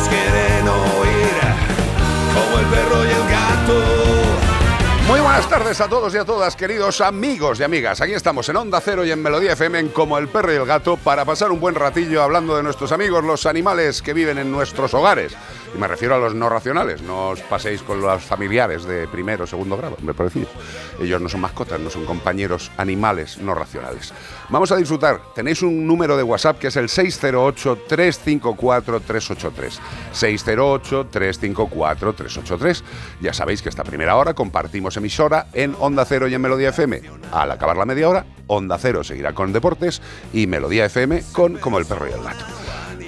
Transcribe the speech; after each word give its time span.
Todos 0.00 0.14
quieren 0.14 0.66
oír 0.66 1.36
como 2.32 2.58
el 2.58 2.66
perro 2.68 3.04
y 3.04 3.10
el 3.10 3.28
gato. 3.28 4.09
Muy 5.10 5.18
buenas 5.18 5.48
tardes 5.48 5.80
a 5.80 5.88
todos 5.88 6.14
y 6.14 6.18
a 6.18 6.24
todas, 6.24 6.54
queridos 6.54 7.00
amigos 7.00 7.58
y 7.58 7.64
amigas. 7.64 8.00
Aquí 8.00 8.12
estamos 8.12 8.48
en 8.48 8.54
Onda 8.54 8.80
Cero 8.80 9.04
y 9.04 9.10
en 9.10 9.20
Melodía 9.20 9.54
FM 9.54 9.80
en 9.80 9.88
Como 9.88 10.16
el 10.18 10.28
Perro 10.28 10.52
y 10.52 10.56
el 10.56 10.66
Gato 10.66 10.96
para 10.96 11.24
pasar 11.24 11.50
un 11.50 11.58
buen 11.58 11.74
ratillo 11.74 12.22
hablando 12.22 12.56
de 12.56 12.62
nuestros 12.62 12.92
amigos, 12.92 13.24
los 13.24 13.44
animales 13.44 14.02
que 14.02 14.14
viven 14.14 14.38
en 14.38 14.52
nuestros 14.52 14.94
hogares. 14.94 15.32
Y 15.74 15.78
me 15.78 15.88
refiero 15.88 16.14
a 16.14 16.18
los 16.18 16.36
no 16.36 16.48
racionales. 16.48 17.02
No 17.02 17.30
os 17.30 17.40
paséis 17.40 17.82
con 17.82 18.00
los 18.00 18.22
familiares 18.22 18.84
de 18.84 19.08
primero 19.08 19.42
o 19.42 19.48
segundo 19.48 19.76
grado, 19.76 19.96
me 20.00 20.14
parecía. 20.14 20.46
Ellos 21.00 21.20
no 21.20 21.28
son 21.28 21.40
mascotas, 21.40 21.80
no 21.80 21.90
son 21.90 22.04
compañeros 22.04 22.70
animales 22.76 23.38
no 23.38 23.52
racionales. 23.52 24.14
Vamos 24.48 24.70
a 24.70 24.76
disfrutar. 24.76 25.20
Tenéis 25.34 25.62
un 25.62 25.88
número 25.88 26.16
de 26.16 26.22
WhatsApp 26.22 26.60
que 26.60 26.68
es 26.68 26.76
el 26.76 26.86
608-354-383. 26.86 29.80
608-354-383. 30.14 32.82
Ya 33.20 33.32
sabéis 33.32 33.60
que 33.60 33.70
esta 33.70 33.82
primera 33.82 34.14
hora 34.14 34.34
compartimos 34.34 34.99
emisora 35.00 35.46
en 35.52 35.74
Onda 35.80 36.04
Cero 36.04 36.28
y 36.28 36.34
en 36.34 36.40
Melodía 36.40 36.68
FM. 36.68 37.02
Al 37.32 37.50
acabar 37.50 37.76
la 37.76 37.84
media 37.84 38.08
hora, 38.08 38.26
Onda 38.46 38.78
Cero 38.78 39.02
seguirá 39.02 39.32
con 39.32 39.52
Deportes 39.52 40.00
y 40.32 40.46
Melodía 40.46 40.84
FM 40.84 41.22
con 41.32 41.58
Como 41.58 41.78
el 41.78 41.86
Perro 41.86 42.08
y 42.08 42.12
el 42.12 42.22
Gato. 42.22 42.44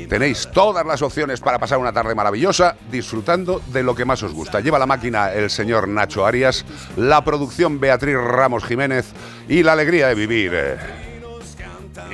Tenéis 0.08 0.48
todas 0.52 0.84
las 0.84 1.00
opciones 1.00 1.40
para 1.40 1.58
pasar 1.58 1.78
una 1.78 1.92
tarde 1.92 2.14
maravillosa 2.14 2.76
disfrutando 2.90 3.62
de 3.68 3.82
lo 3.82 3.94
que 3.94 4.04
más 4.04 4.22
os 4.22 4.32
gusta. 4.32 4.60
Lleva 4.60 4.78
la 4.78 4.86
máquina 4.86 5.32
el 5.32 5.48
señor 5.48 5.88
Nacho 5.88 6.26
Arias, 6.26 6.66
la 6.96 7.24
producción 7.24 7.80
Beatriz 7.80 8.16
Ramos 8.16 8.64
Jiménez 8.64 9.06
y 9.48 9.62
la 9.62 9.72
alegría 9.72 10.08
de 10.08 10.14
vivir 10.14 10.52
eh, 10.54 10.76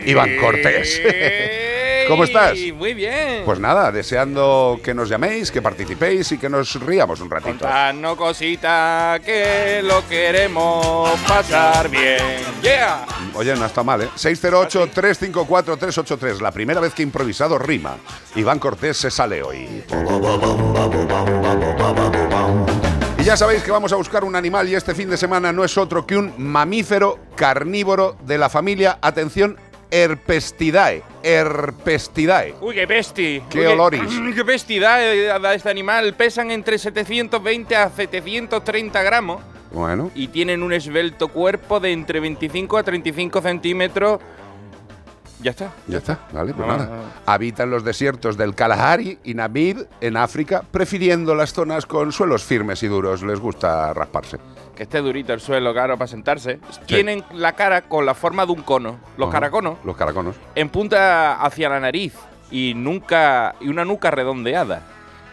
Iván 0.07 0.37
Cortés. 0.37 1.03
¿Cómo 2.09 2.25
estás? 2.25 2.59
Muy 2.75 2.95
bien. 2.95 3.45
Pues 3.45 3.61
nada, 3.61 3.93
deseando 3.93 4.81
que 4.83 4.95
nos 4.95 5.09
llaméis, 5.09 5.51
que 5.51 5.63
participéis 5.63 6.33
y 6.33 6.39
que 6.39 6.49
nos 6.49 6.81
riamos 6.81 7.21
un 7.21 7.31
ratito. 7.31 7.51
Contadnos 7.51 8.17
cositas 8.17 9.21
que 9.21 9.81
lo 9.83 10.07
queremos 10.09 11.11
pasar 11.21 11.89
bien. 11.89 12.19
Yeah. 12.63 13.07
Oye, 13.35 13.55
no 13.55 13.67
está 13.67 13.83
mal, 13.83 14.01
¿eh? 14.03 14.09
608-354-383. 14.17 16.41
La 16.41 16.51
primera 16.51 16.81
vez 16.81 16.95
que 16.95 17.03
he 17.03 17.05
improvisado 17.05 17.59
rima. 17.59 17.97
Iván 18.35 18.59
Cortés 18.59 18.97
se 18.97 19.11
sale 19.11 19.43
hoy. 19.43 19.85
Y 23.19 23.25
ya 23.25 23.37
sabéis 23.37 23.63
que 23.63 23.71
vamos 23.71 23.93
a 23.93 23.97
buscar 23.97 24.25
un 24.25 24.35
animal 24.37 24.69
y 24.69 24.75
este 24.75 24.95
fin 24.95 25.11
de 25.11 25.17
semana 25.17 25.53
no 25.53 25.65
es 25.65 25.77
otro 25.77 26.07
que 26.07 26.17
un 26.17 26.33
mamífero 26.39 27.19
carnívoro 27.35 28.17
de 28.25 28.39
la 28.39 28.49
familia, 28.49 28.99
atención, 29.03 29.59
Herpestidae. 29.91 31.03
Herpestidae. 31.23 32.55
Uy, 32.61 32.75
qué 32.75 32.87
besti. 32.87 33.43
Qué 33.49 33.61
Uy, 33.61 33.67
oloris. 33.67 34.01
Qué 34.35 34.43
besti 34.43 34.79
da, 34.79 35.03
eh, 35.03 35.27
da 35.41 35.55
este 35.55 35.71
animal. 35.71 36.15
Pesan 36.15 36.51
entre 36.51 36.79
720 36.79 37.77
a 37.77 37.91
730 37.91 39.03
gramos 39.03 39.41
Bueno, 39.73 40.11
y 40.15 40.29
tienen 40.29 40.63
un 40.63 40.73
esbelto 40.73 41.29
cuerpo 41.29 41.81
de 41.81 41.93
entre 41.93 42.21
25 42.21 42.77
a 42.77 42.83
35 42.83 43.41
centímetros. 43.41 44.21
Ya 45.41 45.53
está. 45.53 45.71
ya 45.87 45.99
está, 45.99 46.19
vale, 46.33 46.53
pues 46.53 46.67
No, 46.67 46.77
nada. 46.77 46.87
no. 46.97 47.03
Habita 47.27 47.63
en 47.63 47.71
los 47.71 47.85
desiertos 47.85 48.37
del 48.37 48.55
Kalahari 48.55 49.19
y 49.23 49.35
Namib 49.35 49.87
en 50.01 50.17
África, 50.17 50.63
prefiriendo 50.71 51.35
las 51.35 51.53
zonas 51.53 51.87
con 51.87 52.11
suelos 52.13 52.43
firmes 52.43 52.83
y 52.83 52.89
duros. 52.89 53.23
Les 53.23 53.39
gusta 53.39 53.93
rasparse. 53.95 54.39
Que 54.75 54.83
esté 54.85 54.99
durito 55.01 55.33
el 55.33 55.41
suelo, 55.41 55.73
claro, 55.73 55.97
para 55.97 56.09
sentarse. 56.09 56.59
Tienen 56.87 57.25
la 57.35 57.53
cara 57.53 57.83
con 57.83 58.05
la 58.07 58.15
forma 58.15 58.47
de 58.47 58.53
un 58.53 58.63
cono. 58.63 58.99
Los 59.17 59.29
Ajá. 59.29 59.35
caraconos. 59.41 59.79
Los 59.85 59.97
caraconos. 59.97 60.37
en 60.55 60.69
punta 60.69 61.41
hacia 61.43 61.69
la 61.69 61.79
nariz 61.81 62.15
y 62.51 62.75
nunca 62.75 63.55
y 63.61 63.69
una 63.69 63.85
nuca 63.85 64.11
redondeada 64.11 64.83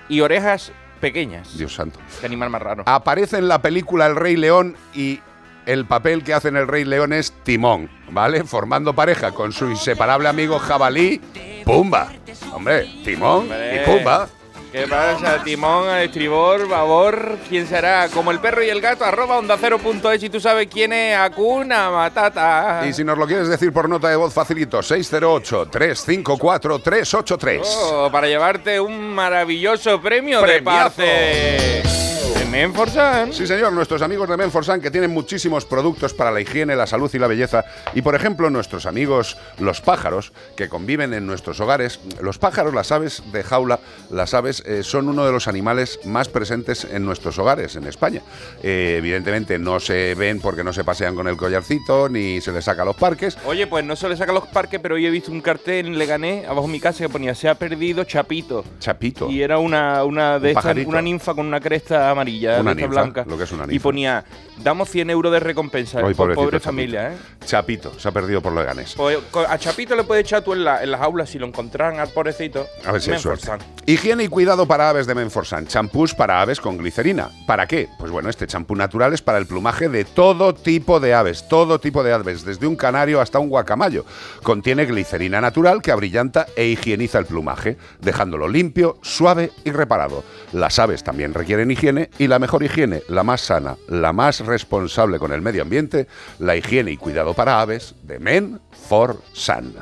y 0.10 0.22
orejas 0.22 0.72
pequeñas. 1.00 1.58
Dios 1.58 1.74
santo. 1.76 2.00
Qué 2.20 2.26
animal 2.28 2.50
más 2.50 2.62
raro. 2.62 2.84
Aparece 2.86 3.38
en 3.38 3.48
la 3.48 3.60
película 3.62 4.06
El 4.08 4.16
Rey 4.16 4.36
León 4.36 4.76
y 4.94 5.20
el 5.66 5.86
papel 5.86 6.24
que 6.24 6.34
hace 6.34 6.50
en 6.50 6.58
El 6.58 6.68
Rey 6.68 6.84
León 6.86 7.14
es 7.14 7.34
Timón, 7.44 7.90
¿vale? 8.10 8.44
Formando 8.44 8.94
pareja 8.94 9.32
con 9.32 9.52
su 9.52 9.70
inseparable 9.70 10.28
amigo 10.30 10.60
Jabalí, 10.60 11.20
Pumba. 11.64 12.12
Hombre, 12.54 12.88
Timón 13.04 13.44
Hombre. 13.44 13.76
y 13.76 13.80
Pumba. 13.86 14.28
¿Qué 14.72 14.86
pasa? 14.88 15.42
Timón, 15.42 15.88
estribor, 16.00 16.68
babor, 16.68 17.38
¿quién 17.48 17.66
será? 17.66 18.10
Como 18.10 18.32
el 18.32 18.40
perro 18.40 18.62
y 18.62 18.68
el 18.70 18.82
gato, 18.82 19.06
arroba 19.06 19.38
onda 19.38 19.56
cero 19.58 19.80
punto 19.80 20.12
es 20.12 20.22
y 20.22 20.30
tú 20.30 20.42
sabes 20.42 20.68
quién 20.68 20.92
es 20.92 21.16
Akuna 21.18 21.90
Matata. 21.90 22.82
Y 22.86 22.92
si 22.92 23.06
nos 23.06 23.18
lo 23.18 23.26
quieres 23.26 23.48
decir 23.48 23.72
por 23.72 23.88
nota 23.88 24.10
de 24.10 24.18
voz, 24.18 24.34
facilito, 24.34 24.80
608-354-383. 24.80 27.62
Oh, 27.64 28.10
para 28.12 28.28
llevarte 28.28 28.78
un 28.82 29.14
maravilloso 29.14 30.02
premio 30.02 30.42
Premiazo. 30.42 31.02
de 31.02 31.82
parte 31.82 32.15
Menforsan. 32.56 33.34
Sí, 33.34 33.46
señor, 33.46 33.74
nuestros 33.74 34.02
amigos 34.02 34.30
de 34.30 34.38
Menforsan 34.38 34.80
que 34.80 34.90
tienen 34.90 35.12
muchísimos 35.12 35.66
productos 35.66 36.14
para 36.14 36.32
la 36.32 36.40
higiene, 36.40 36.78
la 36.78 36.88
salud 36.88 37.12
y 37.14 37.20
la 37.20 37.28
belleza. 37.28 37.66
Y, 37.94 38.02
por 38.02 38.16
ejemplo, 38.16 38.50
nuestros 38.50 38.86
amigos 38.86 39.38
los 39.60 39.82
pájaros 39.82 40.32
que 40.56 40.70
conviven 40.70 41.14
en 41.14 41.28
nuestros 41.28 41.60
hogares. 41.60 42.00
Los 42.22 42.38
pájaros, 42.38 42.74
las 42.74 42.94
aves 42.94 43.24
de 43.34 43.44
jaula, 43.44 43.82
las 44.10 44.34
aves 44.34 44.64
eh, 44.66 44.84
son 44.84 45.10
uno 45.10 45.26
de 45.26 45.34
los 45.34 45.50
animales 45.50 46.00
más 46.06 46.30
presentes 46.30 46.86
en 46.86 47.06
nuestros 47.06 47.38
hogares 47.40 47.76
en 47.76 47.88
España. 47.88 48.22
Eh, 48.64 48.96
evidentemente 49.00 49.60
no 49.60 49.82
se 49.82 50.16
ven 50.16 50.40
porque 50.40 50.64
no 50.64 50.72
se 50.72 50.86
pasean 50.86 51.14
con 51.14 51.28
el 51.28 51.36
collarcito 51.36 52.08
ni 52.08 52.40
se 52.40 52.54
les 52.54 52.64
saca 52.64 52.84
a 52.84 52.86
los 52.86 52.96
parques. 52.96 53.38
Oye, 53.46 53.68
pues 53.68 53.84
no 53.84 53.98
se 53.98 54.08
le 54.08 54.16
saca 54.16 54.32
los 54.32 54.48
parques, 54.48 54.80
pero 54.80 54.96
hoy 54.96 55.06
he 55.06 55.10
visto 55.10 55.30
un 55.30 55.42
cartel 55.42 55.88
en 55.88 55.98
Leganés, 55.98 56.48
abajo 56.48 56.68
de 56.68 56.74
mi 56.74 56.80
casa, 56.80 57.00
que 57.00 57.10
ponía 57.10 57.36
se 57.36 57.50
ha 57.50 57.56
perdido 57.56 58.06
Chapito. 58.06 58.64
Chapito. 58.80 59.30
Y 59.30 59.42
era 59.42 59.58
una, 59.58 60.06
una 60.06 60.40
de 60.40 60.52
Un 60.52 60.58
estas, 60.58 60.78
una 60.86 61.02
ninfa 61.02 61.34
con 61.34 61.46
una 61.46 61.60
cresta 61.60 62.10
amarilla, 62.10 62.45
Una 62.48 62.74
ninfa, 62.74 62.88
blanca. 62.90 63.26
lo 63.28 63.38
que 63.38 63.44
es 63.44 63.52
una 63.52 63.64
Y 63.66 63.68
ninfa. 63.68 63.84
ponía, 63.84 64.24
damos 64.64 64.90
100 64.90 65.10
euros 65.10 65.32
de 65.32 65.40
recompensa 65.40 66.00
Ay, 66.00 66.04
por 66.06 66.16
pobrecito 66.16 66.46
pobre 66.46 66.60
familia, 66.60 67.14
¿eh? 67.14 67.18
Chapito, 67.46 67.98
se 68.00 68.08
ha 68.08 68.12
perdido 68.12 68.42
por 68.42 68.54
Leganés. 68.54 68.94
Pues 68.96 69.18
a 69.48 69.58
Chapito 69.58 69.96
le 69.96 70.04
puedes 70.04 70.24
echar 70.26 70.44
tú 70.44 70.54
en, 70.54 70.64
la- 70.64 70.84
en 70.84 70.92
las 70.92 71.02
aulas 71.02 71.30
si 71.30 71.40
lo 71.40 71.46
encontraran 71.46 72.00
al 72.00 72.10
pobrecito. 72.10 72.68
A 72.86 72.92
ver 72.92 73.02
si. 73.02 73.12
Menforsan. 73.12 73.60
Higiene 73.86 74.24
y 74.24 74.28
cuidado 74.28 74.66
para 74.68 74.90
aves 74.90 75.06
de 75.08 75.16
Menforsan. 75.16 75.68
Champús 75.68 76.14
para 76.16 76.42
aves 76.42 76.60
con 76.60 76.78
glicerina. 76.78 77.30
¿Para 77.46 77.68
qué? 77.68 77.88
Pues 78.00 78.12
bueno, 78.12 78.30
este 78.30 78.48
champú 78.48 78.76
natural 78.76 79.14
es 79.14 79.22
para 79.22 79.38
el 79.38 79.46
plumaje 79.46 79.90
de 79.90 80.06
todo 80.06 80.54
tipo 80.56 81.00
de 81.00 81.14
aves. 81.14 81.48
Todo 81.48 81.80
tipo 81.80 82.04
de 82.04 82.14
aves, 82.14 82.44
desde 82.46 82.66
un 82.68 82.76
canario 82.76 83.22
hasta 83.22 83.40
un 83.40 83.50
guacamayo. 83.50 84.06
Contiene 84.42 84.86
glicerina 84.86 85.40
natural 85.42 85.82
que 85.82 85.92
abrillanta 85.92 86.48
e 86.56 86.66
higieniza 86.68 87.20
el 87.20 87.26
plumaje, 87.26 87.78
dejándolo 88.02 88.48
limpio, 88.48 88.98
suave 89.02 89.52
y 89.64 89.72
reparado. 89.72 90.24
Las 90.52 90.80
aves 90.80 91.04
también 91.04 91.34
requieren 91.34 91.70
higiene 91.72 92.10
y 92.18 92.28
la 92.28 92.35
mejor 92.40 92.64
higiene, 92.64 93.04
la 93.08 93.24
más 93.24 93.42
sana, 93.42 93.78
la 93.88 94.14
más 94.14 94.40
responsable 94.40 95.20
con 95.20 95.32
el 95.32 95.42
medio 95.42 95.62
ambiente, 95.62 96.08
la 96.40 96.56
higiene 96.56 96.92
y 96.92 96.98
cuidado 96.98 97.34
para 97.34 97.62
aves 97.62 97.96
de 98.04 98.20
Men 98.20 98.60
for 98.88 99.22
Sun. 99.34 99.76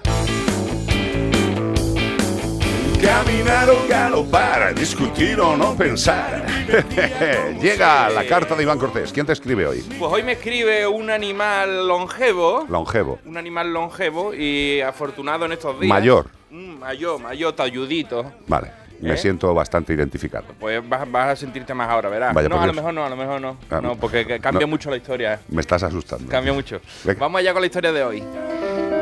Caminar 3.03 3.69
o 3.69 3.85
galopar, 3.87 4.73
discutir 4.73 5.37
o 5.39 5.57
no 5.57 5.75
pensar. 5.75 6.45
Llega 7.61 8.09
la 8.09 8.25
carta 8.25 8.55
de 8.55 8.63
Iván 8.63 8.79
Cortés. 8.79 9.11
¿Quién 9.11 9.25
te 9.25 9.33
escribe 9.33 9.67
hoy? 9.67 9.81
Pues 9.99 10.11
hoy 10.11 10.23
me 10.23 10.31
escribe 10.31 10.87
un 10.87 11.09
animal 11.09 11.85
longevo. 11.85 12.65
Longevo. 12.69 13.19
Un 13.25 13.35
animal 13.35 13.73
longevo 13.73 14.33
y 14.33 14.79
afortunado 14.79 15.45
en 15.45 15.51
estos 15.51 15.77
días. 15.81 15.89
Mayor. 15.89 16.29
Mm, 16.49 16.79
mayor, 16.79 17.19
mayor, 17.19 17.53
talludito. 17.53 18.31
Vale, 18.47 18.71
me 19.03 19.13
¿Eh? 19.13 19.17
siento 19.17 19.53
bastante 19.53 19.93
identificado. 19.93 20.45
Pues 20.59 20.87
vas, 20.87 21.09
vas 21.11 21.29
a 21.29 21.35
sentirte 21.35 21.73
más 21.73 21.89
ahora, 21.89 22.09
verás. 22.09 22.33
Vaya 22.33 22.49
no, 22.49 22.61
a 22.61 22.67
lo 22.67 22.73
mejor 22.73 22.93
no, 22.93 23.05
a 23.05 23.09
lo 23.09 23.15
mejor 23.15 23.41
no. 23.41 23.57
Ah, 23.69 23.79
no, 23.81 23.95
porque 23.95 24.25
que- 24.25 24.39
cambia 24.39 24.61
no. 24.61 24.67
mucho 24.67 24.89
la 24.89 24.97
historia. 24.97 25.35
eh. 25.35 25.39
Me 25.49 25.61
estás 25.61 25.83
asustando. 25.83 26.29
Cambia 26.29 26.53
mucho. 26.53 26.79
Venga. 27.03 27.19
Vamos 27.19 27.39
allá 27.39 27.53
con 27.53 27.61
la 27.61 27.65
historia 27.67 27.91
de 27.91 28.03
hoy. 28.03 28.23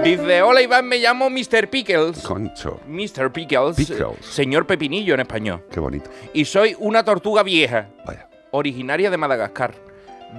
Dice, 0.03 0.42
hola 0.42 0.62
Iván, 0.62 0.88
me 0.88 0.98
llamo 0.98 1.30
Mr. 1.30 1.69
Pickles. 1.69 2.19
Concho, 2.24 2.80
Mr. 2.88 3.31
Pickles, 3.31 3.75
Pickles. 3.75 4.25
señor 4.25 4.65
Pepinillo 4.65 5.13
en 5.13 5.19
español. 5.19 5.63
qué 5.71 5.80
bonito. 5.80 6.09
Y 6.33 6.45
soy 6.45 6.75
una 6.80 7.04
tortuga 7.06 7.44
vieja, 7.44 7.88
Vaya. 8.06 8.27
originaria 8.50 9.12
de 9.12 9.18
Madagascar. 9.18 9.75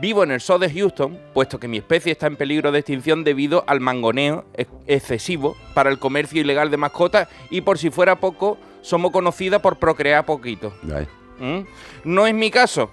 Vivo 0.01 0.25
en 0.25 0.33
el 0.33 0.41
zoo 0.41 0.59
de 0.59 0.69
Houston, 0.73 1.17
puesto 1.35 1.61
que 1.61 1.69
mi 1.69 1.77
especie 1.77 2.13
está 2.13 2.27
en 2.27 2.37
peligro 2.37 2.73
de 2.73 2.79
extinción 2.81 3.23
debido 3.25 3.63
al 3.69 3.79
mangoneo 3.81 4.47
ex- 4.55 4.71
excesivo 4.87 5.55
para 5.75 5.91
el 5.91 5.99
comercio 5.99 6.41
ilegal 6.41 6.71
de 6.71 6.79
mascotas 6.79 7.29
y 7.51 7.61
por 7.61 7.79
si 7.79 7.91
fuera 7.91 8.17
poco, 8.17 8.57
somos 8.83 9.11
conocidas 9.11 9.61
por 9.63 9.77
procrear 9.79 10.25
poquito. 10.27 10.75
¿Mm? 11.39 11.61
No 12.05 12.27
es 12.27 12.35
mi 12.35 12.51
caso, 12.51 12.91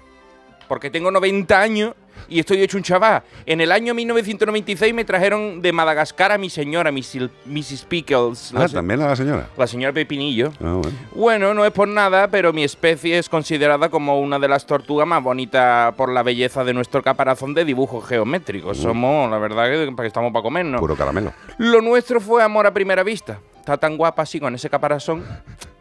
porque 0.68 0.90
tengo 0.90 1.10
90 1.10 1.60
años 1.60 1.94
y 2.28 2.38
estoy 2.38 2.62
hecho 2.62 2.76
un 2.76 2.82
chaval. 2.82 3.22
En 3.46 3.60
el 3.60 3.72
año 3.72 3.92
1996 3.94 4.94
me 4.94 5.04
trajeron 5.04 5.62
de 5.62 5.72
Madagascar 5.72 6.30
a 6.32 6.38
mi 6.38 6.48
señora, 6.50 6.92
Mrs. 6.92 7.84
Pickles, 7.88 8.52
la, 8.52 8.64
Ah, 8.64 8.68
se- 8.68 8.74
también 8.74 9.00
a 9.00 9.08
la 9.08 9.16
señora. 9.16 9.48
la 9.56 9.66
señora 9.66 9.92
Pepinillo. 9.92 10.52
Ah, 10.62 10.74
bueno. 10.80 10.96
Bueno, 11.14 11.54
no 11.54 11.64
es 11.64 11.72
por 11.72 11.88
nada, 11.88 12.28
pero 12.28 12.52
mi 12.52 12.62
especie 12.62 13.18
es 13.18 13.28
considerada 13.28 13.88
como 13.88 14.20
una 14.20 14.38
de 14.38 14.48
las 14.48 14.64
tortugas 14.66 15.06
más 15.08 15.22
bonitas 15.22 15.92
por 15.94 16.12
la 16.12 16.22
belleza 16.22 16.62
de 16.62 16.72
nuestro 16.74 17.02
caparazón 17.02 17.54
de 17.54 17.64
dibujos 17.64 18.06
geométricos. 18.06 18.78
Somos, 18.78 19.30
la 19.30 19.38
verdad, 19.38 19.64
que 19.70 19.92
que 19.94 20.06
estamos 20.06 20.32
para 20.32 20.42
comernos. 20.42 20.80
Puro 20.80 20.94
caramelo. 20.96 21.32
Lo 21.58 21.80
nuestro 21.80 22.20
fue 22.20 22.42
amor 22.42 22.66
a 22.66 22.72
primera 22.74 23.02
vista. 23.02 23.40
Está 23.58 23.76
tan 23.76 23.96
guapa 23.96 24.22
así 24.22 24.38
con 24.40 24.54
ese 24.54 24.70
caparazón. 24.70 25.24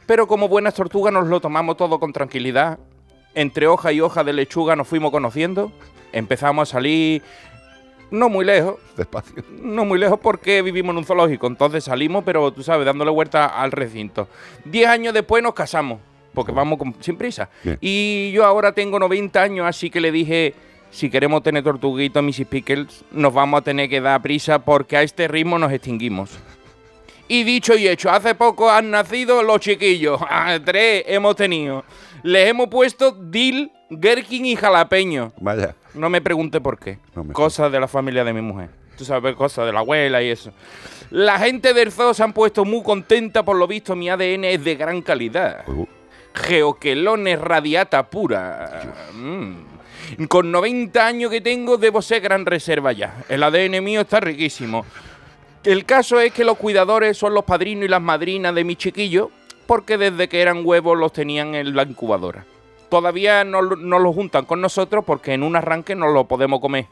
Pero 0.10 0.26
como 0.28 0.48
buenas 0.48 0.74
tortugas 0.74 1.14
nos 1.14 1.28
lo 1.28 1.40
tomamos 1.40 1.78
todo 1.78 2.00
con 2.00 2.12
tranquilidad. 2.12 2.80
Entre 3.36 3.68
hoja 3.68 3.92
y 3.94 4.02
hoja 4.02 4.24
de 4.24 4.34
lechuga 4.34 4.76
nos 4.76 4.88
fuimos 4.88 5.12
conociendo. 5.12 5.72
Empezamos 6.12 6.68
a 6.68 6.72
salir 6.72 7.22
no 8.10 8.28
muy 8.28 8.44
lejos. 8.44 8.78
Despacio. 8.98 9.44
No 9.62 9.86
muy 9.86 10.00
lejos 10.00 10.20
porque 10.20 10.64
vivimos 10.64 10.94
en 10.94 10.98
un 10.98 11.06
zoológico. 11.06 11.46
Entonces 11.46 11.84
salimos, 11.84 12.24
pero 12.24 12.52
tú 12.52 12.64
sabes, 12.64 12.88
dándole 12.88 13.12
vuelta 13.12 13.46
al 13.46 13.72
recinto. 13.72 14.28
Diez 14.66 14.88
años 14.88 15.14
después 15.14 15.44
nos 15.44 15.54
casamos. 15.54 16.00
Porque 16.34 16.52
vamos 16.54 16.80
con- 16.80 16.96
sin 17.02 17.16
prisa. 17.16 17.52
Bien. 17.64 17.78
Y 17.80 18.32
yo 18.32 18.46
ahora 18.46 18.72
tengo 18.72 18.98
90 18.98 19.44
años, 19.44 19.68
así 19.68 19.92
que 19.92 20.02
le 20.02 20.12
dije, 20.12 20.56
si 20.90 21.12
queremos 21.12 21.44
tener 21.44 21.64
tortuguitos, 21.64 22.24
Mrs. 22.24 22.48
Pickles, 22.48 23.06
nos 23.12 23.32
vamos 23.32 23.60
a 23.60 23.64
tener 23.64 23.88
que 23.88 24.02
dar 24.02 24.20
prisa 24.24 24.58
porque 24.58 24.98
a 24.98 25.04
este 25.04 25.28
ritmo 25.28 25.60
nos 25.60 25.72
extinguimos. 25.72 26.40
Y 27.30 27.44
dicho 27.44 27.78
y 27.78 27.88
hecho, 27.88 28.10
hace 28.10 28.34
poco 28.34 28.70
han 28.70 28.90
nacido 28.90 29.42
los 29.44 29.60
chiquillos. 29.60 30.20
Ah, 30.30 30.60
Tres 30.64 31.04
hemos 31.08 31.36
tenido. 31.36 31.86
Les 32.24 32.50
hemos 32.50 32.68
puesto 32.68 33.12
Dil, 33.12 33.72
Gherkin 33.90 34.46
y 34.46 34.56
Jalapeño. 34.56 35.32
Vaya. 35.40 35.76
No 35.94 36.10
me 36.10 36.22
pregunte 36.22 36.60
por 36.60 36.80
qué. 36.80 36.98
No 37.16 37.24
me 37.24 37.34
cosas 37.34 37.72
de 37.72 37.80
la 37.80 37.88
familia 37.88 38.24
de 38.24 38.34
mi 38.34 38.42
mujer. 38.42 38.70
Tú 38.98 39.06
sabes, 39.06 39.36
cosas 39.36 39.66
de 39.66 39.74
la 39.74 39.80
abuela 39.80 40.22
y 40.22 40.30
eso. 40.30 40.52
La 41.12 41.40
gente 41.40 41.74
del 41.74 41.92
zoo 41.92 42.14
se 42.14 42.24
han 42.24 42.34
puesto 42.34 42.66
muy 42.66 42.84
contenta, 42.84 43.44
por 43.44 43.56
lo 43.56 43.68
visto 43.68 43.96
mi 43.96 44.10
ADN 44.10 44.46
es 44.46 44.64
de 44.64 44.76
gran 44.76 45.02
calidad. 45.02 45.68
Uh, 45.68 45.86
Geoquelones 46.34 47.40
radiata 47.40 48.10
pura. 48.10 48.82
Mm. 49.14 50.26
Con 50.28 50.52
90 50.52 51.06
años 51.06 51.32
que 51.32 51.42
tengo, 51.42 51.78
debo 51.78 52.02
ser 52.02 52.22
gran 52.22 52.46
reserva 52.46 52.92
ya. 52.92 53.24
El 53.30 53.44
ADN 53.44 53.84
mío 53.84 54.02
está 54.02 54.20
riquísimo. 54.20 54.86
El 55.64 55.86
caso 55.86 56.20
es 56.20 56.32
que 56.34 56.44
los 56.46 56.58
cuidadores 56.58 57.18
son 57.18 57.34
los 57.34 57.44
padrinos 57.44 57.86
y 57.86 57.90
las 57.90 58.02
madrinas 58.02 58.56
de 58.56 58.64
mi 58.64 58.76
chiquillo, 58.76 59.30
porque 59.68 59.98
desde 59.98 60.30
que 60.30 60.42
eran 60.42 60.62
huevos 60.66 60.98
los 60.98 61.12
tenían 61.14 61.54
en 61.56 61.76
la 61.76 61.84
incubadora. 61.84 62.46
Todavía 62.90 63.44
no, 63.44 63.62
lo- 63.62 63.76
no 63.76 64.00
lo 64.00 64.14
juntan 64.14 64.46
con 64.46 64.62
nosotros 64.62 65.04
porque 65.06 65.34
en 65.34 65.44
un 65.44 65.56
arranque 65.56 65.96
no 65.96 66.08
lo 66.08 66.28
podemos 66.28 66.60
comer. 66.60 66.88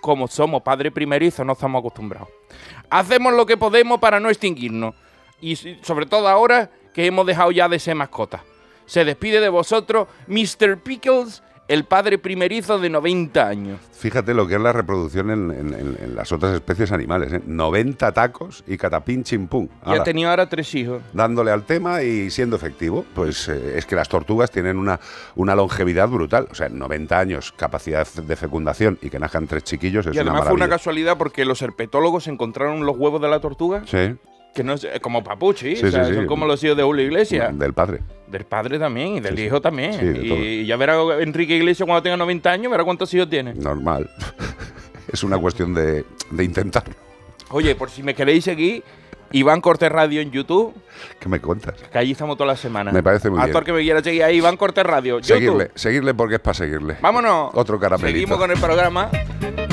Como 0.00 0.28
somos 0.28 0.62
padre 0.62 0.90
primerizo, 0.90 1.44
no 1.44 1.54
estamos 1.54 1.80
acostumbrados. 1.80 2.28
Hacemos 2.90 3.32
lo 3.34 3.44
que 3.46 3.56
podemos 3.56 3.98
para 3.98 4.20
no 4.20 4.28
extinguirnos. 4.30 4.94
Y 5.40 5.56
sobre 5.82 6.06
todo 6.06 6.28
ahora 6.28 6.70
que 6.94 7.06
hemos 7.06 7.26
dejado 7.26 7.50
ya 7.50 7.68
de 7.68 7.78
ser 7.78 7.96
mascotas. 7.96 8.40
Se 8.86 9.04
despide 9.04 9.40
de 9.40 9.48
vosotros 9.48 10.08
Mr. 10.26 10.78
Pickles, 10.82 11.42
el 11.66 11.84
padre 11.84 12.18
primerizo 12.18 12.78
de 12.78 12.90
90 12.90 13.48
años. 13.48 13.80
Fíjate 13.92 14.34
lo 14.34 14.46
que 14.46 14.56
es 14.56 14.60
la 14.60 14.72
reproducción 14.72 15.30
en, 15.30 15.50
en- 15.50 15.72
en- 15.74 15.96
en 16.02 16.14
las 16.14 16.30
otras 16.30 16.54
especies 16.54 16.92
animales. 16.92 17.32
¿eh? 17.32 17.40
90 17.46 18.12
tacos 18.12 18.62
y 18.66 18.76
catapín 18.76 19.24
chimpún. 19.24 19.70
Y 19.86 19.92
ha 19.94 20.02
tenido 20.02 20.28
ahora 20.30 20.48
tres 20.48 20.74
hijos. 20.74 21.00
dándole 21.14 21.50
al 21.50 21.64
tema 21.64 22.02
y 22.02 22.30
siendo 22.30 22.56
efectivo, 22.56 23.04
pues 23.14 23.48
eh, 23.48 23.78
es 23.78 23.86
que 23.86 23.96
las 23.96 24.08
tortugas 24.10 24.50
tienen 24.50 24.78
una, 24.78 25.00
una 25.36 25.54
longevidad 25.54 26.08
brutal. 26.08 26.48
O 26.50 26.54
sea, 26.54 26.68
90 26.68 27.18
años, 27.18 27.52
capacidad 27.56 28.06
de 28.06 28.36
fecundación 28.36 28.98
y 29.00 29.08
que 29.08 29.18
nazcan 29.18 29.46
tres 29.46 29.64
chiquillos 29.64 30.06
es 30.06 30.14
y 30.14 30.18
además 30.18 30.40
una 30.42 30.44
fue 30.50 30.54
una 30.54 30.68
casualidad 30.68 31.16
porque 31.16 31.44
los 31.46 31.62
herpetólogos 31.62 32.26
encontraron 32.26 32.84
los 32.84 32.96
huevos 32.98 33.22
de 33.22 33.28
la 33.28 33.40
tortuga, 33.40 33.82
Sí, 33.86 34.14
que 34.54 34.62
no 34.64 34.74
es 34.74 34.86
como 35.00 35.22
papuchi, 35.24 35.76
Sí, 35.76 35.84
o 35.86 35.90
sea, 35.90 36.04
sí, 36.06 36.14
son 36.14 36.26
como 36.26 36.46
los 36.46 36.62
hijos 36.62 36.76
de 36.76 36.82
Julio 36.82 37.04
Iglesias. 37.04 37.58
del 37.58 37.72
padre. 37.74 38.00
Del 38.28 38.44
padre 38.44 38.78
también 38.78 39.16
y 39.16 39.20
del 39.20 39.38
hijo 39.38 39.60
también. 39.60 40.16
Y 40.24 40.64
ya 40.64 40.76
verá 40.76 40.96
Enrique 41.20 41.56
Iglesias 41.56 41.86
cuando 41.86 42.02
tenga 42.02 42.16
90 42.16 42.50
años, 42.50 42.70
verá 42.70 42.84
cuántos 42.84 43.12
hijos 43.14 43.28
tiene. 43.28 43.54
Normal. 43.54 44.08
es 45.12 45.22
una 45.24 45.38
cuestión 45.38 45.74
de, 45.74 46.04
de 46.30 46.44
intentar. 46.44 46.84
Oye, 47.50 47.74
por 47.74 47.90
si 47.90 48.02
me 48.02 48.14
queréis 48.14 48.44
seguir, 48.44 48.82
Iván 49.32 49.60
Cortés 49.60 49.90
Radio 49.90 50.20
en 50.20 50.30
YouTube, 50.30 50.72
¿Qué 51.18 51.28
me 51.28 51.40
cuentas? 51.40 51.74
que 51.90 51.98
allí 51.98 52.12
estamos 52.12 52.36
toda 52.36 52.48
la 52.48 52.56
semana. 52.56 52.92
Me 52.92 53.02
parece 53.02 53.30
muy 53.30 53.40
Actor 53.40 53.64
bien. 53.64 53.64
que 53.64 53.72
me 53.72 53.82
quiera 53.82 54.02
seguir 54.02 54.22
ahí, 54.22 54.36
Iván 54.36 54.56
Cortés 54.56 54.84
Radio. 54.84 55.22
Seguirle, 55.22 55.64
YouTube. 55.64 55.70
seguirle 55.78 56.14
porque 56.14 56.36
es 56.36 56.40
para 56.40 56.54
seguirle. 56.54 56.96
Vámonos. 57.00 57.50
Otro 57.54 57.78
caramelito. 57.78 58.12
Seguimos 58.16 58.38
con 58.38 58.50
el 58.50 58.58
programa. 58.58 59.10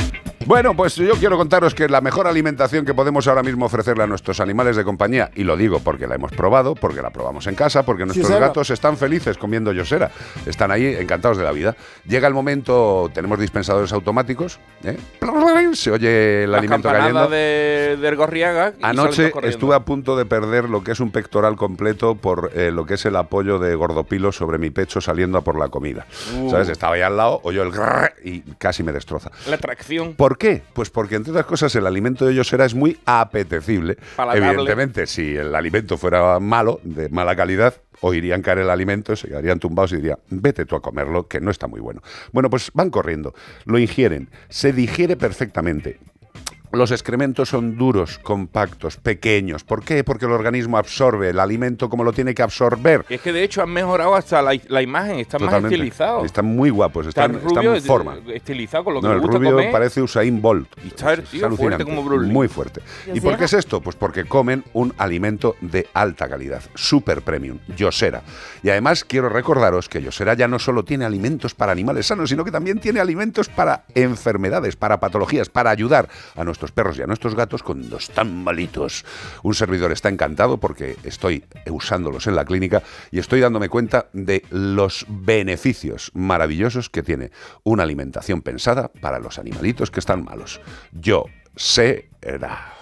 Bueno, 0.48 0.75
pues 0.75 0.95
yo 0.95 1.13
quiero 1.15 1.38
contaros 1.38 1.74
que 1.75 1.88
la 1.88 2.01
mejor 2.01 2.27
alimentación 2.27 2.83
que 2.86 2.93
podemos 2.93 3.27
ahora 3.27 3.43
mismo 3.43 3.65
ofrecerle 3.65 4.03
a 4.03 4.07
nuestros 4.07 4.39
animales 4.39 4.75
de 4.75 4.83
compañía, 4.83 5.29
y 5.36 5.43
lo 5.43 5.55
digo 5.55 5.79
porque 5.79 6.07
la 6.07 6.15
hemos 6.15 6.31
probado, 6.31 6.75
porque 6.75 7.01
la 7.01 7.10
probamos 7.12 7.48
en 7.48 7.55
casa, 7.55 7.83
porque 7.83 8.05
nuestros 8.05 8.27
Yosera. 8.27 8.48
gatos 8.48 8.69
están 8.71 8.98
felices 8.98 9.38
comiendo 9.38 9.71
yosera, 9.71 10.12
están 10.45 10.71
ahí 10.71 10.86
encantados 11.00 11.38
de 11.38 11.43
la 11.43 11.51
vida. 11.51 11.75
Llega 12.07 12.27
el 12.27 12.33
momento, 12.33 13.10
tenemos 13.13 13.39
dispensadores 13.39 13.93
automáticos, 13.93 14.60
¿eh? 14.83 14.98
se 15.74 15.91
oye 15.91 16.43
el 16.43 16.51
La 16.51 16.57
alimento 16.57 16.89
campanada 16.89 17.27
cayendo. 17.27 17.29
de, 17.29 17.98
del 18.01 18.15
Gorriaga. 18.15 18.74
Anoche 18.81 19.31
estuve 19.43 19.75
a 19.75 19.81
punto 19.81 20.17
de 20.17 20.25
perder 20.25 20.69
lo 20.69 20.83
que 20.83 20.91
es 20.91 21.00
un 21.00 21.12
pectoral 21.12 21.55
completo 21.55 22.15
por 22.15 22.51
eh, 22.55 22.71
lo 22.71 22.86
que 22.86 22.95
es 22.95 23.05
el 23.05 23.15
apoyo 23.15 23.60
de 23.60 23.75
gordopilo 23.75 24.31
sobre 24.31 24.57
mi 24.57 24.69
pecho 24.69 25.00
saliendo 25.01 25.38
a 25.38 25.41
por 25.41 25.57
la 25.57 25.69
comida. 25.69 26.05
Uh. 26.36 26.50
¿Sabes? 26.50 26.67
Estaba 26.69 26.95
ahí 26.95 27.01
al 27.01 27.15
lado, 27.15 27.39
oyó 27.43 27.63
el 27.63 27.71
grrr 27.71 28.13
y 28.24 28.41
casi 28.57 28.83
me 28.83 28.91
destroza. 28.91 29.31
La 29.48 29.55
atracción. 29.55 30.15
¿Por 30.15 30.31
qué? 30.38 30.62
Pues 30.74 30.90
porque, 30.90 31.16
entre 31.16 31.32
otras 31.32 31.46
cosas, 31.46 31.76
el 31.76 31.88
alimento 31.88 32.26
de 32.26 32.36
Yosera 32.36 32.66
es 32.66 32.76
muy 32.76 32.98
apetecible. 33.06 33.98
Palatable. 34.16 34.48
Evidentemente, 34.48 35.08
si 35.08 35.36
el 35.36 35.56
alimento 35.56 35.98
fuera 35.98 36.40
malo, 36.40 36.80
de 36.84 37.10
mala 37.10 37.36
calidad, 37.36 37.76
oirían 38.02 38.42
caer 38.42 38.60
el 38.60 38.70
alimento, 38.70 39.16
se 39.16 39.28
quedarían 39.28 39.60
tumbados 39.60 39.94
y 39.94 39.98
dirían, 39.98 40.20
vete 40.30 40.66
tú 40.66 40.76
a 40.76 40.82
comerlo, 40.82 41.28
que 41.28 41.40
no 41.40 41.52
está 41.52 41.68
muy 41.68 41.80
bueno. 41.80 42.02
Bueno, 42.32 42.50
pues 42.50 42.72
van 42.74 42.90
corriendo, 42.90 43.34
lo 43.66 43.80
ingieren, 43.80 44.30
se 44.50 44.74
digiere 44.74 45.16
perfectamente. 45.16 46.00
Los 46.74 46.92
excrementos 46.92 47.50
son 47.50 47.78
duros, 47.78 48.20
compactos, 48.20 48.98
pequeños. 48.98 49.63
¿Por 49.63 49.84
qué? 49.84 50.04
Porque 50.04 50.25
el 50.25 50.32
organismo 50.32 50.78
absorbe 50.78 51.30
el 51.30 51.40
alimento 51.40 51.90
como 51.90 52.04
lo 52.04 52.13
tiene 52.13 52.34
que 52.34 52.42
absorber. 52.44 53.06
Y 53.10 53.16
es 53.16 53.22
que 53.22 53.34
de 53.34 53.44
hecho 53.44 53.62
han 53.62 53.70
mejorado 53.72 54.16
hasta 54.16 54.42
la, 54.42 54.58
la 54.68 54.82
imagen, 54.82 55.20
está 55.20 55.38
más 55.38 55.48
Totalmente. 55.50 55.75
estilizado. 55.75 56.25
Están 56.25 56.46
muy 56.46 56.70
guapos, 56.70 57.08
están, 57.08 57.36
están 57.36 57.50
rubio, 57.56 57.75
en 57.75 57.84
forma. 57.84 58.16
eh, 58.28 58.36
estilizado 58.36 58.84
con 58.86 58.94
lo 58.96 59.01
que 59.01 59.08
No, 59.08 59.10
me 59.13 59.16
el 59.16 59.22
gusta 59.22 59.38
rubio 59.38 59.51
comer. 59.51 59.72
parece 59.72 60.01
Usain 60.01 60.42
Bolt. 60.42 60.68
Y 60.84 60.88
está, 60.88 61.13
Es 61.13 61.30
tío, 61.30 61.46
alucinante, 61.46 61.84
fuerte 61.84 61.84
como 61.86 62.04
Bruce 62.04 62.25
Lee. 62.28 62.32
Muy 62.34 62.48
fuerte. 62.48 62.82
¿Y 63.13 63.20
por 63.22 63.38
qué 63.38 63.46
es 63.46 63.54
esto? 63.54 63.82
Pues 63.82 63.96
porque 63.96 64.25
comen 64.25 64.63
un 64.74 64.94
alimento 64.98 65.56
de 65.62 65.88
alta 65.94 66.28
calidad, 66.30 66.62
super 66.75 67.22
premium, 67.22 67.60
Yosera. 67.75 68.22
Y 68.63 68.70
además 68.70 69.04
quiero 69.04 69.30
recordaros 69.30 69.90
que 69.90 70.01
Yosera 70.01 70.34
ya 70.36 70.48
no 70.48 70.60
solo 70.60 70.84
tiene 70.86 71.06
alimentos 71.06 71.54
para 71.54 71.72
animales 71.72 72.08
sanos, 72.08 72.30
sino 72.30 72.46
que 72.46 72.51
también 72.51 72.80
tiene 72.80 73.00
alimentos 73.00 73.50
para 73.50 73.84
enfermedades, 73.96 74.75
para 74.75 75.00
patologías, 75.00 75.50
para 75.50 75.70
ayudar 75.70 76.08
a 76.36 76.44
nuestros 76.62 76.72
perros 76.72 77.00
y 77.00 77.01
a 77.01 77.08
nuestros 77.08 77.36
gatos 77.36 77.63
cuando 77.63 77.98
están 77.98 78.44
malitos. 78.44 79.03
Un 79.44 79.56
servidor 79.56 79.91
está 79.91 80.10
encantado 80.10 80.58
porque 80.58 80.96
estoy 81.03 81.44
usándolos 81.70 82.27
en 82.27 82.36
la 82.36 82.46
clínica 82.46 82.84
y 83.10 83.20
estoy 83.20 83.39
dándome 83.39 83.70
cuenta 83.70 84.08
de 84.13 84.44
los 84.51 85.06
beneficios 85.10 86.12
maravillosos 86.13 86.89
que 86.89 87.01
tiene 87.01 87.32
una 87.63 87.84
alimentación 87.84 88.41
pensada 88.41 88.89
para 88.89 89.20
los 89.20 89.39
animalitos 89.39 89.89
que 89.89 90.00
están 90.00 90.24
malos. 90.24 90.62
Yo 90.91 91.25
sé 91.56 92.10
era. 92.22 92.75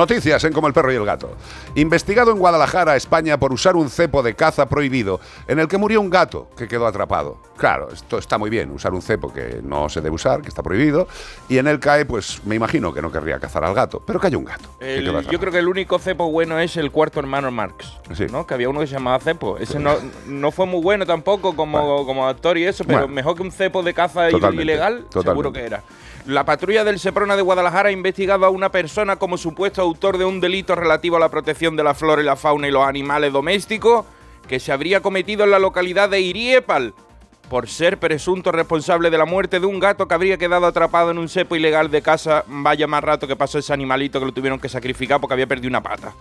Noticias 0.00 0.44
en 0.44 0.52
Como 0.52 0.66
el 0.66 0.74
perro 0.74 0.92
y 0.92 0.96
el 0.96 1.06
gato. 1.06 1.30
Investigado 1.74 2.30
en 2.30 2.38
Guadalajara, 2.38 2.96
España, 2.96 3.38
por 3.38 3.50
usar 3.54 3.76
un 3.76 3.88
cepo 3.88 4.22
de 4.22 4.34
caza 4.34 4.68
prohibido 4.68 5.20
en 5.48 5.58
el 5.58 5.68
que 5.68 5.78
murió 5.78 6.02
un 6.02 6.10
gato 6.10 6.50
que 6.54 6.68
quedó 6.68 6.86
atrapado. 6.86 7.38
Claro, 7.56 7.88
esto 7.90 8.18
está 8.18 8.36
muy 8.36 8.50
bien, 8.50 8.70
usar 8.70 8.92
un 8.92 9.00
cepo 9.00 9.32
que 9.32 9.60
no 9.62 9.88
se 9.88 10.02
debe 10.02 10.14
usar, 10.14 10.42
que 10.42 10.48
está 10.50 10.62
prohibido, 10.62 11.08
y 11.48 11.56
en 11.56 11.66
él 11.66 11.80
cae, 11.80 12.04
pues 12.04 12.44
me 12.44 12.54
imagino 12.54 12.92
que 12.92 13.00
no 13.00 13.10
querría 13.10 13.40
cazar 13.40 13.64
al 13.64 13.72
gato, 13.72 14.02
pero 14.06 14.20
cayó 14.20 14.38
un 14.38 14.44
gato. 14.44 14.68
El- 14.80 15.06
yo 15.30 15.40
creo 15.40 15.50
que 15.50 15.60
el 15.60 15.68
único 15.68 15.98
cepo 15.98 16.30
bueno 16.30 16.58
es 16.60 16.76
el 16.76 16.90
cuarto 16.90 17.18
hermano 17.18 17.50
Marx. 17.50 17.90
Sí. 18.12 18.26
¿no? 18.30 18.46
Que 18.46 18.52
había 18.52 18.68
uno 18.68 18.80
que 18.80 18.86
se 18.88 18.92
llamaba 18.92 19.18
cepo. 19.18 19.56
Ese 19.56 19.78
no, 19.78 19.94
no 20.26 20.50
fue 20.52 20.66
muy 20.66 20.82
bueno 20.82 21.06
tampoco 21.06 21.56
como, 21.56 22.04
como 22.04 22.28
actor 22.28 22.58
y 22.58 22.64
eso, 22.66 22.84
pero 22.84 22.98
Bueno. 23.00 23.14
mejor 23.14 23.34
que 23.34 23.42
un 23.42 23.50
cepo 23.50 23.82
de 23.82 23.94
caza 23.94 24.28
Totalmente, 24.28 24.62
ilegal, 24.62 25.06
seguro 25.10 25.50
que 25.50 25.64
era. 25.64 25.82
La 26.26 26.44
patrulla 26.44 26.82
del 26.82 26.98
Seprona 26.98 27.36
de 27.36 27.42
Guadalajara 27.42 27.90
ha 27.90 27.92
investigado 27.92 28.46
a 28.46 28.50
una 28.50 28.72
persona 28.72 29.14
como 29.14 29.38
supuesto 29.38 29.80
autor 29.80 30.18
de 30.18 30.24
un 30.24 30.40
delito 30.40 30.74
relativo 30.74 31.16
a 31.16 31.20
la 31.20 31.28
protección 31.28 31.76
de 31.76 31.84
la 31.84 31.94
flora 31.94 32.20
y 32.20 32.24
la 32.24 32.34
fauna 32.34 32.66
y 32.66 32.72
los 32.72 32.84
animales 32.84 33.32
domésticos 33.32 34.04
que 34.48 34.58
se 34.58 34.72
habría 34.72 35.00
cometido 35.00 35.44
en 35.44 35.52
la 35.52 35.60
localidad 35.60 36.10
de 36.10 36.20
Iriepal 36.20 36.94
por 37.48 37.68
ser 37.68 37.98
presunto 37.98 38.50
responsable 38.50 39.08
de 39.10 39.18
la 39.18 39.24
muerte 39.24 39.60
de 39.60 39.66
un 39.66 39.78
gato 39.78 40.08
que 40.08 40.14
habría 40.14 40.36
quedado 40.36 40.66
atrapado 40.66 41.12
en 41.12 41.18
un 41.18 41.28
cepo 41.28 41.54
ilegal 41.54 41.92
de 41.92 42.02
casa. 42.02 42.42
Vaya 42.48 42.88
más 42.88 43.04
rato 43.04 43.28
que 43.28 43.36
pasó 43.36 43.60
ese 43.60 43.72
animalito 43.72 44.18
que 44.18 44.26
lo 44.26 44.32
tuvieron 44.32 44.58
que 44.58 44.68
sacrificar 44.68 45.20
porque 45.20 45.34
había 45.34 45.46
perdido 45.46 45.68
una 45.68 45.82
pata. 45.82 46.12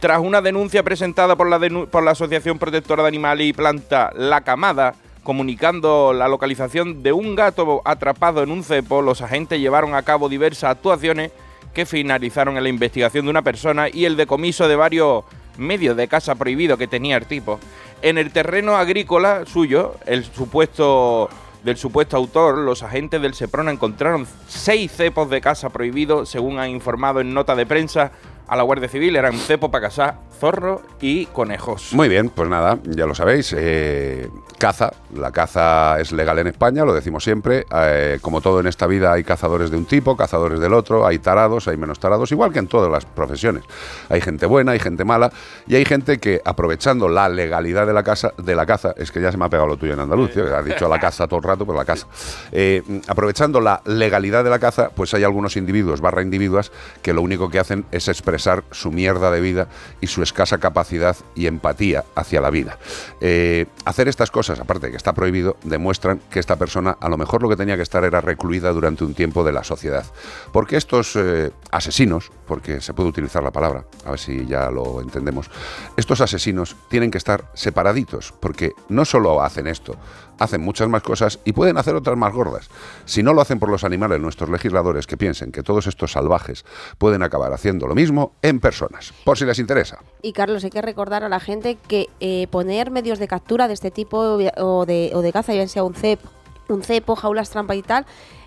Tras 0.00 0.20
una 0.20 0.40
denuncia 0.40 0.82
presentada 0.82 1.36
por 1.36 1.50
la, 1.50 1.60
por 1.90 2.02
la 2.02 2.12
Asociación 2.12 2.58
Protectora 2.58 3.02
de 3.02 3.08
Animales 3.08 3.46
y 3.46 3.52
Planta 3.52 4.10
La 4.14 4.40
Camada, 4.40 4.94
comunicando 5.24 6.12
la 6.12 6.28
localización 6.28 7.02
de 7.02 7.12
un 7.12 7.34
gato 7.34 7.82
atrapado 7.84 8.42
en 8.42 8.50
un 8.52 8.62
cepo, 8.62 9.02
los 9.02 9.22
agentes 9.22 9.58
llevaron 9.58 9.94
a 9.94 10.02
cabo 10.02 10.28
diversas 10.28 10.70
actuaciones 10.70 11.32
que 11.72 11.86
finalizaron 11.86 12.56
en 12.56 12.62
la 12.62 12.68
investigación 12.68 13.24
de 13.24 13.30
una 13.30 13.42
persona 13.42 13.88
y 13.88 14.04
el 14.04 14.16
decomiso 14.16 14.68
de 14.68 14.76
varios 14.76 15.24
medios 15.58 15.96
de 15.96 16.06
caza 16.06 16.36
prohibido 16.36 16.76
que 16.76 16.86
tenía 16.86 17.16
el 17.16 17.26
tipo. 17.26 17.58
En 18.02 18.18
el 18.18 18.30
terreno 18.30 18.76
agrícola 18.76 19.44
suyo, 19.46 19.96
el 20.06 20.24
supuesto 20.24 21.28
del 21.64 21.78
supuesto 21.78 22.18
autor, 22.18 22.58
los 22.58 22.82
agentes 22.82 23.22
del 23.22 23.32
Seprona 23.32 23.70
encontraron 23.70 24.26
seis 24.46 24.92
cepos 24.92 25.30
de 25.30 25.40
caza 25.40 25.70
prohibido, 25.70 26.26
según 26.26 26.58
han 26.58 26.68
informado 26.68 27.20
en 27.20 27.32
nota 27.32 27.56
de 27.56 27.64
prensa 27.64 28.12
a 28.46 28.56
la 28.56 28.62
Guardia 28.62 28.88
Civil. 28.88 29.16
Eran 29.16 29.32
cepos 29.32 29.70
para 29.70 29.88
cazar 29.88 30.18
zorros 30.38 30.82
y 31.00 31.24
conejos. 31.26 31.94
Muy 31.94 32.10
bien, 32.10 32.28
pues 32.28 32.50
nada, 32.50 32.78
ya 32.84 33.06
lo 33.06 33.14
sabéis. 33.14 33.54
eh, 33.56 34.28
caza, 34.64 34.94
la 35.14 35.30
caza 35.30 36.00
es 36.00 36.10
legal 36.10 36.38
en 36.38 36.46
España, 36.46 36.86
lo 36.86 36.94
decimos 36.94 37.22
siempre. 37.22 37.66
eh, 37.70 38.18
como 38.22 38.40
todo 38.40 38.60
en 38.60 38.66
esta 38.66 38.86
vida, 38.86 39.12
hay 39.12 39.22
cazadores 39.22 39.70
de 39.70 39.76
un 39.76 39.84
tipo, 39.84 40.16
cazadores 40.16 40.58
del 40.58 40.72
otro, 40.72 41.06
hay 41.06 41.18
tarados, 41.18 41.68
hay 41.68 41.76
menos 41.76 41.98
tarados, 41.98 42.32
igual 42.32 42.50
que 42.50 42.60
en 42.60 42.66
todas 42.66 42.90
las 42.90 43.04
profesiones. 43.04 43.62
Hay 44.08 44.22
gente 44.22 44.46
buena, 44.46 44.72
hay 44.72 44.78
gente 44.78 45.04
mala, 45.04 45.30
y 45.66 45.74
hay 45.74 45.84
gente 45.84 46.16
que 46.16 46.40
aprovechando 46.46 47.10
la 47.10 47.28
legalidad 47.28 47.86
de 47.86 47.92
la, 47.92 48.02
casa, 48.02 48.32
de 48.38 48.54
la 48.54 48.64
caza, 48.64 48.94
es 48.96 49.12
que 49.12 49.20
ya 49.20 49.30
se 49.30 49.36
me 49.36 49.44
ha 49.44 49.50
pegado 49.50 49.68
lo 49.68 49.76
tuyo 49.76 49.92
en 49.92 50.00
andaluz, 50.00 50.32
tío, 50.32 50.56
has 50.56 50.64
dicho 50.64 50.88
la 50.88 50.98
caza 50.98 51.28
todo 51.28 51.40
el 51.40 51.44
rato, 51.44 51.66
pues 51.66 51.76
la 51.76 51.84
caza. 51.84 52.06
Eh, 52.50 52.82
aprovechando 53.06 53.60
la 53.60 53.82
legalidad 53.84 54.44
de 54.44 54.48
la 54.48 54.58
caza, 54.58 54.88
pues 54.96 55.12
hay 55.12 55.24
algunos 55.24 55.58
individuos 55.58 56.00
barra 56.00 56.22
individuas 56.22 56.72
que 57.02 57.12
lo 57.12 57.20
único 57.20 57.50
que 57.50 57.58
hacen 57.58 57.84
es 57.92 58.08
expresar 58.08 58.64
su 58.70 58.90
mierda 58.90 59.30
de 59.30 59.42
vida 59.42 59.68
y 60.00 60.06
su 60.06 60.22
escasa 60.22 60.56
capacidad 60.56 61.16
y 61.34 61.48
empatía 61.48 62.04
hacia 62.14 62.40
la 62.40 62.48
vida. 62.48 62.78
Eh, 63.20 63.66
hacer 63.84 64.08
estas 64.08 64.30
cosas, 64.30 64.53
aparte 64.60 64.90
que 64.90 64.96
está 64.96 65.12
prohibido, 65.12 65.56
demuestran 65.64 66.20
que 66.30 66.40
esta 66.40 66.56
persona 66.56 66.96
a 67.00 67.08
lo 67.08 67.16
mejor 67.16 67.42
lo 67.42 67.48
que 67.48 67.56
tenía 67.56 67.76
que 67.76 67.82
estar 67.82 68.04
era 68.04 68.20
recluida 68.20 68.72
durante 68.72 69.04
un 69.04 69.14
tiempo 69.14 69.44
de 69.44 69.52
la 69.52 69.64
sociedad. 69.64 70.04
Porque 70.52 70.76
estos 70.76 71.16
eh, 71.16 71.50
asesinos, 71.70 72.30
porque 72.46 72.80
se 72.80 72.94
puede 72.94 73.08
utilizar 73.08 73.42
la 73.42 73.50
palabra, 73.50 73.84
a 74.04 74.10
ver 74.10 74.18
si 74.18 74.46
ya 74.46 74.70
lo 74.70 75.00
entendemos, 75.00 75.50
estos 75.96 76.20
asesinos 76.20 76.76
tienen 76.88 77.10
que 77.10 77.18
estar 77.18 77.50
separaditos, 77.54 78.32
porque 78.40 78.72
no 78.88 79.04
solo 79.04 79.42
hacen 79.42 79.66
esto, 79.66 79.96
hacen 80.38 80.60
muchas 80.60 80.88
más 80.88 81.02
cosas 81.02 81.38
y 81.44 81.52
pueden 81.52 81.78
hacer 81.78 81.94
otras 81.94 82.16
más 82.16 82.32
gordas. 82.32 82.68
Si 83.04 83.22
no 83.22 83.32
lo 83.32 83.40
hacen 83.40 83.58
por 83.58 83.68
los 83.68 83.84
animales, 83.84 84.20
nuestros 84.20 84.50
legisladores 84.50 85.06
que 85.06 85.16
piensen 85.16 85.52
que 85.52 85.62
todos 85.62 85.86
estos 85.86 86.12
salvajes 86.12 86.64
pueden 86.98 87.22
acabar 87.22 87.52
haciendo 87.52 87.86
lo 87.86 87.94
mismo 87.94 88.32
en 88.42 88.60
personas, 88.60 89.12
por 89.24 89.38
si 89.38 89.44
les 89.44 89.58
interesa. 89.58 89.98
Y 90.22 90.32
Carlos, 90.32 90.64
hay 90.64 90.70
que 90.70 90.82
recordar 90.82 91.24
a 91.24 91.28
la 91.28 91.40
gente 91.40 91.76
que 91.76 92.08
eh, 92.20 92.46
poner 92.50 92.90
medios 92.90 93.18
de 93.18 93.28
captura 93.28 93.68
de 93.68 93.74
este 93.74 93.90
tipo 93.90 94.18
o 94.18 94.86
de, 94.86 95.10
o 95.14 95.22
de 95.22 95.32
caza, 95.32 95.54
ya 95.54 95.66
sea 95.68 95.84
un 95.84 95.94
cepo, 95.94 96.28
un 96.68 96.82
cepo, 96.82 97.16
jaulas 97.16 97.50
trampa 97.50 97.74
y 97.74 97.82
tal, 97.82 98.06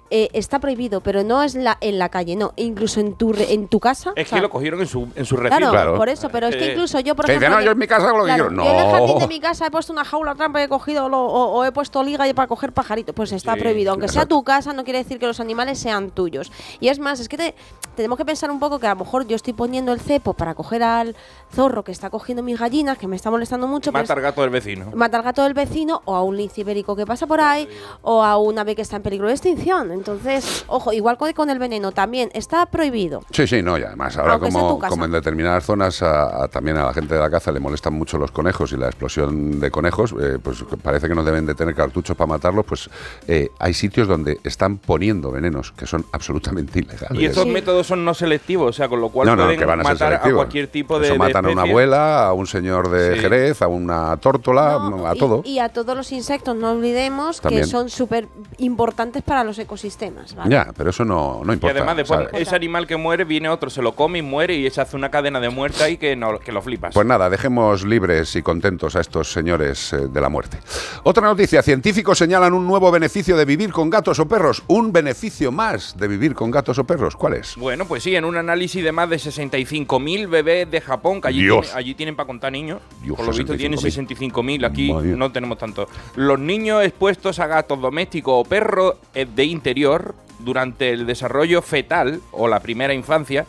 eh, 0.09 0.29
está 0.33 0.59
prohibido, 0.59 1.01
pero 1.01 1.23
no 1.23 1.43
es 1.43 1.55
la, 1.55 1.77
en 1.81 1.99
la 1.99 2.09
calle, 2.09 2.35
no. 2.35 2.53
Incluso 2.55 2.99
en 2.99 3.13
tu, 3.15 3.33
re- 3.33 3.53
en 3.53 3.67
tu 3.67 3.79
casa. 3.79 4.13
Es 4.15 4.27
o 4.27 4.29
sea, 4.29 4.37
que 4.37 4.41
lo 4.41 4.49
cogieron 4.49 4.79
en 4.79 4.87
su, 4.87 5.07
en 5.15 5.25
su 5.25 5.35
recinto. 5.37 5.57
Claro, 5.57 5.71
Claro. 5.71 5.95
por 5.97 6.09
eso, 6.09 6.29
pero 6.29 6.47
es 6.47 6.55
que 6.55 6.65
Eh, 6.65 6.71
incluso 6.71 6.99
yo, 6.99 7.15
por 7.15 7.25
que 7.25 7.33
ejemplo. 7.33 7.57
"No, 7.57 7.61
yo 7.65 7.71
en 7.71 7.77
mi 7.77 7.87
casa 7.87 8.07
lo 8.13 8.23
que 8.25 8.33
quiero". 8.33 8.49
Yo 8.51 8.61
en 8.63 8.75
el 8.75 8.85
No. 8.85 8.91
jardín 8.91 9.19
de 9.19 9.27
mi 9.27 9.39
casa 9.39 9.67
he 9.67 9.71
puesto 9.71 9.91
una 9.93 10.05
jaula 10.05 10.35
trampa 10.35 10.61
y 10.61 10.63
he 10.63 10.69
cogido 10.69 11.09
lo- 11.09 11.25
o, 11.25 11.57
o 11.59 11.65
he 11.65 11.71
puesto 11.71 12.03
liga 12.03 12.25
para 12.33 12.47
coger 12.47 12.71
pajaritos. 12.73 13.13
Pues 13.15 13.31
está 13.31 13.53
Sí, 13.55 13.59
prohibido. 13.59 13.91
Aunque 13.91 14.07
sea 14.07 14.25
tu 14.25 14.43
casa, 14.43 14.73
no 14.73 14.83
quiere 14.83 14.99
decir 14.99 15.19
que 15.19 15.27
los 15.27 15.39
animales 15.39 15.79
sean 15.79 16.11
tuyos. 16.11 16.51
Y 16.79 16.87
es 16.89 16.99
más, 16.99 17.19
es 17.19 17.27
que 17.29 17.37
te- 17.37 17.55
tenemos 17.95 18.17
que 18.17 18.25
pensar 18.25 18.49
un 18.51 18.59
poco 18.59 18.79
que 18.79 18.87
a 18.87 18.91
lo 18.95 19.03
mejor 19.03 19.27
yo 19.27 19.35
estoy 19.35 19.53
poniendo 19.53 19.91
el 19.91 19.99
cepo 19.99 20.33
para 20.33 20.53
coger 20.55 20.83
al 20.83 21.15
zorro 21.53 21.83
que 21.83 21.91
está 21.91 22.09
cogiendo 22.09 22.43
mis 22.43 22.59
gallinas, 22.59 22.97
que 22.97 23.07
me 23.07 23.15
está 23.15 23.31
molestando 23.31 23.67
mucho. 23.67 23.91
Mata 23.91 24.13
al 24.13 24.21
gato 24.21 24.41
del 24.41 24.49
vecino. 24.49 24.91
mata 24.93 25.17
al 25.17 25.23
gato 25.23 25.43
del 25.43 25.53
vecino 25.53 26.01
o 26.05 26.15
a 26.15 26.23
un 26.23 26.37
lince 26.37 26.61
ibérico 26.61 26.95
que 26.95 27.05
pasa 27.05 27.25
por 27.27 27.39
ahí 27.41 27.67
o 28.01 28.23
a 28.23 28.37
un 28.37 28.57
ave 28.59 28.75
que 28.75 28.81
está 28.81 28.97
en 28.97 29.01
peligro 29.03 29.27
de 29.27 29.33
extinción. 29.33 29.91
Entonces, 29.91 30.65
ojo, 30.67 30.93
igual 30.93 31.17
con 31.33 31.49
el 31.49 31.59
veneno 31.59 31.91
también 31.91 32.29
está 32.33 32.65
prohibido. 32.67 33.21
Sí, 33.31 33.47
sí, 33.47 33.61
no, 33.61 33.77
y 33.77 33.83
además 33.83 34.17
ahora 34.17 34.39
como, 34.39 35.05
en 35.05 35.11
determinadas 35.11 35.65
zonas 35.65 36.01
a- 36.01 36.43
a- 36.43 36.47
también 36.47 36.77
a 36.77 36.85
la 36.85 36.93
gente 36.93 37.13
de 37.15 37.19
la 37.19 37.29
caza 37.29 37.51
le 37.51 37.59
molestan 37.59 37.93
mucho 37.93 38.17
los 38.17 38.31
conejos 38.31 38.71
y 38.73 38.77
la 38.77 38.87
explosión 38.87 39.59
de 39.59 39.71
conejos, 39.71 40.13
eh, 40.19 40.37
pues 40.41 40.63
parece 40.83 41.07
que 41.07 41.15
no 41.15 41.23
deben 41.23 41.45
de 41.45 41.55
tener 41.55 41.73
cartuchos 41.75 42.15
para 42.15 42.27
matarlos, 42.27 42.65
pues 42.65 42.89
eh, 43.27 43.49
hay 43.59 43.73
sitios 43.73 44.07
donde 44.07 44.39
están 44.43 44.77
poniendo 44.77 45.31
venenos 45.31 45.71
que 45.71 45.85
son 45.87 46.05
absolutamente 46.11 46.79
ilegales. 46.79 47.21
Y 47.21 47.25
estos 47.25 47.43
Sí. 47.45 47.49
métodos 47.51 47.87
son 47.87 48.03
no 48.05 48.13
selectivos, 48.13 48.69
o 48.69 48.73
sea, 48.73 48.87
con 48.89 49.01
lo 49.01 49.09
cual 49.09 49.27
no, 49.27 49.35
no, 49.35 49.43
pueden 49.43 49.59
que 49.59 49.65
van 49.65 49.79
a 49.79 49.83
ser 49.83 49.93
matar 49.93 50.13
a 50.13 50.33
cualquier 50.33 50.67
tipo 50.67 50.99
de 50.99 51.07
matan 51.41 51.49
a 51.57 51.61
una 51.63 51.69
abuela, 51.69 52.27
a 52.27 52.33
un 52.33 52.47
señor 52.47 52.89
de 52.89 53.15
Sí. 53.15 53.19
Jerez, 53.21 53.61
a 53.61 53.67
una 53.67 54.17
tórtola, 54.17 54.79
No, 54.89 55.07
a 55.07 55.15
y- 55.15 55.19
todo. 55.19 55.41
Y, 55.45 55.59
a 55.59 55.69
todos 55.69 55.95
los 55.95 56.11
insectos, 56.11 56.55
no 56.55 56.71
olvidemos 56.71 57.41
También. 57.41 57.63
que 57.63 57.67
son 57.69 57.89
súper 57.89 58.27
importantes 58.57 59.23
para 59.23 59.43
los 59.43 59.57
ecosistemas. 59.59 60.35
¿vale? 60.35 60.49
Ya, 60.51 60.71
pero 60.75 60.89
eso 60.89 61.05
no, 61.05 61.41
no 61.43 61.51
Y 61.51 61.55
importa. 61.55 61.77
además, 61.77 61.97
después, 61.97 62.19
¿sabes? 62.29 62.41
ese 62.47 62.55
animal 62.55 62.87
que 62.87 62.97
muere, 62.97 63.23
viene 63.23 63.49
otro, 63.49 63.69
se 63.69 63.81
lo 63.81 63.93
come 63.93 64.19
y 64.19 64.21
muere, 64.21 64.55
y 64.55 64.69
se 64.69 64.81
hace 64.81 64.95
una 64.95 65.09
cadena 65.11 65.39
de 65.39 65.49
muerte 65.49 65.83
ahí 65.83 65.97
que, 65.97 66.15
no, 66.15 66.39
que 66.39 66.51
lo 66.51 66.61
flipas. 66.61 66.93
Pues 66.93 67.05
nada, 67.07 67.29
dejemos 67.29 67.83
libres 67.85 68.35
y 68.35 68.41
contentos 68.41 68.95
a 68.95 69.01
estos 69.01 69.31
señores 69.31 69.93
eh, 69.93 70.07
de 70.07 70.21
la 70.21 70.29
muerte. 70.29 70.57
Otra 71.03 71.23
noticia, 71.23 71.61
científicos 71.61 72.17
señalan 72.17 72.53
un 72.53 72.65
nuevo 72.67 72.91
beneficio 72.91 73.37
de 73.37 73.45
vivir 73.45 73.71
con 73.71 73.89
gatos 73.89 74.19
o 74.19 74.27
perros. 74.27 74.63
Un 74.67 74.91
beneficio 74.91 75.51
más 75.51 75.95
de 75.97 76.07
vivir 76.07 76.33
con 76.33 76.51
gatos 76.51 76.77
o 76.79 76.83
perros. 76.85 77.15
¿Cuál 77.15 77.35
es? 77.35 77.55
Bueno, 77.57 77.85
pues 77.85 78.03
sí, 78.03 78.15
en 78.15 78.25
un 78.25 78.37
análisis 78.37 78.83
de 78.83 78.91
más 78.91 79.09
de 79.09 79.17
65.000 79.17 80.27
bebés 80.27 80.69
de 80.69 80.81
Japón, 80.81 81.21
que 81.27 81.35
allí, 81.37 81.43
Dios. 81.43 81.65
tiene- 81.67 81.79
allí 81.79 81.95
tienen 81.95 82.15
para 82.15 82.27
contar 82.27 82.51
niños. 82.51 82.81
Dios, 83.01 83.15
Por 83.17 83.25
lo 83.25 83.31
visto 83.31 83.55
tienen 83.55 83.77
65.000. 83.79 84.31
65.000, 84.61 84.65
aquí 84.65 84.91
Madre 84.91 85.15
no 85.15 85.31
tenemos 85.31 85.57
tanto. 85.57 85.87
Los 86.15 86.39
niños 86.39 86.83
expuestos 86.83 87.39
a 87.39 87.47
gatos 87.47 87.79
domésticos 87.81 88.33
o 88.35 88.43
perros 88.49 88.95
eh, 89.13 89.25
de 89.33 89.45
interior 89.45 90.15
durante 90.39 90.91
el 90.91 91.05
desarrollo 91.05 91.61
fetal 91.61 92.21
o 92.31 92.47
la 92.47 92.59
primera 92.59 92.93
infancia 92.93 93.45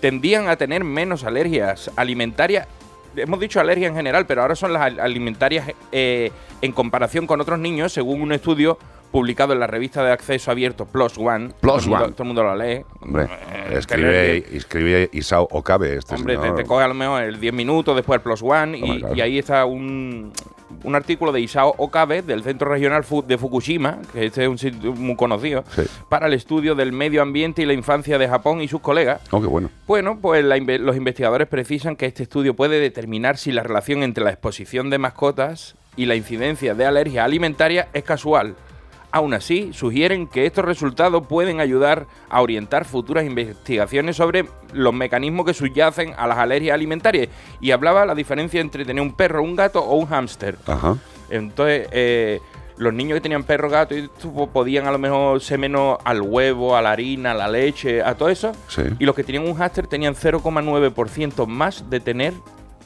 tendían 0.00 0.48
a 0.48 0.56
tener 0.56 0.82
menos 0.84 1.24
alergias 1.24 1.90
alimentarias. 1.96 2.66
Hemos 3.16 3.40
dicho 3.40 3.60
alergia 3.60 3.88
en 3.88 3.94
general, 3.94 4.26
pero 4.26 4.42
ahora 4.42 4.54
son 4.54 4.72
las 4.72 4.82
al- 4.82 5.00
alimentarias 5.00 5.70
eh, 5.92 6.30
en 6.60 6.72
comparación 6.72 7.26
con 7.26 7.40
otros 7.40 7.58
niños, 7.58 7.92
según 7.92 8.22
un 8.22 8.32
estudio 8.32 8.78
publicado 9.10 9.52
en 9.52 9.60
la 9.60 9.66
revista 9.66 10.02
de 10.02 10.10
acceso 10.10 10.50
abierto 10.50 10.86
Plus 10.86 11.18
One. 11.18 11.50
Plus 11.60 11.60
todo 11.60 11.76
el 11.78 11.86
mundo- 11.88 12.04
One. 12.06 12.12
todo 12.14 12.22
el 12.22 12.26
mundo 12.28 12.42
lo 12.44 12.56
lee. 12.56 12.84
Hombre, 13.02 13.24
Eh, 13.24 13.74
escribe, 13.76 14.36
escribe 14.56 15.10
Isao 15.12 15.46
Okabe 15.50 15.96
este 15.96 16.14
Hombre, 16.14 16.36
te, 16.36 16.40
señor. 16.42 16.56
te 16.56 16.64
coge 16.64 16.84
a 16.84 16.88
lo 16.88 16.94
mejor 16.94 17.22
el 17.22 17.38
10 17.38 17.52
minutos, 17.52 17.94
después 17.94 18.16
el 18.18 18.22
Plus 18.22 18.42
One, 18.42 18.78
y 19.14 19.20
ahí 19.20 19.38
está 19.38 19.66
un, 19.66 20.32
un 20.84 20.94
artículo 20.94 21.32
de 21.32 21.40
Isao 21.40 21.74
Okabe 21.78 22.22
del 22.22 22.42
Centro 22.42 22.70
Regional 22.70 23.04
de 23.26 23.38
Fukushima, 23.38 23.98
que 24.12 24.26
este 24.26 24.42
es 24.42 24.48
un 24.48 24.58
sitio 24.58 24.92
muy 24.92 25.16
conocido, 25.16 25.64
Sí. 25.74 25.82
para 26.08 26.26
el 26.26 26.34
estudio 26.34 26.74
del 26.74 26.92
medio 26.92 27.22
ambiente 27.22 27.62
y 27.62 27.66
la 27.66 27.72
infancia 27.72 28.18
de 28.18 28.28
Japón 28.28 28.60
y 28.62 28.68
sus 28.68 28.80
colegas. 28.80 29.20
Oh, 29.30 29.40
qué 29.40 29.46
bueno. 29.46 29.70
Bueno, 29.86 30.18
pues 30.20 30.44
la 30.44 30.56
los 30.58 30.96
investigadores 30.96 31.48
precisan 31.48 31.96
que 31.96 32.06
este 32.06 32.22
estudio 32.22 32.54
puede 32.54 32.78
determinar 32.80 33.36
si 33.36 33.52
la 33.52 33.62
relación 33.62 34.02
entre 34.02 34.22
la 34.24 34.30
exposición 34.30 34.90
de 34.90 34.98
mascotas 34.98 35.74
y 35.96 36.06
la 36.06 36.14
incidencia 36.14 36.74
de 36.74 36.84
alergia 36.86 37.24
alimentaria 37.24 37.88
es 37.92 38.04
casual. 38.04 38.54
Aún 39.12 39.34
así, 39.34 39.74
sugieren 39.74 40.26
que 40.26 40.46
estos 40.46 40.64
resultados 40.64 41.26
pueden 41.26 41.60
ayudar 41.60 42.06
a 42.30 42.40
orientar 42.40 42.86
futuras 42.86 43.26
investigaciones 43.26 44.16
sobre 44.16 44.46
los 44.72 44.94
mecanismos 44.94 45.44
que 45.44 45.52
subyacen 45.52 46.14
a 46.16 46.26
las 46.26 46.38
alergias 46.38 46.74
alimentarias. 46.74 47.28
Y 47.60 47.72
hablaba 47.72 48.06
la 48.06 48.14
diferencia 48.14 48.60
entre 48.60 48.86
tener 48.86 49.02
un 49.02 49.12
perro, 49.12 49.42
un 49.42 49.54
gato 49.54 49.84
o 49.84 49.96
un 49.96 50.06
hámster. 50.06 50.56
Ajá. 50.66 50.96
Entonces, 51.28 51.88
eh, 51.92 52.40
los 52.78 52.94
niños 52.94 53.16
que 53.16 53.20
tenían 53.20 53.44
perro, 53.44 53.68
gato, 53.68 53.94
y 53.94 54.00
esto, 54.00 54.30
pues, 54.30 54.48
podían 54.48 54.86
a 54.86 54.90
lo 54.90 54.98
mejor 54.98 55.42
ser 55.42 55.58
menos 55.58 55.98
al 56.04 56.22
huevo, 56.22 56.74
a 56.74 56.80
la 56.80 56.92
harina, 56.92 57.32
a 57.32 57.34
la 57.34 57.48
leche, 57.48 58.02
a 58.02 58.14
todo 58.14 58.30
eso. 58.30 58.52
Sí. 58.68 58.82
Y 58.98 59.04
los 59.04 59.14
que 59.14 59.24
tenían 59.24 59.46
un 59.46 59.54
hámster 59.54 59.86
tenían 59.86 60.14
0,9% 60.14 61.46
más 61.46 61.88
de 61.90 62.00
tener 62.00 62.32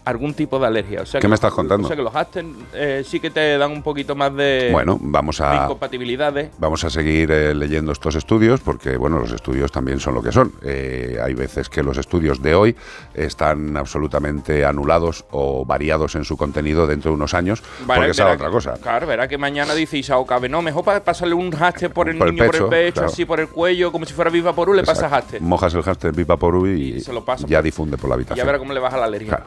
algún 0.06 0.34
tipo 0.34 0.58
de 0.60 0.66
alergia. 0.68 1.02
O 1.02 1.06
sea 1.06 1.20
¿Qué 1.20 1.25
que 1.25 1.28
me 1.28 1.34
estás 1.34 1.52
contando? 1.52 1.86
O 1.86 1.88
sea 1.88 1.96
que 1.96 2.02
los 2.02 2.12
hámsters 2.14 2.46
eh, 2.72 3.02
sí 3.04 3.18
que 3.18 3.30
te 3.30 3.58
dan 3.58 3.72
un 3.72 3.82
poquito 3.82 4.14
más 4.14 4.34
de, 4.34 4.70
Bueno, 4.72 4.98
vamos 5.00 5.40
a, 5.40 5.64
incompatibilidades. 5.64 6.50
Vamos 6.58 6.84
a 6.84 6.90
seguir 6.90 7.30
eh, 7.32 7.52
leyendo 7.54 7.90
estos 7.90 8.14
estudios 8.14 8.60
porque, 8.60 8.96
bueno, 8.96 9.18
los 9.18 9.32
estudios 9.32 9.72
también 9.72 9.98
son 9.98 10.14
lo 10.14 10.22
que 10.22 10.30
son. 10.30 10.52
Eh, 10.62 11.18
hay 11.22 11.34
veces 11.34 11.68
que 11.68 11.82
los 11.82 11.98
estudios 11.98 12.40
de 12.40 12.54
hoy 12.54 12.76
están 13.14 13.76
absolutamente 13.76 14.64
anulados 14.64 15.25
o 15.32 15.64
variados 15.64 16.14
en 16.14 16.25
su 16.25 16.36
contenido 16.36 16.86
dentro 16.86 17.10
de 17.10 17.16
unos 17.16 17.34
años 17.34 17.62
Vale, 17.84 18.02
porque 18.02 18.14
sale 18.14 18.30
verá 18.30 18.36
otra 18.36 18.50
cosa. 18.50 18.80
Claro, 18.80 19.08
verá 19.08 19.26
que 19.26 19.38
mañana 19.38 19.75
dice 19.75 19.98
Isao 19.98 20.25
Cabe, 20.25 20.48
no, 20.48 20.62
mejor 20.62 20.84
para 20.84 21.02
pasarle 21.02 21.34
un 21.34 21.50
hámster 21.50 21.92
por 21.92 22.08
el 22.08 22.16
Por 22.16 22.28
el 22.28 22.34
niño, 22.34 22.46
pecho, 22.50 22.66
por 22.68 22.75
el 22.75 22.84
pecho, 22.84 22.94
claro. 22.94 23.08
así 23.08 23.25
por 23.25 23.40
el 23.40 23.48
cuello, 23.48 23.90
como 23.90 24.04
si 24.04 24.14
fuera 24.14 24.30
Viva 24.30 24.52
Porú, 24.54 24.72
le 24.72 24.82
Exacto. 24.82 25.08
hámster. 25.08 25.40
Mojas 25.40 25.75
el 25.75 25.82
hámster 25.82 26.12
Viva 26.14 26.36
Porú 26.36 26.68
y, 26.68 26.94
Y 26.94 27.00
se 27.00 27.12
lo 27.12 27.25
pasa 27.25 27.44
ya 27.48 27.60
difunde 27.60 27.96
por 27.96 28.08
la 28.08 28.14
Ya 28.14 28.18
habitación. 28.18 28.46
verá 28.46 28.58
cómo 28.60 28.72
le 28.72 28.80
baja 28.80 28.96
la 28.96 29.06
alergia. 29.06 29.28
Claro. 29.28 29.46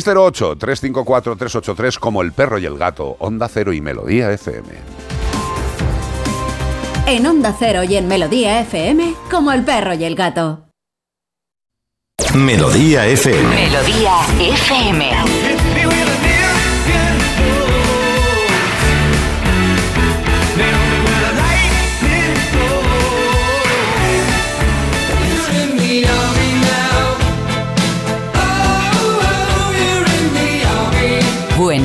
608-354-383 0.00 1.98
como 1.98 2.22
el 2.22 2.32
perro 2.32 2.58
y 2.58 2.66
el 2.66 2.78
gato, 2.78 3.16
Onda 3.18 3.48
Cero 3.48 3.72
y 3.72 3.80
Melodía 3.80 4.32
FM. 4.32 4.68
En 7.06 7.26
Onda 7.26 7.54
Cero 7.58 7.82
y 7.82 7.96
en 7.96 8.06
Melodía 8.08 8.60
FM, 8.60 9.14
como 9.30 9.52
el 9.52 9.64
perro 9.64 9.94
y 9.94 10.04
el 10.04 10.14
gato. 10.14 10.66
Melodía 12.34 13.06
FM. 13.06 13.54
Melodía 13.54 14.14
FM. 14.40 15.41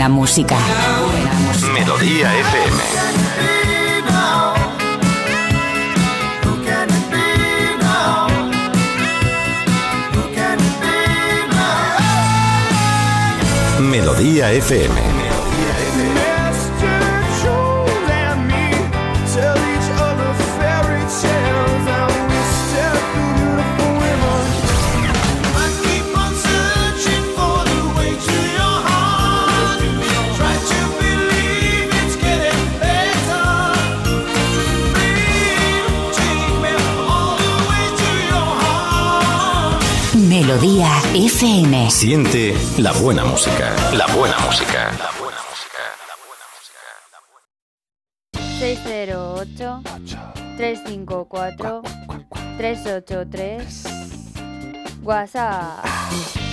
Música. 0.10 0.58
Melodía 1.74 2.34
FM. 2.40 3.08
Melodía 13.80 14.52
FM. 14.52 15.26
Melodía 40.39 41.02
FM. 41.15 41.89
Siente 41.89 42.54
la 42.78 42.91
buena 42.91 43.26
música. 43.26 43.76
La 43.93 44.06
buena 44.15 44.38
música. 44.45 44.91
La 45.00 45.10
buena 45.19 45.39
música. 45.50 45.82
608 48.60 49.82
354 50.58 51.82
383 52.56 53.84
WhatsApp. 55.02 56.46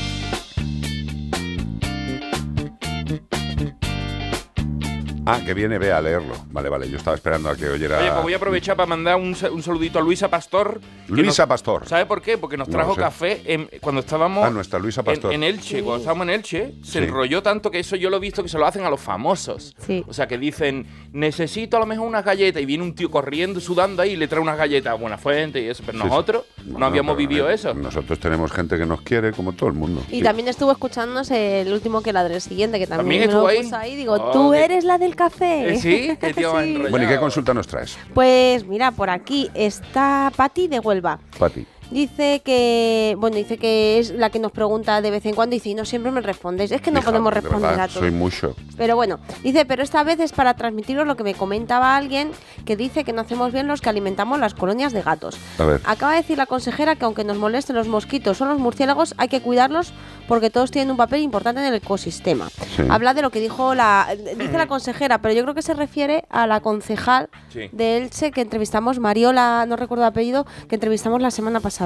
Ah, 5.27 5.41
que 5.45 5.55
viene, 5.55 5.79
ve 5.79 5.91
a 5.93 6.01
leerlo. 6.03 6.35
Vale, 6.51 6.69
vale, 6.69 6.89
yo 6.91 6.99
estaba 6.99 7.17
esperando 7.17 7.49
a 7.49 7.57
que 7.57 7.67
oyera. 7.69 7.99
Oye, 7.99 8.11
pues 8.11 8.23
voy 8.23 8.33
a 8.35 8.37
aprovechar 8.37 8.77
para 8.77 8.87
mandar 8.87 9.17
un, 9.17 9.35
un 9.53 9.63
saludito 9.63 9.99
a 9.99 10.03
Luisa 10.03 10.29
Pastor. 10.29 10.81
Luisa 11.09 11.43
nos- 11.45 11.49
Pastor. 11.49 11.89
¿Sabe 11.89 12.05
por 12.07 12.21
qué? 12.21 12.37
Porque 12.37 12.57
nos 12.57 12.69
No 12.69 12.73
trajo 12.73 12.95
sé. 12.95 13.01
café 13.01 13.43
en- 13.47 13.69
cuando 13.81 14.01
estábamos 14.03 14.45
Ah, 14.45 14.51
nuestra 14.51 14.79
Luisa 14.79 15.01
en, 15.01 15.05
Pastor. 15.07 15.33
en 15.33 15.43
Elche. 15.45 15.83
Cuando 15.83 15.99
estábamos 16.01 16.25
en 16.29 16.31
Elche, 16.35 16.75
se 16.83 16.93
Sí. 16.93 16.99
enrolló 16.99 17.43
tanto 17.43 17.71
que 17.71 17.79
eso 17.79 17.97
yo 17.97 18.11
lo 18.11 18.19
he 18.19 18.21
visto 18.21 18.43
que 18.43 18.49
se 18.49 18.59
lo 18.59 18.67
hacen 18.67 18.85
a 18.85 18.91
los 18.91 19.01
famosos. 19.01 19.75
Sí. 19.79 20.05
O 20.07 20.13
sea, 20.13 20.27
que 20.29 20.37
dicen, 20.37 20.87
necesito 21.13 21.77
a 21.77 21.81
lo 21.81 21.87
mejor 21.87 22.07
unas 22.07 22.25
galletas. 22.25 22.61
Y 22.63 22.67
viene 22.67 22.83
un 22.85 22.95
tío 22.95 23.11
corriendo, 23.11 23.61
sudando 23.61 24.03
ahí 24.03 24.11
y 24.13 24.17
le 24.17 24.29
trae 24.29 24.41
unas 24.43 24.59
galletas 24.59 24.93
a 24.93 24.95
Buena 24.97 25.17
Fuente 25.17 25.61
y 25.63 25.69
eso. 25.69 25.83
Pero 25.87 25.99
Sí, 25.99 26.03
sí. 26.05 26.09
nosotros 26.11 26.45
no 26.67 26.73
Bueno, 26.73 26.87
habíamos 26.87 27.17
vivido 27.17 27.49
eso. 27.49 27.73
Nosotros 27.73 28.19
tenemos 28.19 28.53
gente 28.53 28.77
que 28.77 28.85
nos 28.85 29.01
quiere, 29.01 29.33
como 29.33 29.53
todo 29.55 29.69
el 29.71 29.75
mundo. 29.75 30.03
Y 30.11 30.17
Sí. 30.19 30.23
también 30.23 30.49
estuvo 30.49 30.71
escuchándonos 30.71 31.31
el 31.31 31.73
último 31.73 32.03
que 32.03 32.13
ladré, 32.13 32.35
el 32.35 32.41
siguiente, 32.43 32.79
que 32.79 32.87
también, 32.87 33.23
¿También 33.23 33.29
me 33.29 33.71
lo 33.71 33.79
ahí? 33.79 33.97
Digo, 33.97 34.15
Oh, 34.15 34.31
tú 34.33 34.51
qué- 34.53 34.65
eres 34.65 34.85
la 34.85 34.99
del 34.99 35.14
café. 35.15 35.75
Eh, 35.75 35.79
sí, 35.79 36.17
qué 36.21 36.35
tío 36.35 36.53
Sí. 36.61 36.69
enrollado. 36.69 36.91
Bueno, 36.91 37.07
¿y 37.07 37.09
qué 37.09 37.19
consulta 37.19 37.55
nos 37.55 37.67
traes, 37.67 37.97
Pues 38.13 38.67
mira, 38.67 38.91
por 38.91 39.11
aquí 39.11 39.51
está 39.55 40.33
Patti 40.37 40.69
de 40.69 40.81
Huelva. 40.81 41.19
Pati? 41.39 41.67
Dice 41.95 42.43
que, 42.45 43.15
bueno, 43.21 43.37
dice 43.37 43.57
que 43.57 44.01
es 44.01 44.11
la 44.11 44.29
que 44.29 44.41
nos 44.41 44.51
pregunta 44.51 45.01
de 45.01 45.13
vez 45.13 45.25
en 45.27 45.37
cuando 45.37 45.55
y 45.55 45.61
dice, 45.61 45.69
"Y 45.69 45.75
no 45.77 45.85
siempre 45.85 46.11
me 46.11 46.21
respondéis. 46.21 46.73
Es 46.73 46.81
que 46.83 46.91
no 46.91 46.99
Hija, 46.99 47.11
podemos 47.11 47.33
de 47.33 47.41
responder 47.41 47.71
verdad, 47.71 47.85
a 47.85 47.89
todo. 47.89 48.01
Soy 48.01 48.11
mucho. 48.11 48.57
Pero 48.77 48.97
bueno, 48.97 49.21
dice, 49.45 49.65
pero 49.65 49.85
esta 49.85 50.03
vez 50.03 50.19
es 50.19 50.33
para 50.33 50.55
transmitiros 50.55 51.07
lo 51.07 51.15
que 51.17 51.23
me 51.23 51.35
comentaba 51.35 51.95
alguien 51.95 52.33
que 52.65 52.77
dice 52.77 53.05
que 53.05 53.13
no 53.13 53.21
hacemos 53.21 53.53
bien 53.53 53.69
los 53.69 53.81
que 53.81 53.91
alimentamos 53.91 54.41
las 54.41 54.55
colonias 54.55 54.93
de 54.93 55.03
gatos. 55.03 55.37
A 55.61 55.65
ver. 55.67 55.81
Acaba 55.85 56.11
de 56.15 56.23
decir 56.23 56.37
la 56.37 56.47
consejera 56.47 56.97
que 56.97 57.05
aunque 57.05 57.23
nos 57.23 57.37
molesten 57.37 57.77
los 57.77 57.87
mosquitos 57.87 58.41
o 58.41 58.45
los 58.47 58.59
murciélagos, 58.59 59.15
hay 59.17 59.29
que 59.29 59.41
cuidarlos 59.41 59.93
porque 60.27 60.51
todos 60.51 60.73
tienen 60.73 60.91
un 60.91 60.97
papel 60.97 61.21
importante 61.23 61.61
en 61.61 61.69
el 61.69 61.75
ecosistema. 61.75 62.49
Sí. 62.75 62.83
Habla 62.91 63.15
de 63.15 63.23
lo 63.23 63.31
que 63.31 63.39
dijo 63.39 63.73
la 63.77 64.09
dice 64.37 64.59
la 64.59 64.67
consejera, 64.67 65.19
pero 65.19 65.33
yo 65.33 65.43
creo 65.45 65.55
que 65.55 65.63
se 65.63 65.75
refiere 65.75 66.25
a 66.29 66.49
la 66.49 66.59
concejal 66.59 67.29
Sí. 67.53 67.69
de 67.71 67.99
Elche 67.99 68.33
que 68.33 68.41
entrevistamos, 68.41 68.99
Mariola, 68.99 69.65
no 69.69 69.77
recuerdo 69.77 70.03
el 70.03 70.09
apellido, 70.09 70.45
que 70.69 70.75
entrevistamos 70.75 71.23
la 71.23 71.31
semana 71.31 71.61
pasada. 71.61 71.84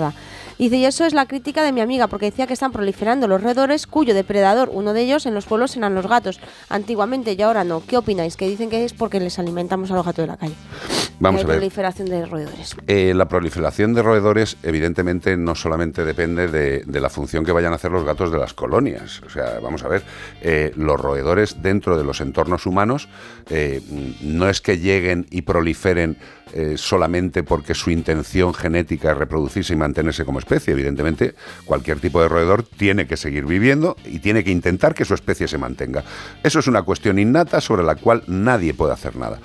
Dice, 0.58 0.76
y 0.76 0.84
eso 0.84 1.04
es 1.04 1.14
la 1.14 1.26
crítica 1.26 1.62
de 1.62 1.70
mi 1.70 1.80
amiga, 1.80 2.08
porque 2.08 2.26
decía 2.26 2.48
que 2.48 2.52
están 2.52 2.72
proliferando 2.72 3.28
los 3.28 3.40
roedores, 3.40 3.86
cuyo 3.86 4.12
depredador, 4.12 4.70
uno 4.72 4.92
de 4.92 5.02
ellos 5.02 5.24
en 5.24 5.34
los 5.34 5.46
pueblos 5.46 5.76
eran 5.76 5.94
los 5.94 6.08
gatos, 6.08 6.40
antiguamente 6.68 7.34
y 7.38 7.42
ahora 7.42 7.62
no. 7.62 7.82
¿Qué 7.86 7.96
opináis? 7.96 8.36
Que 8.36 8.48
dicen 8.48 8.68
que 8.68 8.84
es 8.84 8.92
porque 8.92 9.20
les 9.20 9.38
alimentamos 9.38 9.90
a 9.92 9.94
los 9.94 10.04
gatos 10.04 10.24
de 10.24 10.26
la 10.26 10.36
calle. 10.36 10.54
Vamos 11.20 11.44
a 11.44 11.46
ver. 11.46 11.56
proliferación 11.56 12.08
de 12.08 12.26
roedores. 12.26 12.76
Eh, 12.86 13.12
la 13.14 13.28
proliferación 13.28 13.94
de 13.94 14.02
roedores, 14.02 14.56
evidentemente, 14.62 15.36
no 15.36 15.54
solamente 15.54 16.04
depende 16.04 16.48
de, 16.48 16.82
de 16.84 17.00
la 17.00 17.08
función 17.08 17.44
que 17.44 17.52
vayan 17.52 17.72
a 17.72 17.76
hacer 17.76 17.90
los 17.90 18.04
gatos 18.04 18.30
de 18.32 18.38
las 18.38 18.54
colonias. 18.54 19.20
O 19.26 19.30
sea, 19.30 19.58
vamos 19.60 19.84
a 19.84 19.88
ver, 19.88 20.02
eh, 20.40 20.72
los 20.76 21.00
roedores 21.00 21.62
dentro 21.62 21.96
de 21.96 22.04
los 22.04 22.20
entornos 22.20 22.66
humanos 22.66 23.08
eh, 23.50 23.80
no 24.22 24.48
es 24.48 24.60
que 24.60 24.78
lleguen 24.78 25.26
y 25.30 25.42
proliferen 25.42 26.18
eh, 26.54 26.74
solamente 26.76 27.42
porque 27.42 27.74
su 27.74 27.90
intención 27.90 28.54
genética 28.54 29.12
es 29.12 29.18
reproducirse 29.18 29.72
y 29.72 29.76
mantenerse 29.76 30.24
como 30.24 30.38
especie. 30.38 30.72
Evidentemente, 30.72 31.34
cualquier 31.64 32.00
tipo 32.00 32.20
de 32.20 32.28
roedor 32.28 32.62
tiene 32.62 33.06
que 33.06 33.16
seguir 33.16 33.46
viviendo 33.46 33.96
y 34.04 34.18
tiene 34.20 34.44
que 34.44 34.50
intentar 34.50 34.94
que 34.94 35.04
su 35.04 35.14
especie 35.14 35.48
se 35.48 35.58
mantenga. 35.58 36.04
Eso 36.42 36.58
es 36.58 36.66
una 36.66 36.82
cuestión 36.82 37.18
innata 37.18 37.60
sobre 37.60 37.82
la 37.82 37.94
cual 37.94 38.22
nadie 38.26 38.74
puede 38.74 38.92
hacer 38.92 39.16
nada. 39.16 39.38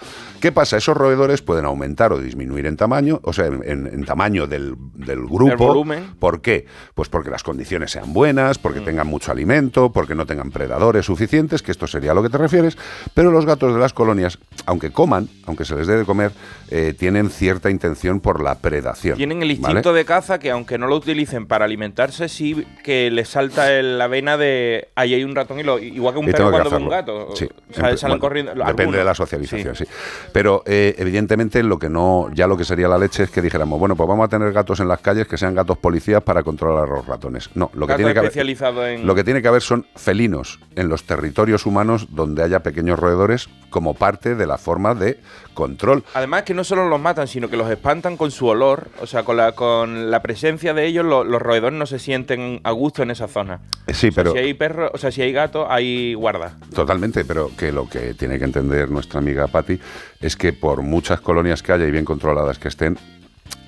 ¿Qué 0.44 0.52
pasa? 0.52 0.76
Esos 0.76 0.98
roedores 0.98 1.42
pueden 1.42 1.64
aumentar 1.64 2.12
o 2.12 2.20
disminuir 2.20 2.66
en 2.66 2.76
tamaño, 2.76 3.22
o 3.24 3.32
sea, 3.32 3.46
en, 3.46 3.62
en- 3.64 3.88
en 3.88 4.04
tamaño 4.04 4.46
del, 4.46 4.76
del 4.94 5.26
grupo. 5.26 5.68
Volumen. 5.68 6.16
¿Por 6.20 6.42
qué? 6.42 6.66
Pues 6.94 7.08
porque 7.08 7.30
las 7.30 7.44
condiciones 7.44 7.92
sean 7.92 8.12
buenas, 8.12 8.58
porque 8.58 8.82
tengan 8.82 9.08
mucho 9.08 9.32
alimento, 9.32 9.94
porque 9.94 10.16
no 10.16 10.26
tengan 10.26 10.52
predadores 10.52 11.06
suficientes, 11.06 11.62
que 11.62 11.72
esto 11.72 11.88
sería 11.88 12.12
a 12.12 12.14
lo 12.14 12.22
que 12.22 12.28
te 12.28 12.38
refieres, 12.38 12.78
pero 13.14 13.32
los 13.32 13.46
gatos 13.46 13.74
de 13.74 13.80
las 13.80 13.94
colonias, 13.94 14.38
aunque 14.66 14.92
coman, 14.92 15.30
aunque 15.46 15.64
se 15.64 15.76
les 15.78 15.88
dé 15.88 15.96
de 15.96 16.04
comer, 16.04 16.34
eh, 16.70 16.94
tienen 16.94 17.30
cierta 17.30 17.70
intención 17.70 18.20
por 18.20 18.44
la 18.44 18.56
predación. 18.56 19.16
Tienen 19.16 19.42
el 19.44 19.48
¿vale? 19.48 19.54
instinto 19.76 19.94
de 19.94 20.04
caza 20.04 20.40
que 20.40 20.52
aunque 20.52 20.78
no 20.78 20.88
lo 20.88 20.98
utilicen 20.98 21.46
para 21.48 21.64
alimentarse, 21.64 22.28
sí 22.28 22.68
que 22.84 23.10
les 23.12 23.30
salta 23.30 23.72
el- 23.72 23.98
la 23.98 24.08
vena 24.08 24.36
de 24.36 24.90
ahí 24.96 25.14
hay 25.14 25.24
un 25.24 25.36
ratón 25.36 25.58
y 25.62 25.64
lo, 25.64 25.80
igual 25.80 26.16
que 26.16 26.20
un 26.20 26.28
Y 26.28 26.32
perro 26.34 26.52
cuando 26.52 26.70
ve 26.70 26.76
un 26.76 26.90
gato. 26.90 27.30
Sí. 27.34 27.48
Salen 27.72 27.96
bueno, 28.02 28.20
corriendo. 28.20 28.52
Depende 28.52 28.82
algunos. 28.84 29.00
de 29.00 29.06
la 29.06 29.16
socialización, 29.16 29.74
sí. 29.78 29.86
Sí. 29.86 29.92
Pero 30.34 30.64
eh, 30.66 30.96
evidentemente 30.98 31.62
lo 31.62 31.78
que 31.78 31.90
no, 31.90 32.30
ya 32.34 32.48
lo 32.48 32.58
que 32.58 32.66
sería 32.66 32.88
la 32.88 32.98
leche 32.98 33.24
es 33.24 33.30
que 33.30 33.42
dijéramos, 33.42 33.80
bueno, 33.80 33.96
pues 33.96 34.10
vamos 34.10 34.26
a 34.26 34.28
tener 34.28 34.52
gatos 34.52 34.80
en 34.80 34.88
las 34.88 35.00
calles 35.00 35.28
que 35.28 35.38
sean 35.38 35.54
gatos 35.54 35.78
policías 35.78 36.24
para 36.24 36.42
controlar 36.42 36.90
a 36.90 36.96
los 36.96 37.06
ratones. 37.06 37.52
No, 37.54 37.70
lo 37.74 37.86
que 37.86 37.96
tiene 37.96 38.14
que 38.14 38.20
haber, 38.20 38.38
en. 38.38 39.06
lo 39.06 39.14
que 39.14 39.24
tiene 39.24 39.42
que 39.42 39.48
haber 39.48 39.62
son 39.62 39.86
felinos 39.96 40.60
en 40.76 40.90
los 40.90 41.04
territorios 41.04 41.68
humanos 41.68 42.08
donde 42.10 42.42
haya 42.44 42.62
pequeños 42.62 43.00
roedores 43.00 43.48
como 43.70 43.94
parte 43.94 44.36
de 44.36 44.48
la 44.48 44.58
forma 44.58 44.96
de 44.96 45.20
control. 45.54 46.04
Además 46.14 46.44
que 46.44 46.54
no 46.54 46.64
solo 46.64 46.88
los 46.90 47.00
matan, 47.00 47.28
sino 47.28 47.50
que 47.50 47.58
los 47.58 47.70
espantan 47.70 48.18
con 48.18 48.32
su 48.32 48.48
olor, 48.48 48.90
o 49.02 49.08
sea, 49.08 49.24
con 49.24 49.38
la, 49.38 49.54
con 49.54 50.12
la 50.12 50.22
presencia 50.22 50.74
de 50.74 50.86
ellos, 50.86 51.06
lo- 51.06 51.24
los 51.24 51.42
roedores 51.42 51.78
no 51.78 51.86
se 51.86 52.00
sienten 52.00 52.60
a 52.64 52.72
gusto 52.72 53.04
en 53.04 53.12
esa 53.12 53.28
zona. 53.28 53.60
Eh, 53.88 53.94
Sí, 53.94 54.08
O 54.10 54.12
sea, 54.12 54.24
pero 54.24 54.32
si 54.34 54.40
hay 54.40 54.54
perros, 54.54 54.92
o 54.94 54.98
sea, 54.98 55.12
si 55.12 55.22
hay 55.22 55.32
gatos, 55.32 55.66
hay 55.70 56.14
guarda. 56.14 56.58
Totalmente, 56.74 57.24
pero 57.26 57.52
que 57.58 57.72
lo 57.72 57.88
que 57.88 58.14
tiene 58.14 58.38
que 58.40 58.46
entender 58.46 58.90
nuestra 58.90 59.20
amiga 59.20 59.48
Patti 59.48 59.80
es 60.20 60.36
que 60.36 60.52
por 60.54 60.82
muchas 60.82 61.22
colonias 61.22 61.62
que 61.64 61.72
haya 61.72 61.86
y 61.88 61.92
bien 61.92 62.06
controladas 62.06 62.58
que 62.60 62.68
estén, 62.68 62.98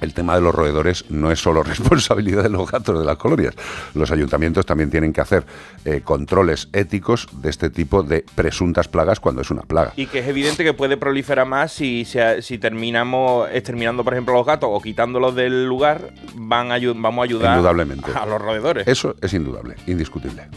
el 0.01 0.13
tema 0.13 0.35
de 0.35 0.41
los 0.41 0.53
roedores 0.53 1.05
no 1.09 1.31
es 1.31 1.39
solo 1.39 1.63
responsabilidad 1.63 2.43
de 2.43 2.49
los 2.49 2.69
gatos 2.69 2.99
de 2.99 3.05
las 3.05 3.17
colonias. 3.17 3.55
Los 3.93 4.11
ayuntamientos 4.11 4.65
también 4.65 4.89
tienen 4.91 5.13
que 5.13 5.21
hacer 5.21 5.45
eh, 5.85 6.01
controles 6.03 6.69
éticos 6.73 7.27
de 7.41 7.49
este 7.49 7.69
tipo 7.69 8.03
de 8.03 8.25
presuntas 8.35 8.87
plagas 8.87 9.19
cuando 9.19 9.41
es 9.41 9.51
una 9.51 9.61
plaga. 9.61 9.93
Y 9.95 10.07
que 10.07 10.19
es 10.19 10.27
evidente 10.27 10.63
que 10.63 10.73
puede 10.73 10.97
proliferar 10.97 11.47
más 11.47 11.71
si, 11.71 12.05
si 12.41 12.57
terminamos 12.57 13.49
exterminando, 13.51 14.03
por 14.03 14.13
ejemplo, 14.13 14.33
los 14.35 14.45
gatos 14.45 14.69
o 14.71 14.81
quitándolos 14.81 15.33
del 15.35 15.65
lugar, 15.65 16.11
van 16.35 16.71
a, 16.71 16.77
vamos 16.95 17.23
a 17.23 17.25
ayudar 17.25 17.55
Indudablemente. 17.55 18.11
a 18.13 18.25
los 18.25 18.41
roedores. 18.41 18.87
Eso 18.87 19.15
es 19.21 19.33
indudable, 19.33 19.75
indiscutible. 19.87 20.47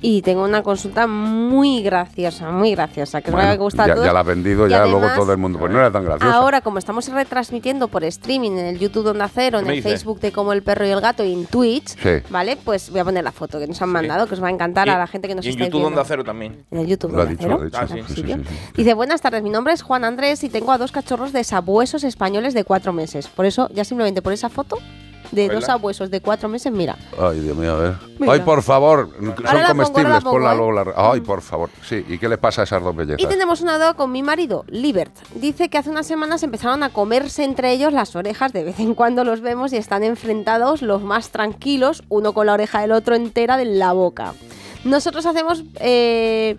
Y 0.00 0.22
tengo 0.22 0.44
una 0.44 0.62
consulta 0.62 1.06
muy 1.06 1.82
graciosa, 1.82 2.50
muy 2.50 2.72
graciosa, 2.72 3.22
que 3.22 3.30
Bueno, 3.30 3.56
gustar 3.56 3.84
a 3.84 3.88
ya, 3.88 3.94
todos. 3.94 4.06
ya 4.06 4.12
la 4.12 4.20
has 4.20 4.26
vendido, 4.26 4.66
Y 4.66 4.70
ya 4.70 4.84
luego 4.86 5.06
todo 5.14 5.32
el 5.32 5.38
mundo. 5.38 5.58
Pues 5.58 5.72
no 5.72 5.78
era 5.78 5.90
tan 5.90 6.04
gracioso. 6.04 6.32
Ahora, 6.32 6.60
como 6.60 6.78
estamos 6.78 7.08
retransmitiendo 7.08 7.88
por 7.88 8.04
streaming 8.04 8.50
el 8.66 8.78
YouTube 8.78 9.04
de 9.04 9.10
Onda 9.10 9.28
Cero, 9.32 9.58
en 9.58 9.64
¿Qué 9.64 9.70
me 9.72 9.76
el? 9.78 9.82
Facebook 9.82 10.20
de 10.20 10.32
Como 10.32 10.52
el 10.52 10.62
Perro 10.62 10.86
y 10.86 10.90
el 10.90 11.00
Gato 11.00 11.24
y 11.24 11.32
en 11.32 11.46
Twitch, 11.46 11.88
Sí. 11.98 12.08
¿vale? 12.30 12.56
Pues 12.56 12.90
voy 12.90 13.00
a 13.00 13.04
poner 13.04 13.24
la 13.24 13.32
foto 13.32 13.58
que 13.58 13.66
nos 13.66 13.80
han 13.82 13.88
mandado, 13.90 14.26
que 14.26 14.34
os 14.34 14.42
va 14.42 14.48
a 14.48 14.50
encantar 14.50 14.86
Y- 14.86 14.90
a 14.90 14.98
la 14.98 15.06
gente 15.06 15.28
que 15.28 15.34
nos 15.34 15.44
y 15.44 15.48
en 15.48 15.52
está 15.54 15.64
YouTube 15.66 15.80
viendo. 15.80 15.88
Onda 15.98 16.04
Cero 16.06 16.24
también. 16.24 16.64
En 16.70 16.78
el 16.78 16.86
YouTube 16.86 17.12
Lo 17.12 17.18
Onda 17.20 17.30
dicho, 17.30 17.42
Cero. 17.42 17.56
lo 17.56 17.62
ha 17.62 17.64
dicho. 17.66 17.78
Ah, 17.80 17.86
sí. 17.88 17.94
Sí, 17.94 18.04
sí, 18.08 18.14
Sitio. 18.14 18.36
sí, 18.36 18.42
sí. 18.48 18.54
Dice, 18.76 18.94
buenas 18.94 19.20
tardes, 19.20 19.42
mi 19.42 19.50
nombre 19.50 19.72
es 19.72 19.82
Juan 19.82 20.04
Andrés 20.04 20.42
y 20.44 20.48
tengo 20.48 20.72
a 20.72 20.78
dos 20.78 20.92
cachorros 20.92 21.32
de 21.32 21.44
sabuesos 21.44 22.04
españoles 22.04 22.54
de 22.54 22.64
cuatro 22.64 22.92
meses. 22.92 23.28
Por 23.28 23.46
eso, 23.46 23.68
ya 23.74 23.84
simplemente 23.84 24.22
por 24.22 24.32
esa 24.32 24.48
foto 24.48 24.78
de 25.32 25.48
dos 25.48 25.64
sabuesos 25.64 26.10
de 26.10 26.20
cuatro 26.20 26.48
meses, 26.48 26.70
mira. 26.72 26.96
Ay, 27.18 27.40
Dios 27.40 27.56
mío, 27.56 27.72
a 27.72 27.78
ver. 27.80 27.94
Mira. 28.18 28.32
Ay, 28.34 28.40
por 28.40 28.62
favor. 28.62 29.10
Son 29.18 29.34
ahora 29.46 29.68
comestibles. 29.68 30.18
pongo, 30.22 30.30
ponla 30.36 30.52
¿eh? 30.52 30.56
luego 30.56 30.72
la- 30.72 30.92
Ay, 30.96 31.20
por 31.22 31.42
favor. 31.42 31.70
Sí, 31.84 32.04
¿y 32.08 32.18
qué 32.18 32.28
le 32.28 32.38
pasa 32.38 32.60
a 32.60 32.64
esas 32.64 32.82
dos 32.82 32.94
bellezas? 32.94 33.20
Y 33.20 33.26
tenemos 33.26 33.60
una 33.62 33.74
duda 33.76 33.94
con 33.94 34.12
mi 34.12 34.22
marido, 34.22 34.64
Libert. 34.68 35.12
Dice 35.34 35.68
que 35.68 35.78
hace 35.78 35.90
unas 35.90 36.06
semanas 36.06 36.42
empezaron 36.42 36.82
a 36.82 36.90
comerse 36.90 37.44
entre 37.44 37.72
ellos 37.72 37.92
las 37.92 38.14
orejas. 38.14 38.52
De 38.52 38.62
vez 38.62 38.78
en 38.78 38.94
cuando 38.94 39.24
los 39.24 39.40
vemos 39.40 39.72
y 39.72 39.76
están 39.78 40.04
enfrentados 40.04 40.82
los 40.82 41.02
más 41.02 41.30
tranquilos, 41.30 42.02
uno 42.08 42.32
con 42.34 42.46
la 42.46 42.52
oreja 42.54 42.80
del 42.82 42.92
otro 42.92 43.14
entera 43.14 43.56
de 43.56 43.64
la 43.64 43.92
boca. 43.92 44.34
Nosotros 44.84 45.24
hacemos... 45.26 45.64
eh, 45.80 46.56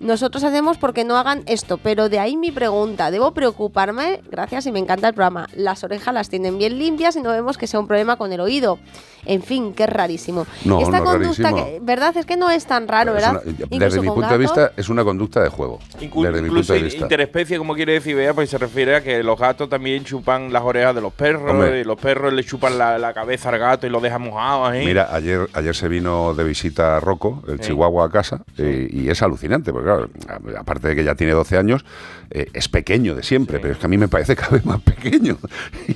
nosotros 0.00 0.42
hacemos 0.44 0.78
porque 0.78 1.04
no 1.04 1.16
hagan 1.16 1.42
esto, 1.46 1.78
pero 1.78 2.08
de 2.08 2.18
ahí 2.18 2.36
mi 2.36 2.50
pregunta. 2.50 3.10
¿Debo 3.10 3.32
preocuparme? 3.32 4.20
Gracias 4.30 4.66
y 4.66 4.72
me 4.72 4.78
encanta 4.78 5.08
el 5.08 5.14
programa. 5.14 5.46
Las 5.54 5.84
orejas 5.84 6.12
las 6.14 6.28
tienen 6.28 6.58
bien 6.58 6.78
limpias 6.78 7.16
y 7.16 7.22
no 7.22 7.30
vemos 7.30 7.58
que 7.58 7.66
sea 7.66 7.78
un 7.80 7.86
problema 7.86 8.16
con 8.16 8.32
el 8.32 8.40
oído. 8.40 8.78
En 9.26 9.42
fin, 9.42 9.74
qué 9.74 9.86
rarísimo. 9.86 10.46
No, 10.64 10.80
Esta 10.80 10.98
no 11.00 11.04
es 11.12 11.18
conducta, 11.18 11.42
rarísimo. 11.50 11.64
que, 11.66 11.78
¿verdad? 11.82 12.16
Es 12.16 12.24
que 12.24 12.38
no 12.38 12.50
es 12.50 12.64
tan 12.64 12.88
raro, 12.88 13.10
Es 13.14 13.22
¿verdad? 13.22 13.42
una- 13.70 13.84
desde 13.84 14.00
mi 14.00 14.06
punto 14.08 14.28
de 14.30 14.38
vista, 14.38 14.72
es 14.78 14.88
una 14.88 15.04
conducta 15.04 15.42
de 15.42 15.50
juego. 15.50 15.78
Inclu- 16.00 16.22
desde 16.24 16.40
mi 16.40 16.48
incluso 16.48 16.68
punto 16.68 16.72
de 16.72 16.82
vista. 16.82 17.02
interespecie, 17.02 17.58
como 17.58 17.74
quiere 17.74 17.92
decir 17.92 18.16
Bea, 18.16 18.32
pues 18.32 18.48
se 18.48 18.56
refiere 18.56 18.96
a 18.96 19.02
que 19.02 19.22
los 19.22 19.38
gatos 19.38 19.68
también 19.68 20.04
chupan 20.04 20.50
las 20.50 20.62
orejas 20.62 20.94
de 20.94 21.02
los 21.02 21.12
perros 21.12 21.50
Hombre. 21.50 21.80
y 21.80 21.84
los 21.84 22.00
perros 22.00 22.32
le 22.32 22.42
chupan 22.44 22.78
la, 22.78 22.96
la 22.98 23.12
cabeza 23.12 23.50
al 23.50 23.58
gato 23.58 23.86
y 23.86 23.90
lo 23.90 24.00
dejan 24.00 24.22
mojado 24.22 24.64
ahí. 24.64 24.86
Mira, 24.86 25.14
ayer, 25.14 25.46
ayer 25.52 25.76
se 25.76 25.88
vino 25.88 26.32
de 26.32 26.42
visita 26.44 26.96
a 26.96 27.00
Rocco, 27.00 27.42
el 27.46 27.58
Sí. 27.60 27.68
chihuahua, 27.68 28.06
a 28.06 28.10
casa, 28.10 28.42
eh, 28.56 28.88
y 28.90 29.10
es 29.10 29.20
alucinante, 29.20 29.70
porque 29.70 29.89
claro, 29.96 30.10
aparte 30.58 30.88
de 30.88 30.96
que 30.96 31.04
ya 31.04 31.14
tiene 31.14 31.32
12 31.32 31.56
años, 31.56 31.84
eh, 32.30 32.46
es 32.52 32.68
pequeño 32.68 33.14
de 33.14 33.22
siempre, 33.22 33.56
Sí. 33.56 33.62
pero 33.62 33.74
es 33.74 33.78
que 33.80 33.86
a 33.86 33.88
mí 33.88 33.98
me 33.98 34.08
parece 34.08 34.36
cada 34.36 34.50
vez 34.52 34.64
más 34.64 34.80
pequeño. 34.82 35.38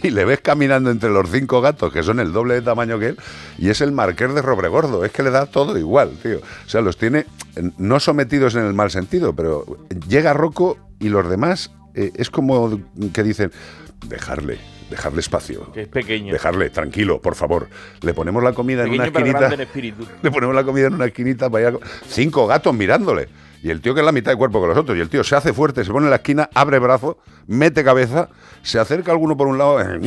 Y 0.02 0.10
le 0.10 0.24
ves 0.24 0.40
caminando 0.40 0.90
entre 0.90 1.10
los 1.10 1.30
cinco 1.30 1.60
gatos, 1.60 1.92
que 1.92 2.02
son 2.02 2.20
el 2.20 2.32
doble 2.32 2.54
de 2.54 2.62
tamaño 2.62 2.98
que 2.98 3.08
él, 3.08 3.18
y 3.58 3.68
es 3.70 3.80
el 3.80 3.92
marqués 3.92 4.34
de 4.34 4.42
Robregordo, 4.42 5.04
es 5.04 5.12
que 5.12 5.22
le 5.22 5.30
da 5.30 5.46
todo 5.46 5.78
igual, 5.78 6.10
tío. 6.22 6.38
O 6.38 6.68
sea, 6.68 6.80
los 6.80 6.96
tiene 6.96 7.26
no 7.78 8.00
sometidos 8.00 8.54
en 8.56 8.64
el 8.66 8.74
mal 8.74 8.90
sentido, 8.90 9.34
pero 9.34 9.64
llega 10.08 10.32
Rocco 10.32 10.76
y 10.98 11.08
los 11.08 11.28
demás 11.28 11.70
eh, 11.94 12.10
es 12.16 12.30
como 12.30 12.80
que 13.12 13.22
dicen, 13.22 13.52
dejarle, 14.08 14.58
dejarle 14.90 15.20
espacio. 15.20 15.70
que 15.72 15.82
es 15.82 15.88
pequeño. 15.88 16.32
Dejarle, 16.32 16.70
tranquilo, 16.70 17.20
por 17.20 17.34
favor. 17.36 17.68
Le 18.02 18.12
ponemos 18.14 18.42
la 18.42 18.52
comida 18.52 18.82
en 18.84 18.90
una 18.90 19.06
esquinita. 19.06 19.52
en. 19.54 19.94
Le 20.22 20.30
ponemos 20.30 20.54
la 20.54 20.64
comida 20.64 20.88
en 20.88 20.94
una 20.94 21.06
esquinita 21.06 21.48
para 21.48 21.68
allá. 21.68 21.78
Cinco 22.08 22.46
gatos 22.48 22.74
mirándole. 22.74 23.28
Y 23.64 23.70
el 23.70 23.80
tío 23.80 23.94
que 23.94 24.00
es 24.00 24.04
la 24.06 24.12
mitad 24.12 24.30
de 24.30 24.36
cuerpo 24.36 24.60
que 24.60 24.68
los 24.68 24.76
otros. 24.76 24.94
Y 24.98 25.00
el 25.00 25.08
tío 25.08 25.24
se 25.24 25.34
hace 25.36 25.54
fuerte, 25.54 25.86
se 25.86 25.90
pone 25.90 26.04
en 26.04 26.10
la 26.10 26.16
esquina, 26.16 26.50
abre 26.52 26.78
brazo, 26.78 27.16
mete 27.46 27.82
cabeza, 27.82 28.28
se 28.62 28.78
acerca 28.78 29.10
alguno 29.10 29.38
por 29.38 29.48
un 29.48 29.56
lado. 29.56 29.78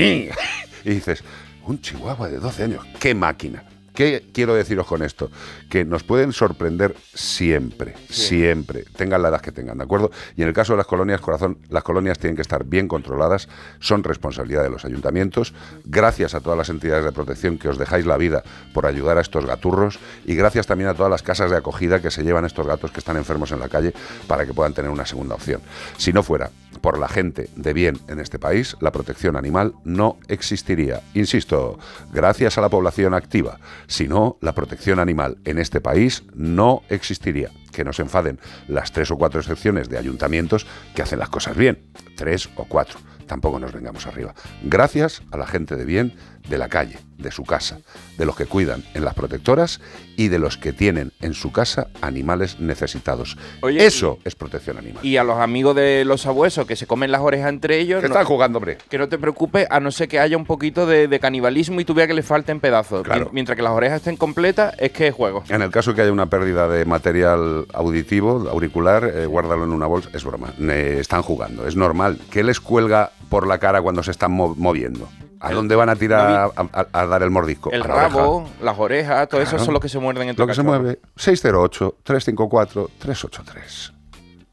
Y 0.86 0.90
dices, 0.92 1.24
un 1.66 1.82
chihuahua 1.82 2.30
de 2.30 2.38
12 2.38 2.64
años. 2.64 2.86
¡Qué 3.00 3.16
máquina! 3.16 3.64
¿Qué 3.98 4.30
quiero 4.32 4.54
deciros 4.54 4.86
con 4.86 5.02
esto? 5.02 5.32
Que 5.72 5.84
nos 5.84 6.04
pueden 6.04 6.32
sorprender 6.32 6.96
siempre, 7.16 7.96
siempre, 8.12 8.84
tengan 8.96 9.24
la 9.24 9.30
edad 9.30 9.42
que 9.42 9.52
tengan, 9.52 9.80
¿de 9.80 9.86
acuerdo? 9.86 10.12
Y 10.36 10.44
en 10.44 10.48
el 10.48 10.54
caso 10.54 10.74
de 10.74 10.78
las 10.78 10.86
colonias, 10.86 11.20
corazón, 11.20 11.58
las 11.70 11.82
colonias 11.82 12.20
tienen 12.20 12.36
que 12.36 12.44
estar 12.44 12.64
bien 12.64 12.88
controladas, 12.88 13.50
son 13.80 14.04
responsabilidad 14.04 14.62
de 14.62 14.70
los 14.70 14.86
ayuntamientos. 14.86 15.56
Gracias 15.84 16.36
a 16.36 16.42
todas 16.42 16.60
las 16.60 16.70
entidades 16.70 17.06
de 17.06 17.12
protección 17.12 17.58
que 17.58 17.70
os 17.70 17.80
dejáis 17.80 18.06
la 18.06 18.18
vida 18.18 18.44
por 18.72 18.86
ayudar 18.86 19.18
a 19.18 19.22
estos 19.22 19.48
gaturros 19.48 19.98
y 20.26 20.36
gracias 20.36 20.68
también 20.68 20.92
a 20.92 20.94
todas 20.94 21.10
las 21.10 21.24
casas 21.24 21.50
de 21.50 21.58
acogida 21.58 22.00
que 22.00 22.12
se 22.12 22.24
llevan 22.24 22.46
estos 22.46 22.68
gatos 22.68 22.92
que 22.92 23.00
están 23.00 23.18
enfermos 23.18 23.52
en 23.52 23.60
la 23.60 23.68
calle 23.68 23.94
para 24.28 24.46
que 24.46 24.54
puedan 24.54 24.76
tener 24.76 24.92
una 24.92 25.08
segunda 25.08 25.34
opción. 25.34 25.60
Si 25.98 26.14
no 26.14 26.22
fuera 26.22 26.52
por 26.78 27.00
la 27.00 27.08
gente 27.08 27.50
de 27.56 27.74
bien 27.74 28.00
en 28.08 28.20
este 28.20 28.40
país, 28.40 28.76
la 28.82 28.92
protección 28.92 29.36
animal 29.36 29.74
no 29.84 30.18
existiría. 30.28 31.02
Insisto, 31.14 31.80
gracias 32.12 32.58
a 32.58 32.62
la 32.62 32.70
población 32.70 33.14
activa. 33.14 33.60
Si 33.88 34.08
no, 34.08 34.38
la 34.42 34.54
protección 34.54 35.00
animal 35.00 35.38
en 35.46 35.58
este 35.60 35.82
país 35.82 36.24
no 36.34 36.84
existiría. 36.90 37.50
Que 37.72 37.84
nos 37.84 38.00
enfaden 38.00 38.40
las 38.68 38.92
tres 38.92 39.12
o 39.12 39.18
cuatro 39.18 39.40
excepciones 39.40 39.90
de 39.90 39.98
ayuntamientos 39.98 40.66
que 40.96 41.02
hacen 41.02 41.20
las 41.20 41.30
cosas 41.30 41.56
bien. 41.56 41.92
Tres 42.16 42.50
o 42.56 42.66
cuatro. 42.66 43.00
Tampoco 43.28 43.60
nos 43.60 43.74
vengamos 43.74 44.08
arriba. 44.08 44.34
Gracias 44.64 45.22
a 45.32 45.38
la 45.38 45.46
gente 45.46 45.76
de 45.76 45.86
bien 45.86 46.16
de 46.50 46.58
la 46.58 46.70
calle, 46.70 46.98
de 47.18 47.32
su 47.32 47.44
casa, 47.44 47.80
de 48.18 48.26
los 48.26 48.36
que 48.36 48.46
cuidan 48.46 48.84
en 48.94 49.04
las 49.04 49.14
protectoras 49.14 49.82
y 50.16 50.30
de 50.30 50.40
los 50.40 50.58
que 50.58 50.72
tienen 50.74 51.12
en 51.22 51.34
su 51.34 51.52
casa 51.52 51.88
animales 52.02 52.60
necesitados. 52.60 53.38
Oye, 53.62 53.86
Eso 53.86 54.20
es 54.24 54.36
protección 54.36 54.78
animal. 54.78 55.06
Y 55.06 55.18
a 55.18 55.24
los 55.24 55.38
amigos 55.40 55.76
de 55.76 56.06
los 56.06 56.22
sabuesos 56.22 56.66
que 56.66 56.76
se 56.76 56.88
comen 56.88 57.12
las 57.12 57.22
orejas 57.22 57.50
entre 57.50 57.80
ellos, 57.80 58.02
¿Qué 58.02 58.08
no- 58.08 58.14
están 58.14 58.26
jugando, 58.26 58.58
hombre? 58.60 58.78
que 58.90 58.98
no 58.98 59.10
te 59.10 59.18
preocupes, 59.18 59.68
a 59.70 59.80
no 59.80 59.92
ser 59.92 60.08
que 60.08 60.20
haya 60.20 60.38
un 60.38 60.46
poquito 60.46 60.86
de, 60.86 61.08
de 61.08 61.20
canibalismo 61.20 61.82
y 61.82 61.86
tú 61.86 61.94
veas 61.94 62.08
que 62.08 62.14
le 62.14 62.24
falten 62.24 62.60
pedazos. 62.60 63.04
Claro. 63.04 63.30
Mientras 63.34 63.56
que 63.56 63.62
las 63.64 63.74
orejas 63.74 63.98
estén 63.98 64.16
completas, 64.18 64.74
es 64.80 64.92
que 64.92 65.08
es 65.08 65.14
juego. 65.14 65.44
En 65.50 65.62
el 65.62 65.70
caso 65.72 65.94
que 65.94 66.02
haya 66.02 66.12
una 66.12 66.28
pérdida 66.30 66.68
de 66.68 66.86
material 66.86 67.66
auditivo, 67.74 68.48
auricular, 68.50 69.04
eh, 69.14 69.26
guárdalo 69.26 69.64
en 69.66 69.72
una 69.72 69.86
bolsa. 69.88 70.10
Es 70.14 70.24
broma. 70.24 70.54
Eh, 70.60 70.98
están 71.02 71.22
jugando. 71.24 71.68
Es 71.68 71.76
normal. 71.76 72.20
¿Qué 72.32 72.44
les 72.44 72.60
cuelga 72.60 73.12
por 73.30 73.46
la 73.48 73.58
cara 73.58 73.82
cuando 73.82 74.02
se 74.04 74.12
están 74.12 74.32
mo- 74.32 74.56
moviendo? 74.58 75.10
¿A 75.40 75.52
dónde 75.52 75.76
van 75.76 75.90
a 75.90 75.96
tirar 75.96 76.52
a, 76.56 76.62
a- 76.74 76.88
a 76.92 77.06
dar 77.06 77.22
el 77.24 77.30
mordisco? 77.30 77.72
El 77.72 77.84
A 77.84 77.88
la 77.88 77.94
oreja. 77.94 78.10
rabo, 78.10 78.50
las 78.62 78.80
orejas, 78.80 79.28
todo 79.30 79.42
eso 79.42 79.60
son 79.60 79.74
los 79.74 79.82
que 79.82 79.90
se 79.90 80.00
muerden 80.00 80.30
entre 80.30 80.42
Lo 80.44 80.48
que 80.48 80.54
se 80.56 80.62
cachorros. 80.64 80.82
mueve. 80.82 81.00
608-354-383. 81.16 83.94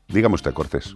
Dígame 0.08 0.34
usted, 0.34 0.52
Cortés. 0.52 0.94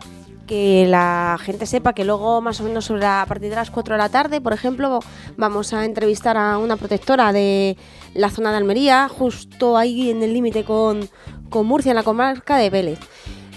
que 0.48 0.86
la 0.88 1.38
gente 1.42 1.66
sepa 1.66 1.94
que 1.94 2.06
luego 2.06 2.40
más 2.40 2.62
o 2.62 2.64
menos 2.64 2.86
sobre 2.86 3.02
la- 3.02 3.24
a 3.24 3.26
partir 3.26 3.50
de 3.50 3.56
las 3.56 3.72
4 3.72 3.96
de 3.96 3.98
la 3.98 4.10
tarde, 4.10 4.42
por 4.42 4.54
ejemplo, 4.54 5.00
vamos 5.38 5.74
a 5.74 5.86
entrevistar 5.86 6.38
a 6.38 6.60
una 6.60 6.78
protectora 6.78 7.34
de 7.34 7.78
la 8.16 8.30
zona 8.32 8.52
de 8.52 8.58
Almería, 8.58 9.08
justo 9.10 9.78
ahí 9.78 10.10
en 10.10 10.24
el 10.24 10.34
límite 10.34 10.64
con, 10.64 11.08
con 11.50 11.66
Murcia, 11.68 11.92
en 11.92 11.96
la 11.98 12.04
comarca 12.04 12.58
de 12.58 12.70
Vélez. 12.72 13.00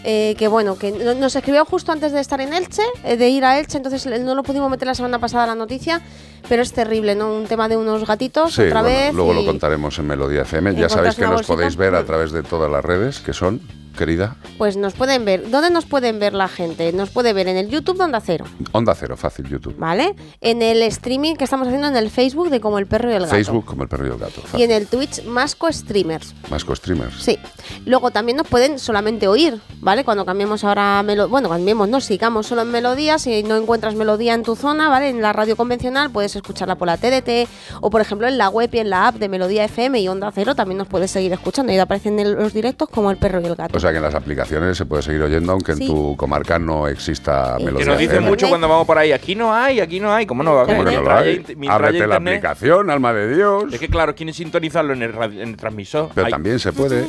Eh, 0.04 0.36
que 0.38 0.46
bueno, 0.46 0.78
que 0.78 0.92
no- 0.92 1.14
nos 1.14 1.34
escribió 1.34 1.64
justo 1.64 1.90
antes 1.90 2.12
de 2.12 2.20
estar 2.20 2.40
en 2.40 2.52
Elche, 2.54 2.82
eh, 3.04 3.16
de 3.16 3.28
ir 3.30 3.44
a 3.44 3.58
Elche, 3.58 3.76
entonces 3.78 4.06
eh, 4.06 4.18
no 4.20 4.36
lo 4.36 4.44
pudimos 4.44 4.70
meter 4.70 4.86
la 4.86 4.94
semana 4.94 5.18
pasada 5.18 5.44
la 5.48 5.56
noticia, 5.56 6.00
pero 6.48 6.62
es 6.62 6.72
terrible, 6.72 7.16
¿no? 7.16 7.34
Un 7.34 7.46
tema 7.46 7.68
de 7.68 7.76
unos 7.76 8.06
gatitos 8.06 8.54
Sí, 8.54 8.62
otra 8.62 8.82
bueno, 8.82 8.96
vez. 8.96 9.14
luego 9.14 9.32
lo 9.32 9.44
contaremos 9.44 9.98
en 9.98 10.06
Melodía 10.06 10.42
FM. 10.42 10.76
Ya 10.76 10.88
sabéis 10.88 11.16
que 11.16 11.26
nos 11.26 11.44
podéis 11.46 11.74
ver 11.76 11.96
a 11.96 12.04
través 12.04 12.30
de 12.30 12.44
todas 12.44 12.70
las 12.70 12.84
redes, 12.84 13.18
que 13.18 13.32
son, 13.32 13.60
querida, 13.98 14.36
Pues 14.56 14.76
nos 14.76 14.94
pueden 14.94 15.24
ver. 15.24 15.50
¿Dónde 15.50 15.70
nos 15.70 15.84
pueden 15.84 16.18
ver 16.18 16.32
la 16.32 16.48
gente? 16.48 16.92
Nos 16.92 17.10
puede 17.10 17.32
ver 17.32 17.48
en 17.48 17.56
el 17.56 17.68
YouTube 17.68 17.98
de 17.98 18.04
Onda 18.04 18.20
Cero, 18.20 18.46
Onda 18.72 18.94
Cero, 18.94 19.16
fácil, 19.16 19.46
YouTube. 19.48 19.76
¿vale? 19.76 20.14
En 20.40 20.62
el 20.62 20.82
streaming 20.82 21.34
que 21.34 21.44
estamos 21.44 21.66
haciendo 21.68 21.88
en 21.88 21.96
el 21.96 22.10
Facebook 22.10 22.48
de 22.48 22.60
Como 22.60 22.78
el 22.78 22.86
Perro 22.86 23.10
y 23.10 23.14
el 23.14 23.22
Gato. 23.22 23.34
Facebook, 23.34 23.64
como 23.64 23.82
el 23.82 23.88
perro 23.88 24.06
y 24.06 24.10
el 24.10 24.18
gato. 24.18 24.40
Y 24.56 24.62
en 24.62 24.70
el 24.70 24.86
Twitch 24.86 25.24
Masco 25.24 25.70
Streamers. 25.70 26.34
Masco 26.50 26.74
Streamers. 26.74 27.14
Sí. 27.22 27.38
Luego 27.84 28.10
también 28.10 28.38
nos 28.38 28.46
pueden 28.46 28.78
solamente 28.78 29.28
oír, 29.28 29.60
¿vale? 29.80 30.04
Cuando 30.04 30.24
cambiemos 30.24 30.64
ahora 30.64 31.04
bueno, 31.28 31.48
cambiemos, 31.48 31.88
no, 31.88 32.00
sigamos 32.00 32.46
solo 32.46 32.62
en 32.62 32.70
melodía, 32.70 33.18
si 33.18 33.42
no 33.42 33.56
encuentras 33.56 33.94
melodía 33.94 34.34
en 34.34 34.42
tu 34.42 34.56
zona, 34.56 34.88
¿vale? 34.88 35.08
En 35.08 35.20
la 35.20 35.32
radio 35.32 35.56
convencional 35.56 36.10
puedes 36.10 36.36
escucharla 36.36 36.76
por 36.76 36.86
la 36.86 36.96
TDT 36.96 37.48
o 37.80 37.90
por 37.90 38.00
ejemplo 38.00 38.28
en 38.28 38.38
la 38.38 38.48
web 38.48 38.70
y 38.72 38.78
en 38.78 38.90
la 38.90 39.08
app 39.08 39.16
de 39.16 39.28
Melodía 39.28 39.64
FM 39.64 40.00
y 40.00 40.08
Onda 40.08 40.30
Cero 40.32 40.54
también 40.54 40.78
nos 40.78 40.88
puedes 40.88 41.10
seguir 41.10 41.32
escuchando 41.32 41.72
y 41.72 41.78
aparecen 41.78 42.18
en 42.18 42.34
los 42.34 42.52
directos 42.52 42.88
como 42.88 43.10
el 43.10 43.16
perro 43.16 43.40
y 43.40 43.46
el 43.46 43.54
gato. 43.54 43.76
O 43.76 43.80
sea 43.80 43.87
que 43.90 43.96
en 43.98 44.02
las 44.02 44.14
aplicaciones 44.14 44.76
se 44.76 44.86
puede 44.86 45.02
seguir 45.02 45.22
oyendo, 45.22 45.52
aunque 45.52 45.74
Sí. 45.74 45.82
en 45.84 45.88
tu 45.88 46.16
comarca 46.16 46.58
no 46.58 46.88
exista 46.88 47.56
melodía. 47.58 47.78
Que 47.78 47.84
nos 47.90 47.98
dicen 47.98 48.24
mucho 48.24 48.48
cuando 48.48 48.68
vamos 48.68 48.86
por 48.86 48.98
ahí. 48.98 49.12
Aquí 49.12 49.34
no 49.34 49.54
hay, 49.54 49.80
aquí 49.80 50.00
no 50.00 50.12
hay. 50.12 50.26
¿Cómo 50.26 50.42
no 50.42 50.54
va? 50.54 50.66
¿Cómo 50.66 50.84
que 50.84 50.92
no 50.96 51.02
lo 51.02 51.12
hay? 51.12 51.44
Ábrete 51.68 52.06
la 52.06 52.16
aplicación, 52.16 52.90
alma 52.90 53.12
de 53.12 53.34
Dios. 53.34 53.64
Es 53.72 53.80
que 53.80 53.88
claro, 53.88 54.14
quieren 54.14 54.34
sintonizarlo 54.34 54.92
en 54.92 55.02
el, 55.02 55.12
radio- 55.12 55.42
en 55.42 55.50
el 55.50 55.56
transmisor. 55.56 56.10
Pero 56.14 56.26
Hay- 56.26 56.32
también 56.32 56.58
se 56.58 56.72
puede. 56.72 57.06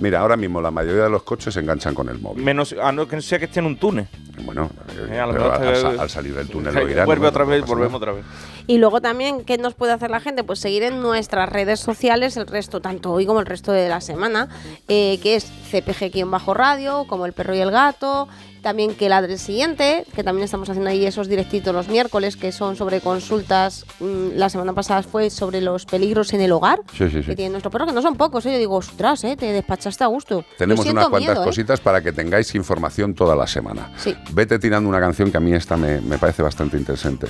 Mira, 0.00 0.20
ahora 0.20 0.36
mismo 0.36 0.60
la 0.60 0.70
mayoría 0.70 1.04
de 1.04 1.10
los 1.10 1.22
coches 1.22 1.52
se 1.54 1.60
enganchan 1.60 1.94
con 1.94 2.08
el 2.08 2.18
móvil. 2.18 2.42
Menos, 2.44 2.74
a 2.82 2.90
no 2.92 3.06
que 3.06 3.20
sea 3.20 3.38
que 3.38 3.44
esté 3.44 3.60
en 3.60 3.66
un 3.66 3.76
túnel. 3.76 4.06
Bueno, 4.44 4.70
Eh, 5.10 5.18
a 5.20 5.26
lo 5.26 5.32
pero 5.32 5.50
mejor 5.50 6.00
al, 6.00 6.10
salir 6.10 6.34
del 6.34 6.48
túnel 6.48 6.74
lo 6.74 6.88
irán. 6.88 7.04
Vuelve 7.06 7.22
¿no? 7.24 7.28
otra 7.28 7.44
No 7.44 7.50
vez, 7.50 7.60
pasa 7.60 7.72
volvemos 7.74 7.94
otra 7.96 8.12
vez. 8.12 8.24
Y 8.66 8.78
luego 8.78 9.00
también, 9.00 9.44
¿qué 9.44 9.58
nos 9.58 9.74
puede 9.74 9.92
hacer 9.92 10.10
la 10.10 10.20
gente? 10.20 10.44
Pues 10.44 10.60
seguir 10.60 10.82
en 10.84 11.00
nuestras 11.00 11.48
redes 11.48 11.80
sociales, 11.80 12.36
el 12.36 12.46
resto, 12.46 12.80
tanto 12.80 13.12
hoy 13.12 13.26
como 13.26 13.40
el 13.40 13.46
resto 13.46 13.72
de 13.72 13.88
la 13.88 14.00
semana, 14.00 14.48
eh, 14.88 15.18
que 15.22 15.36
es 15.36 15.46
CPG-radio, 15.70 17.06
como 17.08 17.26
El 17.26 17.32
Perro 17.32 17.54
y 17.54 17.58
el 17.60 17.70
Gato, 17.70 18.28
también 18.62 18.94
que 18.94 19.08
la 19.08 19.20
del 19.20 19.38
siguiente, 19.40 20.06
que 20.14 20.22
también 20.22 20.44
estamos 20.44 20.70
haciendo 20.70 20.88
ahí 20.88 21.04
esos 21.04 21.28
directitos 21.28 21.74
los 21.74 21.88
miércoles, 21.88 22.36
que 22.36 22.52
son 22.52 22.76
sobre 22.76 23.00
consultas, 23.00 23.84
mm, 23.98 24.36
la 24.36 24.48
semana 24.48 24.72
pasada 24.72 25.02
fue 25.02 25.30
sobre 25.30 25.60
los 25.60 25.84
peligros 25.84 26.32
en 26.32 26.40
el 26.42 26.52
hogar, 26.52 26.80
Sí, 26.96 27.10
sí, 27.10 27.22
sí. 27.22 27.30
que 27.30 27.34
tiene 27.34 27.50
nuestro 27.50 27.70
perro, 27.72 27.86
que 27.86 27.92
no 27.92 28.02
son 28.02 28.14
pocos, 28.16 28.46
¿eh? 28.46 28.52
yo 28.52 28.58
digo, 28.58 28.76
ostras, 28.76 29.24
¿eh? 29.24 29.36
te 29.36 29.46
despachaste 29.46 30.04
a 30.04 30.06
gusto. 30.06 30.44
Tenemos 30.58 30.86
unas 30.86 31.08
cuantas 31.08 31.28
miedo, 31.30 31.42
¿eh? 31.42 31.44
cositas 31.44 31.80
para 31.80 32.00
que 32.00 32.12
tengáis 32.12 32.54
información 32.54 33.14
toda 33.14 33.34
la 33.34 33.48
semana. 33.48 33.90
Sí. 33.96 34.14
Vete 34.32 34.60
tirando 34.60 34.88
una 34.88 35.00
canción 35.00 35.32
que 35.32 35.38
a 35.38 35.40
mí 35.40 35.52
esta 35.52 35.76
me, 35.76 36.00
me 36.00 36.18
parece 36.18 36.42
bastante 36.42 36.76
interesante. 36.76 37.26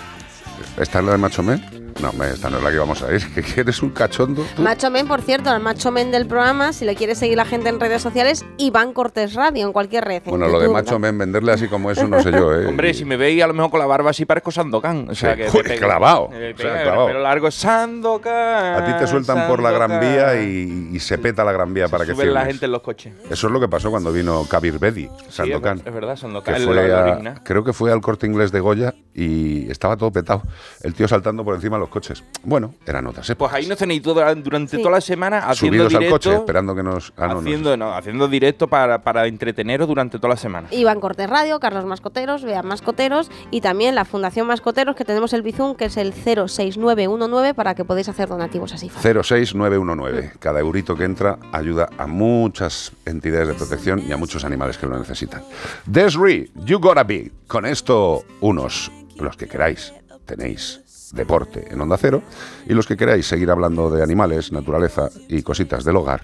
¿Esta 0.82 0.98
es 0.98 1.04
la 1.04 1.12
de 1.12 1.18
Macho 1.18 1.44
Men? 1.44 1.81
No, 2.00 2.12
me- 2.12 2.28
esta 2.30 2.48
no 2.50 2.58
es 2.58 2.62
la 2.62 2.70
que 2.70 2.78
vamos 2.78 3.02
a 3.02 3.12
ir. 3.12 3.22
¿Que 3.54 3.60
eres 3.60 3.82
un 3.82 3.90
cachondo? 3.90 4.44
tú? 4.56 4.62
Macho 4.62 4.90
Men, 4.90 5.06
por 5.08 5.20
cierto, 5.22 5.52
el 5.54 5.60
Macho 5.60 5.90
Men 5.90 6.10
del 6.10 6.26
programa, 6.26 6.72
si 6.72 6.84
le 6.84 6.94
quiere 6.94 7.14
seguir 7.14 7.36
la 7.36 7.44
gente 7.44 7.68
en 7.68 7.78
redes 7.80 8.02
sociales, 8.02 8.44
Iván 8.58 8.92
Cortés 8.92 9.34
Radio, 9.34 9.66
en 9.66 9.72
cualquier 9.72 10.04
red. 10.04 10.22
en 10.24 10.30
Bueno, 10.30 10.48
lo 10.48 10.60
de 10.60 10.68
Macho 10.68 10.98
Men, 10.98 11.18
venderle 11.18 11.52
así 11.52 11.68
como 11.68 11.90
eso, 11.90 12.06
no 12.08 12.22
sé 12.22 12.30
yo, 12.32 12.54
¿eh? 12.54 12.66
Hombre, 12.68 12.94
si 12.94 13.04
me 13.04 13.16
veis 13.16 13.42
a 13.42 13.46
lo 13.46 13.54
mejor 13.54 13.70
con 13.70 13.80
la 13.80 13.86
barba 13.86 14.10
así 14.10 14.24
parezco 14.24 14.50
Sandokan. 14.50 15.08
O 15.10 15.14
sea, 15.14 15.34
Sí. 15.36 15.58
que 15.64 15.76
clavado. 15.76 16.28
me 16.28 16.52
O 16.52 16.56
sea, 16.56 16.72
pega, 16.72 16.82
clavado. 16.82 17.06
Pero 17.06 17.20
largo 17.20 17.50
Sandokan. 17.50 18.82
A 18.82 18.84
ti 18.86 18.92
te 18.98 19.06
sueltan 19.06 19.46
por 19.48 19.62
la 19.62 19.70
Gran. 19.70 20.00
Vía 20.00 20.40
y, 20.42 20.90
y 20.92 21.00
se 21.00 21.18
peta 21.18 21.44
la 21.44 21.52
Gran 21.52 21.72
Vía 21.74 21.86
para 21.88 22.06
que 22.06 22.14
Suben 22.14 22.32
la 22.32 22.46
gente 22.46 22.64
en 22.66 22.72
los 22.72 22.80
coches. 22.82 23.12
Eso 23.30 23.46
es 23.46 23.52
lo 23.52 23.60
que 23.60 23.68
pasó 23.68 23.90
cuando 23.90 24.10
vino 24.12 24.44
Kabir 24.48 24.78
Bedi, 24.78 25.02
Sí, 25.04 25.10
es 25.28 25.34
Sandokan. 25.34 25.82
es 25.84 25.92
verdad, 25.92 26.16
Sandokan. 26.16 26.54
que 26.54 26.60
fue 26.62 26.92
a- 26.94 27.34
creo 27.44 27.62
que 27.64 27.72
fue 27.72 27.92
al 27.92 28.00
corte 28.00 28.26
inglés 28.26 28.50
de 28.52 28.60
Goya 28.60 28.94
y 29.14 29.70
estaba 29.70 29.96
todo 29.96 30.10
petado. 30.10 30.42
El 30.82 30.94
tío 30.94 31.06
saltando 31.08 31.44
por 31.44 31.54
encima 31.54 31.76
de 31.76 31.81
los 31.82 31.90
coches. 31.90 32.24
Bueno, 32.42 32.74
eran 32.86 33.06
otras 33.06 33.28
épocas. 33.30 33.52
Pues 33.52 33.62
ahí 33.64 33.68
nos 33.68 33.78
tenéis 33.78 34.02
todo- 34.02 34.22
durante 34.36 34.76
Sí. 34.76 34.82
toda 34.82 34.94
la 34.94 35.00
semana 35.00 35.38
haciendo 35.38 35.84
Subidos 35.88 35.94
al 35.94 36.08
coche, 36.10 36.34
esperando 36.34 36.74
que 36.74 36.82
nos. 36.82 37.12
Ah, 37.16 37.26
no, 37.28 37.34
no. 37.34 37.40
haciendo, 37.40 37.76
no, 37.76 37.94
haciendo 37.94 38.28
directo 38.28 38.68
para, 38.68 39.02
para 39.02 39.26
entreteneros 39.26 39.86
durante 39.88 40.18
toda 40.18 40.30
la 40.30 40.36
semana. 40.36 40.68
Iván 40.70 41.00
Cortés 41.00 41.28
Radio, 41.28 41.60
Carlos 41.60 41.84
Mascoteros, 41.84 42.44
Vean 42.44 42.66
Mascoteros 42.66 43.30
y 43.50 43.60
también 43.60 43.94
la 43.94 44.04
Fundación 44.04 44.46
Mascoteros, 44.46 44.96
que 44.96 45.04
tenemos 45.04 45.32
el 45.32 45.42
Bizum, 45.42 45.74
que 45.74 45.86
es 45.86 45.96
el 45.96 46.12
06919, 46.12 47.54
para 47.54 47.74
que 47.74 47.84
podáis 47.84 48.08
hacer 48.08 48.28
donativos 48.28 48.72
así. 48.72 48.88
fácil. 48.88 49.02
06919. 49.22 50.32
Cada 50.38 50.60
eurito 50.60 50.96
que 50.96 51.04
entra 51.04 51.38
ayuda 51.52 51.88
a 51.98 52.06
muchas 52.06 52.92
entidades 53.06 53.48
de 53.48 53.54
protección 53.54 54.02
y 54.06 54.12
a 54.12 54.16
muchos 54.16 54.44
animales 54.44 54.78
que 54.78 54.86
lo 54.86 54.98
necesitan. 54.98 55.42
Desri, 55.86 56.50
You 56.64 56.78
Gotta 56.78 57.04
Be. 57.04 57.30
Con 57.46 57.66
esto, 57.66 58.24
unos, 58.40 58.90
los 59.16 59.36
que 59.36 59.46
queráis, 59.46 59.92
tenéis 60.26 60.80
deporte 61.12 61.66
en 61.70 61.80
Onda 61.80 61.96
Cero 61.96 62.22
y 62.66 62.74
los 62.74 62.86
que 62.86 62.96
queráis 62.96 63.26
seguir 63.26 63.50
hablando 63.50 63.90
de 63.90 64.02
animales, 64.02 64.52
naturaleza 64.52 65.10
y 65.28 65.42
cositas 65.42 65.84
del 65.84 65.96
hogar, 65.96 66.22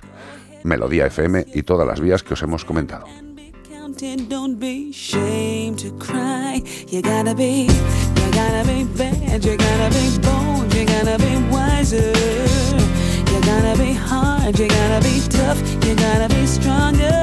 Melodía 0.64 1.07
FM 1.07 1.46
y 1.55 1.62
todas 1.62 1.87
las 1.87 2.01
vías 2.01 2.22
que 2.22 2.35
os 2.35 2.42
hemos 2.42 2.64
comentado. 2.64 3.07
You 13.38 13.44
gotta 13.44 13.74
be, 13.77 13.92
hard, 13.92 14.59
you 14.59 14.68
gotta 14.68 15.01
be 15.03 15.20
tough, 15.29 15.61
you 15.85 15.94
gotta 15.94 16.29
be 16.29 16.46
stronger. 16.46 17.22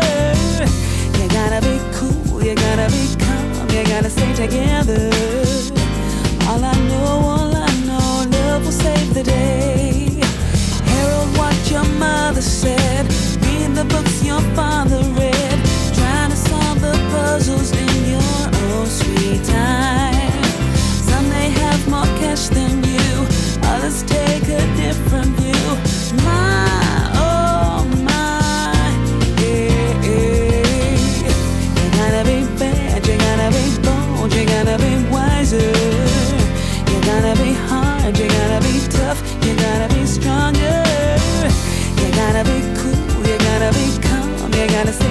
You 1.18 1.28
gotta 1.30 1.62
be 1.62 1.80
cool, 1.94 2.44
you 2.44 2.56
gotta 2.56 2.88
be 2.92 3.16
calm, 3.18 3.70
you 3.70 3.84
gotta 3.86 4.10
stay 4.10 4.34
together. 4.34 5.10
All 6.48 6.64
I 6.64 6.74
know, 6.88 7.45
the 9.16 9.24
day. 9.24 10.10
Herald 10.92 11.38
what 11.38 11.56
your 11.72 11.86
mother 11.98 12.42
said. 12.42 13.06
Read 13.46 13.74
the 13.74 13.86
books 13.86 14.22
your 14.22 14.42
father 14.58 15.00
read. 15.20 15.58
Trying 15.96 16.32
to 16.32 16.36
solve 16.36 16.82
the 16.82 16.92
puzzles 17.12 17.72
in 17.72 18.10
your 18.14 18.42
own 18.68 18.88
sweet 18.88 19.42
time. 19.46 20.44
Some 21.10 21.30
may 21.30 21.50
have 21.50 21.88
more 21.88 22.12
cash 22.20 22.50
than 22.50 22.84
you, 22.84 23.12
others 23.64 24.04
take 24.04 24.44
a 24.50 24.64
different 24.76 25.32
view. 25.40 25.66
My, 26.26 26.85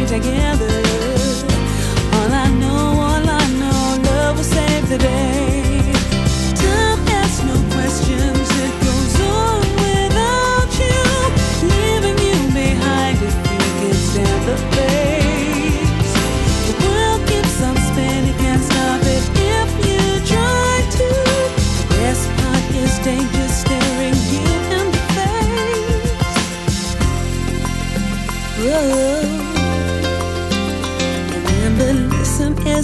together. 0.06 0.83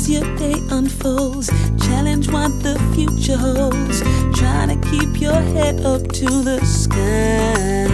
As 0.01 0.09
your 0.09 0.37
day 0.37 0.55
unfolds. 0.71 1.49
Challenge 1.87 2.31
what 2.31 2.51
the 2.63 2.75
future 2.95 3.37
holds. 3.37 4.01
Try 4.39 4.67
to 4.73 4.77
keep 4.91 5.21
your 5.21 5.41
head 5.55 5.81
up 5.85 6.03
to 6.21 6.27
the 6.49 6.59
sky. 6.65 7.85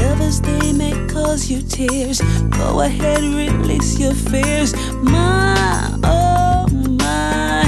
Lovers, 0.00 0.40
they 0.40 0.72
may 0.72 0.94
cause 1.08 1.50
you 1.50 1.62
tears. 1.62 2.20
Go 2.58 2.80
ahead, 2.80 3.20
release 3.20 3.98
your 3.98 4.14
fears. 4.14 4.74
My, 5.02 5.98
oh 6.04 6.66
my, 7.04 7.62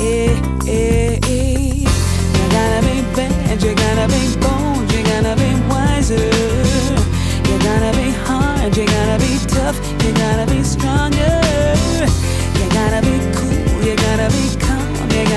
eh, 0.00 0.34
eh, 0.66 1.18
eh. 1.22 1.86
You 2.36 2.44
gotta 2.56 2.80
be 2.88 2.96
bad, 3.16 3.62
you 3.62 3.74
gotta 3.74 4.06
be 4.16 4.24
bold, 4.42 4.90
you 4.92 5.02
gotta 5.12 5.34
be 5.42 5.50
wiser. 5.70 6.28
You 7.48 7.56
gotta 7.68 7.92
be 7.96 8.10
hard, 8.26 8.76
you 8.76 8.86
gotta 8.86 9.18
be 9.24 9.38
tough, 9.46 9.78
you 10.02 10.12
gotta 10.14 10.46
be 10.52 10.62
stronger. 10.64 11.37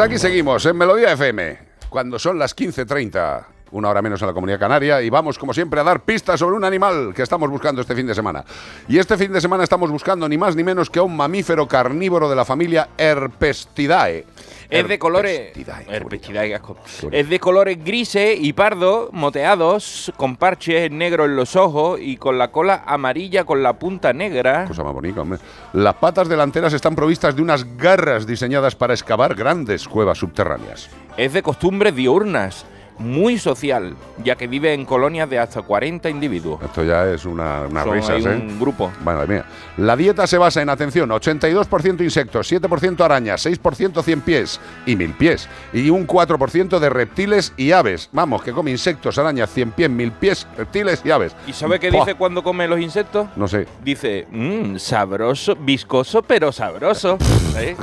Aquí 0.00 0.18
seguimos 0.18 0.64
en 0.64 0.78
Melodía 0.78 1.12
FM, 1.12 1.58
cuando 1.90 2.18
son 2.18 2.38
las 2.38 2.56
15.30, 2.56 3.44
una 3.72 3.90
hora 3.90 4.00
menos 4.00 4.22
en 4.22 4.28
la 4.28 4.32
Comunidad 4.32 4.58
Canaria, 4.58 5.02
y 5.02 5.10
vamos 5.10 5.38
como 5.38 5.52
siempre 5.52 5.78
a 5.78 5.84
dar 5.84 6.00
pistas 6.00 6.40
sobre 6.40 6.56
un 6.56 6.64
animal 6.64 7.12
que 7.14 7.20
estamos 7.20 7.50
buscando 7.50 7.82
este 7.82 7.94
fin 7.94 8.06
de 8.06 8.14
semana. 8.14 8.42
Y 8.88 8.96
este 8.96 9.18
fin 9.18 9.30
de 9.30 9.42
semana 9.42 9.62
estamos 9.62 9.90
buscando 9.90 10.26
ni 10.26 10.38
más 10.38 10.56
ni 10.56 10.64
menos 10.64 10.88
que 10.88 11.00
a 11.00 11.02
un 11.02 11.14
mamífero 11.14 11.68
carnívoro 11.68 12.30
de 12.30 12.34
la 12.34 12.46
familia 12.46 12.88
Herpestidae. 12.96 14.24
Es 14.70 14.86
de 14.86 14.98
colores. 14.98 15.52
Es 17.10 17.28
de 17.28 17.40
colores 17.40 17.84
grises 17.84 18.38
y 18.40 18.52
pardo, 18.52 19.08
moteados, 19.12 20.12
con 20.16 20.36
parches 20.36 20.90
negros 20.90 21.26
en 21.26 21.36
los 21.36 21.56
ojos 21.56 21.98
y 22.00 22.16
con 22.16 22.38
la 22.38 22.52
cola 22.52 22.84
amarilla 22.86 23.44
con 23.44 23.62
la 23.62 23.72
punta 23.72 24.12
negra. 24.12 24.66
Cosa 24.66 24.84
más 24.84 24.94
bonita, 24.94 25.22
hombre. 25.22 25.40
Las 25.72 25.94
patas 25.94 26.28
delanteras 26.28 26.72
están 26.72 26.94
provistas 26.94 27.34
de 27.34 27.42
unas 27.42 27.76
garras 27.76 28.26
diseñadas 28.26 28.76
para 28.76 28.94
excavar 28.94 29.34
grandes 29.34 29.88
cuevas 29.88 30.18
subterráneas. 30.18 30.88
Es 31.16 31.32
de 31.32 31.42
costumbres 31.42 31.94
diurnas, 31.94 32.64
muy 33.00 33.38
social, 33.38 33.96
ya 34.22 34.36
que 34.36 34.46
vive 34.46 34.74
en 34.74 34.84
colonias 34.84 35.28
de 35.28 35.38
hasta 35.38 35.62
40 35.62 36.08
individuos. 36.10 36.62
Esto 36.62 36.84
ya 36.84 37.10
es 37.10 37.24
una, 37.24 37.62
unas 37.62 37.84
Son 37.84 37.94
risas, 37.94 38.26
¿eh? 38.26 38.28
un 38.28 38.60
grupo. 38.60 38.92
Madre 39.02 39.26
mía. 39.26 39.44
La 39.78 39.96
dieta 39.96 40.26
se 40.26 40.36
basa 40.38 40.60
en, 40.60 40.68
atención, 40.68 41.08
82% 41.08 42.02
insectos, 42.02 42.52
7% 42.52 43.00
arañas, 43.00 43.44
6% 43.46 44.02
cien 44.02 44.20
pies 44.20 44.60
y 44.84 44.96
mil 44.96 45.14
pies, 45.14 45.48
y 45.72 45.88
un 45.88 46.06
4% 46.06 46.78
de 46.78 46.90
reptiles 46.90 47.54
y 47.56 47.72
aves. 47.72 48.10
Vamos, 48.12 48.42
que 48.42 48.52
come 48.52 48.70
insectos, 48.70 49.18
arañas, 49.18 49.50
cien 49.50 49.72
pies, 49.72 49.88
mil 49.88 50.12
pies, 50.12 50.46
reptiles 50.56 51.00
y 51.04 51.10
aves. 51.10 51.34
¿Y 51.46 51.54
sabe 51.54 51.80
qué 51.80 51.90
dice 51.90 52.14
cuando 52.14 52.42
come 52.42 52.68
los 52.68 52.80
insectos? 52.80 53.28
No 53.34 53.48
sé. 53.48 53.66
Dice, 53.82 54.26
mmm, 54.30 54.76
sabroso, 54.76 55.56
viscoso, 55.56 56.22
pero 56.22 56.52
sabroso. 56.52 57.16
¿Eh? 57.56 57.76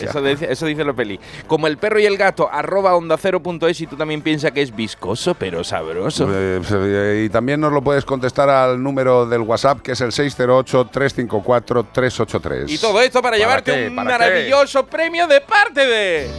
Eso, 0.00 0.22
dice, 0.22 0.50
eso 0.50 0.66
dice 0.66 0.84
la 0.84 0.94
peli. 0.94 1.20
Como 1.46 1.66
el 1.66 1.76
perro 1.76 2.00
y 2.00 2.06
el 2.06 2.16
gato, 2.16 2.48
arroba 2.50 2.94
onda 2.94 3.16
cero 3.18 3.42
punto 3.42 3.68
es 3.68 3.80
y 3.80 3.86
tú 3.86 3.96
también 3.96 4.22
piensas 4.22 4.45
que 4.50 4.62
es 4.62 4.74
viscoso, 4.74 5.34
pero 5.34 5.62
sabroso. 5.64 6.26
Eh, 6.30 7.24
y 7.26 7.28
también 7.28 7.60
nos 7.60 7.72
lo 7.72 7.82
puedes 7.82 8.04
contestar 8.04 8.48
al 8.48 8.82
número 8.82 9.26
del 9.26 9.42
WhatsApp, 9.42 9.80
que 9.80 9.92
es 9.92 10.00
el 10.00 10.12
608-354-383. 10.12 12.64
Y 12.68 12.78
todo 12.78 13.00
esto 13.00 13.22
para, 13.22 13.36
llevarte 13.36 13.72
qué? 13.72 13.88
un 13.88 13.96
¿Para 13.96 14.12
qué? 14.12 14.18
maravilloso 14.18 14.86
premio 14.86 15.26
de 15.26 15.40
parte 15.40 15.86
de. 15.86 16.30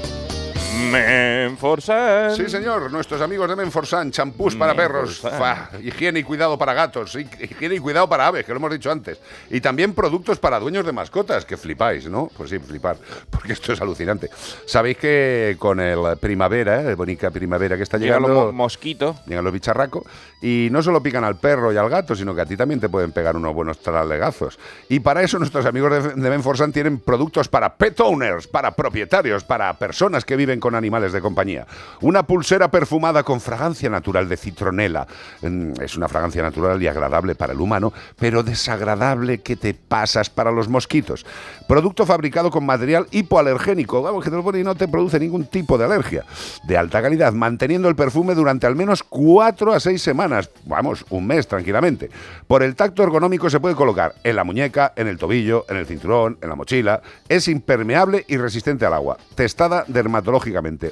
Menforsan. 0.77 2.35
Sí, 2.35 2.49
señor, 2.49 2.91
nuestros 2.91 3.19
amigos 3.21 3.49
de 3.49 3.55
Menforsan, 3.55 4.11
champús 4.11 4.55
para 4.55 4.75
perros, 4.75 5.19
fa, 5.19 5.69
higiene 5.83 6.19
y 6.19 6.23
cuidado 6.23 6.57
para 6.57 6.73
gatos, 6.73 7.15
hi- 7.15 7.27
higiene 7.41 7.75
y 7.75 7.79
cuidado 7.79 8.07
para 8.07 8.27
aves, 8.27 8.45
que 8.45 8.51
lo 8.51 8.57
hemos 8.57 8.71
dicho 8.71 8.91
antes. 8.91 9.19
Y 9.49 9.59
también 9.59 9.93
productos 9.93 10.37
para 10.39 10.59
dueños 10.59 10.85
de 10.85 10.91
mascotas, 10.91 11.45
que 11.45 11.57
flipáis, 11.57 12.07
¿no? 12.09 12.29
Pues 12.37 12.49
sí, 12.51 12.59
flipar, 12.59 12.97
porque 13.29 13.53
esto 13.53 13.73
es 13.73 13.81
alucinante. 13.81 14.29
Sabéis 14.65 14.97
que 14.97 15.55
con 15.59 15.79
el 15.79 15.99
primavera, 16.19 16.81
el 16.81 16.95
bonita 16.95 17.31
primavera 17.31 17.75
que 17.75 17.83
está 17.83 17.97
Llegan 17.97 18.21
los 18.21 18.29
llegando, 18.31 18.51
mo- 18.51 18.63
mosquitos. 18.63 19.15
llegan 19.25 19.43
los 19.43 19.53
bicharracos, 19.53 20.03
y 20.41 20.69
no 20.71 20.83
solo 20.83 21.01
pican 21.01 21.23
al 21.23 21.37
perro 21.37 21.73
y 21.73 21.77
al 21.77 21.89
gato, 21.89 22.15
sino 22.15 22.35
que 22.35 22.41
a 22.41 22.45
ti 22.45 22.55
también 22.55 22.79
te 22.79 22.89
pueden 22.89 23.11
pegar 23.11 23.35
unos 23.35 23.53
buenos 23.55 23.79
tralegazos. 23.79 24.59
Y 24.89 24.99
para 24.99 25.23
eso 25.23 25.39
nuestros 25.39 25.65
amigos 25.65 25.91
de, 26.15 26.21
de 26.21 26.29
Menforsan 26.29 26.71
tienen 26.71 26.99
productos 26.99 27.47
para 27.47 27.75
pet 27.75 27.99
owners, 27.99 28.47
para 28.47 28.71
propietarios, 28.71 29.43
para 29.43 29.73
personas 29.79 30.23
que 30.25 30.35
viven 30.35 30.59
con 30.59 30.66
animales 30.75 31.13
de 31.13 31.21
compañía. 31.21 31.67
Una 32.01 32.23
pulsera 32.23 32.69
perfumada 32.69 33.23
con 33.23 33.41
fragancia 33.41 33.89
natural 33.89 34.29
de 34.29 34.37
citronela. 34.37 35.07
Mm, 35.41 35.73
Es 35.81 35.95
una 35.97 36.07
fragancia 36.07 36.41
natural 36.41 36.81
y 36.81 36.87
agradable 36.87 37.35
para 37.35 37.53
el 37.53 37.61
humano, 37.61 37.93
pero 38.17 38.43
desagradable 38.43 39.39
que 39.39 39.55
te 39.55 39.73
pasas 39.73 40.29
para 40.29 40.51
los 40.51 40.67
mosquitos. 40.67 41.25
Producto 41.67 42.05
fabricado 42.05 42.49
con 42.51 42.65
material 42.65 43.07
hipoalergénico, 43.11 44.01
vamos, 44.01 44.23
que 44.23 44.31
y 44.57 44.63
no 44.63 44.75
te 44.75 44.87
produce 44.87 45.19
ningún 45.19 45.45
tipo 45.45 45.77
de 45.77 45.85
alergia. 45.85 46.23
De 46.63 46.77
alta 46.77 47.01
calidad, 47.01 47.33
manteniendo 47.33 47.89
el 47.89 47.95
perfume 47.95 48.35
durante 48.35 48.65
al 48.67 48.75
menos 48.75 49.03
4 49.03 49.73
a 49.73 49.79
6 49.79 50.01
semanas, 50.01 50.49
vamos, 50.65 51.05
un 51.09 51.27
mes 51.27 51.47
tranquilamente. 51.47 52.09
Por 52.47 52.63
el 52.63 52.75
tacto 52.75 53.03
ergonómico 53.03 53.49
se 53.49 53.59
puede 53.59 53.75
colocar 53.75 54.15
en 54.23 54.35
la 54.35 54.43
muñeca, 54.43 54.93
en 54.95 55.07
el 55.07 55.17
tobillo, 55.17 55.65
en 55.69 55.77
el 55.77 55.85
cinturón, 55.85 56.37
en 56.41 56.49
la 56.49 56.55
mochila. 56.55 57.01
Es 57.27 57.47
impermeable 57.47 58.25
y 58.27 58.37
resistente 58.37 58.85
al 58.85 58.93
agua. 58.93 59.17
Testada 59.35 59.83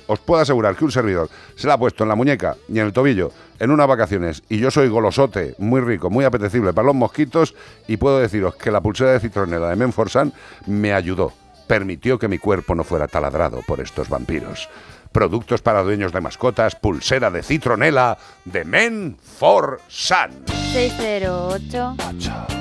Os 0.08 0.20
puedo 0.20 0.42
asegurar 0.42 0.76
que 0.76 0.86
un 0.86 0.92
servidor 0.92 1.30
se 1.56 1.68
la 1.68 1.74
ha 1.74 1.78
puesto 1.78 2.04
en 2.04 2.10
la 2.10 2.16
muñeca 2.16 2.56
y 2.68 2.80
en 2.80 2.86
el 2.86 2.94
tobillo 2.94 3.32
en 3.60 3.72
unas 3.72 3.88
vacaciones 3.88 4.44
y 4.50 4.58
yo 4.58 4.72
soy 4.72 4.90
golosote, 4.90 5.56
muy 5.58 5.82
rico, 5.82 6.10
muy 6.10 6.26
apetecible 6.26 6.74
para 6.74 6.88
los 6.88 6.96
mosquitos 6.96 7.56
y 7.88 7.98
puedo 7.98 8.20
deciros 8.20 8.56
que 8.56 8.72
la 8.72 8.82
pulsera 8.82 9.14
de 9.14 9.20
citronela 9.20 9.70
de 9.70 9.76
Menforsan 9.76 10.34
me 10.68 10.94
ayudó. 10.94 11.34
Permitió 11.68 12.20
que 12.20 12.28
mi 12.28 12.38
cuerpo 12.38 12.76
no 12.76 12.84
fuera 12.84 13.08
taladrado 13.08 13.62
por 13.66 13.80
estos 13.80 14.08
vampiros. 14.08 14.70
Productos 15.12 15.62
para 15.62 15.82
dueños 15.82 16.12
de 16.12 16.22
mascotas, 16.22 16.76
pulsera 16.76 17.32
de 17.32 17.42
citronela 17.42 18.18
de 18.44 18.66
Men 18.66 19.18
for 19.40 19.80
Sun. 19.88 20.46
608 20.74 21.96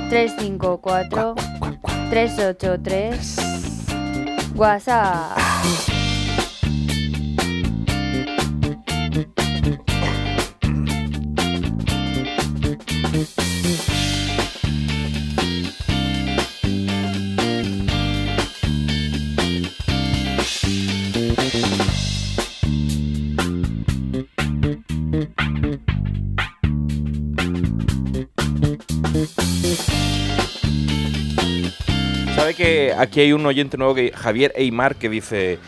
354 0.08 1.34
383 2.10 3.54
WhatsApp. 4.54 5.93
Aquí 32.98 33.20
hay 33.20 33.32
un 33.32 33.44
oyente 33.46 33.76
nuevo 33.76 33.94
que 33.94 34.12
Javier 34.14 34.52
Eymar 34.56 34.96
que 34.96 35.08
dice 35.08 35.58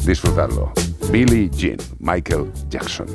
Disfrutarlo. 0.04 0.72
Billie 1.10 1.50
Jean, 1.50 1.78
Michael 1.98 2.52
Jackson. 2.68 3.06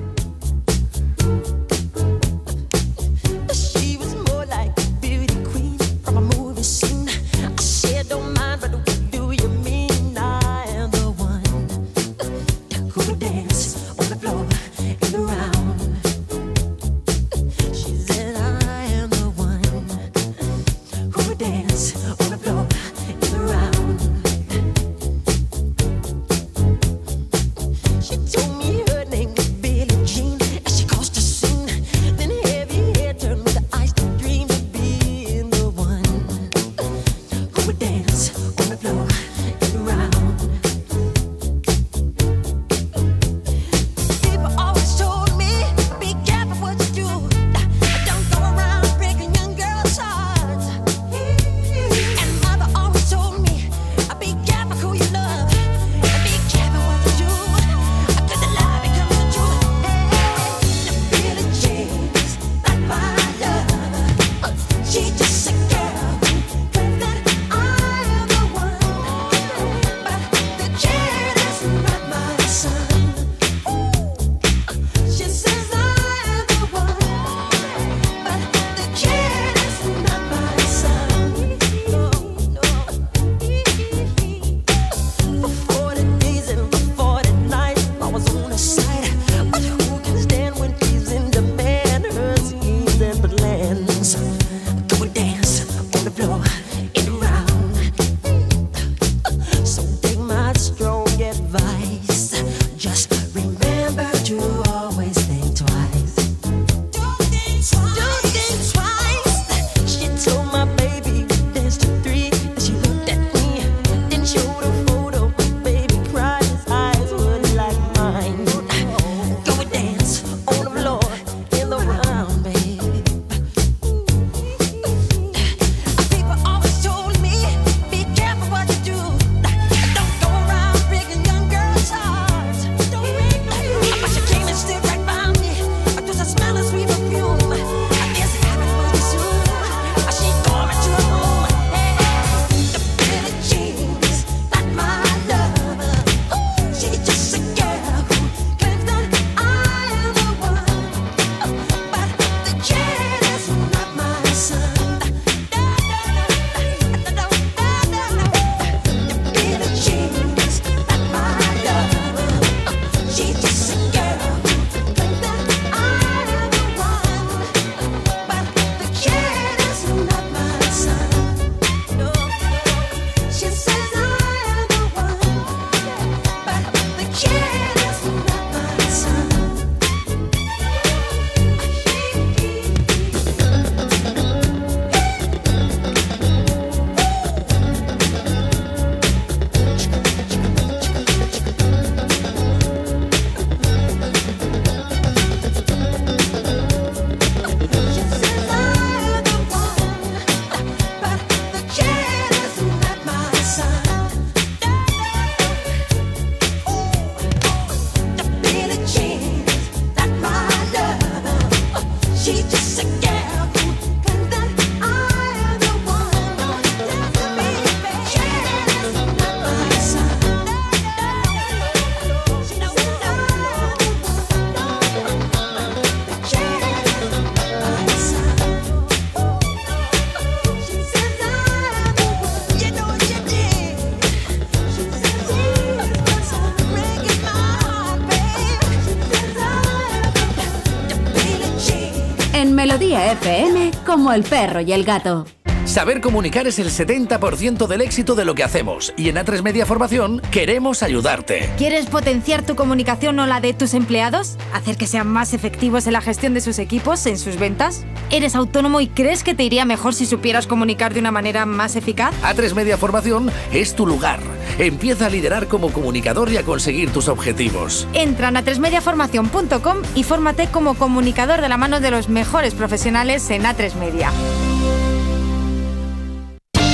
FM, 243.13 243.71
como 243.85 244.11
el 244.11 244.23
perro 244.23 244.61
y 244.61 244.73
el 244.73 244.83
gato. 244.83 245.25
Saber 245.65 246.01
comunicar 246.01 246.45
es 246.45 246.59
el 246.59 246.69
70% 246.69 247.67
del 247.67 247.81
éxito 247.81 248.15
de 248.15 248.25
lo 248.25 248.35
que 248.35 248.43
hacemos 248.43 248.93
y 248.97 249.07
en 249.09 249.15
A3 249.15 249.43
Media 249.43 249.65
Formación 249.65 250.21
queremos 250.29 250.83
ayudarte. 250.83 251.49
¿Quieres 251.57 251.85
potenciar 251.85 252.45
tu 252.45 252.55
comunicación 252.55 253.17
o 253.19 253.25
la 253.25 253.39
de 253.39 253.53
tus 253.53 253.73
empleados? 253.73 254.37
¿Hacer 254.51 254.77
que 254.77 254.87
sean 254.87 255.07
más 255.07 255.33
efectivos 255.33 255.87
en 255.87 255.93
la 255.93 256.01
gestión 256.01 256.33
de 256.33 256.41
sus 256.41 256.59
equipos, 256.59 257.05
en 257.05 257.17
sus 257.17 257.37
ventas? 257.37 257.85
¿Eres 258.09 258.35
autónomo 258.35 258.81
y 258.81 258.87
crees 258.87 259.23
que 259.23 259.35
te 259.35 259.43
iría 259.43 259.63
mejor 259.63 259.93
si 259.93 260.05
supieras 260.05 260.47
comunicar 260.47 260.93
de 260.93 260.99
una 260.99 261.11
manera 261.11 261.45
más 261.45 261.75
eficaz? 261.75 262.13
A3 262.23 262.53
Media 262.55 262.77
Formación 262.77 263.31
es 263.53 263.73
tu 263.73 263.87
lugar. 263.87 264.19
Empieza 264.57 265.07
a 265.07 265.09
liderar 265.09 265.47
como 265.47 265.71
comunicador 265.71 266.31
y 266.31 266.37
a 266.37 266.43
conseguir 266.43 266.91
tus 266.91 267.07
objetivos. 267.07 267.87
Entra 267.93 268.29
en 268.29 268.37
atresmediaformación.com 268.37 269.77
y 269.95 270.03
fórmate 270.03 270.47
como 270.47 270.75
comunicador 270.75 271.41
de 271.41 271.49
la 271.49 271.57
mano 271.57 271.79
de 271.79 271.91
los 271.91 272.09
mejores 272.09 272.53
profesionales 272.53 273.29
en 273.29 273.43
A3 273.43 273.75
Media. 273.75 274.11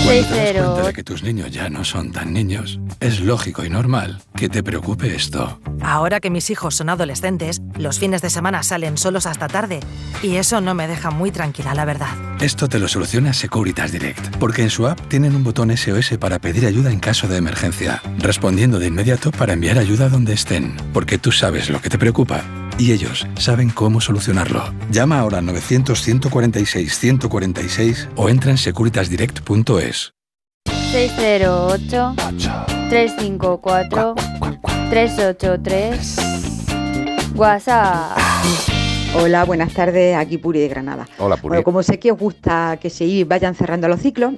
Cuando 0.09 0.27
te 0.27 0.53
das 0.53 0.63
cuenta 0.63 0.87
de 0.87 0.93
que 0.93 1.03
tus 1.03 1.21
niños 1.21 1.51
ya 1.51 1.69
no 1.69 1.83
son 1.85 2.11
tan 2.11 2.33
niños, 2.33 2.79
es 2.99 3.19
lógico 3.19 3.63
y 3.63 3.69
normal 3.69 4.19
que 4.35 4.49
te 4.49 4.63
preocupe 4.63 5.13
esto. 5.13 5.59
Ahora 5.81 6.19
que 6.19 6.31
mis 6.31 6.49
hijos 6.49 6.75
son 6.75 6.89
adolescentes, 6.89 7.61
los 7.77 7.99
fines 7.99 8.23
de 8.23 8.31
semana 8.31 8.63
salen 8.63 8.97
solos 8.97 9.27
hasta 9.27 9.47
tarde 9.47 9.81
y 10.23 10.37
eso 10.37 10.61
no 10.61 10.73
me 10.73 10.87
deja 10.87 11.11
muy 11.11 11.29
tranquila, 11.29 11.75
la 11.75 11.85
verdad. 11.85 12.09
Esto 12.41 12.67
te 12.69 12.79
lo 12.79 12.87
soluciona 12.87 13.33
Securitas 13.33 13.91
Direct, 13.91 14.37
porque 14.37 14.61
en 14.61 14.69
su 14.69 14.87
app 14.87 14.97
tienen 15.09 15.35
un 15.35 15.43
botón 15.43 15.75
SOS 15.75 16.17
para 16.17 16.39
pedir 16.39 16.65
ayuda 16.65 16.89
en 16.89 16.99
caso 16.99 17.27
de 17.27 17.35
emergencia, 17.35 18.01
respondiendo 18.17 18.79
de 18.79 18.87
inmediato 18.87 19.31
para 19.31 19.51
enviar 19.51 19.77
ayuda 19.77 20.07
donde 20.07 20.31
estén, 20.33 20.77
porque 20.93 21.17
tú 21.17 21.33
sabes 21.33 21.69
lo 21.69 21.81
que 21.81 21.89
te 21.89 21.97
preocupa 21.97 22.45
y 22.77 22.93
ellos 22.93 23.27
saben 23.37 23.69
cómo 23.69 23.99
solucionarlo. 23.99 24.73
Llama 24.89 25.19
ahora 25.19 25.39
al 25.39 25.47
900-146-146 25.47 28.07
o 28.15 28.29
entra 28.29 28.51
en 28.51 28.57
securitasdirect.es. 28.57 30.13
608 30.91 32.15
354 32.89 34.15
383 34.89 36.15
WhatsApp. 37.35 38.17
Hola, 39.15 39.43
buenas 39.43 39.73
tardes, 39.73 40.15
aquí 40.15 40.37
Puri 40.37 40.59
de 40.59 40.67
Granada. 40.67 41.07
Hola, 41.17 41.35
Puri. 41.35 41.49
Bueno, 41.49 41.63
como 41.63 41.81
sé 41.81 41.97
que 41.99 42.11
os 42.11 42.19
gusta 42.19 42.77
que 42.79 42.91
se 42.91 43.23
vayan 43.23 43.55
cerrando 43.55 43.87
los 43.87 44.01
ciclos, 44.01 44.35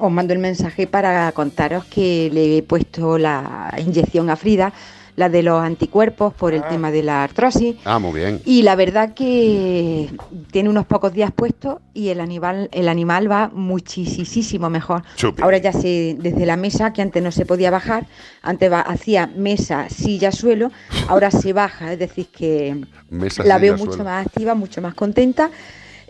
os 0.00 0.10
mando 0.10 0.32
el 0.32 0.40
mensaje 0.40 0.88
para 0.88 1.30
contaros 1.32 1.84
que 1.84 2.28
le 2.32 2.58
he 2.58 2.62
puesto 2.62 3.18
la 3.18 3.72
inyección 3.78 4.28
a 4.28 4.36
Frida, 4.36 4.72
la 5.20 5.28
de 5.28 5.42
los 5.44 5.62
anticuerpos 5.62 6.34
por 6.34 6.54
el 6.54 6.62
tema 6.64 6.90
de 6.90 7.02
la 7.04 7.22
artrosis. 7.22 7.76
Ah, 7.84 7.98
muy 7.98 8.12
bien. 8.18 8.40
Y 8.44 8.62
la 8.62 8.74
verdad 8.74 9.14
que 9.14 10.10
tiene 10.50 10.68
unos 10.68 10.86
pocos 10.86 11.12
días 11.12 11.30
puestos 11.30 11.78
y 11.94 12.08
el 12.08 12.20
animal, 12.20 12.68
el 12.72 12.88
animal 12.88 13.30
va 13.30 13.50
muchísimo 13.52 14.70
mejor. 14.70 15.02
Chupi. 15.16 15.42
Ahora 15.42 15.58
ya 15.58 15.72
se, 15.72 16.16
desde 16.18 16.46
la 16.46 16.56
mesa, 16.56 16.92
que 16.92 17.02
antes 17.02 17.22
no 17.22 17.30
se 17.30 17.44
podía 17.46 17.70
bajar, 17.70 18.06
antes 18.42 18.72
va- 18.72 18.80
hacía 18.80 19.26
mesa, 19.36 19.88
silla, 19.90 20.32
suelo, 20.32 20.72
ahora 21.08 21.30
se 21.30 21.52
baja, 21.52 21.92
es 21.92 21.98
decir, 21.98 22.26
que 22.28 22.84
Mesa, 23.10 23.44
la 23.44 23.58
veo 23.58 23.74
mucho 23.76 23.92
suelo. 23.92 24.04
más 24.04 24.26
activa, 24.26 24.54
mucho 24.54 24.80
más 24.80 24.94
contenta 24.94 25.50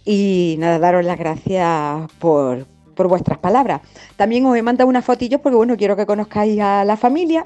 y 0.05 0.55
nada, 0.59 0.79
daros 0.79 1.05
las 1.05 1.19
gracias 1.19 2.11
por, 2.19 2.65
por 2.95 3.09
vuestras 3.09 3.39
palabras. 3.39 3.81
También 4.17 4.47
os 4.47 4.57
he 4.57 4.63
mandado 4.63 4.89
unas 4.89 5.05
fotillos 5.05 5.41
porque 5.41 5.57
bueno, 5.57 5.77
quiero 5.77 5.97
que 5.97 6.07
conozcáis 6.07 6.61
a 6.61 6.85
la 6.85 6.97
familia. 6.97 7.45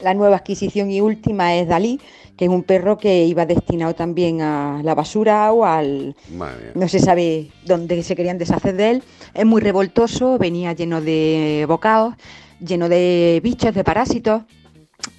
La 0.00 0.14
nueva 0.14 0.36
adquisición 0.36 0.90
y 0.90 1.00
última 1.00 1.54
es 1.54 1.68
Dalí, 1.68 2.00
que 2.36 2.46
es 2.46 2.50
un 2.50 2.62
perro 2.62 2.96
que 2.96 3.26
iba 3.26 3.44
destinado 3.44 3.94
también 3.94 4.40
a 4.40 4.80
la 4.82 4.94
basura 4.94 5.52
o 5.52 5.64
al... 5.64 6.16
No 6.74 6.88
se 6.88 7.00
sabe 7.00 7.50
dónde 7.66 8.02
se 8.02 8.16
querían 8.16 8.38
deshacer 8.38 8.76
de 8.76 8.90
él. 8.90 9.02
Es 9.34 9.44
muy 9.44 9.60
revoltoso, 9.60 10.38
venía 10.38 10.72
lleno 10.72 11.00
de 11.00 11.66
bocados, 11.68 12.14
lleno 12.60 12.88
de 12.88 13.40
bichos, 13.42 13.74
de 13.74 13.84
parásitos. 13.84 14.42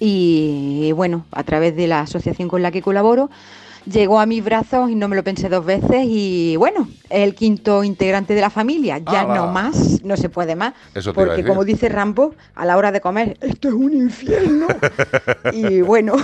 Y 0.00 0.92
bueno, 0.92 1.26
a 1.30 1.44
través 1.44 1.76
de 1.76 1.86
la 1.86 2.00
asociación 2.00 2.48
con 2.48 2.62
la 2.62 2.70
que 2.70 2.82
colaboro, 2.82 3.30
llegó 3.86 4.20
a 4.20 4.26
mis 4.26 4.44
brazos 4.44 4.90
y 4.90 4.94
no 4.94 5.08
me 5.08 5.16
lo 5.16 5.24
pensé 5.24 5.48
dos 5.48 5.64
veces. 5.64 6.04
Y 6.04 6.56
bueno, 6.56 6.88
es 7.10 7.20
el 7.20 7.34
quinto 7.34 7.84
integrante 7.84 8.34
de 8.34 8.40
la 8.40 8.50
familia. 8.50 8.98
Ya 8.98 9.22
¡Hala! 9.22 9.34
no 9.34 9.46
más, 9.48 10.02
no 10.02 10.16
se 10.16 10.28
puede 10.28 10.56
más. 10.56 10.74
Eso 10.94 11.12
te 11.12 11.14
porque 11.14 11.44
como 11.44 11.64
dice 11.64 11.88
Rambo, 11.88 12.34
a 12.54 12.64
la 12.64 12.76
hora 12.76 12.92
de 12.92 13.00
comer, 13.00 13.36
esto 13.40 13.68
es 13.68 13.74
un 13.74 13.92
infierno. 13.92 14.66
y 15.52 15.80
bueno, 15.80 16.14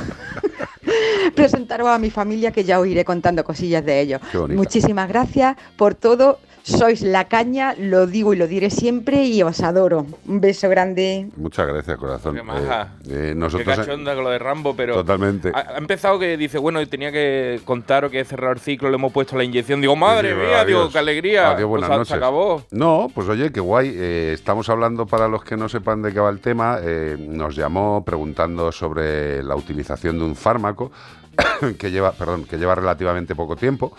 presentaros 1.35 1.89
a 1.89 1.99
mi 1.99 2.11
familia 2.11 2.53
que 2.53 2.65
ya 2.65 2.81
os 2.81 2.87
iré 2.87 3.05
contando 3.05 3.45
cosillas 3.45 3.85
de 3.85 4.01
ellos. 4.01 4.21
Muchísimas 4.49 5.09
gracias 5.09 5.57
por 5.77 5.95
todo. 5.95 6.39
Sois 6.69 7.01
la 7.01 7.25
caña, 7.29 7.75
lo 7.79 8.07
digo 8.07 8.35
y 8.35 8.37
lo 8.37 8.47
diré 8.47 8.69
siempre 8.69 9.25
y 9.25 9.43
os 9.43 9.61
adoro. 9.63 10.05
Un 10.27 10.41
beso 10.41 10.69
grande. 10.69 11.29
Muchas 11.37 11.67
gracias, 11.67 11.97
corazón. 11.97 12.35
Qué 12.37 12.43
maja. 12.43 12.95
Eh, 13.07 13.09
eh, 13.09 13.27
Qué 13.31 13.35
nosotros, 13.35 13.75
cachonda 13.77 14.15
con 14.15 14.25
lo 14.25 14.31
de 14.31 14.39
Rambo, 14.39 14.77
pero. 14.77 14.95
Totalmente. 14.95 15.51
Ha, 15.55 15.75
ha 15.75 15.79
empezado 15.79 16.19
que 16.19 16.37
dice, 16.37 16.59
bueno, 16.59 16.87
tenía 16.87 17.11
que 17.11 17.61
contaros 17.65 18.11
que 18.11 18.21
he 18.21 18.25
cerrado 18.27 18.53
el 18.53 18.61
ciclo, 18.61 18.91
le 18.91 18.97
hemos 18.97 19.13
puesto 19.13 19.35
la 19.37 19.45
inyección. 19.45 19.81
Digo, 19.81 19.97
madre 19.97 20.35
Digo, 20.35 20.43
mía, 20.47 20.65
digo, 20.67 20.91
qué 20.91 20.99
alegría. 20.99 21.53
Adiós, 21.53 21.69
buenas 21.71 21.89
Pues 21.89 21.95
se- 21.97 21.99
noches. 22.01 22.09
se 22.11 22.15
acabó. 22.17 22.63
No, 22.71 23.11
pues 23.15 23.27
oye, 23.29 23.51
qué 23.51 23.61
guay. 23.61 23.91
Eh, 23.97 24.33
estamos 24.35 24.69
hablando, 24.69 25.07
para 25.07 25.27
los 25.27 25.43
que 25.43 25.57
no 25.57 25.71
sepan 25.71 26.03
de 26.03 26.13
qué 26.13 26.21
va 26.21 26.29
el 26.29 26.41
tema, 26.41 26.79
eh, 26.83 27.17
nos 27.19 27.57
llamó 27.57 28.05
preguntando 28.05 28.71
sobre 28.73 29.43
la 29.43 29.57
utilización 29.57 30.19
de 30.19 30.25
un 30.27 30.37
fármaco 30.37 30.93
que 31.79 31.91
lleva, 31.91 32.13
perdón, 32.13 32.45
que 32.45 32.59
lleva 32.59 32.75
relativamente 32.75 33.35
poco 33.35 33.57
tiempo 33.57 33.93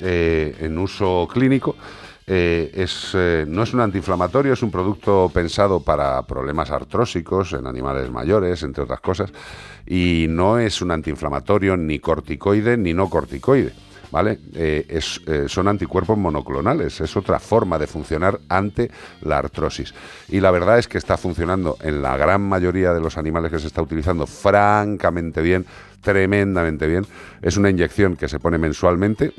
eh, 0.00 0.54
en 0.60 0.78
uso 0.78 1.26
clínico. 1.32 1.74
Eh, 2.26 2.70
es, 2.74 3.10
eh, 3.14 3.44
no 3.46 3.62
es 3.62 3.74
un 3.74 3.80
antiinflamatorio, 3.80 4.54
es 4.54 4.62
un 4.62 4.70
producto 4.70 5.30
pensado 5.32 5.80
para 5.80 6.22
problemas 6.22 6.70
artrósicos 6.70 7.52
en 7.52 7.66
animales 7.66 8.10
mayores, 8.10 8.62
entre 8.62 8.84
otras 8.84 9.00
cosas, 9.00 9.30
y 9.86 10.26
no 10.28 10.58
es 10.58 10.80
un 10.80 10.90
antiinflamatorio 10.90 11.76
ni 11.76 11.98
corticoide 11.98 12.76
ni 12.76 12.94
no 12.94 13.10
corticoide. 13.10 13.72
¿Vale? 14.10 14.38
Eh, 14.54 15.00
son 15.48 15.66
anticuerpos 15.66 16.16
monoclonales, 16.16 17.00
es 17.00 17.16
otra 17.16 17.40
forma 17.40 17.80
de 17.80 17.88
funcionar 17.88 18.38
ante 18.48 18.88
la 19.22 19.38
artrosis. 19.38 19.92
Y 20.28 20.38
la 20.38 20.52
verdad 20.52 20.78
es 20.78 20.86
que 20.86 20.98
está 20.98 21.16
funcionando 21.16 21.76
en 21.80 22.00
la 22.00 22.16
gran 22.16 22.40
mayoría 22.40 22.92
de 22.92 23.00
los 23.00 23.18
animales 23.18 23.50
que 23.50 23.58
se 23.58 23.66
está 23.66 23.82
utilizando 23.82 24.28
francamente 24.28 25.42
bien, 25.42 25.66
tremendamente 26.00 26.86
bien. 26.86 27.04
Es 27.42 27.56
una 27.56 27.70
inyección 27.70 28.14
que 28.14 28.28
se 28.28 28.38
pone 28.38 28.56
mensualmente, 28.56 29.32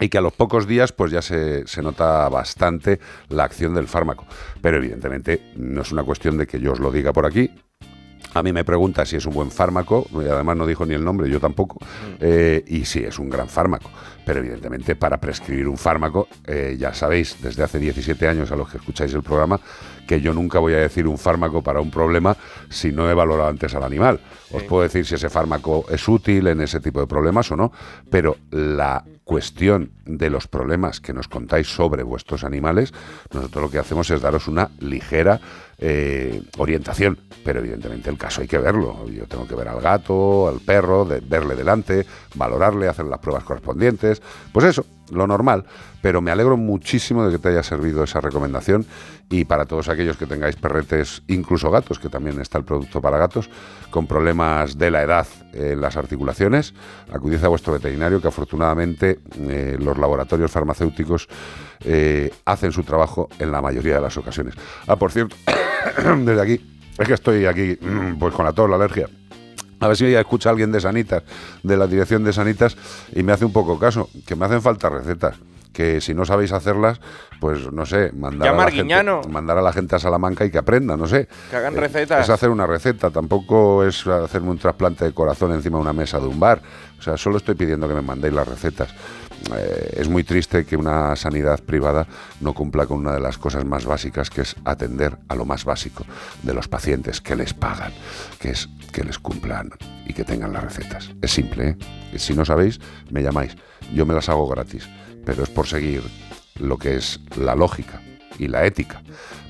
y 0.00 0.08
que 0.08 0.18
a 0.18 0.20
los 0.20 0.32
pocos 0.32 0.66
días 0.66 0.92
pues 0.92 1.12
ya 1.12 1.22
se, 1.22 1.66
se 1.66 1.82
nota 1.82 2.28
bastante 2.28 3.00
la 3.28 3.44
acción 3.44 3.74
del 3.74 3.88
fármaco. 3.88 4.26
Pero 4.60 4.78
evidentemente 4.78 5.52
no 5.56 5.82
es 5.82 5.92
una 5.92 6.02
cuestión 6.02 6.36
de 6.36 6.46
que 6.46 6.60
yo 6.60 6.72
os 6.72 6.80
lo 6.80 6.90
diga 6.90 7.12
por 7.12 7.26
aquí. 7.26 7.50
A 8.34 8.42
mí 8.42 8.52
me 8.52 8.64
pregunta 8.64 9.06
si 9.06 9.14
es 9.14 9.26
un 9.26 9.34
buen 9.34 9.50
fármaco, 9.52 10.08
y 10.12 10.28
además 10.28 10.56
no 10.56 10.66
dijo 10.66 10.84
ni 10.84 10.94
el 10.94 11.04
nombre, 11.04 11.30
yo 11.30 11.38
tampoco, 11.38 11.78
eh, 12.18 12.64
y 12.66 12.84
sí, 12.84 12.98
es 12.98 13.20
un 13.20 13.30
gran 13.30 13.48
fármaco. 13.48 13.90
Pero 14.26 14.40
evidentemente 14.40 14.96
para 14.96 15.20
prescribir 15.20 15.68
un 15.68 15.78
fármaco, 15.78 16.26
eh, 16.44 16.74
ya 16.76 16.92
sabéis, 16.92 17.40
desde 17.40 17.62
hace 17.62 17.78
17 17.78 18.26
años 18.26 18.50
a 18.50 18.56
los 18.56 18.68
que 18.68 18.78
escucháis 18.78 19.14
el 19.14 19.22
programa, 19.22 19.60
que 20.08 20.20
yo 20.20 20.34
nunca 20.34 20.58
voy 20.58 20.74
a 20.74 20.78
decir 20.78 21.06
un 21.06 21.16
fármaco 21.16 21.62
para 21.62 21.80
un 21.80 21.92
problema 21.92 22.36
si 22.68 22.90
no 22.90 23.08
he 23.08 23.14
valorado 23.14 23.48
antes 23.48 23.72
al 23.76 23.84
animal. 23.84 24.18
Os 24.50 24.64
puedo 24.64 24.82
decir 24.82 25.06
si 25.06 25.14
ese 25.14 25.30
fármaco 25.30 25.84
es 25.88 26.08
útil 26.08 26.48
en 26.48 26.60
ese 26.60 26.80
tipo 26.80 26.98
de 26.98 27.06
problemas 27.06 27.52
o 27.52 27.56
no, 27.56 27.70
pero 28.10 28.36
la 28.50 29.04
cuestión 29.24 29.92
de 30.04 30.30
los 30.30 30.46
problemas 30.46 31.00
que 31.00 31.12
nos 31.12 31.28
contáis 31.28 31.68
sobre 31.68 32.02
vuestros 32.02 32.44
animales, 32.44 32.92
nosotros 33.32 33.64
lo 33.64 33.70
que 33.70 33.78
hacemos 33.78 34.10
es 34.10 34.20
daros 34.20 34.48
una 34.48 34.70
ligera 34.78 35.40
eh, 35.78 36.42
orientación, 36.58 37.18
pero 37.44 37.60
evidentemente 37.60 38.10
el 38.10 38.18
caso 38.18 38.40
hay 38.40 38.48
que 38.48 38.58
verlo. 38.58 39.06
Yo 39.08 39.26
tengo 39.26 39.46
que 39.46 39.54
ver 39.54 39.68
al 39.68 39.80
gato, 39.80 40.48
al 40.48 40.60
perro, 40.60 41.04
verle 41.04 41.54
delante, 41.54 42.06
valorarle, 42.34 42.88
hacer 42.88 43.06
las 43.06 43.18
pruebas 43.18 43.44
correspondientes. 43.44 44.22
Pues 44.52 44.66
eso, 44.66 44.84
lo 45.10 45.26
normal, 45.26 45.64
pero 46.00 46.20
me 46.20 46.30
alegro 46.30 46.56
muchísimo 46.56 47.26
de 47.26 47.32
que 47.32 47.38
te 47.38 47.48
haya 47.48 47.62
servido 47.62 48.04
esa 48.04 48.20
recomendación 48.20 48.86
y 49.30 49.44
para 49.44 49.66
todos 49.66 49.88
aquellos 49.88 50.16
que 50.16 50.26
tengáis 50.26 50.56
perretes, 50.56 51.22
incluso 51.28 51.70
gatos, 51.70 51.98
que 51.98 52.08
también 52.08 52.40
está 52.40 52.58
el 52.58 52.64
producto 52.64 53.00
para 53.00 53.18
gatos, 53.18 53.50
con 53.90 54.06
problemas 54.06 54.78
de 54.78 54.90
la 54.90 55.02
edad 55.02 55.26
en 55.52 55.80
las 55.80 55.96
articulaciones, 55.96 56.74
acudid 57.12 57.42
a 57.42 57.48
vuestro 57.48 57.72
veterinario 57.72 58.20
que 58.20 58.28
afortunadamente 58.28 59.20
eh, 59.40 59.76
los 59.80 59.98
laboratorios 59.98 60.50
farmacéuticos 60.50 61.28
eh, 61.84 62.30
hacen 62.44 62.72
su 62.72 62.82
trabajo 62.82 63.28
en 63.38 63.52
la 63.52 63.60
mayoría 63.60 63.96
de 63.96 64.00
las 64.00 64.16
ocasiones. 64.16 64.54
Ah, 64.86 64.96
por 64.96 65.12
cierto, 65.12 65.36
desde 66.24 66.40
aquí, 66.40 66.76
es 66.98 67.08
que 67.08 67.14
estoy 67.14 67.46
aquí 67.46 67.78
mm, 67.80 68.18
pues 68.18 68.34
con 68.34 68.44
la 68.44 68.52
tos, 68.52 68.68
la 68.68 68.76
alergia. 68.76 69.08
A 69.80 69.88
ver 69.88 69.96
si 69.96 70.10
ya 70.10 70.20
escucha 70.20 70.50
alguien 70.50 70.72
de 70.72 70.80
Sanitas, 70.80 71.22
de 71.62 71.76
la 71.76 71.86
dirección 71.86 72.24
de 72.24 72.32
Sanitas, 72.32 72.76
y 73.14 73.22
me 73.22 73.32
hace 73.32 73.44
un 73.44 73.52
poco 73.52 73.78
caso, 73.78 74.08
que 74.26 74.34
me 74.36 74.46
hacen 74.46 74.62
falta 74.62 74.88
recetas. 74.88 75.36
Que 75.74 76.00
si 76.00 76.14
no 76.14 76.24
sabéis 76.24 76.52
hacerlas, 76.52 77.00
pues 77.40 77.70
no 77.72 77.84
sé, 77.84 78.12
mandar, 78.12 78.48
a 78.54 78.56
la, 78.56 78.70
gente, 78.70 78.94
mandar 79.28 79.58
a 79.58 79.62
la 79.62 79.72
gente 79.72 79.96
a 79.96 79.98
Salamanca 79.98 80.44
y 80.44 80.50
que 80.52 80.58
aprenda, 80.58 80.96
no 80.96 81.08
sé. 81.08 81.26
Que 81.50 81.56
hagan 81.56 81.76
Eh, 81.76 81.80
recetas. 81.80 82.22
Es 82.22 82.30
hacer 82.30 82.48
una 82.48 82.64
receta, 82.66 83.10
tampoco 83.10 83.84
es 83.84 84.06
hacerme 84.06 84.50
un 84.50 84.58
trasplante 84.58 85.04
de 85.04 85.12
corazón 85.12 85.52
encima 85.52 85.78
de 85.78 85.82
una 85.82 85.92
mesa 85.92 86.20
de 86.20 86.28
un 86.28 86.38
bar. 86.38 86.62
O 86.96 87.02
sea, 87.02 87.16
solo 87.16 87.38
estoy 87.38 87.56
pidiendo 87.56 87.88
que 87.88 87.94
me 87.94 88.02
mandéis 88.02 88.32
las 88.32 88.46
recetas. 88.46 88.94
Eh, 89.54 89.96
es 89.98 90.08
muy 90.08 90.24
triste 90.24 90.64
que 90.64 90.76
una 90.76 91.14
sanidad 91.16 91.60
privada 91.60 92.06
no 92.40 92.54
cumpla 92.54 92.86
con 92.86 92.98
una 92.98 93.12
de 93.12 93.20
las 93.20 93.38
cosas 93.38 93.64
más 93.64 93.84
básicas, 93.84 94.30
que 94.30 94.42
es 94.42 94.56
atender 94.64 95.18
a 95.28 95.34
lo 95.34 95.44
más 95.44 95.64
básico 95.64 96.04
de 96.42 96.54
los 96.54 96.68
pacientes 96.68 97.20
que 97.20 97.36
les 97.36 97.54
pagan, 97.54 97.92
que 98.38 98.50
es 98.50 98.68
que 98.92 99.04
les 99.04 99.18
cumplan 99.18 99.70
y 100.06 100.12
que 100.12 100.24
tengan 100.24 100.52
las 100.52 100.64
recetas. 100.64 101.10
Es 101.20 101.32
simple, 101.32 101.76
¿eh? 102.12 102.18
Si 102.18 102.34
no 102.34 102.44
sabéis, 102.44 102.80
me 103.10 103.22
llamáis. 103.22 103.56
Yo 103.92 104.06
me 104.06 104.14
las 104.14 104.28
hago 104.28 104.48
gratis, 104.48 104.88
pero 105.24 105.42
es 105.42 105.50
por 105.50 105.66
seguir 105.66 106.02
lo 106.58 106.78
que 106.78 106.96
es 106.96 107.20
la 107.36 107.54
lógica 107.54 108.00
y 108.38 108.48
la 108.48 108.64
ética. 108.64 109.02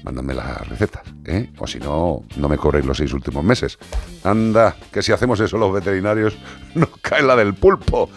Mándame 0.03 0.35
las 0.35 0.69
recetas, 0.69 1.03
¿eh? 1.25 1.51
O 1.59 1.67
si 1.67 1.79
no, 1.79 2.25
no 2.37 2.49
me 2.49 2.59
cobréis 2.59 2.85
los 2.85 2.99
seis 2.99 3.13
últimos 3.13 3.43
meses. 3.43 3.79
Anda, 4.23 4.77
que 4.93 5.03
si 5.03 5.13
hacemos 5.13 5.41
eso 5.41 5.57
los 5.57 5.73
veterinarios, 5.73 6.37
nos 6.75 6.91
cae 7.01 7.23
la 7.23 7.37
del 7.37 7.55
pulpo. 7.55 8.11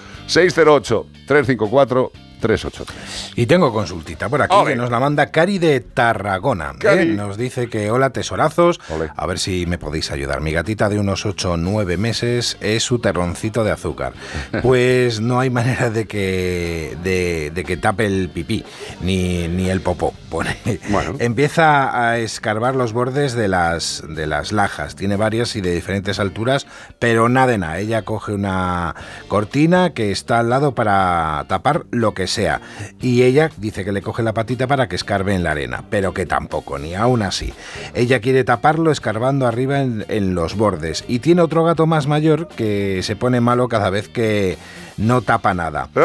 608-354-383. 2.42 3.34
Y 3.36 3.46
tengo 3.46 3.72
consultita 3.72 4.30
por 4.30 4.42
aquí 4.42 4.56
que 4.66 4.76
nos 4.76 4.90
la 4.90 5.00
manda 5.00 5.28
Cari 5.28 5.60
de 5.60 5.80
Tarragona. 5.80 6.74
¿eh? 6.84 7.06
Nos 7.06 7.38
dice 7.38 7.70
que 7.70 7.92
hola 7.92 8.12
tesorazos, 8.12 8.80
a 9.16 9.26
ver 9.26 9.40
si 9.40 9.66
me 9.66 9.78
podéis 9.78 10.12
ayudar. 10.12 10.42
Mi 10.42 10.52
gatita 10.52 10.90
de 10.90 11.00
unos 11.00 11.26
8 11.26 11.52
o 11.54 11.58
9 11.58 11.98
meses 11.98 12.58
es 12.62 12.84
su 12.84 13.00
terroncito 13.00 13.64
de 13.64 13.72
azúcar. 13.72 14.14
Pues 14.68 15.22
no 15.22 15.40
hay 15.40 15.50
manera 15.50 15.90
de 15.90 16.08
que, 16.08 16.98
de, 17.04 17.52
de 17.54 17.64
que 17.64 17.78
tape 17.78 18.06
el 18.06 18.30
pipí, 18.30 18.66
ni, 19.02 19.48
ni 19.48 19.70
el 19.70 19.82
popó. 19.82 20.14
Pone. 20.30 20.58
Empieza 21.20 22.10
a 22.10 22.18
escarbar 22.18 22.76
los 22.76 22.92
bordes 22.92 23.34
de 23.34 23.48
las, 23.48 24.04
de 24.08 24.28
las 24.28 24.52
lajas. 24.52 24.96
Tiene 24.96 25.16
varias 25.16 25.56
y 25.56 25.62
de 25.62 25.74
diferentes 25.74 26.20
alturas, 26.20 26.68
pero 27.00 27.30
nada 27.30 27.48
de 27.48 27.58
nada. 27.58 27.80
Ella 27.80 28.02
coge 28.02 28.34
una 28.34 28.96
cortina 29.28 29.94
que 29.94 30.12
está 30.12 30.40
al 30.40 30.50
lado 30.50 30.76
para 30.76 31.46
tapar 31.48 31.86
lo 31.92 32.14
que 32.14 32.27
sea. 32.28 32.62
Y 33.02 33.24
ella 33.24 33.50
dice 33.58 33.84
que 33.86 33.92
le 33.92 34.02
coge 34.02 34.24
la 34.24 34.34
patita 34.34 34.68
para 34.68 34.88
que 34.88 34.96
escarbe 34.96 35.34
en 35.36 35.44
la 35.44 35.52
arena, 35.52 35.84
pero 35.90 36.14
que 36.14 36.26
tampoco, 36.26 36.78
ni 36.80 36.94
aún 36.96 37.22
así. 37.22 37.54
Ella 37.94 38.20
quiere 38.22 38.44
taparlo 38.44 38.92
escarbando 38.92 39.48
arriba 39.48 39.82
en, 39.82 40.06
en 40.10 40.36
los 40.36 40.56
bordes. 40.56 41.04
Y 41.08 41.20
tiene 41.20 41.42
otro 41.42 41.64
gato 41.64 41.86
más 41.88 42.08
mayor 42.08 42.48
que 42.50 43.02
se 43.04 43.16
pone 43.16 43.42
malo 43.42 43.68
cada 43.68 43.90
vez 43.90 44.10
que 44.10 44.58
no 44.98 45.22
tapa 45.22 45.54
nada. 45.54 45.90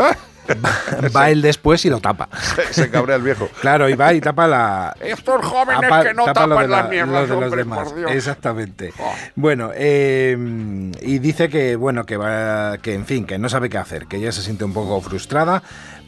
Va 1.17 1.31
él 1.31 1.41
después 1.41 1.85
y 1.85 1.89
lo 1.91 2.01
tapa. 2.01 2.29
Se 2.73 2.91
cabrea 2.91 3.17
el 3.17 3.23
viejo. 3.23 3.49
Claro, 3.61 3.89
y 3.89 3.95
va 3.95 4.13
y 4.13 4.21
tapa 4.21 4.49
la. 4.49 4.95
Estos 5.01 5.45
jóvenes 5.47 5.85
Apa- 5.85 6.03
que 6.03 6.15
no 6.15 6.25
tapa 6.25 6.49
tapan 6.49 6.69
la- 6.71 6.81
las 6.83 6.91
mierdas, 6.91 7.29
lo 7.29 7.35
de 7.37 7.41
los 7.43 7.57
demás. 7.57 7.95
Exactamente. 8.09 8.93
Bueno, 9.37 9.71
eh, 9.75 10.37
y 11.01 11.19
dice 11.21 11.49
que, 11.49 11.77
bueno, 11.77 12.05
que 12.05 12.17
va, 12.17 12.77
que 12.79 12.95
en 12.95 13.07
fin, 13.07 13.25
que 13.25 13.39
no 13.39 13.49
sabe 13.49 13.71
qué 13.71 13.79
hacer, 13.79 14.07
que 14.07 14.17
ella 14.17 14.33
se 14.33 14.43
siente 14.43 14.65
un 14.65 14.73
poco 14.73 15.01
frustrada 15.01 15.63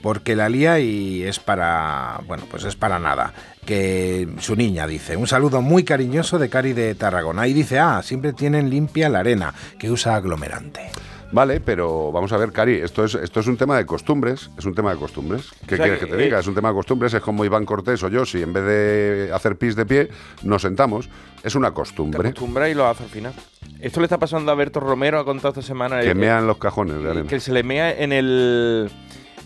porque 0.05 0.37
la 0.37 0.51
lía 0.51 0.81
y 0.81 1.23
es 1.23 1.41
para, 1.41 2.21
bueno, 2.27 2.45
pues 2.51 2.65
es 2.65 2.77
para 2.77 2.99
nada. 2.99 3.33
Que 3.65 4.29
su 4.39 4.55
niña 4.55 4.87
dice, 4.87 5.17
un 5.17 5.27
saludo 5.27 5.63
muy 5.63 5.83
cariñoso 5.83 6.39
de 6.39 6.51
Cari 6.51 6.75
de 6.75 6.95
Tarragona. 6.95 7.49
Y 7.49 7.55
dice, 7.55 7.79
ah, 7.79 8.03
siempre 8.03 8.35
tienen 8.35 8.69
limpia 8.69 9.09
la 9.09 9.21
arena, 9.21 9.55
que 9.79 9.91
usa 9.91 10.17
aglomerante. 10.17 10.91
Vale, 11.33 11.61
pero 11.61 12.13
vamos 12.13 12.31
a 12.35 12.37
ver, 12.37 12.53
Cari, 12.53 12.75
esto 12.75 13.03
es, 13.07 13.15
esto 13.15 13.41
es 13.41 13.47
un 13.47 13.57
tema 13.57 13.79
de 13.79 13.87
costumbres, 13.87 14.51
es 14.59 14.67
un 14.67 14.75
tema 14.75 14.91
de 14.93 14.99
costumbres. 14.99 15.49
¿Qué 15.67 15.77
O 15.77 15.79
sea 15.79 15.87
quieres 15.87 16.01
que, 16.01 16.07
te 16.07 16.17
diga? 16.19 16.37
eh, 16.37 16.41
Es 16.41 16.47
un 16.49 16.55
tema 16.55 16.69
de 16.69 16.75
costumbres, 16.75 17.15
es 17.15 17.23
como 17.23 17.43
Iván 17.43 17.65
Cortés 17.65 18.03
o 18.03 18.09
yo, 18.11 18.27
si 18.27 18.43
en 18.43 18.53
vez 18.53 18.63
de 18.65 19.31
hacer 19.33 19.57
pis 19.57 19.75
de 19.75 19.87
pie, 19.87 20.09
nos 20.43 20.61
sentamos. 20.61 21.09
Es 21.43 21.55
una 21.55 21.71
costumbre. 21.71 22.29
Acostumbra 22.29 22.69
y 22.69 22.75
lo 22.75 22.87
hace 22.87 23.05
al 23.05 23.09
final. 23.09 23.33
Esto 23.81 24.01
le 24.01 24.05
está 24.05 24.19
pasando 24.19 24.53
a 24.53 24.55
Berto 24.55 24.81
Romero, 24.81 25.19
ha 25.19 25.25
contado 25.25 25.49
esta 25.49 25.63
semana. 25.63 26.03
Que 26.03 26.11
eh, 26.11 26.15
mean 26.15 26.47
los 26.47 26.59
cajones 26.59 27.03
de 27.03 27.11
arena. 27.11 27.27
que 27.29 27.41
se 27.41 27.53
le 27.53 27.63
mea 27.63 27.91
en 27.91 28.13
el 28.13 28.91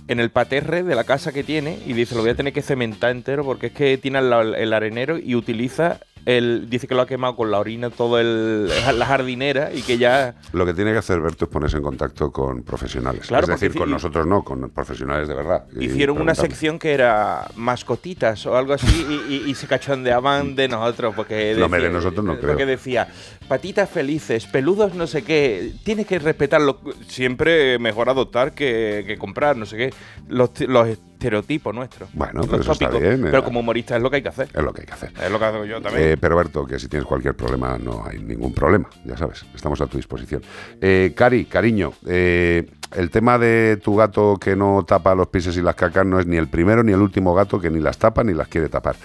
en 0.08 0.20
el 0.20 0.30
paterre 0.30 0.82
de 0.82 0.94
la 0.94 1.04
casa 1.04 1.32
que 1.32 1.44
tiene 1.44 1.78
y 1.86 1.92
dice 1.92 2.14
lo 2.14 2.22
voy 2.22 2.30
a 2.30 2.34
tener 2.34 2.52
que 2.52 2.62
cementar 2.62 3.10
entero 3.10 3.44
porque 3.44 3.66
es 3.68 3.72
que 3.72 3.98
tiene 3.98 4.18
el, 4.18 4.54
el 4.54 4.72
arenero 4.72 5.18
y 5.18 5.34
utiliza 5.34 6.00
el 6.26 6.68
dice 6.68 6.86
que 6.86 6.94
lo 6.94 7.00
ha 7.02 7.06
quemado 7.06 7.36
con 7.36 7.50
la 7.50 7.58
orina 7.58 7.88
todo 7.88 8.18
el 8.18 8.68
la 8.68 9.06
jardinera 9.06 9.70
y 9.72 9.80
que 9.82 9.96
ya 9.96 10.34
Lo 10.52 10.66
que 10.66 10.74
tiene 10.74 10.92
que 10.92 10.98
hacer 10.98 11.20
Berto 11.20 11.44
es 11.46 11.50
ponerse 11.50 11.78
en 11.78 11.82
contacto 11.82 12.30
con 12.32 12.64
profesionales. 12.64 13.26
Claro, 13.28 13.44
es 13.54 13.60
decir, 13.60 13.78
con 13.78 13.90
nosotros 13.90 14.26
no, 14.26 14.42
con 14.42 14.68
profesionales 14.70 15.26
de 15.28 15.34
verdad. 15.34 15.64
Hicieron 15.80 16.20
una 16.20 16.34
sección 16.34 16.78
que 16.78 16.92
era 16.92 17.46
mascotitas 17.56 18.44
o 18.46 18.56
algo 18.58 18.74
así 18.74 19.06
y, 19.28 19.34
y- 19.34 19.50
y 19.50 19.54
se 19.54 19.66
cachondeaban 19.68 20.54
de 20.54 20.68
nosotros 20.68 21.14
porque 21.14 21.54
No, 21.56 21.64
hombre, 21.66 21.82
de 21.82 21.90
nosotros 21.90 22.22
no 22.24 22.36
creo. 22.36 22.48
porque 22.50 22.66
decía 22.66 23.08
patitas 23.46 23.88
felices 23.88 24.44
peludos 24.46 24.94
no 24.94 25.06
sé 25.06 25.22
qué 25.22 25.72
tienes 25.84 26.06
que 26.06 26.18
respetarlo 26.18 26.80
siempre 27.06 27.78
mejor 27.78 28.10
adoptar 28.10 28.52
que, 28.52 29.04
que 29.06 29.16
comprar 29.16 29.56
no 29.56 29.64
sé 29.64 29.76
qué 29.78 29.94
los, 30.28 30.50
estereotipos 30.88 31.74
nuestros 31.74 32.12
Bueno, 32.12 32.42
pero 32.42 32.62
eso 32.62 32.72
está 32.72 32.90
bien, 32.90 33.22
pero 33.22 33.38
eh. 33.38 33.42
como 33.42 33.60
humorista 33.60 33.96
es 33.96 34.02
lo 34.02 34.10
que 34.10 34.16
hay 34.16 34.22
que 34.22 34.28
hacer 34.28 34.48
Es 34.52 34.62
lo 34.62 34.72
que 34.72 34.82
hay 34.82 34.86
que 34.86 34.92
hacer. 34.92 35.12
es 35.20 35.30
lo 35.30 35.38
que 35.38 35.44
hago 35.44 35.64
yo 35.64 35.80
también 35.80 36.10
Eh, 36.10 36.16
pero 36.18 36.36
Berto, 36.36 36.64
que 36.66 36.78
si 36.78 36.88
tienes 36.88 37.06
cualquier 37.06 37.34
problema, 37.34 37.78
no 37.78 38.04
hay 38.04 38.18
ningún 38.18 38.52
problema, 38.52 38.88
ya 39.04 39.16
sabes, 39.16 39.44
estamos 39.54 39.80
a 39.80 39.86
tu 39.86 39.96
disposición. 39.96 40.42
Eh, 40.80 41.12
Cari, 41.16 41.46
cariño, 41.46 41.92
eh, 42.06 42.70
el 42.94 43.10
tema 43.10 43.38
de 43.38 43.78
tu 43.82 43.96
gato 43.96 44.36
que 44.36 44.56
no 44.56 44.84
tapa 44.86 45.14
los 45.14 45.28
pises 45.28 45.56
y 45.56 45.62
las 45.62 45.74
cacas 45.74 46.06
no 46.06 46.20
es 46.20 46.26
ni 46.26 46.36
el 46.36 46.48
primero 46.48 46.82
ni 46.82 46.92
el 46.92 47.00
último 47.00 47.34
gato 47.34 47.60
que 47.60 47.70
ni 47.70 47.80
las 47.80 47.98
tapa 47.98 48.24
ni 48.24 48.34
las 48.34 48.48
quiere 48.48 48.68
tapar. 48.68 48.96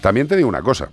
También 0.00 0.28
te 0.28 0.36
digo 0.36 0.48
una 0.48 0.62
cosa, 0.62 0.90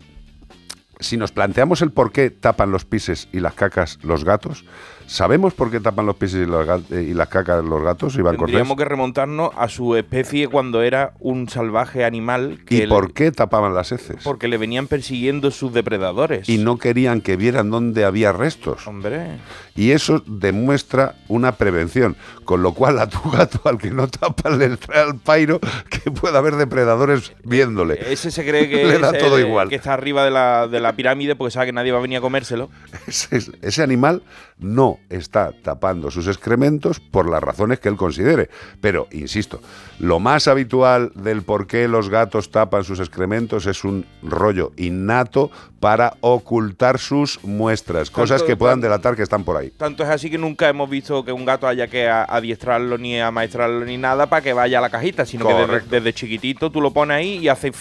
si 0.99 1.17
nos 1.17 1.31
planteamos 1.31 1.81
el 1.81 1.91
por 1.91 2.11
qué 2.11 2.29
tapan 2.29 2.71
los 2.71 2.85
pises 2.85 3.27
y 3.31 3.39
las 3.39 3.53
cacas 3.53 3.99
los 4.03 4.23
gatos, 4.23 4.65
¿sabemos 5.07 5.53
por 5.53 5.71
qué 5.71 5.79
tapan 5.79 6.05
los 6.05 6.15
pises 6.15 6.43
y, 6.47 6.49
los 6.49 6.67
gat- 6.67 6.91
y 6.91 7.13
las 7.13 7.27
cacas 7.29 7.63
los 7.63 7.81
gatos, 7.81 8.15
Iván 8.15 8.35
Cortés? 8.35 8.53
tendríamos 8.53 8.77
que 8.77 8.85
remontarnos 8.85 9.51
a 9.57 9.67
su 9.69 9.95
especie 9.95 10.47
cuando 10.47 10.81
era 10.83 11.13
un 11.19 11.49
salvaje 11.49 12.05
animal 12.05 12.59
que 12.65 12.83
¿Y 12.83 12.87
por 12.87 13.13
qué 13.13 13.31
tapaban 13.31 13.73
las 13.73 13.91
heces? 13.91 14.17
porque 14.23 14.47
le 14.47 14.57
venían 14.57 14.87
persiguiendo 14.87 15.49
sus 15.51 15.73
depredadores 15.73 16.47
Y 16.49 16.57
no 16.59 16.77
querían 16.77 17.21
que 17.21 17.35
vieran 17.37 17.71
dónde 17.71 18.05
había 18.05 18.31
restos. 18.31 18.85
hombre 18.87 19.37
Y 19.75 19.91
eso 19.91 20.23
demuestra 20.25 21.15
una 21.27 21.53
prevención. 21.53 22.15
Con 22.45 22.63
lo 22.63 22.73
cual, 22.73 22.97
a 22.99 23.07
tu 23.09 23.19
gato, 23.29 23.59
al 23.65 23.77
que 23.77 23.91
no 23.91 24.07
tapa, 24.07 24.49
le 24.49 24.77
trae 24.77 25.01
al 25.01 25.17
pairo 25.17 25.59
que 25.89 26.09
pueda 26.11 26.37
haber 26.39 26.55
depredadores 26.55 27.33
viéndole. 27.43 27.99
Ese 28.11 28.31
se 28.31 28.45
cree 28.45 28.69
que, 28.69 28.85
Le 28.85 28.95
es 28.95 29.01
da 29.01 29.09
el- 29.09 29.17
todo 29.17 29.37
igual. 29.39 29.69
que 29.69 29.75
está 29.75 29.93
arriba 29.93 30.23
de 30.23 30.31
la, 30.31 30.67
de 30.67 30.79
la 30.79 30.93
pirámide 30.93 31.35
porque 31.35 31.51
sabe 31.51 31.67
que 31.67 31.73
nadie 31.73 31.91
va 31.91 31.99
a 31.99 32.01
venir 32.01 32.17
a 32.17 32.21
comérselo. 32.21 32.69
Ese, 33.07 33.39
ese 33.61 33.83
animal 33.83 34.21
no 34.59 34.99
está 35.09 35.51
tapando 35.51 36.09
sus 36.11 36.27
excrementos 36.27 36.99
por 36.99 37.29
las 37.29 37.43
razones 37.43 37.79
que 37.79 37.89
él 37.89 37.95
considere. 37.95 38.49
Pero, 38.81 39.07
insisto, 39.11 39.61
lo 39.99 40.19
más 40.19 40.47
habitual 40.47 41.11
del 41.15 41.43
por 41.43 41.67
qué 41.67 41.87
los 41.87 42.09
gatos 42.09 42.51
tapan 42.51 42.83
sus 42.83 42.99
excrementos 42.99 43.65
es 43.65 43.83
un 43.83 44.05
rollo 44.23 44.71
innato 44.77 45.51
para 45.79 46.15
ocultar 46.21 46.97
sus 46.97 47.43
muestras, 47.43 48.09
cosas 48.09 48.41
que 48.41 48.57
puedan 48.57 48.81
delatar 48.81 49.15
que 49.15 49.21
están 49.21 49.43
por 49.43 49.57
ahí. 49.57 49.71
Tanto 49.71 50.03
es 50.03 50.09
así 50.09 50.29
que 50.29 50.37
nunca 50.37 50.67
hemos 50.67 50.89
visto 50.89 51.23
que 51.23 51.31
un 51.31 51.45
gato 51.45 51.67
haya 51.67 51.87
que 51.87 52.09
adiestrarlo 52.09 52.97
ni 52.97 53.19
amaestrarlo 53.19 53.85
ni 53.85 53.97
nada 53.97 54.27
para 54.27 54.41
que 54.41 54.53
vaya 54.53 54.79
a 54.79 54.81
la 54.81 54.89
cajita, 54.89 55.25
sino 55.25 55.47
que 55.47 55.81
desde 55.89 56.13
chiquitito 56.13 56.71
tú 56.71 56.81
lo 56.81 56.91
pones 56.91 57.17
ahí 57.17 57.37
y 57.37 57.47
hace 57.47 57.71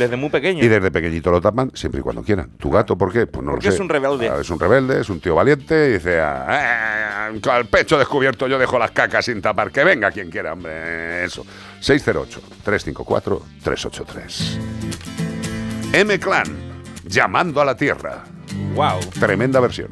desde 0.00 0.16
muy 0.16 0.30
pequeño. 0.30 0.64
Y 0.64 0.68
desde 0.68 0.90
pequeñito 0.90 1.30
lo 1.30 1.40
tapan 1.40 1.70
siempre 1.74 2.00
y 2.00 2.02
cuando 2.02 2.22
quieran. 2.22 2.50
¿Tu 2.58 2.70
gato 2.70 2.96
por 2.98 3.12
qué? 3.12 3.26
Pues 3.26 3.44
no 3.44 3.52
Porque 3.52 3.66
lo 3.66 3.70
sé. 3.72 3.76
es 3.76 3.80
un 3.80 3.88
rebelde. 3.88 4.28
Ah, 4.28 4.38
es 4.40 4.50
un 4.50 4.58
rebelde, 4.58 5.00
es 5.00 5.08
un 5.10 5.20
tío 5.20 5.34
valiente 5.34 5.90
y 5.90 5.92
dice, 5.92 6.20
"Ah, 6.20 7.28
ah, 7.28 7.30
el 7.58 7.66
pecho 7.66 7.98
descubierto 7.98 8.48
yo 8.48 8.58
dejo 8.58 8.78
las 8.78 8.90
cacas 8.90 9.24
sin 9.26 9.40
tapar. 9.40 9.70
Que 9.70 9.84
venga 9.84 10.10
quien 10.10 10.30
quiera, 10.30 10.52
hombre. 10.54 11.24
Eso. 11.24 11.44
608-354-383. 11.80 14.58
M-Clan, 15.92 16.46
llamando 17.06 17.60
a 17.60 17.64
la 17.64 17.76
tierra. 17.76 18.24
Wow. 18.74 19.00
Tremenda 19.18 19.60
versión. 19.60 19.88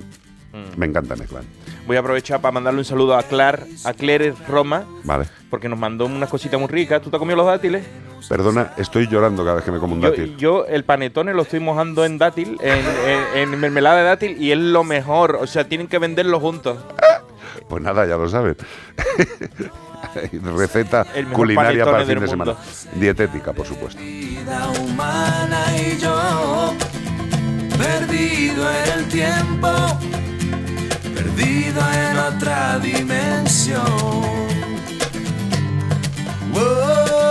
Mm. 0.53 0.79
Me 0.79 0.87
encanta 0.87 1.15
M-Clan. 1.15 1.45
Voy 1.87 1.97
a 1.97 2.01
aprovechar 2.01 2.41
para 2.41 2.53
mandarle 2.53 2.81
un 2.81 2.85
saludo 2.85 3.17
a 3.17 3.23
Clar, 3.23 3.65
a 3.85 3.95
Claire 3.95 4.35
Roma, 4.47 4.85
Vale. 5.05 5.27
porque 5.49 5.69
nos 5.71 5.79
mandó 5.79 6.05
unas 6.07 6.29
cositas 6.29 6.61
muy 6.61 6.69
ricas. 6.69 7.01
¿Tú 7.01 7.09
te 7.11 7.17
has 7.17 7.19
comido 7.19 7.37
los 7.37 7.47
dátiles? 7.47 7.85
Perdona, 8.29 8.73
estoy 8.77 9.07
llorando 9.09 9.43
cada 9.45 9.57
vez 9.57 9.65
que 9.65 9.71
me 9.73 9.79
como 9.79 9.95
un 9.95 10.01
Yo, 10.03 10.11
dátil. 10.11 10.37
yo 10.37 10.67
el 10.67 10.85
panetone 10.85 11.33
lo 11.35 11.43
estoy 11.43 11.61
mojando 11.61 12.05
en 12.05 12.19
dátil, 12.19 12.57
en, 12.61 12.85
en- 13.35 13.55
en 13.55 13.61
mermelada 13.61 13.97
de 13.99 14.05
dátil, 14.05 14.37
y 14.43 14.53
es 14.53 14.59
lo 14.59 14.85
mejor. 14.85 15.37
O 15.41 15.47
sea, 15.47 15.65
tienen 15.65 15.87
que 15.87 15.99
venderlo 15.99 16.41
juntos. 16.41 16.79
Pues 17.69 17.83
nada, 17.83 18.07
ya 18.07 18.17
lo 18.17 18.29
saben. 18.29 18.57
Receta 20.57 21.07
culinaria 21.33 21.85
para 21.85 22.01
el 22.03 22.07
fin 22.07 22.21
de 22.21 22.29
semana. 22.29 22.55
Dietética, 22.95 23.53
por 23.53 23.67
supuesto. 23.67 24.01
vida 24.01 24.69
humana 24.81 25.65
y 25.77 25.99
yo 25.99 26.75
perdido 27.77 28.65
en 28.71 28.99
el 28.99 29.09
tiempo, 29.09 29.69
perdido 31.15 31.81
en 31.93 32.19
otra 32.19 32.79
dimensión. 32.79 33.85
Soy 36.55 37.28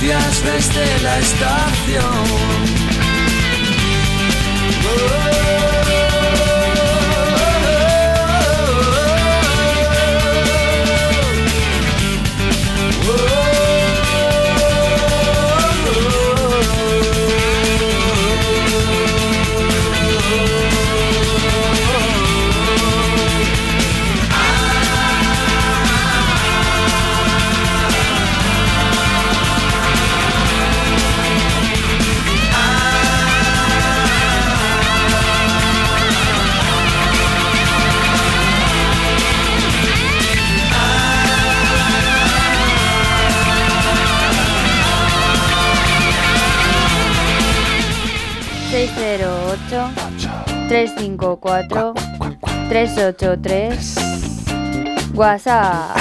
noticias 0.00 0.42
desde 0.42 1.02
la 1.02 1.18
estación. 1.18 2.79
Ocho 48.82 49.90
354 50.68 51.92
383 52.70 53.94
WhatsApp. 55.14 55.96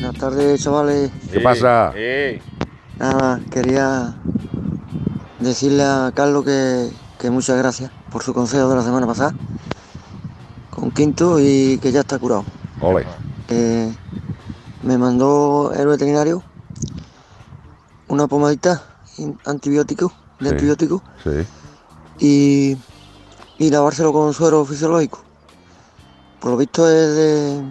Buenas 0.00 0.18
tardes, 0.18 0.64
chavales. 0.64 1.12
¿Qué 1.32 1.38
pasa? 1.38 1.92
Nada, 2.98 3.40
quería 3.52 4.16
decirle 5.38 5.84
a 5.84 6.10
Carlos 6.12 6.44
que, 6.44 6.90
que 7.20 7.30
muchas 7.30 7.56
gracias 7.56 7.92
por 8.10 8.24
su 8.24 8.34
consejo 8.34 8.68
de 8.68 8.76
la 8.76 8.82
semana 8.82 9.06
pasada 9.06 9.32
con 10.70 10.90
Quinto 10.90 11.38
y 11.38 11.78
que 11.78 11.92
ya 11.92 12.00
está 12.00 12.18
curado. 12.18 12.44
Ole. 12.80 13.06
Eh, 13.48 13.92
me 14.82 14.98
mandó 14.98 15.72
el 15.72 15.86
veterinario 15.86 16.42
una 18.08 18.26
pomadita 18.26 18.82
antibiótico, 19.46 20.12
de 20.42 20.48
Sí. 20.48 20.54
antibiótico 20.54 21.02
Sí. 21.22 21.46
y, 22.18 22.76
y 23.58 23.70
lavárselo 23.70 24.12
con 24.12 24.32
suero 24.34 24.64
fisiológico. 24.64 25.20
Por 26.40 26.50
lo 26.50 26.56
visto 26.56 26.88
es 26.88 27.14
de 27.14 27.62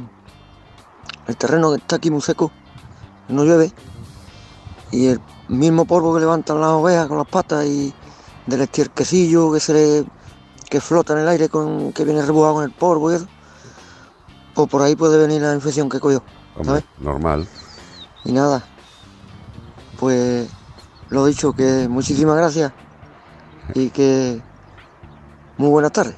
el 1.28 1.38
terreno 1.38 1.72
que 1.72 1.78
está 1.78 1.98
aquí 1.98 2.10
muy 2.10 2.22
seco, 2.22 2.52
no 3.28 3.44
llueve, 3.44 3.72
y 4.92 5.08
el 5.08 5.22
mismo 5.48 5.86
polvo 5.86 6.14
que 6.14 6.22
levantan 6.22 6.60
las 6.62 6.70
ovejas 6.72 7.08
con 7.08 7.18
las 7.18 7.28
patas 7.28 7.66
y 7.66 7.94
del 8.48 8.62
estierquecillo 8.62 9.52
que 9.52 9.60
se 9.60 9.74
le, 9.74 10.06
que 10.70 10.82
flota 10.82 11.14
en 11.14 11.20
el 11.20 11.28
aire 11.28 11.50
con 11.50 11.94
que 11.94 12.06
viene 12.06 12.22
rebujado 12.22 12.56
con 12.56 12.64
el 12.64 12.72
polvo 12.72 13.12
y 13.12 13.16
eso, 13.16 13.28
pues 14.56 14.70
por 14.70 14.82
ahí 14.82 14.96
puede 14.96 15.18
venir 15.18 15.42
la 15.42 15.54
infección 15.54 15.90
que 15.90 16.00
cogió, 16.00 16.24
normal. 16.56 16.84
Y 18.24 18.32
nada, 18.32 18.64
pues 20.00 20.48
lo 21.12 21.26
dicho, 21.26 21.54
que 21.54 21.88
muchísimas 21.90 22.38
gracias 22.38 22.72
y 23.76 23.90
que 23.90 24.42
muy 25.58 25.70
buenas 25.70 25.92
tardes. 25.92 26.16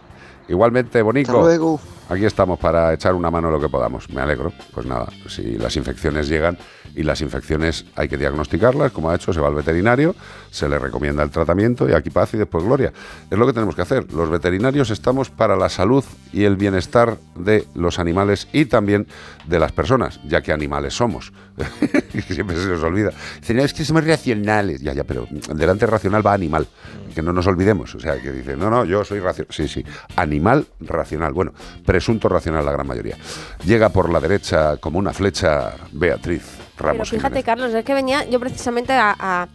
Igualmente, 0.47 1.01
Bonico. 1.01 1.31
Hasta 1.31 1.43
luego. 1.43 1.79
Aquí 2.09 2.25
estamos 2.25 2.59
para 2.59 2.93
echar 2.93 3.15
una 3.15 3.31
mano 3.31 3.49
lo 3.49 3.59
que 3.59 3.69
podamos. 3.69 4.09
Me 4.09 4.21
alegro. 4.21 4.53
Pues 4.73 4.85
nada, 4.85 5.07
si 5.27 5.57
las 5.57 5.75
infecciones 5.77 6.27
llegan 6.27 6.57
y 6.95 7.03
las 7.03 7.21
infecciones 7.21 7.85
hay 7.95 8.07
que 8.07 8.17
diagnosticarlas, 8.17 8.91
como 8.91 9.09
ha 9.09 9.15
hecho, 9.15 9.33
se 9.33 9.39
va 9.39 9.47
al 9.47 9.55
veterinario, 9.55 10.15
se 10.51 10.69
le 10.69 10.77
recomienda 10.77 11.23
el 11.23 11.29
tratamiento 11.29 11.89
y 11.89 11.93
aquí 11.93 12.09
paz 12.09 12.33
y 12.33 12.37
después 12.37 12.63
gloria. 12.63 12.93
Es 13.29 13.37
lo 13.37 13.45
que 13.45 13.53
tenemos 13.53 13.75
que 13.75 13.81
hacer. 13.81 14.11
Los 14.13 14.29
veterinarios 14.29 14.89
estamos 14.89 15.29
para 15.29 15.55
la 15.55 15.69
salud 15.69 16.03
y 16.31 16.43
el 16.43 16.55
bienestar 16.55 17.17
de 17.35 17.65
los 17.73 17.99
animales 17.99 18.47
y 18.53 18.65
también 18.65 19.07
de 19.47 19.59
las 19.59 19.71
personas, 19.71 20.19
ya 20.27 20.41
que 20.41 20.53
animales 20.53 20.95
somos. 20.95 21.33
Siempre 22.29 22.55
se 22.57 22.67
nos 22.67 22.83
olvida. 22.83 23.11
Dicen, 23.39 23.57
"No, 23.57 23.63
es 23.63 23.73
que 23.73 23.85
somos 23.85 24.05
racionales. 24.05 24.81
Ya, 24.81 24.93
ya, 24.93 25.03
pero 25.03 25.27
delante 25.53 25.85
racional 25.85 26.25
va 26.25 26.33
animal. 26.33 26.67
Que 27.13 27.21
no 27.21 27.31
nos 27.33 27.45
olvidemos. 27.45 27.93
O 27.95 27.99
sea, 27.99 28.19
que 28.19 28.31
dice, 28.31 28.57
no, 28.57 28.69
no, 28.69 28.85
yo 28.85 29.03
soy 29.03 29.19
racional. 29.19 29.53
Sí, 29.53 29.67
sí. 29.67 29.85
Animal 30.15 30.65
racional. 30.79 31.33
Bueno, 31.33 31.53
presunto 31.85 32.27
racional 32.29 32.65
la 32.65 32.71
gran 32.71 32.87
mayoría. 32.87 33.17
Llega 33.65 33.89
por 33.89 34.11
la 34.11 34.19
derecha 34.19 34.77
como 34.77 34.97
una 34.99 35.13
flecha 35.13 35.75
Beatriz 35.91 36.62
Pero 36.91 37.05
fíjate, 37.05 37.27
Jiménez. 37.27 37.45
Carlos, 37.45 37.73
es 37.73 37.85
que 37.85 37.93
venía 37.93 38.25
yo 38.29 38.39
precisamente 38.39 38.93
a, 38.93 39.15
a- 39.17 39.47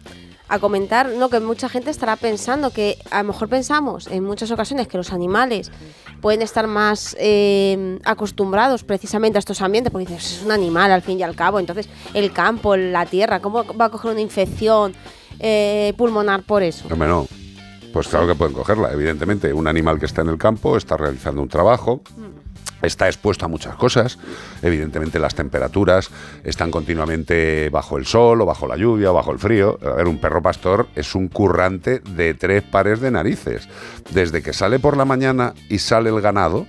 a 0.51 0.57
comentar 0.57 1.09
¿no? 1.09 1.29
que 1.29 1.39
mucha 1.39 1.69
gente 1.69 1.91
estará 1.91 2.15
pensando 2.15 2.71
que 2.71 2.97
a 3.11 3.21
lo 3.21 3.27
mejor 3.33 3.49
pensamos 3.49 4.07
en 4.07 4.23
muchas 4.23 4.49
ocasiones 4.49 4.87
que 4.87 4.97
los 4.97 5.13
animales 5.13 5.71
pueden 6.21 6.41
estar 6.41 6.65
más 6.65 7.15
eh, 7.19 7.99
acostumbrados 8.03 8.83
precisamente 8.83 9.37
a 9.37 9.39
estos 9.39 9.61
ambientes, 9.61 9.91
porque 9.91 10.07
dices, 10.07 10.37
es 10.39 10.43
un 10.43 10.51
animal 10.51 10.91
al 10.91 11.03
fin 11.03 11.19
y 11.19 11.23
al 11.23 11.35
cabo, 11.35 11.59
entonces 11.59 11.87
el 12.15 12.31
campo, 12.33 12.75
la 12.75 13.05
tierra, 13.05 13.41
¿cómo 13.41 13.63
va 13.79 13.85
a 13.85 13.89
coger 13.89 14.09
una 14.11 14.21
infección 14.21 14.95
eh, 15.39 15.93
pulmonar 15.97 16.41
por 16.41 16.63
eso? 16.63 16.87
Hombre, 16.91 17.07
no. 17.07 17.27
Pues 17.93 18.07
claro 18.07 18.27
que 18.27 18.35
pueden 18.35 18.53
cogerla, 18.53 18.91
evidentemente. 18.91 19.51
Un 19.53 19.67
animal 19.67 19.99
que 19.99 20.05
está 20.05 20.21
en 20.21 20.29
el 20.29 20.37
campo 20.37 20.77
está 20.77 20.95
realizando 20.97 21.41
un 21.41 21.47
trabajo, 21.49 22.01
está 22.81 23.07
expuesto 23.07 23.45
a 23.45 23.47
muchas 23.47 23.75
cosas. 23.75 24.17
Evidentemente 24.61 25.19
las 25.19 25.35
temperaturas 25.35 26.09
están 26.43 26.71
continuamente 26.71 27.69
bajo 27.69 27.97
el 27.97 28.05
sol 28.05 28.41
o 28.41 28.45
bajo 28.45 28.67
la 28.67 28.77
lluvia 28.77 29.11
o 29.11 29.13
bajo 29.13 29.31
el 29.31 29.39
frío. 29.39 29.77
A 29.83 29.93
ver, 29.95 30.07
un 30.07 30.19
perro 30.19 30.41
pastor 30.41 30.87
es 30.95 31.15
un 31.15 31.27
currante 31.27 31.99
de 31.99 32.33
tres 32.33 32.63
pares 32.63 32.99
de 32.99 33.11
narices. 33.11 33.67
Desde 34.11 34.41
que 34.41 34.53
sale 34.53 34.79
por 34.79 34.97
la 34.97 35.05
mañana 35.05 35.53
y 35.69 35.79
sale 35.79 36.09
el 36.09 36.21
ganado, 36.21 36.65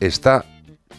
está 0.00 0.44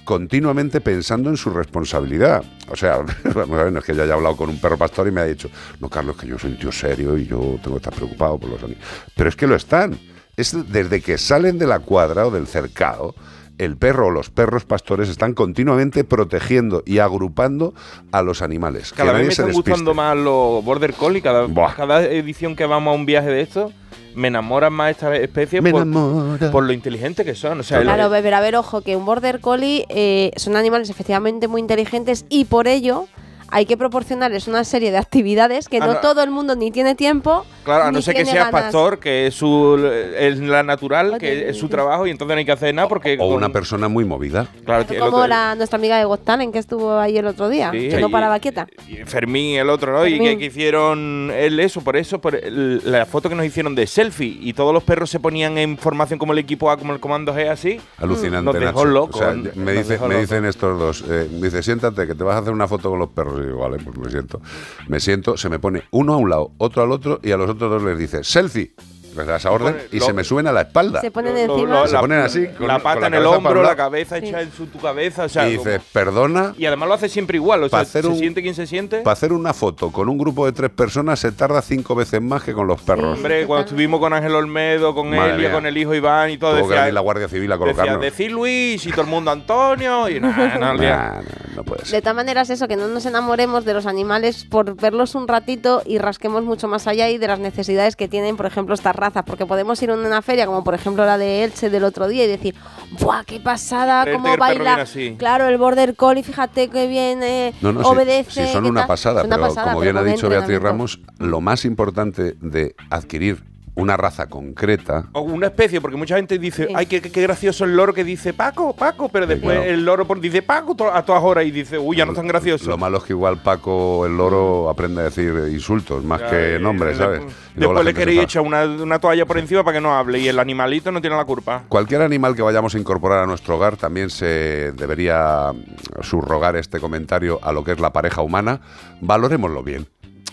continuamente 0.06 0.80
pensando 0.82 1.30
en 1.30 1.36
su 1.36 1.50
responsabilidad. 1.50 2.44
O 2.70 2.76
sea, 2.76 2.98
vamos 3.34 3.72
no 3.74 3.80
es 3.80 3.86
que 3.86 3.96
yo 3.96 4.04
haya 4.04 4.14
hablado 4.14 4.38
con 4.38 4.50
un 4.50 4.60
perro 4.60 4.78
pastor 4.78 5.08
y 5.08 5.12
me 5.12 5.22
ha 5.22 5.26
dicho, 5.26 5.50
no, 5.80 5.90
Carlos, 5.90 6.16
que 6.16 6.28
yo 6.28 6.40
soy 6.40 6.52
un 6.52 6.60
tío 6.60 6.72
serio 6.72 7.18
y 7.18 7.26
yo 7.26 7.60
tengo 7.62 7.72
que 7.72 7.90
estar 7.90 7.94
preocupado 7.94 8.38
por 8.38 8.50
los 8.52 8.64
animales. 8.64 8.88
Pero 9.16 9.30
es 9.30 9.36
que 9.36 9.48
lo 9.48 9.56
están. 9.56 10.00
Es 10.38 10.56
desde 10.72 11.02
que 11.02 11.18
salen 11.18 11.58
de 11.58 11.66
la 11.66 11.80
cuadra 11.80 12.28
o 12.28 12.32
del 12.32 12.48
cercado, 12.48 13.16
el 13.58 13.78
perro 13.78 14.08
o 14.08 14.12
los 14.12 14.30
perros 14.30 14.66
pastores 14.66 15.10
están 15.10 15.34
continuamente 15.34 16.04
protegiendo 16.04 16.84
y 16.86 17.00
agrupando 17.00 17.74
a 18.12 18.22
los 18.22 18.42
animales. 18.42 18.92
Cada 18.94 19.12
que 19.12 19.18
vez 19.20 19.28
me 19.28 19.34
se 19.36 19.42
están 19.42 19.48
despiste. 19.48 19.72
gustando 19.72 19.94
más 19.94 20.18
los 20.18 20.64
Border 20.64 20.94
Collie. 20.94 21.22
Cada, 21.22 21.48
cada 21.76 22.04
edición 22.04 22.56
que 22.56 22.66
vamos 22.66 22.92
a 22.92 22.96
un 22.96 23.06
viaje 23.06 23.30
de 23.30 23.42
esto, 23.42 23.72
me 24.16 24.28
enamoran 24.30 24.74
más 24.74 24.92
estas 24.92 25.18
especies 25.20 25.62
por, 25.62 26.52
por 26.52 26.64
lo 26.64 26.74
inteligentes 26.74 27.26
que 27.26 27.36
son. 27.36 27.60
O 27.60 27.64
sea, 27.64 27.78
el- 27.80 27.84
Claro, 27.86 28.10
beber, 28.10 28.34
a 28.34 28.42
ver, 28.42 28.56
ojo, 28.56 28.82
que 28.82 28.96
un 28.96 29.06
border 29.06 29.40
collie 29.40 29.86
eh, 29.90 30.32
son 30.38 30.56
animales 30.56 30.90
efectivamente 30.90 31.48
muy 31.48 31.62
inteligentes 31.62 32.26
y 32.30 32.46
por 32.46 32.68
ello 32.68 33.08
hay 33.50 33.66
que 33.66 33.78
proporcionarles 33.78 34.48
una 34.48 34.64
serie 34.64 34.92
de 34.92 34.98
actividades 34.98 35.70
que 35.70 35.78
Ah, 35.78 35.88
no, 35.88 35.94
no. 35.94 36.00
todo 36.00 36.24
el 36.24 36.30
mundo 36.32 36.56
ni 36.56 36.72
tiene 36.72 36.96
tiempo. 36.96 37.46
Claro, 37.64 37.86
a 37.86 37.92
no 37.92 38.02
ser 38.02 38.16
que 38.16 38.26
seas 38.26 38.46
ganas. 38.46 38.52
pastor, 38.64 39.00
que 39.00 39.28
es, 39.28 39.34
su, 39.36 39.78
es 40.18 40.38
la 40.40 40.62
natural, 40.64 41.18
que 41.20 41.50
es 41.50 41.58
su 41.58 41.68
trabajo 41.68 42.06
y 42.08 42.12
entonces 42.12 42.36
no 42.36 42.40
hay 42.40 42.46
que 42.46 42.52
hacer 42.52 42.74
nada 42.76 42.88
porque... 42.88 43.16
O 43.20 43.28
con- 43.28 43.34
una 43.38 43.50
persona 43.50 43.88
muy 43.88 44.06
movida. 44.06 44.48
Claro, 44.66 44.86
Como 45.00 45.26
la, 45.28 45.56
nuestra 45.56 45.78
amiga 45.78 45.98
de 45.98 46.06
Got 46.06 46.24
Talent 46.24 46.54
que 46.54 46.60
estuvo 46.60 46.98
ahí 46.98 47.18
el 47.18 47.26
otro 47.28 47.50
día, 47.50 47.72
Sí, 47.72 47.90
que 47.90 48.00
no 48.00 48.10
y- 48.10 48.12
paraba 48.12 48.40
quieta. 48.40 48.68
y 48.88 48.98
Fermín, 49.06 49.58
el 49.58 49.70
otro, 49.70 49.92
¿no? 49.94 50.06
Y 50.06 50.20
que, 50.38 50.46
hicieron 50.46 51.32
él 51.36 51.60
eso, 51.60 51.82
por 51.82 51.96
eso, 51.98 52.20
por 52.20 52.36
el- 52.36 52.82
la 52.84 53.06
foto 53.06 53.30
que 53.30 53.36
nos 53.36 53.46
hicieron 53.46 53.74
de 53.76 53.88
selfie 53.88 54.38
y 54.42 54.54
todos 54.54 54.74
los 54.74 54.84
perros 54.84 55.10
se 55.10 55.20
ponían 55.20 55.58
en 55.58 55.78
formación 55.78 56.20
como 56.20 56.34
el 56.34 56.40
equipo 56.40 56.70
A, 56.70 56.78
como 56.78 56.94
el 56.94 57.00
comando 57.00 57.34
G, 57.34 57.50
así. 57.50 57.80
Alucinante, 57.98 58.52
Nos 58.52 58.60
dejó 58.60 58.86
locos. 58.86 59.16
O 59.16 59.20
sea, 59.24 59.34
nos 59.34 59.56
me, 59.56 59.74
dice- 59.74 59.94
dejó 59.94 60.08
me 60.08 60.18
dicen 60.20 60.46
estos 60.46 60.78
dos, 60.80 61.04
eh, 61.10 61.28
me 61.32 61.46
dice, 61.48 61.64
siéntate, 61.64 62.06
que 62.08 62.14
te 62.16 62.24
vas 62.24 62.36
a 62.36 62.40
hacer 62.40 62.54
una 62.54 62.68
foto 62.68 62.90
con 62.90 63.00
los 63.00 63.10
perros. 63.10 63.35
Digo, 63.40 63.60
vale, 63.60 63.78
pues 63.84 63.98
me 63.98 64.10
siento. 64.10 64.42
Me 64.88 65.00
siento, 65.00 65.38
se 65.38 65.50
me 65.50 65.60
pone 65.60 65.84
uno 65.92 66.14
a 66.14 66.18
un 66.18 66.30
lado, 66.30 66.52
otro 66.58 66.84
al 66.84 66.92
otro, 66.92 67.20
y 67.24 67.32
a 67.32 67.38
los 67.38 67.50
otros 67.50 67.70
dos 67.72 67.84
les 67.84 67.98
dice, 67.98 68.24
selfie. 68.24 68.74
Les 69.16 69.26
das 69.26 69.44
esa 69.44 69.52
orden 69.52 69.78
y 69.94 70.00
lo- 70.00 70.06
se 70.08 70.12
me 70.12 70.26
suben 70.26 70.46
a 70.48 70.52
la 70.52 70.64
espalda. 70.64 71.00
Se 71.00 71.10
ponen 71.10 71.38
encima. 71.38 71.70
lo- 71.80 71.88
Se 71.88 71.94
la- 71.94 72.02
ponen 72.02 72.20
así, 72.20 72.48
con- 72.48 72.68
la 72.68 72.74
con 72.74 72.84
pata 72.84 73.00
la 73.00 73.08
en 73.08 73.14
el 73.14 73.26
hombro, 73.26 73.64
la 73.64 73.74
cabeza 73.74 74.20
Sí. 74.20 74.26
hecha 74.28 74.42
en 74.42 74.52
su, 74.52 74.66
tu 74.68 74.78
cabeza, 74.78 75.24
o 75.24 75.30
sea, 75.30 75.48
y 75.50 75.56
como- 75.56 75.70
dices, 75.70 75.82
perdona, 75.94 76.54
y 76.58 76.66
además 76.66 76.90
lo 76.90 76.96
hace 76.96 77.08
siempre 77.08 77.38
igual, 77.38 77.64
o 77.64 77.70
sea, 77.70 77.80
hacer 77.80 78.02
se 78.02 78.10
un- 78.10 78.18
siente 78.18 78.42
quien 78.42 78.56
se 78.56 78.68
siente. 78.68 78.98
para 79.04 79.14
hacer 79.14 79.32
una 79.32 79.54
foto 79.54 79.90
con 79.94 80.10
un 80.10 80.18
grupo 80.18 80.46
de 80.46 80.52
tres 80.52 80.70
personas 80.70 81.18
se 81.22 81.32
tarda 81.32 81.62
cinco 81.62 81.96
veces 81.96 82.22
más 82.22 82.44
que 82.44 82.52
con 82.52 82.68
los 82.68 82.82
perros. 82.82 83.16
Hombre, 83.16 83.46
cuando 83.46 83.64
estuvimos 83.66 84.02
con 84.02 84.12
Ángel 84.12 84.36
Olmedo, 84.36 84.94
con 84.94 85.10
Madre 85.10 85.36
Elia, 85.36 85.48
mía. 85.48 85.52
con 85.54 85.66
el 85.66 85.78
hijo 85.78 85.96
Iván 85.96 86.32
y 86.32 86.38
todo, 86.38 86.52
Tuvo 86.52 86.64
que 86.64 86.68
decía, 86.74 86.82
venir 86.82 86.94
la 86.96 87.00
Guardia 87.00 87.30
Civil 87.30 87.50
a 87.54 87.56
decía, 87.56 87.74
colocarnos. 87.74 88.02
decir 88.02 88.32
Luis 88.34 88.86
y 88.86 88.90
todo 88.92 89.04
el 89.04 89.08
mundo 89.08 89.32
Antonio 89.32 90.10
y 90.10 90.20
nada, 90.20 90.46
día. 90.46 90.58
Nah, 90.60 90.74
nah, 90.74 91.22
no 91.56 91.64
puede 91.64 91.86
ser. 91.86 91.94
De 91.94 92.02
todas 92.02 92.16
maneras, 92.16 92.50
eso, 92.50 92.68
que 92.68 92.76
no 92.76 92.88
nos 92.88 93.06
enamoremos 93.06 93.66
de 93.66 93.74
los 93.74 93.86
animales 93.86 94.46
por 94.46 94.76
verlos 94.76 95.16
un 95.16 95.28
ratito 95.28 95.82
y 95.86 95.98
rasquemos 95.98 96.44
mucho 96.44 96.68
más 96.68 96.88
allá 96.88 97.10
y 97.10 97.18
de 97.18 97.28
las 97.28 97.40
necesidades 97.40 97.96
que 97.96 98.08
tienen, 98.08 98.38
por 98.38 98.46
ejemplo, 98.46 98.76
estas 98.76 98.96
razas. 98.96 99.24
Porque 99.26 99.46
podemos 99.46 99.82
ir 99.82 99.90
a 99.92 99.94
una 99.96 100.22
feria, 100.22 100.46
como 100.46 100.64
por 100.64 100.74
ejemplo 100.74 101.06
la 101.06 101.18
de 101.18 101.44
Elche 101.44 101.70
del 101.70 101.84
otro 101.84 102.08
día, 102.08 102.26
y 102.26 102.28
decir, 102.28 102.56
¡buah, 103.00 103.24
qué 103.26 103.40
pasada! 103.40 104.06
¿Cómo 104.12 104.36
baila? 104.38 104.86
Claro, 105.18 105.48
el 105.48 105.58
Border 105.58 105.96
Collie, 105.96 106.24
fíjate 106.24 106.70
que 106.70 106.88
bien 106.88 107.24
eh, 107.24 107.54
No, 107.62 107.72
no, 107.74 107.82
sí, 107.84 107.90
obedece. 107.90 108.48
sí, 108.48 108.54
son 108.54 108.66
una 108.66 108.82
tal. 108.82 108.88
pasada, 108.88 109.22
Es 109.22 109.28
una 109.28 109.36
pero 109.38 109.48
pasada, 109.48 109.68
como 109.72 109.80
pero 109.80 109.94
bien 109.94 110.06
ha 110.08 110.12
dicho 110.12 110.30
Beatriz. 110.30 110.60
Ramos, 110.60 111.00
lo 111.20 111.42
más 111.42 111.66
importante 111.66 112.36
de 112.42 112.76
adquirir 112.90 113.44
una 113.76 113.98
raza 113.98 114.28
concreta 114.28 115.08
O 115.12 115.22
una 115.22 115.48
especie, 115.48 115.82
porque 115.82 115.98
mucha 115.98 116.16
gente 116.16 116.38
dice, 116.40 116.70
ay, 116.76 116.86
qué, 116.86 117.02
qué- 117.02 117.22
gracioso 117.22 117.66
el 117.66 117.76
loro 117.76 117.94
que 117.94 118.04
dice 118.04 118.34
Paco, 118.34 118.74
Paco, 118.76 119.10
pero 119.10 119.28
después 119.28 119.58
claro. 119.58 119.72
el 119.72 119.84
loro 119.86 120.06
por- 120.06 120.20
dice 120.22 120.42
Paco 120.42 120.76
a 120.92 121.04
todas 121.04 121.24
horas 121.24 121.46
y 121.46 121.52
dice, 121.52 121.78
uy, 121.78 121.98
ya 121.98 122.06
no 122.06 122.12
es 122.12 122.18
tan 122.18 122.28
gracioso. 122.28 122.70
Lo 122.70 122.78
malo 122.78 122.98
es 123.00 123.04
que 123.04 123.14
igual 123.14 123.38
Paco 123.42 124.06
el 124.06 124.16
loro 124.16 124.70
aprende 124.70 125.02
a 125.02 125.04
decir 125.06 125.34
insultos 125.52 126.04
más 126.04 126.22
Ya, 126.22 126.30
que 126.30 126.56
y- 126.60 126.62
nombres, 126.64 126.96
y 126.96 127.00
¿sabes? 127.00 127.22
después- 127.56 127.82
Y 127.82 127.86
le 127.86 127.94
queréis 127.94 128.22
echar 128.22 128.44
una, 128.44 128.64
una 128.66 129.00
toalla 129.00 129.26
por 129.26 129.38
encima 129.38 129.64
para 129.64 129.78
que 129.78 129.82
no 129.82 129.94
hable 129.96 130.20
y 130.20 130.28
el 130.28 130.40
animalito 130.40 130.92
no 130.92 131.02
tiene 131.02 131.16
la 131.18 131.26
culpa. 131.26 131.64
Cualquier 131.68 132.02
animal 132.02 132.36
que 132.36 132.42
vayamos 132.42 132.76
a 132.76 132.80
incorporar 132.80 133.24
a 133.24 133.26
nuestro 133.28 133.56
hogar 133.56 133.76
también 133.78 134.10
se 134.10 134.72
debería 134.74 135.52
mm, 135.54 136.02
subrogar 136.04 136.56
este 136.56 136.80
comentario 136.80 137.40
a 137.42 137.52
lo 137.52 137.64
que 137.64 137.72
es 137.74 137.80
la 137.80 137.92
pareja 137.92 138.22
humana. 138.22 138.62
Valorémoslo 139.02 139.64
bien. 139.64 139.88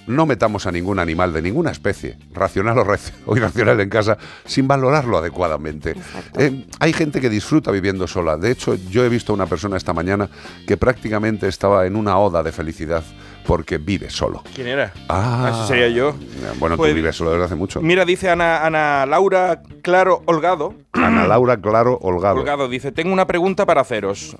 No 0.06 0.26
metamos 0.26 0.66
a 0.66 0.72
ningún 0.72 0.98
animal 0.98 1.32
de 1.32 1.42
ninguna 1.42 1.70
especie, 1.70 2.18
racional 2.32 2.76
o, 2.78 2.84
raci- 2.84 3.12
o 3.26 3.36
irracional 3.36 3.80
en 3.80 3.88
casa, 3.88 4.18
sin 4.44 4.66
valorarlo 4.66 5.18
adecuadamente. 5.18 5.94
Eh, 6.38 6.66
hay 6.80 6.92
gente 6.92 7.20
que 7.20 7.28
disfruta 7.30 7.70
viviendo 7.70 8.06
sola. 8.08 8.36
De 8.36 8.50
hecho, 8.50 8.74
yo 8.90 9.04
he 9.04 9.08
visto 9.08 9.32
a 9.32 9.34
una 9.36 9.46
persona 9.46 9.76
esta 9.76 9.92
mañana 9.92 10.28
que 10.66 10.76
prácticamente 10.76 11.46
estaba 11.46 11.86
en 11.86 11.94
una 11.96 12.18
oda 12.18 12.42
de 12.42 12.50
felicidad 12.52 13.04
porque 13.46 13.78
vive 13.78 14.10
solo. 14.10 14.42
¿Quién 14.54 14.68
era? 14.68 14.92
Ah, 15.08 15.48
Así 15.48 15.68
sería 15.68 15.88
yo. 15.88 16.14
Bueno, 16.58 16.76
Pues- 16.76 16.90
tú 16.92 16.96
vives 16.96 17.16
solo 17.16 17.30
desde 17.32 17.44
hace 17.44 17.54
mucho. 17.54 17.80
Mira, 17.80 18.04
dice 18.04 18.30
Ana, 18.30 18.64
Ana 18.64 19.06
Laura 19.06 19.62
Claro 19.82 20.22
Holgado. 20.26 20.74
Ana 20.92 21.26
Laura 21.26 21.56
Claro 21.56 21.98
Holgado. 22.02 22.40
Holgado 22.40 22.68
dice, 22.68 22.92
tengo 22.92 23.12
una 23.12 23.26
pregunta 23.26 23.66
para 23.66 23.80
haceros. 23.80 24.36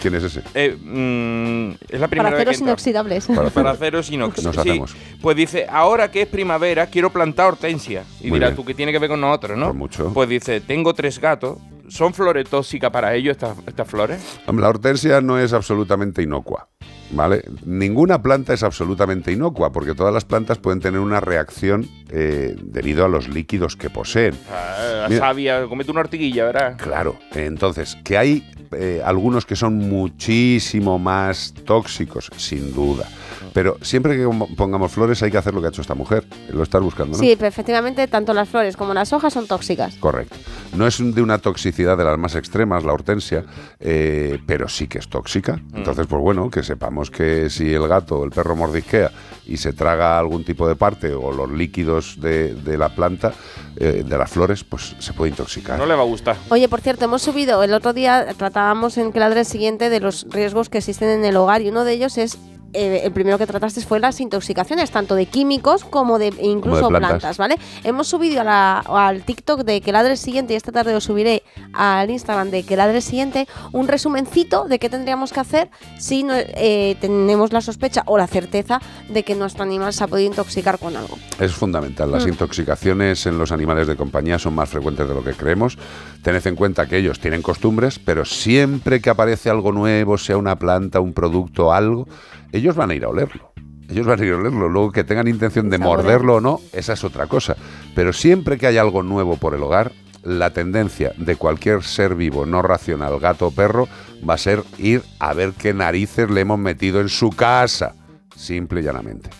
¿Quién 0.00 0.16
es 0.16 0.24
ese? 0.24 0.42
Eh, 0.54 0.76
mm, 0.82 1.70
es 1.88 2.00
la 2.00 2.08
primera 2.08 2.30
Para 2.30 2.44
vez 2.44 2.58
que 2.58 2.64
inoxidables. 2.64 3.26
Para 3.28 3.50
Para 3.50 3.70
aceros 3.70 4.10
inox. 4.10 4.42
Nos 4.42 4.54
sí. 4.56 4.60
hacemos. 4.60 4.96
Pues 5.20 5.36
dice, 5.36 5.66
ahora 5.70 6.10
que 6.10 6.22
es 6.22 6.28
primavera, 6.28 6.86
quiero 6.88 7.10
plantar 7.10 7.46
hortensia. 7.46 8.02
Y 8.20 8.28
Muy 8.28 8.38
dirás 8.40 8.50
bien. 8.50 8.56
tú, 8.56 8.64
¿qué 8.64 8.74
tiene 8.74 8.90
que 8.90 8.98
ver 8.98 9.08
con 9.08 9.20
nosotros, 9.20 9.56
no? 9.56 9.66
Pues 9.66 9.76
mucho. 9.76 10.10
Pues 10.12 10.28
dice, 10.28 10.60
tengo 10.60 10.92
tres 10.92 11.20
gatos. 11.20 11.58
¿Son 11.92 12.14
flores 12.14 12.48
tóxicas 12.48 12.90
para 12.90 13.14
ellos 13.14 13.32
estas, 13.32 13.58
estas 13.66 13.86
flores? 13.86 14.40
La 14.50 14.68
hortensia 14.70 15.20
no 15.20 15.38
es 15.38 15.52
absolutamente 15.52 16.22
inocua, 16.22 16.70
¿vale? 17.10 17.44
Ninguna 17.66 18.22
planta 18.22 18.54
es 18.54 18.62
absolutamente 18.62 19.30
inocua, 19.30 19.72
porque 19.72 19.94
todas 19.94 20.14
las 20.14 20.24
plantas 20.24 20.56
pueden 20.56 20.80
tener 20.80 21.00
una 21.00 21.20
reacción 21.20 21.86
eh, 22.08 22.56
debido 22.62 23.04
a 23.04 23.08
los 23.08 23.28
líquidos 23.28 23.76
que 23.76 23.90
poseen. 23.90 24.34
Ah, 24.50 25.00
la 25.02 25.08
Mira. 25.10 25.20
savia, 25.20 25.66
comete 25.66 25.90
una 25.90 26.00
ortiguilla, 26.00 26.46
¿verdad? 26.46 26.78
Claro, 26.78 27.18
entonces, 27.34 27.98
que 28.02 28.16
hay 28.16 28.50
eh, 28.72 29.02
algunos 29.04 29.44
que 29.44 29.54
son 29.54 29.76
muchísimo 29.76 30.98
más 30.98 31.52
tóxicos, 31.66 32.30
sin 32.38 32.72
duda. 32.74 33.06
Pero 33.52 33.76
siempre 33.82 34.16
que 34.16 34.28
pongamos 34.56 34.92
flores 34.92 35.22
hay 35.22 35.30
que 35.30 35.38
hacer 35.38 35.54
lo 35.54 35.60
que 35.60 35.66
ha 35.66 35.70
hecho 35.70 35.82
esta 35.82 35.94
mujer. 35.94 36.24
Lo 36.50 36.62
estás 36.62 36.82
buscando, 36.82 37.16
¿no? 37.16 37.18
Sí, 37.18 37.34
pero 37.36 37.48
efectivamente, 37.48 38.06
tanto 38.08 38.32
las 38.34 38.48
flores 38.48 38.76
como 38.76 38.94
las 38.94 39.12
hojas 39.12 39.32
son 39.32 39.46
tóxicas. 39.46 39.96
Correcto. 39.96 40.36
No 40.74 40.86
es 40.86 40.98
de 40.98 41.22
una 41.22 41.38
toxicidad 41.38 41.96
de 41.96 42.04
las 42.04 42.18
más 42.18 42.34
extremas, 42.34 42.84
la 42.84 42.92
hortensia, 42.92 43.44
eh, 43.78 44.38
pero 44.46 44.68
sí 44.68 44.88
que 44.88 44.98
es 44.98 45.08
tóxica. 45.08 45.60
Entonces, 45.74 46.06
pues 46.06 46.22
bueno, 46.22 46.50
que 46.50 46.62
sepamos 46.62 47.10
que 47.10 47.50
si 47.50 47.72
el 47.72 47.86
gato 47.88 48.20
o 48.20 48.24
el 48.24 48.30
perro 48.30 48.56
mordisquea 48.56 49.10
y 49.46 49.56
se 49.56 49.72
traga 49.72 50.18
algún 50.18 50.44
tipo 50.44 50.66
de 50.66 50.76
parte 50.76 51.12
o 51.12 51.32
los 51.32 51.50
líquidos 51.50 52.20
de, 52.20 52.54
de 52.54 52.78
la 52.78 52.94
planta, 52.94 53.32
eh, 53.76 54.04
de 54.06 54.18
las 54.18 54.30
flores, 54.30 54.64
pues 54.64 54.94
se 54.98 55.12
puede 55.12 55.30
intoxicar. 55.30 55.78
No 55.78 55.86
le 55.86 55.94
va 55.94 56.02
a 56.02 56.06
gustar. 56.06 56.36
Oye, 56.50 56.68
por 56.68 56.80
cierto, 56.80 57.06
hemos 57.06 57.22
subido, 57.22 57.62
el 57.62 57.72
otro 57.72 57.92
día 57.92 58.26
tratábamos 58.36 58.98
en 58.98 59.12
Cladre 59.12 59.44
siguiente 59.44 59.88
de 59.90 59.98
los 59.98 60.26
riesgos 60.28 60.68
que 60.68 60.78
existen 60.78 61.08
en 61.08 61.24
el 61.24 61.36
hogar 61.36 61.62
y 61.62 61.70
uno 61.70 61.84
de 61.84 61.92
ellos 61.92 62.18
es, 62.18 62.38
eh, 62.72 63.02
el 63.04 63.12
primero 63.12 63.38
que 63.38 63.46
trataste 63.46 63.80
fue 63.82 64.00
las 64.00 64.20
intoxicaciones, 64.20 64.90
tanto 64.90 65.14
de 65.14 65.26
químicos 65.26 65.84
como 65.84 66.18
de 66.18 66.32
incluso 66.40 66.88
plantas. 66.88 67.10
plantas. 67.10 67.38
¿vale? 67.38 67.56
Hemos 67.84 68.08
subido 68.08 68.40
a 68.40 68.44
la- 68.44 68.78
al 68.80 69.22
TikTok 69.22 69.62
de 69.64 69.80
Cladre 69.80 70.16
siguiente 70.16 70.54
y 70.54 70.56
esta 70.56 70.72
tarde 70.72 70.94
os 70.94 71.04
subiré 71.04 71.42
al 71.72 72.10
Instagram 72.10 72.50
de 72.50 72.62
Cladre 72.64 73.00
siguiente 73.00 73.46
un 73.72 73.88
resumencito 73.88 74.64
de 74.68 74.78
qué 74.78 74.88
tendríamos 74.88 75.32
que 75.32 75.40
hacer 75.40 75.70
si 75.98 76.22
no, 76.22 76.34
eh, 76.36 76.96
tenemos 77.00 77.52
la 77.52 77.60
sospecha 77.60 78.02
o 78.06 78.16
la 78.18 78.26
certeza 78.26 78.80
de 79.08 79.22
que 79.22 79.34
nuestro 79.34 79.62
animal 79.64 79.92
se 79.92 80.04
ha 80.04 80.06
podido 80.06 80.28
intoxicar 80.28 80.78
con 80.78 80.96
algo. 80.96 81.16
Es 81.40 81.52
fundamental. 81.52 82.10
Las 82.10 82.24
Mm. 82.26 82.30
intoxicaciones 82.30 83.26
en 83.26 83.38
los 83.38 83.52
animales 83.52 83.86
de 83.86 83.96
compañía 83.96 84.38
son 84.38 84.54
más 84.54 84.68
frecuentes 84.70 85.08
de 85.08 85.14
lo 85.14 85.22
que 85.24 85.32
creemos. 85.32 85.78
Tened 86.22 86.46
en 86.46 86.56
cuenta 86.56 86.86
que 86.86 86.96
ellos 86.98 87.18
tienen 87.20 87.42
costumbres, 87.42 87.98
pero 87.98 88.24
siempre 88.24 89.00
que 89.00 89.10
aparece 89.10 89.50
algo 89.50 89.72
nuevo, 89.72 90.18
sea 90.18 90.36
una 90.36 90.56
planta, 90.58 91.00
un 91.00 91.12
producto, 91.12 91.72
algo, 91.72 92.06
ellos 92.52 92.76
van 92.76 92.90
a 92.90 92.94
ir 92.94 93.04
a 93.04 93.08
olerlo. 93.08 93.52
Ellos 93.88 94.06
van 94.06 94.20
a 94.20 94.24
ir 94.24 94.32
a 94.32 94.36
olerlo. 94.36 94.68
Luego 94.68 94.92
que 94.92 95.04
tengan 95.04 95.28
intención 95.28 95.68
de 95.68 95.78
morderlo 95.78 96.36
o 96.36 96.40
no, 96.40 96.60
esa 96.72 96.92
es 96.92 97.04
otra 97.04 97.26
cosa. 97.26 97.56
Pero 97.94 98.12
siempre 98.12 98.58
que 98.58 98.66
hay 98.66 98.78
algo 98.78 99.02
nuevo 99.02 99.36
por 99.36 99.54
el 99.54 99.62
hogar, 99.62 99.92
la 100.22 100.50
tendencia 100.50 101.12
de 101.16 101.36
cualquier 101.36 101.82
ser 101.82 102.14
vivo 102.14 102.46
no 102.46 102.62
racional, 102.62 103.18
gato 103.18 103.48
o 103.48 103.50
perro, 103.50 103.88
va 104.28 104.34
a 104.34 104.38
ser 104.38 104.62
ir 104.78 105.02
a 105.18 105.34
ver 105.34 105.52
qué 105.52 105.74
narices 105.74 106.30
le 106.30 106.42
hemos 106.42 106.58
metido 106.58 107.00
en 107.00 107.08
su 107.08 107.30
casa. 107.30 107.94
Simple 108.36 108.80
y 108.80 108.84
llanamente. 108.84 109.30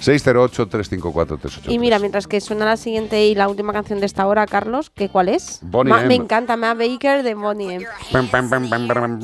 608-354-383. 0.00 1.70
Y 1.70 1.78
mira, 1.78 1.98
mientras 1.98 2.26
que 2.26 2.40
suena 2.40 2.64
la 2.64 2.76
siguiente 2.76 3.26
y 3.26 3.34
la 3.34 3.48
última 3.48 3.72
canción 3.72 4.00
de 4.00 4.06
esta 4.06 4.26
hora, 4.26 4.46
Carlos, 4.46 4.90
¿que 4.90 5.08
cuál 5.08 5.28
es? 5.28 5.60
Bonnie 5.62 5.90
Ma- 5.92 6.00
M. 6.00 6.08
me 6.08 6.14
encanta, 6.14 6.56
Ma 6.56 6.74
Baker 6.74 7.22
de 7.22 7.34
Bonnie 7.34 7.74
M. 7.74 7.86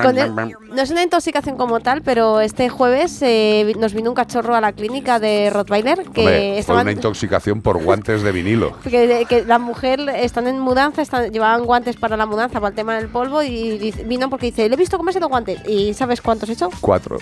Con 0.04 0.18
el- 0.18 0.34
no 0.74 0.82
es 0.82 0.90
una 0.90 1.02
intoxicación 1.02 1.56
como 1.56 1.80
tal, 1.80 2.02
pero 2.02 2.40
este 2.40 2.68
jueves 2.68 3.18
eh, 3.22 3.72
nos 3.78 3.94
vino 3.94 4.10
un 4.10 4.14
cachorro 4.16 4.54
a 4.54 4.60
la 4.60 4.72
clínica 4.72 5.18
de 5.20 5.50
Rottweiler 5.50 5.98
que 6.10 6.20
Hombre, 6.20 6.24
fue 6.24 6.58
estaban 6.58 6.82
una 6.82 6.92
intoxicación 6.92 7.62
por 7.62 7.82
guantes 7.82 8.22
de 8.22 8.32
vinilo. 8.32 8.76
que, 8.82 9.26
que 9.28 9.44
la 9.44 9.58
mujer 9.58 10.00
están 10.16 10.46
en 10.46 10.58
mudanza, 10.58 11.02
están, 11.02 11.30
llevaban 11.32 11.64
guantes 11.64 11.96
para 11.96 12.16
la 12.16 12.26
mudanza, 12.26 12.60
para 12.60 12.68
el 12.70 12.74
tema 12.74 12.96
del 12.96 13.08
polvo, 13.08 13.42
y 13.42 13.78
dice- 13.78 14.04
vino 14.04 14.28
porque 14.30 14.46
dice, 14.46 14.68
le 14.68 14.74
he 14.74 14.78
visto 14.78 14.96
comerse 14.98 15.20
los 15.20 15.28
guantes. 15.28 15.60
¿Y 15.68 15.94
sabes 15.94 16.20
cuántos 16.20 16.48
he 16.48 16.52
hecho? 16.52 16.68
Cuatro. 16.80 17.18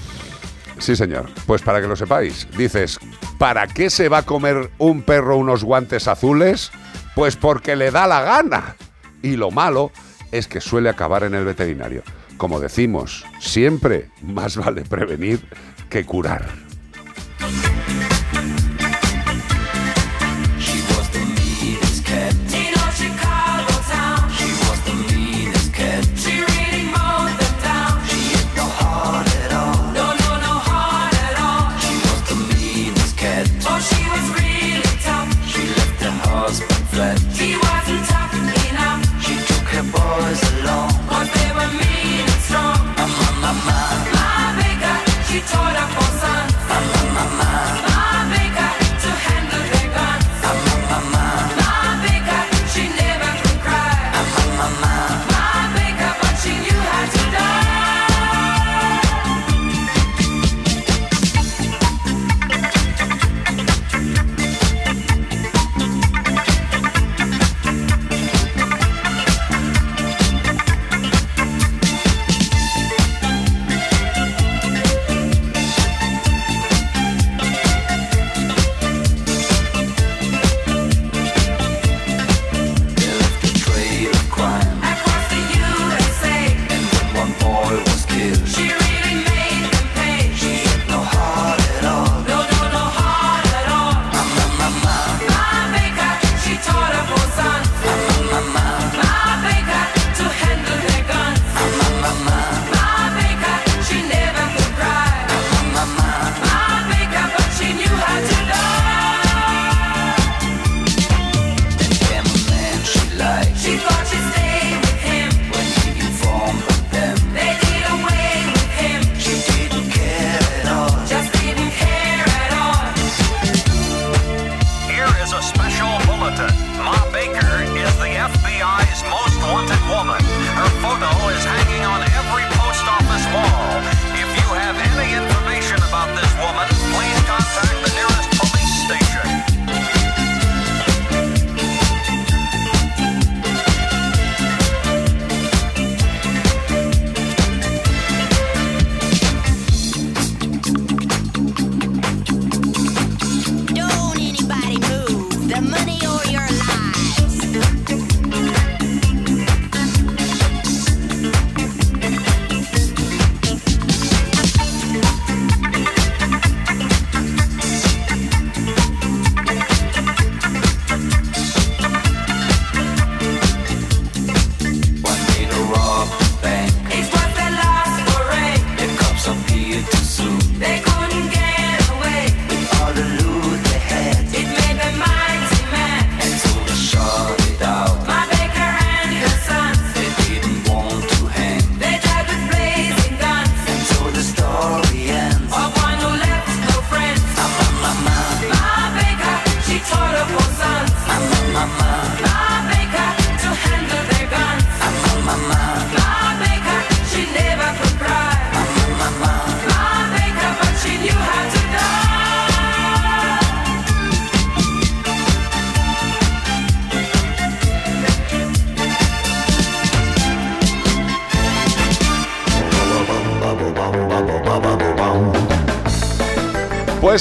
Sí, 0.83 0.97
señor. 0.97 1.31
Pues 1.47 1.63
para 1.63 1.81
que 1.81 1.87
lo 1.87 1.95
sepáis, 1.95 2.49
dices, 2.59 2.99
¿para 3.39 3.69
qué 3.69 3.89
se 3.89 4.09
va 4.09 4.19
a 4.19 4.23
comer 4.25 4.69
un 4.79 5.03
perro 5.03 5.37
unos 5.37 5.63
guantes 5.63 6.09
azules? 6.09 6.73
Pues 7.15 7.37
porque 7.37 7.77
le 7.77 7.93
da 7.93 8.09
la 8.09 8.23
gana. 8.23 8.75
Y 9.23 9.37
lo 9.37 9.53
malo 9.53 9.93
es 10.33 10.49
que 10.49 10.61
suele 10.61 10.89
acabar 10.89 11.23
en 11.23 11.35
el 11.35 11.45
veterinario. 11.45 12.03
Como 12.37 12.59
decimos, 12.59 13.25
siempre 13.39 14.11
más 14.23 14.57
vale 14.57 14.83
prevenir 14.83 15.47
que 15.89 16.05
curar. 16.05 16.49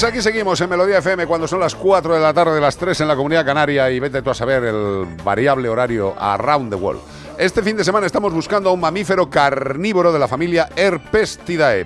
Pues 0.01 0.13
aquí 0.13 0.21
seguimos 0.23 0.59
en 0.59 0.67
Melodía 0.67 0.97
FM 0.97 1.27
cuando 1.27 1.47
son 1.47 1.59
las 1.59 1.75
4 1.75 2.15
de 2.15 2.19
la 2.19 2.33
tarde, 2.33 2.59
las 2.59 2.75
3 2.75 3.01
en 3.01 3.07
la 3.07 3.15
Comunidad 3.15 3.45
Canaria 3.45 3.87
y 3.91 3.99
vete 3.99 4.23
tú 4.23 4.31
a 4.31 4.33
saber 4.33 4.63
el 4.63 5.05
variable 5.23 5.69
horario 5.69 6.15
around 6.17 6.71
the 6.71 6.75
world. 6.75 6.99
Este 7.37 7.61
fin 7.61 7.77
de 7.77 7.83
semana 7.83 8.07
estamos 8.07 8.33
buscando 8.33 8.71
a 8.71 8.73
un 8.73 8.79
mamífero 8.79 9.29
carnívoro 9.29 10.11
de 10.11 10.17
la 10.17 10.27
familia 10.27 10.69
Herpestidae. 10.75 11.85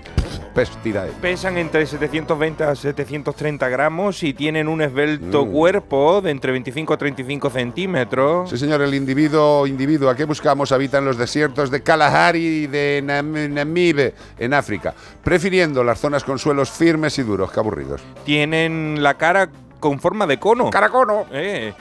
Pestirae. 0.56 1.12
Pesan 1.22 1.58
entre 1.58 1.86
720 1.86 2.64
a 2.64 2.74
730 2.76 3.68
gramos 3.70 4.24
y 4.24 4.34
tienen 4.34 4.68
un 4.70 4.82
esbelto 4.82 5.46
Mm. 5.46 5.52
cuerpo 5.52 6.22
de 6.22 6.32
entre 6.32 6.54
25 6.54 6.94
a 6.94 6.98
35 6.98 7.50
centímetros. 7.50 8.50
Sí, 8.50 8.58
señor, 8.58 8.82
el 8.82 8.94
individuo, 8.94 9.68
individuo 9.68 10.10
a 10.10 10.16
que 10.16 10.24
buscamos 10.24 10.72
habita 10.72 10.98
en 11.00 11.06
los 11.06 11.18
desiertos 11.18 11.70
de 11.70 11.84
Kalahari 11.84 12.64
y 12.64 12.68
de 12.68 13.04
Nam- 13.06 13.50
Namibe, 13.50 14.14
en 14.40 14.54
África, 14.54 14.94
prefiriendo 15.24 15.84
las 15.84 16.00
zonas 16.00 16.24
con 16.24 16.40
suelos 16.40 16.72
firmes 16.72 17.20
y 17.20 17.24
duros. 17.24 17.52
Qué 17.52 17.60
aburridos. 17.60 18.02
Tienen 18.24 19.04
la 19.04 19.16
cara 19.16 19.50
con 19.82 20.00
forma 20.00 20.26
de 20.26 20.40
cono. 20.40 20.70
¡Cara 20.70 20.90
cono! 20.90 21.26
Eh, 21.32 21.74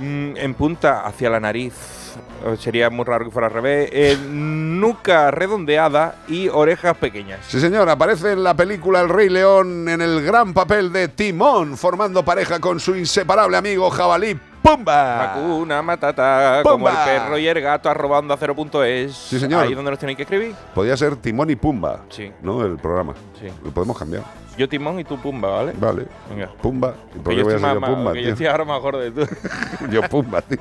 mm, 0.00 0.36
en 0.36 0.54
punta 0.54 1.02
hacia 1.06 1.30
la 1.30 1.38
nariz. 1.40 1.74
Eh, 2.44 2.56
Sería 2.58 2.90
muy 2.90 3.04
raro 3.04 3.26
que 3.26 3.30
fuera 3.30 3.46
al 3.48 3.52
revés. 3.54 3.88
Eh, 3.92 4.18
nuca 4.28 5.30
redondeada 5.30 6.16
y 6.26 6.48
orejas 6.48 6.96
pequeñas. 6.96 7.40
Sí, 7.46 7.60
señor, 7.60 7.88
aparece 7.88 8.32
en 8.32 8.42
la 8.42 8.54
película 8.54 9.00
El 9.00 9.08
Rey 9.08 9.28
León 9.28 9.88
en 9.88 10.00
el 10.00 10.22
gran 10.22 10.52
papel 10.54 10.92
de 10.92 11.08
Timón, 11.08 11.76
formando 11.76 12.24
pareja 12.24 12.58
con 12.58 12.80
su 12.80 12.96
inseparable 12.96 13.56
amigo 13.56 13.88
jabalí 13.90 14.38
Pumba. 14.62 15.32
Hakuna 15.34 15.80
Matata, 15.82 16.60
como 16.62 16.88
el 16.88 16.94
¡Pumba! 16.94 17.04
perro 17.06 17.38
y 17.38 17.46
el 17.48 17.60
gato 17.60 17.88
arrobando 17.88 18.34
a 18.34 18.38
0.es. 18.38 19.14
Sí, 19.14 19.38
señor. 19.40 19.64
Ahí 19.64 19.74
donde 19.74 19.90
nos 19.90 19.98
tenéis 20.00 20.16
que 20.16 20.22
escribir. 20.24 20.54
Podía 20.74 20.96
ser 20.96 21.16
Timón 21.16 21.48
y 21.50 21.56
Pumba, 21.56 22.00
Sí. 22.10 22.30
¿no? 22.42 22.64
El 22.64 22.76
programa. 22.76 23.14
Sí. 23.40 23.46
Lo 23.64 23.70
podemos 23.70 23.98
cambiar. 23.98 24.22
Yo 24.58 24.68
Timón 24.68 25.00
y 25.00 25.04
tú 25.04 25.18
Pumba, 25.20 25.48
¿vale? 25.50 25.72
Vale. 25.76 26.06
Venga. 26.28 26.48
Pumba. 26.60 26.94
¿Y 27.14 27.18
por 27.18 27.32
qué 27.32 27.38
yo 27.38 27.44
voy 27.44 27.54
a 27.54 27.58
ser 27.58 27.74
yo 27.74 27.80
Pumba, 27.80 28.14
yo 28.14 28.20
tío? 28.20 28.30
estoy 28.32 28.46
ahora 28.46 28.64
mejor 28.64 28.96
de 28.98 29.10
tú. 29.10 29.26
Yo 29.90 30.02
Pumba, 30.02 30.42
tío. 30.42 30.58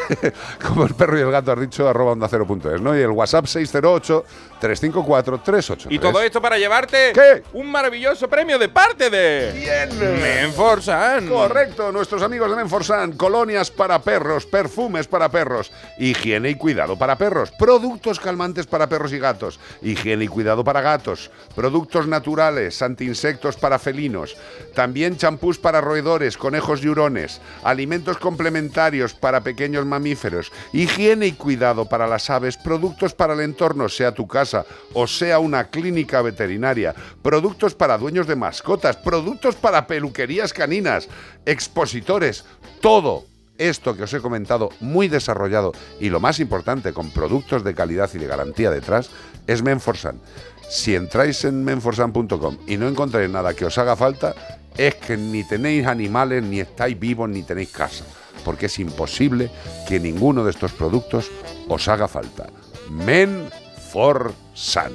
Como 0.66 0.84
el 0.86 0.94
perro 0.94 1.18
y 1.18 1.22
el 1.22 1.30
gato 1.30 1.52
has 1.52 1.60
dicho, 1.60 1.88
arroba 1.88 2.12
onda 2.12 2.28
cero 2.28 2.46
punto 2.46 2.74
es, 2.74 2.80
¿no? 2.80 2.96
Y 2.96 3.00
el 3.02 3.10
WhatsApp 3.10 3.44
608-354-383. 3.46 5.86
Y 5.90 5.98
todo 5.98 6.20
esto 6.22 6.40
para 6.40 6.58
llevarte 6.58 7.12
¿Qué? 7.12 7.42
un 7.52 7.70
maravilloso 7.70 8.28
premio 8.28 8.58
de 8.58 8.68
parte 8.68 9.10
de 9.10 9.86
¿Quién? 9.88 10.20
Menforsan. 10.20 11.28
Correcto, 11.28 11.92
nuestros 11.92 12.22
amigos 12.22 12.50
de 12.50 12.56
Menforsan, 12.56 13.12
colonias 13.12 13.70
para 13.70 14.00
perros, 14.00 14.46
perfumes 14.46 15.06
para 15.06 15.28
perros, 15.28 15.72
higiene 15.98 16.50
y 16.50 16.54
cuidado 16.54 16.96
para 16.96 17.16
perros, 17.16 17.50
productos 17.52 18.20
calmantes 18.20 18.66
para 18.66 18.88
perros 18.88 19.12
y 19.12 19.18
gatos, 19.18 19.60
higiene 19.82 20.24
y 20.24 20.28
cuidado 20.28 20.64
para 20.64 20.80
gatos, 20.80 21.30
productos 21.54 22.06
naturales, 22.06 22.74
antiinsectos 23.16 23.56
para 23.56 23.78
felinos, 23.78 24.36
también 24.74 25.16
champús 25.16 25.58
para 25.58 25.80
roedores, 25.80 26.36
conejos 26.36 26.84
y 26.84 26.88
hurones, 26.88 27.40
alimentos 27.64 28.18
complementarios 28.18 29.14
para 29.14 29.40
pequeños 29.40 29.86
mamíferos, 29.86 30.52
higiene 30.72 31.26
y 31.26 31.32
cuidado 31.32 31.86
para 31.86 32.06
las 32.06 32.28
aves, 32.28 32.58
productos 32.58 33.14
para 33.14 33.32
el 33.32 33.40
entorno, 33.40 33.88
sea 33.88 34.12
tu 34.12 34.26
casa 34.26 34.66
o 34.92 35.06
sea 35.06 35.38
una 35.38 35.68
clínica 35.68 36.20
veterinaria, 36.20 36.94
productos 37.22 37.74
para 37.74 37.96
dueños 37.96 38.26
de 38.26 38.36
mascotas, 38.36 38.96
productos 38.96 39.54
para 39.54 39.86
peluquerías 39.86 40.52
caninas, 40.52 41.08
expositores, 41.46 42.44
todo 42.82 43.24
esto 43.58 43.96
que 43.96 44.02
os 44.02 44.12
he 44.12 44.20
comentado 44.20 44.68
muy 44.80 45.08
desarrollado 45.08 45.72
y 45.98 46.10
lo 46.10 46.20
más 46.20 46.40
importante 46.40 46.92
con 46.92 47.10
productos 47.10 47.64
de 47.64 47.74
calidad 47.74 48.10
y 48.12 48.18
de 48.18 48.26
garantía 48.26 48.70
detrás 48.70 49.08
es 49.46 49.62
Menforsan. 49.62 50.20
Si 50.68 50.94
entráis 50.94 51.44
en 51.44 51.64
menforsan.com 51.64 52.58
y 52.66 52.76
no 52.76 52.88
encontráis 52.88 53.30
nada 53.30 53.54
que 53.54 53.64
os 53.64 53.78
haga 53.78 53.96
falta, 53.96 54.34
es 54.76 54.94
que 54.96 55.16
ni 55.16 55.44
tenéis 55.44 55.86
animales, 55.86 56.42
ni 56.42 56.60
estáis 56.60 56.98
vivos, 56.98 57.28
ni 57.28 57.42
tenéis 57.42 57.70
casa. 57.70 58.04
Porque 58.44 58.66
es 58.66 58.78
imposible 58.78 59.50
que 59.88 59.98
ninguno 59.98 60.44
de 60.44 60.50
estos 60.50 60.72
productos 60.72 61.30
os 61.68 61.88
haga 61.88 62.08
falta. 62.08 62.46
Menforsan. 62.90 64.92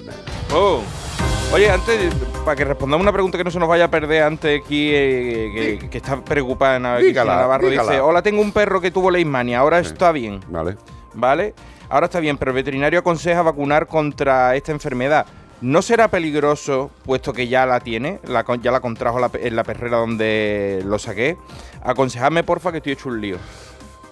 Oh. 0.54 0.82
Oye, 1.54 1.70
antes, 1.70 2.14
para 2.46 2.56
que 2.56 2.64
respondamos 2.64 3.04
una 3.04 3.12
pregunta 3.12 3.38
que 3.38 3.44
no 3.44 3.52
se 3.52 3.60
nos 3.60 3.68
vaya 3.68 3.86
a 3.86 3.92
perder 3.92 4.24
antes 4.24 4.62
aquí, 4.62 4.90
eh, 4.94 5.78
que, 5.80 5.90
que 5.90 5.98
está 5.98 6.24
preocupada 6.24 6.98
Dígala, 6.98 7.36
Navarro, 7.36 7.68
dígala. 7.68 7.92
dice, 7.92 8.02
hola, 8.02 8.22
tengo 8.22 8.42
un 8.42 8.54
perro 8.54 8.80
que 8.80 8.90
tuvo 8.90 9.12
leishmania, 9.12 9.60
ahora 9.60 9.80
está 9.80 10.14
bien. 10.14 10.40
Vale. 10.48 10.78
¿Vale? 11.14 11.54
Ahora 11.90 12.06
está 12.06 12.22
bien, 12.22 12.38
pero 12.38 12.52
el 12.52 12.56
veterinario 12.56 13.00
aconseja 13.00 13.42
vacunar 13.42 13.88
contra 13.88 14.56
esta 14.56 14.72
enfermedad. 14.72 15.26
¿No 15.62 15.84
será 15.84 16.08
peligroso, 16.10 16.90
puesto 17.06 17.34
que 17.34 17.48
ya 17.48 17.68
la 17.68 17.80
tiene, 17.80 18.20
la, 18.26 18.44
ya 18.62 18.72
la 18.72 18.80
contrajo 18.80 19.20
la 19.20 19.30
en 19.34 19.56
la 19.56 19.64
perrera 19.64 19.98
donde 19.98 20.82
lo 20.86 20.98
saqué? 20.98 21.38
Aconsejadme, 21.84 22.44
porfa, 22.44 22.72
que 22.72 22.78
estoy 22.78 22.94
hecho 22.94 23.10
un 23.10 23.22
lío. 23.22 23.38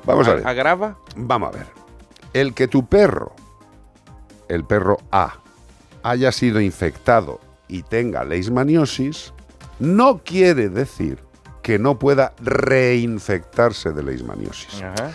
Vamos 0.06 0.28
a 0.28 0.36
ver. 0.36 0.48
¿Agrava? 0.48 0.98
Vamos 1.16 1.50
a 1.50 1.58
ver. 1.58 1.66
El 2.34 2.54
que 2.54 2.68
tu 2.68 2.86
perro, 2.86 3.34
el 4.48 4.64
perro 4.64 4.98
A, 5.12 5.40
haya 6.04 6.32
sido 6.32 6.62
infectado 6.62 7.40
y 7.68 7.82
tenga 7.82 8.24
leishmaniosis, 8.24 9.34
no 9.80 10.22
quiere 10.24 10.70
decir 10.70 11.18
que 11.64 11.80
no 11.80 11.98
pueda 11.98 12.34
reinfectarse 12.40 13.92
de 13.92 14.04
leishmaniosis. 14.04 14.84
Ajá. 14.84 15.12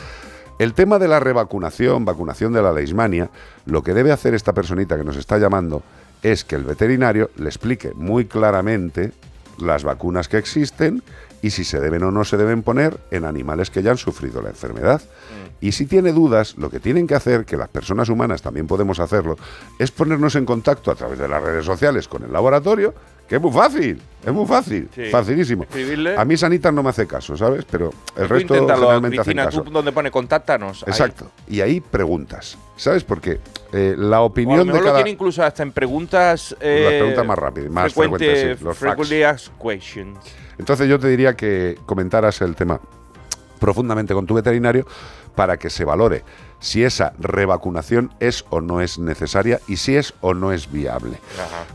El 0.59 0.73
tema 0.75 0.99
de 0.99 1.09
la 1.09 1.19
revacunación, 1.19 2.05
vacunación 2.05 2.53
de 2.53 2.63
la 2.63 2.73
leishmania, 2.73 3.31
lo 3.67 3.83
que 3.83 3.93
debe 3.93 4.13
hacer 4.13 4.35
esta 4.35 4.53
personita 4.53 4.97
que 4.97 5.05
nos 5.05 5.17
está 5.17 5.39
llamando 5.39 5.83
es 6.25 6.43
que 6.43 6.57
el 6.57 6.65
veterinario 6.65 7.31
le 7.37 7.47
explique 7.47 7.93
muy 7.95 8.25
claramente 8.25 9.13
las 9.61 9.85
vacunas 9.85 10.27
que 10.27 10.39
existen 10.39 11.03
y 11.45 11.51
si 11.51 11.63
se 11.63 11.79
deben 11.79 12.03
o 12.05 12.11
no 12.11 12.25
se 12.25 12.39
deben 12.39 12.63
poner 12.63 12.97
en 13.11 13.27
animales 13.27 13.69
que 13.69 13.83
ya 13.83 13.91
han 13.91 13.99
sufrido 13.99 14.41
la 14.41 14.49
enfermedad. 14.49 15.03
Y 15.61 15.73
si 15.73 15.85
tiene 15.85 16.13
dudas, 16.13 16.57
lo 16.57 16.71
que 16.71 16.81
tienen 16.81 17.07
que 17.07 17.15
hacer, 17.15 17.45
que 17.45 17.57
las 17.59 17.69
personas 17.69 18.09
humanas 18.09 18.41
también 18.41 18.67
podemos 18.67 18.99
hacerlo, 18.99 19.37
es 19.79 19.91
ponernos 19.91 20.35
en 20.37 20.47
contacto 20.47 20.91
a 20.91 20.95
través 20.95 21.19
de 21.19 21.29
las 21.29 21.43
redes 21.43 21.67
sociales 21.67 22.09
con 22.09 22.23
el 22.23 22.33
laboratorio, 22.33 22.95
que 23.29 23.37
es 23.37 23.43
muy 23.43 23.53
fácil, 23.53 24.01
es 24.25 24.33
muy 24.33 24.47
fácil, 24.47 24.89
Sí. 24.95 25.05
facilísimo. 25.11 25.65
Escribirle. 25.65 26.17
A 26.17 26.25
mí 26.25 26.35
Sanitas 26.37 26.73
no 26.73 26.83
me 26.83 26.89
hace 26.91 27.07
caso, 27.07 27.37
¿sabes? 27.37 27.65
Pero 27.71 27.93
el 28.17 28.27
Tú 28.27 28.35
resto 28.35 28.55
generalmente 28.55 29.21
hacen 29.21 29.37
caso. 29.37 29.63
tú 29.63 29.71
donde 29.71 29.93
pone 29.93 30.11
contáctanos. 30.11 30.83
ahí. 30.83 30.91
Exacto. 30.91 31.31
Y 31.49 31.61
ahí 31.61 31.81
preguntas. 31.81 32.57
¿Sabes? 32.77 33.05
Porque 33.05 33.39
eh, 33.73 33.95
la 33.99 34.21
O 34.21 34.21
a 34.21 34.21
lo 34.21 34.25
opinión 34.27 34.59
de 34.61 34.65
mejor 34.67 34.81
lo 34.81 34.87
cada... 34.87 34.97
tiene 34.99 35.11
incluso 35.11 35.43
hasta 35.43 35.63
en 35.63 35.73
preguntas... 35.73 36.57
eh, 36.61 36.97
preguntas 37.01 37.27
más 37.27 37.39
rápidas, 37.39 37.71
más 37.71 37.93
frecuente- 37.93 38.19
frecuentes, 38.27 38.59
sí, 38.59 38.65
los 38.65 38.77
frequently 38.79 39.23
asked 39.23 39.53
questions. 39.63 40.19
Entonces 40.59 40.89
yo 40.89 40.99
te 40.99 41.09
diría 41.09 41.35
que 41.35 41.79
comentaras 41.87 42.41
el 42.41 42.55
tema 42.55 42.81
profundamente 43.59 44.15
con 44.15 44.27
tu 44.27 44.35
veterinario 44.35 44.87
para 45.35 45.57
que 45.57 45.71
se 45.71 45.85
valore 45.85 46.23
si 46.61 46.83
esa 46.83 47.13
revacunación 47.19 48.13
es 48.21 48.45
o 48.49 48.61
no 48.61 48.81
es 48.81 48.99
necesaria 48.99 49.61
y 49.69 49.77
si 49.77 49.97
es 49.97 50.15
o 50.23 50.33
no 50.33 50.53
es 50.53 50.73
viable. 50.73 51.19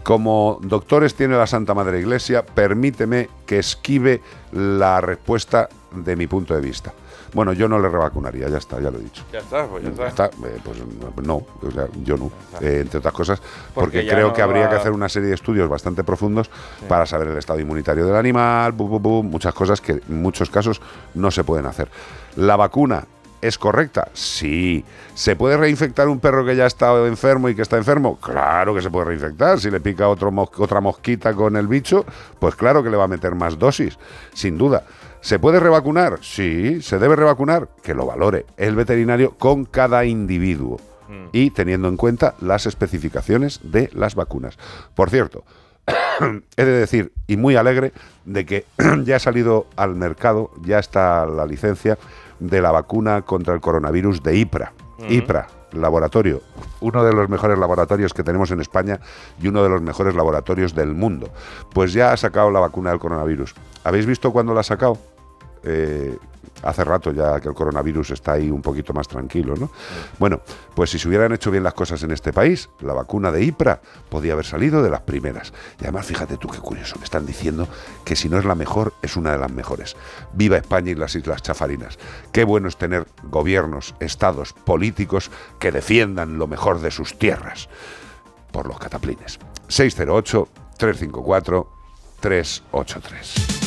Como 0.03 0.59
doctores 0.63 1.13
tiene 1.13 1.37
la 1.37 1.45
Santa 1.45 1.75
Madre 1.75 1.99
Iglesia, 1.99 2.43
permíteme 2.43 3.29
que 3.45 3.59
esquive 3.59 4.21
la 4.51 4.99
respuesta 4.99 5.69
de 5.91 6.15
mi 6.15 6.25
punto 6.25 6.55
de 6.55 6.61
vista. 6.61 6.93
Bueno, 7.33 7.53
yo 7.53 7.67
no 7.67 7.79
le 7.79 7.89
revacunaría, 7.89 8.49
ya 8.49 8.57
está, 8.57 8.79
ya 8.79 8.89
lo 8.91 8.97
he 8.99 9.03
dicho. 9.03 9.23
Ya 9.31 9.39
está, 9.39 9.65
pues 9.67 9.83
ya 9.83 9.89
está. 9.89 10.07
Está, 10.07 10.25
eh, 10.27 10.59
pues 10.63 11.27
no, 11.27 11.35
o 11.35 11.71
sea, 11.73 11.87
yo 12.03 12.17
no, 12.17 12.31
eh, 12.61 12.79
entre 12.81 12.99
otras 12.99 13.13
cosas, 13.13 13.39
Porque 13.39 13.73
porque, 13.73 14.05
ya 14.05 14.13
creo 14.13 14.27
no 14.29 14.33
que 14.33 14.41
habría 14.41 14.63
va- 14.65 14.69
que 14.71 14.75
hacer 14.77 14.91
una 14.91 15.09
serie 15.09 15.29
de 15.29 15.35
estudios 15.35 15.69
bastante 15.69 16.03
profundos 16.03 16.49
para 16.87 17.05
saber 17.05 17.27
el 17.29 17.37
estado 17.37 17.59
inmunitario 17.59 18.05
del 18.05 18.15
animal, 18.15 18.71
bu, 18.71 18.87
bu, 18.87 18.99
bu, 18.99 19.23
muchas 19.23 19.53
cosas 19.53 19.81
que 19.81 19.91
en 19.93 20.21
muchos 20.21 20.49
casos 20.49 20.81
no 21.13 21.31
se 21.31 21.43
pueden 21.43 21.65
hacer. 21.65 21.89
¿La 22.35 22.55
vacuna 22.55 23.05
es 23.41 23.57
correcta? 23.57 24.09
Sí. 24.13 24.83
¿Se 25.13 25.35
puede 25.37 25.55
reinfectar 25.55 26.07
un 26.09 26.19
perro 26.19 26.45
que 26.45 26.55
ya 26.55 26.65
ha 26.65 26.67
estado 26.67 27.07
enfermo 27.07 27.47
y 27.49 27.55
que 27.55 27.61
está 27.61 27.77
enfermo? 27.77 28.17
Claro 28.19 28.73
que 28.75 28.81
se 28.81 28.89
puede 28.89 29.05
reinfectar. 29.05 29.59
Si 29.59 29.69
le 29.71 29.79
pica 29.79 30.07
otro 30.09 30.29
mos- 30.31 30.49
otra 30.57 30.81
mosquita 30.81 31.33
con 31.33 31.55
el 31.55 31.67
bicho, 31.67 32.05
pues 32.39 32.55
claro 32.55 32.83
que 32.83 32.89
le 32.89 32.97
va 32.97 33.05
a 33.05 33.07
meter 33.07 33.35
más 33.35 33.57
dosis, 33.57 33.97
sin 34.33 34.57
duda. 34.57 34.83
¿Se 35.21 35.39
puede 35.39 35.59
revacunar? 35.59 36.19
Sí, 36.21 36.81
se 36.81 36.97
debe 36.99 37.15
revacunar. 37.15 37.69
Que 37.83 37.93
lo 37.93 38.05
valore 38.05 38.45
el 38.57 38.75
veterinario 38.75 39.31
con 39.37 39.65
cada 39.65 40.05
individuo 40.05 40.79
y 41.31 41.49
teniendo 41.51 41.87
en 41.87 41.97
cuenta 41.97 42.35
las 42.39 42.65
especificaciones 42.65 43.59
de 43.63 43.89
las 43.93 44.15
vacunas. 44.15 44.57
Por 44.95 45.09
cierto, 45.09 45.43
he 46.57 46.65
de 46.65 46.71
decir, 46.71 47.11
y 47.27 47.37
muy 47.37 47.55
alegre, 47.55 47.91
de 48.25 48.45
que 48.45 48.65
ya 49.03 49.17
ha 49.17 49.19
salido 49.19 49.67
al 49.75 49.95
mercado, 49.95 50.51
ya 50.61 50.79
está 50.79 51.25
la 51.25 51.45
licencia 51.45 51.97
de 52.39 52.61
la 52.61 52.71
vacuna 52.71 53.23
contra 53.23 53.53
el 53.53 53.61
coronavirus 53.61 54.23
de 54.23 54.37
IPRA. 54.37 54.73
IPRA, 55.09 55.47
laboratorio, 55.71 56.41
uno 56.81 57.03
de 57.03 57.13
los 57.13 57.29
mejores 57.29 57.57
laboratorios 57.57 58.13
que 58.13 58.23
tenemos 58.23 58.51
en 58.51 58.59
España 58.59 58.99
y 59.41 59.47
uno 59.47 59.63
de 59.63 59.69
los 59.69 59.81
mejores 59.81 60.13
laboratorios 60.13 60.75
del 60.75 60.93
mundo. 60.93 61.29
Pues 61.73 61.93
ya 61.93 62.11
ha 62.11 62.17
sacado 62.17 62.51
la 62.51 62.59
vacuna 62.59 62.89
del 62.89 62.99
coronavirus. 62.99 63.55
¿Habéis 63.83 64.05
visto 64.05 64.31
cuándo 64.31 64.53
la 64.53 64.61
ha 64.61 64.63
sacado? 64.63 64.97
Eh, 65.63 66.17
hace 66.63 66.83
rato 66.83 67.11
ya 67.11 67.39
que 67.39 67.47
el 67.47 67.53
coronavirus 67.53 68.11
está 68.11 68.33
ahí 68.33 68.49
un 68.49 68.61
poquito 68.61 68.93
más 68.93 69.07
tranquilo, 69.07 69.55
¿no? 69.55 69.71
Bueno, 70.17 70.41
pues 70.75 70.89
si 70.89 70.99
se 70.99 71.07
hubieran 71.07 71.31
hecho 71.31 71.51
bien 71.51 71.63
las 71.63 71.73
cosas 71.73 72.03
en 72.03 72.11
este 72.11 72.33
país, 72.33 72.69
la 72.81 72.93
vacuna 72.93 73.31
de 73.31 73.43
IPRA 73.43 73.81
podía 74.09 74.33
haber 74.33 74.45
salido 74.45 74.83
de 74.83 74.89
las 74.89 75.01
primeras. 75.01 75.53
Y 75.79 75.83
además, 75.83 76.05
fíjate 76.05 76.37
tú 76.37 76.47
qué 76.47 76.59
curioso, 76.59 76.97
me 76.97 77.05
están 77.05 77.25
diciendo 77.25 77.67
que 78.03 78.15
si 78.15 78.29
no 78.29 78.37
es 78.37 78.45
la 78.45 78.55
mejor, 78.55 78.93
es 79.01 79.15
una 79.15 79.31
de 79.31 79.37
las 79.37 79.51
mejores. 79.51 79.95
Viva 80.33 80.57
España 80.57 80.91
y 80.91 80.95
las 80.95 81.15
Islas 81.15 81.41
Chafarinas. 81.41 81.97
Qué 82.31 82.43
bueno 82.43 82.67
es 82.67 82.77
tener 82.77 83.07
gobiernos, 83.23 83.95
estados, 83.99 84.53
políticos 84.53 85.31
que 85.59 85.71
defiendan 85.71 86.37
lo 86.37 86.47
mejor 86.47 86.81
de 86.81 86.91
sus 86.91 87.17
tierras. 87.17 87.69
Por 88.51 88.67
los 88.67 88.79
cataplines. 88.79 89.39
608 89.67 90.47
354 90.77 91.69
383. 92.19 93.58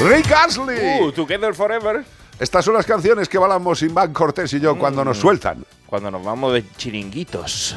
Rick 0.00 0.32
Astley. 0.32 1.02
Uh, 1.02 1.12
Together 1.12 1.54
Forever. 1.54 2.04
Estas 2.38 2.64
son 2.64 2.72
las 2.74 2.86
canciones 2.86 3.28
que 3.28 3.36
balamos 3.36 3.82
Iván 3.82 4.14
Cortés 4.14 4.52
y 4.54 4.60
yo 4.60 4.78
cuando 4.78 5.04
nos 5.04 5.18
sueltan. 5.18 5.62
Cuando 5.86 6.10
nos 6.10 6.24
vamos 6.24 6.54
de 6.54 6.64
chiringuitos. 6.76 7.76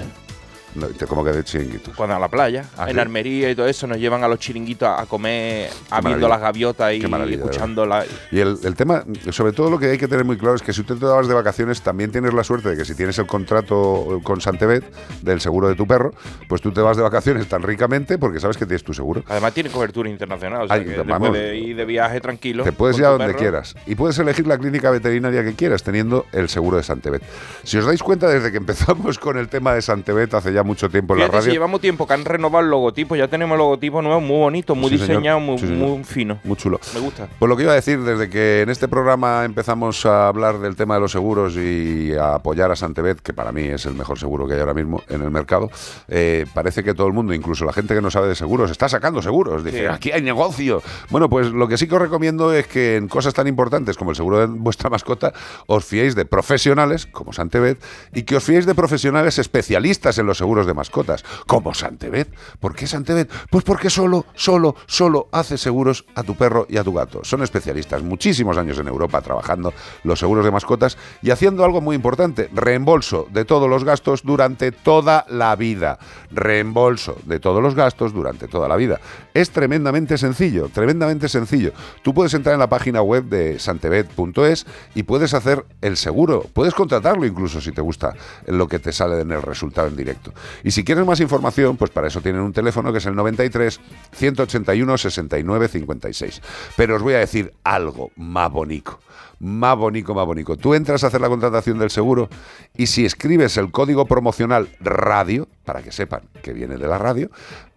Te- 0.97 1.05
¿Cómo 1.05 1.23
que 1.23 1.31
de 1.31 1.43
chiringuitos? 1.43 1.95
Cuando 1.95 2.15
a 2.15 2.19
la 2.19 2.27
playa, 2.29 2.65
¿Ah, 2.77 2.87
en 2.89 2.95
sí? 2.95 2.99
Armería 2.99 3.51
y 3.51 3.55
todo 3.55 3.67
eso, 3.67 3.85
nos 3.87 3.97
llevan 3.97 4.23
a 4.23 4.27
los 4.27 4.39
chiringuitos 4.39 4.87
a 4.89 5.05
comer, 5.05 5.69
a 5.89 6.01
viendo 6.01 6.27
las 6.27 6.39
gaviotas 6.41 6.93
y 6.93 7.03
escuchando 7.33 7.85
la. 7.85 8.05
Y 8.31 8.39
el, 8.39 8.57
el 8.63 8.75
tema, 8.75 9.03
sobre 9.31 9.51
todo 9.53 9.69
lo 9.69 9.77
que 9.79 9.87
hay 9.91 9.97
que 9.97 10.07
tener 10.07 10.25
muy 10.25 10.37
claro 10.37 10.55
es 10.55 10.61
que 10.61 10.73
si 10.73 10.83
tú 10.83 10.95
te 10.97 11.05
vas 11.05 11.27
de 11.27 11.33
vacaciones, 11.33 11.81
también 11.81 12.11
tienes 12.11 12.33
la 12.33 12.43
suerte 12.43 12.69
de 12.69 12.77
que 12.77 12.85
si 12.85 12.95
tienes 12.95 13.17
el 13.19 13.27
contrato 13.27 14.19
con 14.23 14.41
Santebet 14.41 14.83
del 15.21 15.39
seguro 15.41 15.67
de 15.67 15.75
tu 15.75 15.85
perro, 15.85 16.13
pues 16.47 16.61
tú 16.61 16.71
te 16.71 16.81
vas 16.81 16.97
de 16.97 17.03
vacaciones 17.03 17.47
tan 17.47 17.61
ricamente 17.61 18.17
porque 18.17 18.39
sabes 18.39 18.57
que 18.57 18.65
tienes 18.65 18.83
tu 18.83 18.93
seguro. 18.93 19.23
Además 19.27 19.53
tiene 19.53 19.69
cobertura 19.69 20.09
internacional, 20.09 20.63
o 20.63 20.67
sea 20.67 20.75
Ay, 20.75 20.85
que 20.85 20.97
vamos. 20.97 21.31
después 21.33 21.33
de 21.33 21.57
ir 21.57 21.75
de 21.75 21.85
viaje 21.85 22.19
tranquilo. 22.21 22.63
Te 22.63 22.71
puedes 22.71 22.97
ir 22.97 23.05
a 23.05 23.09
donde 23.09 23.27
perro, 23.27 23.37
quieras 23.39 23.75
y 23.85 23.95
puedes 23.95 24.17
elegir 24.19 24.47
la 24.47 24.57
clínica 24.57 24.89
veterinaria 24.91 25.43
que 25.43 25.53
quieras 25.53 25.83
teniendo 25.83 26.25
el 26.31 26.49
seguro 26.49 26.77
de 26.77 26.83
Santebet. 26.83 27.21
Si 27.63 27.77
os 27.77 27.85
dais 27.85 28.01
cuenta, 28.01 28.27
desde 28.27 28.51
que 28.51 28.57
empezamos 28.57 29.19
con 29.19 29.37
el 29.37 29.49
tema 29.49 29.73
de 29.73 29.81
Santebet 29.81 30.33
hace 30.33 30.53
ya 30.53 30.62
mucho 30.63 30.89
tiempo 30.89 31.13
en 31.13 31.19
la 31.21 31.25
Fíjate, 31.25 31.41
si 31.43 31.47
radio, 31.49 31.53
llevamos 31.53 31.81
tiempo 31.81 32.07
que 32.07 32.13
han 32.13 32.25
renovado 32.25 32.63
el 32.63 32.69
logotipo, 32.71 33.15
ya 33.15 33.27
tenemos 33.27 33.55
el 33.55 33.59
logotipo 33.59 34.01
nuevo, 34.01 34.21
muy 34.21 34.37
bonito, 34.37 34.75
muy 34.75 34.89
Sí, 34.89 34.97
muy, 35.39 35.57
Sí, 35.57 35.65
muy 35.67 36.03
fino. 36.03 36.39
Muy 36.43 36.55
chulo. 36.57 36.79
Me 36.93 36.99
gusta. 36.99 37.27
Pues 37.39 37.49
lo 37.49 37.55
que 37.57 37.63
iba 37.63 37.71
a 37.71 37.75
decir, 37.75 38.01
desde 38.01 38.29
que 38.29 38.61
en 38.61 38.69
este 38.69 38.87
programa 38.87 39.45
empezamos 39.45 40.05
a 40.05 40.27
hablar 40.27 40.59
del 40.59 40.75
tema 40.75 40.95
de 40.95 41.01
los 41.01 41.11
seguros 41.11 41.55
y 41.55 42.13
a 42.13 42.35
apoyar 42.35 42.71
a 42.71 42.75
Santebet, 42.75 43.19
que 43.21 43.33
para 43.33 43.51
mí 43.51 43.63
es 43.63 43.85
el 43.85 43.93
mejor 43.93 44.19
seguro 44.19 44.47
que 44.47 44.53
hay 44.53 44.59
ahora 44.59 44.73
mismo 44.73 45.01
en 45.09 45.21
el 45.21 45.31
mercado, 45.31 45.69
eh, 46.07 46.45
parece 46.53 46.83
que 46.83 46.93
todo 46.93 47.07
el 47.07 47.13
mundo, 47.13 47.33
incluso 47.33 47.65
la 47.65 47.73
gente 47.73 47.93
que 47.95 48.01
no 48.01 48.11
sabe 48.11 48.27
de 48.27 48.35
seguros, 48.35 48.69
está 48.71 48.87
sacando 48.89 49.21
seguros. 49.21 49.63
Dice, 49.63 49.79
Sí. 49.79 49.85
aquí 49.85 50.11
hay 50.11 50.21
negocio. 50.21 50.81
Bueno, 51.09 51.29
pues 51.29 51.47
lo 51.51 51.67
que 51.67 51.77
sí 51.77 51.87
que 51.87 51.95
os 51.95 52.01
recomiendo 52.01 52.53
es 52.53 52.67
que 52.67 52.95
en 52.97 53.07
cosas 53.07 53.33
tan 53.33 53.47
importantes 53.47 53.97
como 53.97 54.11
el 54.11 54.15
seguro 54.15 54.39
de 54.39 54.45
vuestra 54.47 54.89
mascota, 54.89 55.33
os 55.67 55.83
fiéis 55.85 56.15
de 56.15 56.25
profesionales 56.25 57.05
como 57.07 57.33
Santebet 57.33 57.83
y 58.13 58.23
que 58.23 58.35
os 58.35 58.43
fiéis 58.43 58.65
de 58.65 58.75
profesionales 58.75 59.39
especialistas 59.39 60.17
en 60.17 60.25
los 60.25 60.37
seguros 60.37 60.52
de 60.61 60.73
mascotas, 60.73 61.23
como 61.47 61.73
Santebet. 61.73 62.33
¿Por 62.59 62.75
qué 62.75 62.87
Santebet? 62.87 63.29
Pues 63.49 63.63
porque 63.63 63.89
solo, 63.89 64.25
solo, 64.35 64.75
solo 64.85 65.27
hace 65.31 65.57
seguros 65.57 66.05
a 66.15 66.23
tu 66.23 66.35
perro 66.35 66.65
y 66.69 66.77
a 66.77 66.83
tu 66.83 66.93
gato. 66.93 67.21
Son 67.23 67.41
especialistas, 67.43 68.03
muchísimos 68.03 68.57
años 68.57 68.77
en 68.77 68.87
Europa 68.87 69.21
trabajando 69.21 69.73
los 70.03 70.19
seguros 70.19 70.45
de 70.45 70.51
mascotas 70.51 70.97
y 71.21 71.31
haciendo 71.31 71.65
algo 71.65 71.81
muy 71.81 71.95
importante, 71.95 72.49
reembolso 72.53 73.27
de 73.31 73.45
todos 73.45 73.69
los 73.69 73.83
gastos 73.83 74.23
durante 74.23 74.71
toda 74.71 75.25
la 75.29 75.55
vida. 75.55 75.99
Reembolso 76.31 77.17
de 77.25 77.39
todos 77.39 77.61
los 77.61 77.75
gastos 77.75 78.13
durante 78.13 78.47
toda 78.47 78.67
la 78.67 78.75
vida. 78.75 78.99
Es 79.33 79.51
tremendamente 79.51 80.17
sencillo, 80.17 80.69
tremendamente 80.69 81.27
sencillo. 81.29 81.73
Tú 82.01 82.13
puedes 82.13 82.33
entrar 82.33 82.53
en 82.53 82.59
la 82.59 82.69
página 82.69 83.01
web 83.01 83.25
de 83.25 83.59
santebet.es 83.59 84.65
y 84.95 85.03
puedes 85.03 85.33
hacer 85.33 85.65
el 85.81 85.97
seguro, 85.97 86.45
puedes 86.53 86.73
contratarlo 86.73 87.25
incluso 87.25 87.61
si 87.61 87.71
te 87.71 87.81
gusta 87.81 88.13
lo 88.47 88.67
que 88.67 88.79
te 88.79 88.91
sale 88.91 89.21
en 89.21 89.31
el 89.31 89.41
resultado 89.41 89.87
en 89.87 89.95
directo. 89.95 90.33
Y 90.63 90.71
si 90.71 90.83
quieres 90.83 91.05
más 91.05 91.19
información, 91.19 91.77
pues 91.77 91.91
para 91.91 92.07
eso 92.07 92.21
tienen 92.21 92.41
un 92.41 92.53
teléfono 92.53 92.91
que 92.91 92.97
es 92.99 93.05
el 93.05 93.15
93 93.15 93.79
181 94.13 94.97
69 94.97 95.67
56. 95.67 96.41
Pero 96.75 96.95
os 96.95 97.01
voy 97.01 97.13
a 97.13 97.19
decir 97.19 97.53
algo 97.63 98.11
más 98.15 98.51
bonito. 98.51 98.99
Más 99.39 99.77
bonito, 99.77 100.13
más 100.13 100.25
bonito. 100.25 100.55
Tú 100.55 100.73
entras 100.73 101.03
a 101.03 101.07
hacer 101.07 101.19
la 101.19 101.27
contratación 101.27 101.77
del 101.77 101.89
seguro 101.89 102.29
y 102.77 102.87
si 102.87 103.05
escribes 103.05 103.57
el 103.57 103.71
código 103.71 104.05
promocional 104.05 104.69
radio, 104.79 105.47
para 105.65 105.81
que 105.81 105.91
sepan 105.91 106.21
que 106.41 106.53
viene 106.53 106.77
de 106.77 106.87
la 106.87 106.97
radio, 106.97 107.29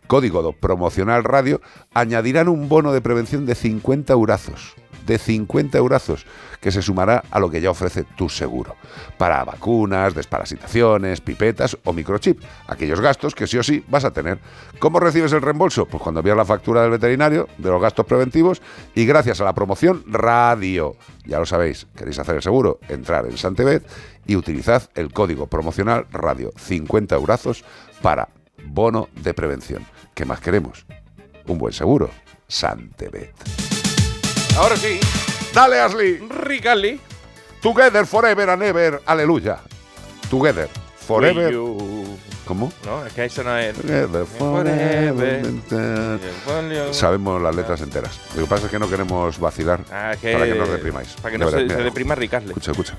código 0.06 0.52
promocional 0.52 1.24
radio, 1.24 1.60
añadirán 1.93 2.48
un 2.48 2.68
bono 2.68 2.93
de 2.93 3.01
prevención 3.01 3.47
de 3.47 3.55
50 3.55 4.12
eurazos. 4.12 4.76
De 5.06 5.18
50 5.18 5.78
eurazos, 5.78 6.26
que 6.60 6.72
se 6.72 6.82
sumará 6.82 7.22
a 7.30 7.38
lo 7.38 7.50
que 7.50 7.60
ya 7.60 7.70
ofrece 7.70 8.04
tu 8.16 8.28
seguro. 8.28 8.76
Para 9.18 9.44
vacunas, 9.44 10.14
desparasitaciones, 10.14 11.20
pipetas 11.20 11.78
o 11.84 11.92
microchip. 11.92 12.42
Aquellos 12.66 13.00
gastos 13.00 13.34
que 13.34 13.46
sí 13.46 13.56
o 13.58 13.62
sí 13.62 13.84
vas 13.88 14.04
a 14.04 14.12
tener. 14.12 14.38
¿Cómo 14.78 15.00
recibes 15.00 15.32
el 15.32 15.42
reembolso? 15.42 15.86
Pues 15.86 16.02
cuando 16.02 16.20
envías 16.20 16.36
la 16.36 16.44
factura 16.44 16.82
del 16.82 16.90
veterinario 16.90 17.48
de 17.58 17.70
los 17.70 17.80
gastos 17.80 18.06
preventivos 18.06 18.60
y 18.94 19.06
gracias 19.06 19.40
a 19.40 19.44
la 19.44 19.54
promoción 19.54 20.02
radio. 20.06 20.96
Ya 21.24 21.38
lo 21.38 21.46
sabéis, 21.46 21.86
queréis 21.96 22.18
hacer 22.18 22.36
el 22.36 22.42
seguro, 22.42 22.80
entrar 22.88 23.26
en 23.26 23.36
Santebet 23.36 23.86
y 24.26 24.36
utilizad 24.36 24.90
el 24.94 25.12
código 25.12 25.46
promocional 25.46 26.06
radio 26.10 26.52
50 26.56 27.14
eurazos 27.14 27.64
para 28.02 28.28
bono 28.64 29.08
de 29.14 29.34
prevención. 29.34 29.86
¿Qué 30.14 30.24
más 30.24 30.40
queremos? 30.40 30.86
Un 31.46 31.58
buen 31.58 31.72
seguro. 31.72 32.10
Santebet. 32.48 33.65
Ahora 34.56 34.76
sí. 34.76 34.98
Dale, 35.52 35.80
Ashley. 35.80 36.18
Ricali. 36.18 37.00
Together 37.60 38.06
forever 38.06 38.50
and 38.50 38.62
ever. 38.62 39.02
Aleluya. 39.06 39.58
Together 40.30 40.68
forever. 41.06 41.52
¿Cómo? 42.46 42.72
No, 42.84 43.04
es 43.04 43.12
que 43.12 43.24
eso 43.24 43.42
no 43.42 43.56
es. 43.58 43.74
Together 43.76 44.24
Forever. 44.38 45.44
forever. 45.68 46.94
Sabemos 46.94 47.42
las 47.42 47.54
letras 47.56 47.80
enteras. 47.80 48.18
Lo 48.36 48.42
que 48.42 48.48
pasa 48.48 48.66
es 48.66 48.70
que 48.70 48.78
no 48.78 48.88
queremos 48.88 49.38
vacilar 49.40 49.80
Ah, 49.90 50.14
que- 50.20 50.32
para 50.32 50.44
que 50.46 50.54
no 50.54 50.62
os 50.64 50.70
deprimáis. 50.70 51.08
Para 51.20 51.32
que 51.32 51.38
no 51.38 51.50
se, 51.50 51.64
deprima 51.64 52.14
Ricarle. 52.14 52.48
Escucha, 52.50 52.70
escucha. 52.70 52.94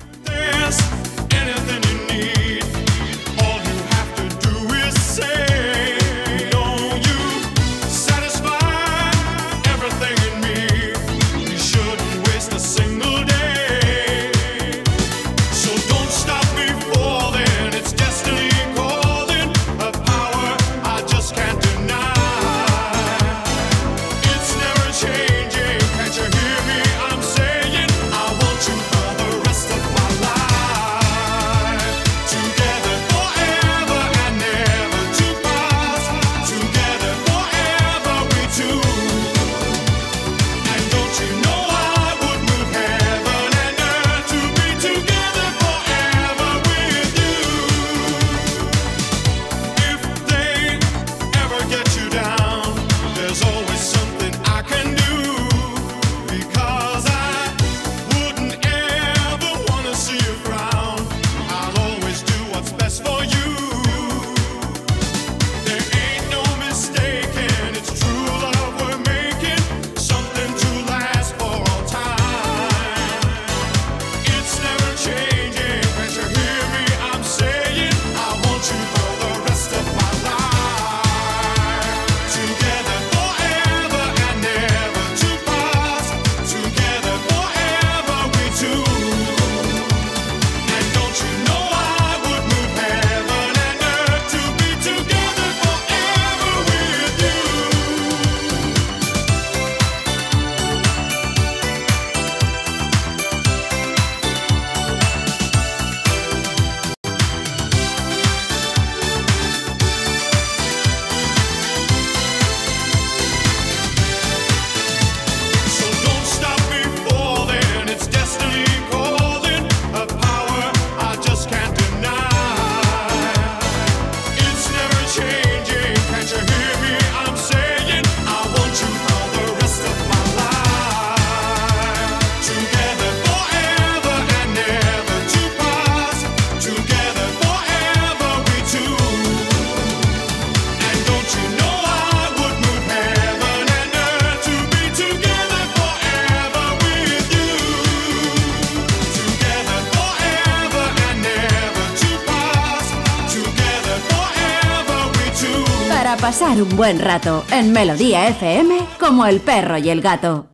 Un 156.61 156.75
buen 156.75 156.99
rato 156.99 157.43
en 157.51 157.71
Melodía 157.71 158.27
FM 158.29 158.79
como 158.99 159.25
el 159.25 159.39
perro 159.41 159.77
y 159.77 159.89
el 159.89 160.01
gato. 160.01 160.47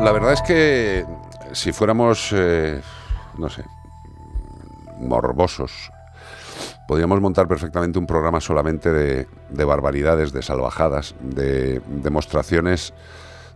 La 0.00 0.12
verdad 0.12 0.32
es 0.32 0.42
que 0.42 1.06
si 1.52 1.72
fuéramos, 1.72 2.30
eh, 2.32 2.80
no 3.38 3.48
sé, 3.48 3.64
morbosos, 5.00 5.90
podríamos 6.86 7.20
montar 7.20 7.48
perfectamente 7.48 7.98
un 7.98 8.06
programa 8.06 8.40
solamente 8.40 8.92
de, 8.92 9.26
de 9.48 9.64
barbaridades, 9.64 10.32
de 10.32 10.42
salvajadas, 10.42 11.14
de 11.20 11.80
demostraciones 11.86 12.92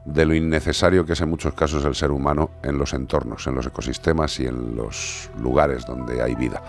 de 0.05 0.25
lo 0.25 0.35
innecesario 0.35 1.07
que 1.07 1.13
es 1.13 1.21
en 1.21 1.31
muchos 1.31 1.55
casos 1.55 1.85
el 1.85 1.95
ser 1.95 2.11
humano 2.11 2.51
en 2.63 2.79
los 2.79 2.93
entornos, 2.93 3.47
en 3.47 3.55
los 3.55 3.67
ecosistemas 3.67 4.39
y 4.41 4.47
en 4.47 4.77
los 4.77 5.31
lugares 5.39 5.87
donde 5.87 6.23
hay 6.23 6.35
vida. 6.35 6.63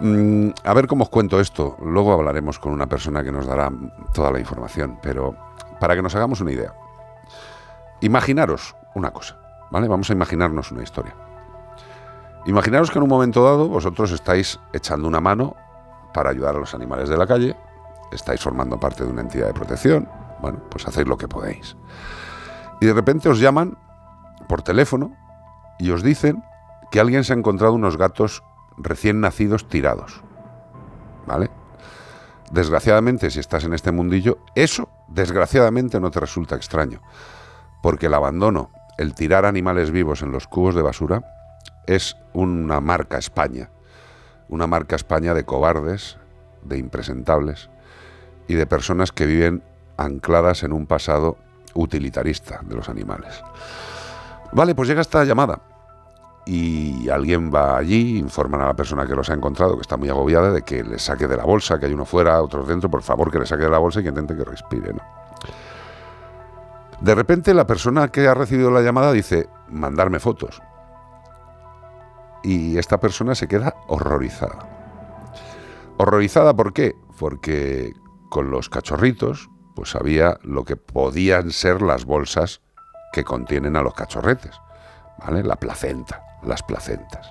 Mm, 0.00 0.50
a 0.64 0.74
ver 0.74 0.86
cómo 0.86 1.04
os 1.04 1.10
cuento 1.10 1.38
esto. 1.38 1.76
Luego 1.84 2.12
hablaremos 2.12 2.58
con 2.58 2.72
una 2.72 2.88
persona 2.88 3.22
que 3.22 3.30
nos 3.30 3.46
dará 3.46 3.70
toda 4.12 4.32
la 4.32 4.40
información, 4.40 4.98
pero 5.02 5.36
para 5.78 5.94
que 5.94 6.02
nos 6.02 6.14
hagamos 6.14 6.40
una 6.40 6.52
idea. 6.52 6.74
Imaginaros 8.00 8.74
una 8.94 9.12
cosa, 9.12 9.36
¿vale? 9.70 9.86
Vamos 9.86 10.10
a 10.10 10.12
imaginarnos 10.12 10.72
una 10.72 10.82
historia. 10.82 11.14
Imaginaros 12.46 12.90
que 12.90 12.98
en 12.98 13.04
un 13.04 13.08
momento 13.08 13.44
dado 13.44 13.68
vosotros 13.68 14.10
estáis 14.10 14.58
echando 14.72 15.06
una 15.06 15.20
mano 15.20 15.54
para 16.12 16.30
ayudar 16.30 16.56
a 16.56 16.58
los 16.58 16.74
animales 16.74 17.08
de 17.08 17.16
la 17.16 17.26
calle, 17.26 17.56
estáis 18.10 18.40
formando 18.40 18.80
parte 18.80 19.04
de 19.04 19.10
una 19.10 19.22
entidad 19.22 19.46
de 19.46 19.54
protección, 19.54 20.08
bueno, 20.40 20.58
pues 20.68 20.86
hacéis 20.86 21.06
lo 21.06 21.16
que 21.16 21.28
podéis. 21.28 21.76
Y 22.82 22.86
de 22.86 22.94
repente 22.94 23.28
os 23.28 23.38
llaman 23.38 23.78
por 24.48 24.62
teléfono 24.62 25.16
y 25.78 25.92
os 25.92 26.02
dicen 26.02 26.42
que 26.90 26.98
alguien 26.98 27.22
se 27.22 27.32
ha 27.32 27.36
encontrado 27.36 27.74
unos 27.74 27.96
gatos 27.96 28.42
recién 28.76 29.20
nacidos 29.20 29.68
tirados. 29.68 30.20
¿Vale? 31.24 31.48
Desgraciadamente, 32.50 33.30
si 33.30 33.38
estás 33.38 33.62
en 33.62 33.72
este 33.72 33.92
mundillo, 33.92 34.38
eso, 34.56 34.88
desgraciadamente, 35.06 36.00
no 36.00 36.10
te 36.10 36.18
resulta 36.18 36.56
extraño. 36.56 37.00
Porque 37.84 38.06
el 38.06 38.14
abandono, 38.14 38.72
el 38.98 39.14
tirar 39.14 39.46
animales 39.46 39.92
vivos 39.92 40.22
en 40.22 40.32
los 40.32 40.48
cubos 40.48 40.74
de 40.74 40.82
basura, 40.82 41.22
es 41.86 42.16
una 42.32 42.80
marca 42.80 43.16
España. 43.16 43.70
Una 44.48 44.66
marca 44.66 44.96
España 44.96 45.34
de 45.34 45.44
cobardes, 45.44 46.18
de 46.64 46.78
impresentables 46.78 47.70
y 48.48 48.54
de 48.54 48.66
personas 48.66 49.12
que 49.12 49.26
viven 49.26 49.62
ancladas 49.96 50.64
en 50.64 50.72
un 50.72 50.86
pasado 50.88 51.38
utilitarista 51.74 52.60
de 52.62 52.74
los 52.76 52.88
animales. 52.88 53.42
Vale, 54.52 54.74
pues 54.74 54.88
llega 54.88 55.00
esta 55.00 55.24
llamada 55.24 55.60
y 56.44 57.08
alguien 57.08 57.52
va 57.54 57.76
allí, 57.76 58.18
informan 58.18 58.62
a 58.62 58.66
la 58.66 58.74
persona 58.74 59.06
que 59.06 59.14
los 59.14 59.30
ha 59.30 59.34
encontrado, 59.34 59.76
que 59.76 59.82
está 59.82 59.96
muy 59.96 60.08
agobiada, 60.08 60.50
de 60.50 60.62
que 60.62 60.82
le 60.82 60.98
saque 60.98 61.28
de 61.28 61.36
la 61.36 61.44
bolsa, 61.44 61.78
que 61.78 61.86
hay 61.86 61.94
uno 61.94 62.04
fuera, 62.04 62.42
otros 62.42 62.66
dentro, 62.66 62.90
por 62.90 63.02
favor 63.02 63.30
que 63.30 63.38
le 63.38 63.46
saque 63.46 63.62
de 63.62 63.70
la 63.70 63.78
bolsa 63.78 64.00
y 64.00 64.02
que 64.02 64.08
intente 64.08 64.36
que 64.36 64.44
respire. 64.44 64.92
¿no? 64.92 65.00
De 67.00 67.14
repente 67.14 67.54
la 67.54 67.66
persona 67.66 68.08
que 68.08 68.26
ha 68.26 68.34
recibido 68.34 68.70
la 68.70 68.80
llamada 68.80 69.12
dice, 69.12 69.48
mandarme 69.68 70.20
fotos. 70.20 70.60
Y 72.42 72.76
esta 72.76 72.98
persona 72.98 73.34
se 73.34 73.46
queda 73.46 73.76
horrorizada. 73.86 74.68
Horrorizada, 75.96 76.54
¿por 76.54 76.72
qué? 76.72 76.96
Porque 77.18 77.92
con 78.28 78.50
los 78.50 78.68
cachorritos, 78.68 79.50
pues 79.74 79.90
sabía 79.90 80.38
lo 80.42 80.64
que 80.64 80.76
podían 80.76 81.50
ser 81.50 81.82
las 81.82 82.04
bolsas 82.04 82.60
que 83.12 83.24
contienen 83.24 83.76
a 83.76 83.82
los 83.82 83.94
cachorretes, 83.94 84.52
¿vale? 85.18 85.42
La 85.42 85.56
placenta, 85.56 86.22
las 86.42 86.62
placentas. 86.62 87.30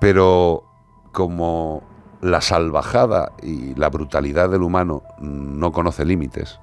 Pero 0.00 0.64
como 1.12 1.82
la 2.20 2.40
salvajada 2.40 3.32
y 3.42 3.74
la 3.74 3.88
brutalidad 3.90 4.50
del 4.50 4.62
humano 4.62 5.02
no 5.18 5.72
conoce 5.72 6.04
límites, 6.04 6.58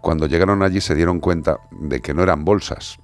cuando 0.00 0.26
llegaron 0.26 0.62
allí 0.62 0.80
se 0.80 0.94
dieron 0.94 1.20
cuenta 1.20 1.58
de 1.70 2.00
que 2.00 2.14
no 2.14 2.22
eran 2.22 2.44
bolsas, 2.44 2.98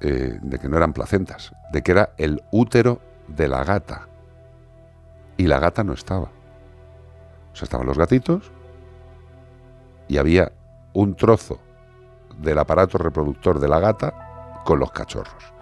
eh, 0.00 0.38
de 0.40 0.58
que 0.58 0.68
no 0.68 0.76
eran 0.76 0.92
placentas, 0.92 1.52
de 1.72 1.82
que 1.82 1.92
era 1.92 2.10
el 2.18 2.42
útero 2.52 3.00
de 3.26 3.48
la 3.48 3.64
gata. 3.64 4.08
Y 5.36 5.46
la 5.46 5.58
gata 5.58 5.84
no 5.84 5.92
estaba. 5.92 6.30
O 7.52 7.56
sea, 7.56 7.64
estaban 7.64 7.86
los 7.86 7.98
gatitos 7.98 8.52
y 10.08 10.18
había 10.18 10.52
un 10.94 11.14
trozo 11.14 11.58
del 12.38 12.58
aparato 12.58 12.98
reproductor 12.98 13.58
de 13.60 13.68
la 13.68 13.80
gata 13.80 14.62
con 14.64 14.78
los 14.78 14.90
cachorros. 14.90 15.52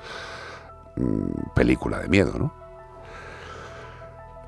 Mm, 0.97 1.51
película 1.55 1.99
de 1.99 2.09
miedo, 2.09 2.33
¿no? 2.39 2.53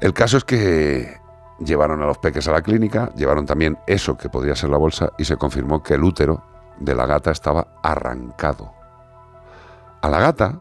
El 0.00 0.14
caso 0.14 0.36
es 0.36 0.44
que 0.44 1.18
llevaron 1.58 2.02
a 2.02 2.06
los 2.06 2.18
peques 2.18 2.46
a 2.48 2.52
la 2.52 2.62
clínica, 2.62 3.10
llevaron 3.16 3.46
también 3.46 3.78
eso 3.86 4.16
que 4.16 4.28
podría 4.28 4.54
ser 4.54 4.70
la 4.70 4.78
bolsa 4.78 5.12
y 5.18 5.24
se 5.24 5.36
confirmó 5.36 5.82
que 5.82 5.94
el 5.94 6.04
útero 6.04 6.42
de 6.78 6.94
la 6.94 7.06
gata 7.06 7.32
estaba 7.32 7.66
arrancado. 7.82 8.72
A 10.00 10.08
la 10.08 10.20
gata 10.20 10.60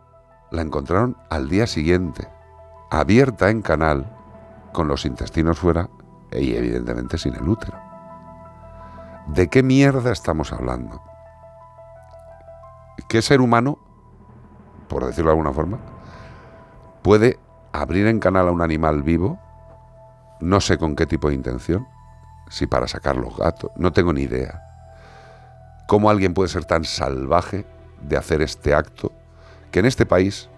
la 0.49 0.61
encontraron 0.61 1.17
al 1.29 1.49
día 1.49 1.67
siguiente, 1.67 2.27
abierta 2.89 3.49
en 3.49 3.61
canal, 3.61 4.11
con 4.73 4.87
los 4.87 5.05
intestinos 5.05 5.59
fuera 5.59 5.89
y 6.31 6.55
evidentemente 6.55 7.17
sin 7.17 7.35
el 7.35 7.47
útero. 7.47 7.86
¿De 9.27 9.49
qué 9.49 9.61
mierda 9.61 10.13
estamos 10.13 10.53
hablando? 10.53 11.01
¿Qué 13.09 13.21
ser 13.21 13.41
humano, 13.41 13.77
por 14.87 15.05
decirlo 15.05 15.31
de 15.31 15.33
alguna 15.33 15.51
forma, 15.51 15.79
puede 17.01 17.37
abrir 17.73 18.07
en 18.07 18.21
canal 18.21 18.47
a 18.47 18.51
un 18.51 18.61
animal 18.61 19.03
vivo? 19.03 19.37
No 20.39 20.61
sé 20.61 20.77
con 20.77 20.95
qué 20.95 21.05
tipo 21.05 21.27
de 21.27 21.35
intención, 21.35 21.85
si 22.49 22.67
para 22.67 22.87
sacar 22.87 23.17
los 23.17 23.35
gatos, 23.35 23.69
no 23.75 23.91
tengo 23.91 24.13
ni 24.13 24.21
idea. 24.21 24.63
¿Cómo 25.87 26.09
alguien 26.09 26.33
puede 26.33 26.47
ser 26.47 26.63
tan 26.63 26.85
salvaje 26.85 27.65
de 28.01 28.15
hacer 28.15 28.41
este 28.41 28.73
acto 28.73 29.11
que 29.71 29.79
en 29.79 29.87
este 29.87 30.05
país 30.05 30.49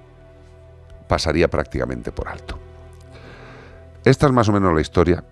pasaría 1.07 1.47
prácticamente 1.47 2.11
por 2.11 2.27
alto? 2.27 2.59
Esta 4.05 4.27
es 4.27 4.31
más 4.31 4.47
o 4.47 4.51
menos 4.51 4.75
la 4.75 4.81
historia 4.81 5.23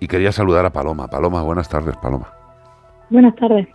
y 0.00 0.08
quería 0.08 0.32
saludar 0.32 0.66
a 0.66 0.72
Paloma. 0.72 1.08
Paloma, 1.08 1.42
buenas 1.42 1.68
tardes, 1.68 1.96
Paloma. 1.96 2.32
Buenas 3.10 3.34
tardes. 3.36 3.68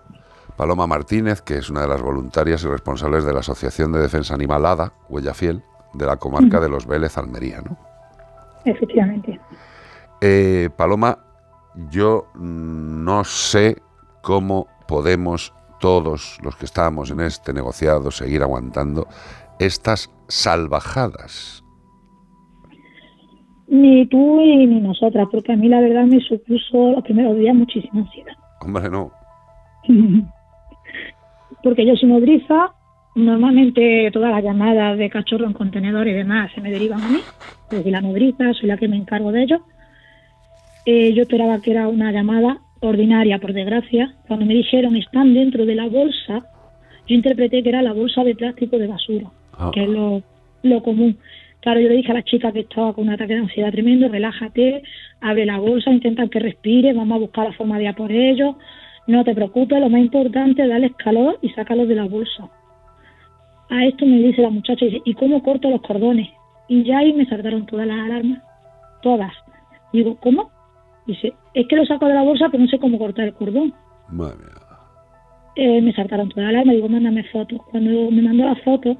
Paloma 0.55 0.85
Martínez, 0.85 1.41
que 1.41 1.57
es 1.57 1.69
una 1.69 1.81
de 1.81 1.87
las 1.87 2.01
voluntarias 2.01 2.63
y 2.63 2.67
responsables 2.67 3.23
de 3.23 3.33
la 3.33 3.39
Asociación 3.39 3.91
de 3.91 3.99
Defensa 3.99 4.35
Animal 4.35 4.65
ADA, 4.65 4.93
Huella 5.09 5.33
Fiel, 5.33 5.63
de 5.93 6.05
la 6.05 6.17
comarca 6.17 6.59
de 6.59 6.69
Los 6.69 6.85
Vélez, 6.85 7.17
Almería, 7.17 7.61
¿no? 7.61 7.77
Efectivamente. 8.65 9.39
Eh, 10.21 10.69
Paloma, 10.75 11.17
yo 11.89 12.27
no 12.35 13.23
sé 13.23 13.81
cómo 14.21 14.67
podemos 14.87 15.53
todos 15.79 16.37
los 16.43 16.55
que 16.55 16.65
estamos 16.65 17.09
en 17.09 17.21
este 17.21 17.53
negociado 17.53 18.11
seguir 18.11 18.43
aguantando 18.43 19.07
estas 19.57 20.11
salvajadas. 20.27 21.60
Ni 23.71 24.05
tú 24.07 24.41
y 24.41 24.67
ni 24.67 24.81
nosotras, 24.81 25.27
porque 25.31 25.53
a 25.53 25.55
mí 25.55 25.69
la 25.69 25.79
verdad 25.79 26.03
me 26.05 26.19
supuso 26.19 26.91
los 26.91 27.03
primeros 27.03 27.37
días 27.37 27.55
muchísima 27.55 28.01
ansiedad. 28.01 28.33
Hombre, 28.59 28.89
no. 28.89 29.11
porque 31.63 31.85
yo 31.85 31.95
soy 31.95 32.09
nodriza, 32.09 32.73
normalmente 33.15 34.09
todas 34.11 34.31
las 34.31 34.43
llamadas 34.43 34.97
de 34.97 35.09
cachorro 35.09 35.45
en 35.45 35.53
contenedor 35.53 36.07
y 36.07 36.13
demás 36.13 36.51
se 36.53 36.61
me 36.61 36.69
derivan 36.69 37.01
a 37.01 37.09
mí, 37.09 37.19
porque 37.69 37.83
soy 37.83 37.91
la 37.91 38.01
nodriza, 38.01 38.53
soy 38.53 38.67
la 38.67 38.77
que 38.77 38.87
me 38.87 38.97
encargo 38.97 39.31
de 39.31 39.43
ello. 39.43 39.61
Eh, 40.85 41.13
yo 41.13 41.21
esperaba 41.21 41.61
que 41.61 41.71
era 41.71 41.87
una 41.87 42.11
llamada 42.11 42.57
ordinaria, 42.81 43.39
por 43.39 43.53
desgracia. 43.53 44.15
Cuando 44.27 44.45
me 44.45 44.53
dijeron 44.55 44.95
están 44.95 45.33
dentro 45.33 45.65
de 45.65 45.75
la 45.75 45.87
bolsa, 45.87 46.43
yo 47.07 47.15
interpreté 47.15 47.63
que 47.63 47.69
era 47.69 47.81
la 47.81 47.93
bolsa 47.93 48.23
de 48.23 48.35
plástico 48.35 48.77
de 48.77 48.87
basura, 48.87 49.29
Ah. 49.53 49.71
que 49.73 49.83
es 49.83 49.89
lo, 49.89 50.23
lo 50.63 50.81
común. 50.83 51.17
Claro, 51.61 51.79
yo 51.79 51.89
le 51.89 51.95
dije 51.95 52.11
a 52.11 52.15
la 52.15 52.23
chica 52.23 52.51
que 52.51 52.61
estaba 52.61 52.93
con 52.93 53.07
un 53.07 53.13
ataque 53.13 53.33
de 53.33 53.41
ansiedad 53.41 53.71
tremendo, 53.71 54.07
relájate, 54.07 54.81
abre 55.21 55.45
la 55.45 55.59
bolsa, 55.59 55.91
intenta 55.91 56.27
que 56.27 56.39
respire, 56.39 56.91
vamos 56.93 57.15
a 57.15 57.19
buscar 57.19 57.45
la 57.45 57.53
forma 57.53 57.77
de 57.77 57.83
ir 57.83 57.89
a 57.89 57.93
por 57.93 58.11
ellos, 58.11 58.55
no 59.05 59.23
te 59.23 59.35
preocupes, 59.35 59.79
lo 59.79 59.89
más 59.89 60.01
importante 60.01 60.63
es 60.63 60.69
darles 60.69 60.95
calor 60.95 61.37
y 61.41 61.49
sacarlos 61.49 61.87
de 61.87 61.95
la 61.95 62.05
bolsa. 62.05 62.49
A 63.69 63.85
esto 63.85 64.05
me 64.05 64.17
dice 64.17 64.41
la 64.41 64.49
muchacha, 64.49 64.85
dice, 64.85 65.01
¿y 65.05 65.13
cómo 65.13 65.43
corto 65.43 65.69
los 65.69 65.81
cordones? 65.81 66.29
Y 66.67 66.83
ya 66.83 66.97
ahí 66.97 67.13
me 67.13 67.25
saltaron 67.27 67.65
todas 67.67 67.85
las 67.85 67.99
alarmas, 67.99 68.41
todas. 69.03 69.31
Digo, 69.93 70.17
¿cómo? 70.19 70.49
Dice, 71.05 71.33
es 71.53 71.67
que 71.67 71.75
lo 71.75 71.85
saco 71.85 72.07
de 72.07 72.15
la 72.15 72.23
bolsa, 72.23 72.49
pero 72.49 72.63
no 72.63 72.69
sé 72.69 72.79
cómo 72.79 72.97
cortar 72.97 73.25
el 73.25 73.33
cordón. 73.33 73.73
Madre 74.09 74.37
mía. 74.37 74.71
Eh, 75.55 75.81
me 75.81 75.93
saltaron 75.93 76.29
todas 76.29 76.45
las 76.45 76.55
alarmas, 76.55 76.75
digo, 76.75 76.89
mándame 76.89 77.23
fotos. 77.25 77.59
Cuando 77.69 78.09
me 78.09 78.21
mandó 78.21 78.45
la 78.45 78.55
foto, 78.55 78.97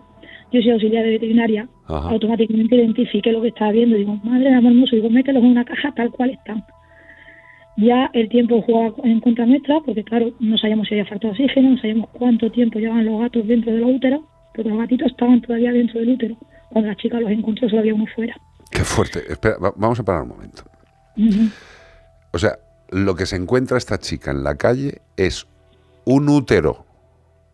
yo 0.52 0.62
soy 0.62 0.72
auxiliar 0.72 1.04
de 1.04 1.12
veterinaria, 1.12 1.68
Ajá. 1.88 2.10
automáticamente 2.10 2.76
identifiqué 2.76 3.32
lo 3.32 3.42
que 3.42 3.50
estaba 3.50 3.72
viendo. 3.72 3.96
Digo, 3.98 4.16
madre 4.24 4.50
de 4.50 4.56
amor 4.56 4.72
hermoso, 4.72 4.96
digo, 4.96 5.10
mételos 5.10 5.44
en 5.44 5.50
una 5.52 5.66
caja 5.66 5.94
tal 5.96 6.12
cual 6.12 6.32
están. 6.32 6.64
Ya 7.78 8.10
el 8.14 8.28
tiempo 8.30 8.62
jugaba 8.62 8.94
en 9.04 9.22
contra 9.22 9.46
nuestra, 9.46 9.80
porque 9.86 10.04
claro, 10.04 10.32
no 10.40 10.58
sabíamos 10.58 10.88
si 10.88 10.96
había 10.96 11.06
falta 11.06 11.28
de 11.28 11.32
oxígeno, 11.32 11.70
no 11.72 11.78
sabíamos 11.78 12.10
cuánto 12.12 12.52
tiempo 12.52 12.80
llevaban 12.80 13.06
los 13.06 13.20
gatos 13.22 13.48
dentro 13.48 13.72
del 13.72 13.84
útero, 13.84 14.28
porque 14.54 14.70
los 14.70 14.78
gatitos 14.78 15.08
estaban 15.12 15.42
todavía 15.42 15.72
dentro 15.72 16.00
del 16.00 16.10
útero. 16.10 16.36
Cuando 16.70 16.90
la 16.90 16.96
chica 16.98 17.20
los 17.20 17.32
encontró, 17.32 17.68
solo 17.70 17.80
había 17.82 17.94
uno 17.96 18.06
fuera. 18.14 18.36
Qué 18.72 18.84
fuerte. 18.84 19.20
Espera, 19.30 19.56
va- 19.58 19.74
vamos 19.78 20.00
a 20.00 20.04
parar 20.04 20.24
un 20.24 20.30
momento. 20.30 20.64
O 22.34 22.38
sea, 22.38 22.58
lo 22.90 23.16
que 23.16 23.26
se 23.26 23.36
encuentra 23.36 23.78
esta 23.78 23.98
chica 23.98 24.32
en 24.32 24.44
la 24.44 24.56
calle 24.56 25.00
es 25.18 25.48
un 26.06 26.30
útero. 26.30 26.86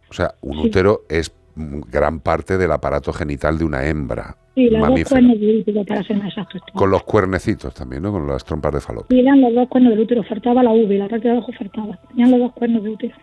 O 0.09 0.13
sea, 0.13 0.31
un 0.41 0.61
Sí. 0.61 0.67
útero 0.67 1.01
es 1.09 1.29
gran 1.57 2.19
parte 2.19 2.57
del 2.57 2.71
aparato 2.71 3.11
genital 3.13 3.57
de 3.57 3.65
una 3.65 3.85
hembra 3.85 4.37
Sí, 4.55 4.69
los 4.71 4.87
dos 4.87 5.03
cuernos 5.07 5.39
del 5.39 5.59
útero, 5.59 5.85
para 5.85 6.03
ser 6.03 6.17
más 6.17 6.29
exactos. 6.29 6.61
Con 6.73 6.89
los 6.89 7.03
cuernecitos 7.03 7.73
también, 7.75 8.01
¿no? 8.01 8.11
Con 8.11 8.25
las 8.27 8.43
trompas 8.43 8.73
de 8.73 8.81
falopio. 8.81 9.15
Y 9.15 9.21
eran 9.21 9.39
los 9.39 9.53
dos 9.53 9.67
cuernos 9.69 9.91
del 9.91 9.99
útero, 9.99 10.23
faltaba 10.23 10.63
la 10.63 10.71
V, 10.71 10.97
la 10.97 11.07
parte 11.07 11.27
de 11.27 11.33
abajo 11.35 11.51
faltaba. 11.55 11.99
Tenían 12.07 12.31
los 12.31 12.39
dos 12.39 12.53
cuernos 12.53 12.83
de 12.83 12.89
útero. 12.89 13.15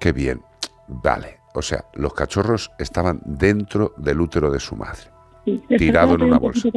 Qué 0.00 0.10
bien. 0.12 0.40
Vale. 0.88 1.38
O 1.54 1.62
sea, 1.62 1.84
los 1.94 2.12
cachorros 2.14 2.72
estaban 2.80 3.20
dentro 3.24 3.92
del 3.96 4.20
útero 4.20 4.50
de 4.50 4.58
su 4.58 4.74
madre. 4.74 5.02
Sí, 5.44 5.62
Tirado 5.78 6.16
en 6.16 6.22
una 6.22 6.40
nacer. 6.40 6.72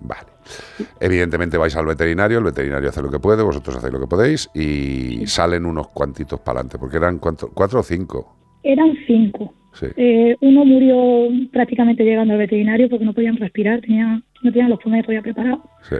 Vale. 0.00 0.28
Evidentemente 1.00 1.56
vais 1.56 1.74
al 1.76 1.86
veterinario, 1.86 2.38
el 2.38 2.44
veterinario 2.44 2.88
hace 2.88 3.00
lo 3.00 3.10
que 3.10 3.20
puede, 3.20 3.42
vosotros 3.44 3.76
hacéis 3.76 3.92
lo 3.92 4.00
que 4.00 4.06
podéis 4.08 4.50
y 4.54 5.24
salen 5.28 5.64
unos 5.64 5.88
cuantitos 5.88 6.40
para 6.40 6.58
adelante, 6.58 6.78
porque 6.78 6.96
eran 6.96 7.18
cuánto- 7.18 7.50
cuatro 7.54 7.78
o 7.78 7.82
cinco. 7.82 8.36
Eran 8.64 8.96
cinco. 9.06 9.54
Sí. 9.74 9.86
Eh, 9.96 10.36
uno 10.40 10.64
murió 10.64 11.28
prácticamente 11.52 12.04
llegando 12.04 12.32
al 12.32 12.38
veterinario 12.38 12.88
porque 12.88 13.04
no 13.04 13.12
podían 13.12 13.36
respirar, 13.36 13.80
tenían, 13.80 14.24
no 14.42 14.52
tenían 14.52 14.70
los 14.70 14.80
pulmones 14.80 15.04
todavía 15.04 15.22
preparados. 15.22 15.60
Sí. 15.82 15.96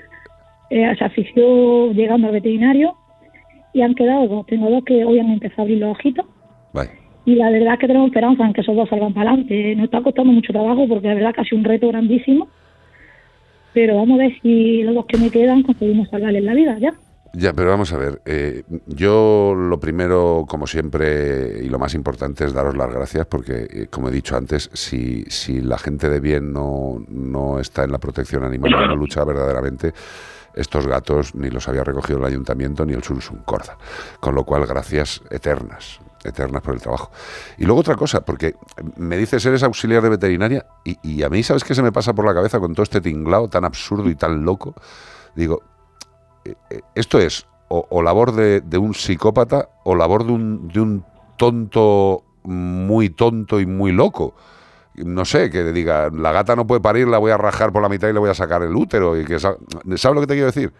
Eh, 0.71 0.95
se 0.99 1.05
asfixió 1.05 1.93
llegando 1.93 2.29
al 2.29 2.33
veterinario 2.33 2.97
y 3.73 3.83
han 3.83 3.95
quedado 3.95 4.27
dos. 4.27 4.47
Tengo 4.47 4.71
dos 4.71 4.85
que 4.85 5.05
hoy 5.05 5.19
han 5.19 5.31
empezado 5.31 5.63
a 5.63 5.65
abrir 5.65 5.79
los 5.79 5.91
ojitos. 5.93 6.27
Vale. 6.73 6.91
Y 7.27 7.35
la 7.37 7.51
verdad 7.51 7.75
es 7.75 7.79
que 7.81 7.87
tenemos 7.87 8.09
esperanza 8.09 8.45
en 8.45 8.53
que 8.53 8.61
esos 8.61 8.77
dos 8.77 8.89
salgan 8.89 9.15
para 9.15 9.31
adelante. 9.31 9.75
Nos 9.77 9.85
está 9.85 10.03
costando 10.03 10.33
mucho 10.33 10.53
trabajo 10.53 10.87
porque 10.89 11.09
la 11.09 11.15
verdad 11.15 11.35
que 11.35 11.41
ha 11.41 11.45
sido 11.45 11.59
un 11.59 11.65
reto 11.65 11.89
grandísimo. 11.89 12.49
Pero 13.73 13.97
vamos 13.97 14.21
a 14.21 14.25
ver 14.25 14.41
si 14.41 14.83
los 14.83 14.95
dos 14.95 15.07
que 15.07 15.19
me 15.19 15.31
quedan 15.31 15.63
conseguimos 15.63 16.09
salvarles 16.09 16.45
la 16.45 16.55
vida 16.55 16.79
ya. 16.79 16.95
Ya, 17.37 17.53
pero 17.53 17.71
vamos 17.71 17.93
a 17.93 17.99
ver. 17.99 18.23
eh, 18.25 18.63
yo 18.87 19.55
lo 19.57 19.81
primero, 19.81 20.45
como 20.49 20.69
siempre, 20.69 21.59
y 21.65 21.69
lo 21.69 21.81
más 21.81 21.95
importante 21.95 22.45
es 22.45 22.53
daros 22.53 22.77
las 22.77 22.89
gracias 22.89 23.27
porque, 23.27 23.67
eh, 23.69 23.87
como 23.91 24.09
he 24.09 24.13
dicho 24.13 24.37
antes, 24.37 24.71
si, 24.73 25.25
si 25.29 25.61
la 25.61 25.77
gente 25.79 26.09
de 26.09 26.21
bien 26.21 26.53
no, 26.53 27.05
no 27.09 27.59
está 27.59 27.83
en 27.83 27.91
la 27.91 27.99
protección 27.99 28.45
animal 28.45 28.71
no 28.71 28.95
lucha 28.95 29.25
verdaderamente, 29.25 29.93
estos 30.55 30.87
gatos 30.87 31.35
ni 31.35 31.51
los 31.51 31.67
había 31.67 31.83
recogido 31.83 32.21
el 32.21 32.25
ayuntamiento 32.25 32.87
ni 32.87 32.93
el 32.93 33.03
Sunsun 33.03 33.39
Corda. 33.39 33.77
Con 34.21 34.37
lo 34.37 34.45
cual, 34.45 34.65
gracias 34.67 35.21
eternas, 35.31 35.99
eternas 36.23 36.63
por 36.63 36.75
el 36.75 36.81
trabajo. 36.81 37.11
Y 37.59 37.65
luego 37.65 37.81
otra 37.81 37.97
cosa, 37.97 38.25
porque 38.25 38.55
me 38.97 39.17
dices, 39.19 39.45
eres 39.45 39.65
auxiliar 39.65 40.03
de 40.03 40.11
veterinaria 40.11 40.67
y, 40.85 40.99
y 41.03 41.25
a 41.25 41.29
mí, 41.29 41.43
¿sabes 41.43 41.65
qué 41.65 41.75
se 41.75 41.83
me 41.83 41.91
pasa 41.91 42.13
por 42.13 42.25
la 42.25 42.33
cabeza 42.33 42.61
con 42.61 42.75
todo 42.75 42.85
este 42.85 43.01
tinglao 43.01 43.49
tan 43.49 43.65
absurdo 43.65 44.09
y 44.09 44.15
tan 44.15 44.45
loco? 44.45 44.77
Digo, 45.35 45.63
esto 46.95 47.19
es 47.19 47.47
o, 47.69 47.87
o 47.91 48.03
labor 48.03 48.33
de, 48.33 48.61
de 48.61 48.79
un 48.79 48.95
psicópata 48.95 49.69
o 49.85 49.95
labor 49.95 50.25
de 50.27 50.33
un, 50.33 50.69
de 50.69 50.81
un 50.81 51.05
tonto 51.37 52.23
muy 52.45 53.11
tonto 53.11 53.61
y 53.61 53.67
muy 53.67 53.93
loco. 53.93 54.35
No 54.97 55.25
sé, 55.25 55.51
que 55.51 55.65
diga, 55.73 56.09
la 56.13 56.31
gata 56.31 56.55
no 56.55 56.67
puede 56.67 56.81
parir, 56.81 57.09
la 57.09 57.19
voy 57.19 57.33
a 57.33 57.37
rajar 57.37 57.73
por 57.73 57.83
la 57.83 57.89
mitad 57.89 58.09
y 58.09 58.13
le 58.13 58.21
voy 58.21 58.31
a 58.31 58.35
sacar 58.35 58.63
el 58.63 58.75
útero. 58.77 59.19
y 59.21 59.25
que 59.25 59.39
sa- 59.41 59.57
¿Sabes 59.97 60.15
lo 60.15 60.21
que 60.21 60.27
te 60.29 60.35
quiero 60.35 60.47
decir? 60.47 60.73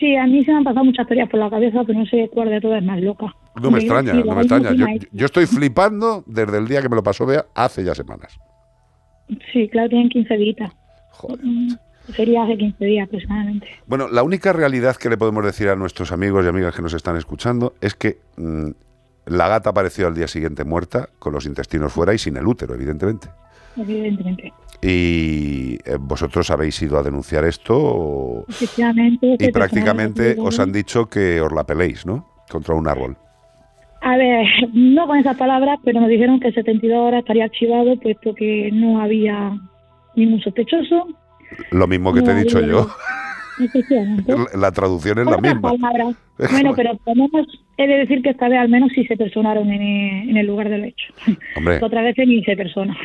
Sí, 0.00 0.16
a 0.16 0.26
mí 0.26 0.44
se 0.44 0.50
me 0.52 0.58
han 0.58 0.64
pasado 0.64 0.84
muchas 0.84 1.06
teorías 1.06 1.28
por 1.28 1.38
la 1.38 1.50
cabeza, 1.50 1.80
pero 1.86 1.98
no 1.98 2.06
sé 2.06 2.30
cuál 2.32 2.48
de 2.50 2.60
todas 2.60 2.80
es 2.80 2.86
más 2.86 3.00
loca. 3.00 3.26
No 3.60 3.70
me 3.70 3.78
extraña, 3.80 4.14
no 4.14 4.34
me 4.34 4.40
extraña. 4.40 4.72
Yo, 4.72 4.86
yo 5.12 5.26
estoy 5.26 5.46
flipando 5.46 6.24
desde 6.26 6.56
el 6.58 6.66
día 6.66 6.80
que 6.80 6.88
me 6.88 6.96
lo 6.96 7.02
pasó 7.02 7.26
Bea 7.26 7.44
hace 7.54 7.84
ya 7.84 7.94
semanas. 7.94 8.38
Sí, 9.52 9.68
claro, 9.68 9.90
tienen 9.90 10.08
15 10.08 10.34
días. 10.36 10.72
Mm, 11.42 11.74
Sería 12.16 12.42
hace 12.42 12.56
15 12.58 12.84
días 12.84 13.06
aproximadamente. 13.06 13.66
Bueno, 13.86 14.08
la 14.08 14.22
única 14.22 14.52
realidad 14.52 14.96
que 14.96 15.08
le 15.08 15.16
podemos 15.16 15.44
decir 15.44 15.68
a 15.68 15.76
nuestros 15.76 16.10
amigos 16.12 16.44
y 16.44 16.48
amigas 16.48 16.74
que 16.74 16.82
nos 16.82 16.94
están 16.94 17.16
escuchando 17.16 17.74
es 17.80 17.94
que 17.94 18.18
mm, 18.36 18.70
la 19.26 19.48
gata 19.48 19.70
apareció 19.70 20.08
al 20.08 20.14
día 20.14 20.26
siguiente 20.28 20.64
muerta, 20.64 21.08
con 21.18 21.32
los 21.32 21.46
intestinos 21.46 21.92
fuera 21.92 22.12
y 22.12 22.18
sin 22.18 22.36
el 22.36 22.46
útero, 22.46 22.74
evidentemente. 22.74 23.28
Evidentemente. 23.76 24.52
Y 24.82 25.74
eh, 25.84 25.96
vosotros 25.98 26.50
habéis 26.50 26.82
ido 26.82 26.98
a 26.98 27.02
denunciar 27.02 27.44
esto 27.44 27.74
o- 27.78 28.44
Efectivamente. 28.48 29.36
y 29.38 29.52
prácticamente 29.52 30.36
os 30.38 30.58
han 30.58 30.72
dicho 30.72 31.06
que 31.08 31.40
os 31.40 31.52
la 31.52 31.64
peléis, 31.64 32.04
¿no? 32.04 32.28
Contra 32.50 32.74
un 32.74 32.88
árbol. 32.88 33.16
A 34.02 34.16
ver, 34.16 34.44
no 34.74 35.06
con 35.06 35.18
esas 35.18 35.36
palabras, 35.36 35.78
pero 35.84 36.00
nos 36.00 36.08
dijeron 36.10 36.40
que 36.40 36.50
72 36.50 36.98
horas 36.98 37.20
estaría 37.20 37.44
archivado, 37.44 37.94
puesto 38.00 38.34
que 38.34 38.70
no 38.72 39.00
había 39.00 39.52
ningún 40.16 40.40
sospechoso. 40.40 41.06
Lo 41.70 41.86
mismo 41.86 42.12
que 42.12 42.20
no 42.20 42.26
te 42.26 42.32
he 42.32 42.44
dicho 42.44 42.60
yo. 42.60 42.88
La 44.54 44.72
traducción 44.72 45.18
es 45.18 45.26
la 45.26 45.38
misma. 45.38 45.72
palabras. 45.72 46.16
Bueno, 46.50 46.72
pero 46.74 46.96
podemos, 47.04 47.30
he 47.76 47.86
de 47.86 47.98
decir 47.98 48.20
que 48.22 48.30
esta 48.30 48.48
vez 48.48 48.58
al 48.58 48.68
menos 48.68 48.90
sí 48.94 49.04
se 49.06 49.16
personaron 49.16 49.70
en, 49.70 50.36
el 50.36 50.46
lugar 50.46 50.68
del 50.68 50.86
hecho. 50.86 51.12
Hombre. 51.54 51.78
Otra 51.82 52.02
vez 52.02 52.16
ni 52.18 52.42
se 52.42 52.56
persona. 52.56 52.96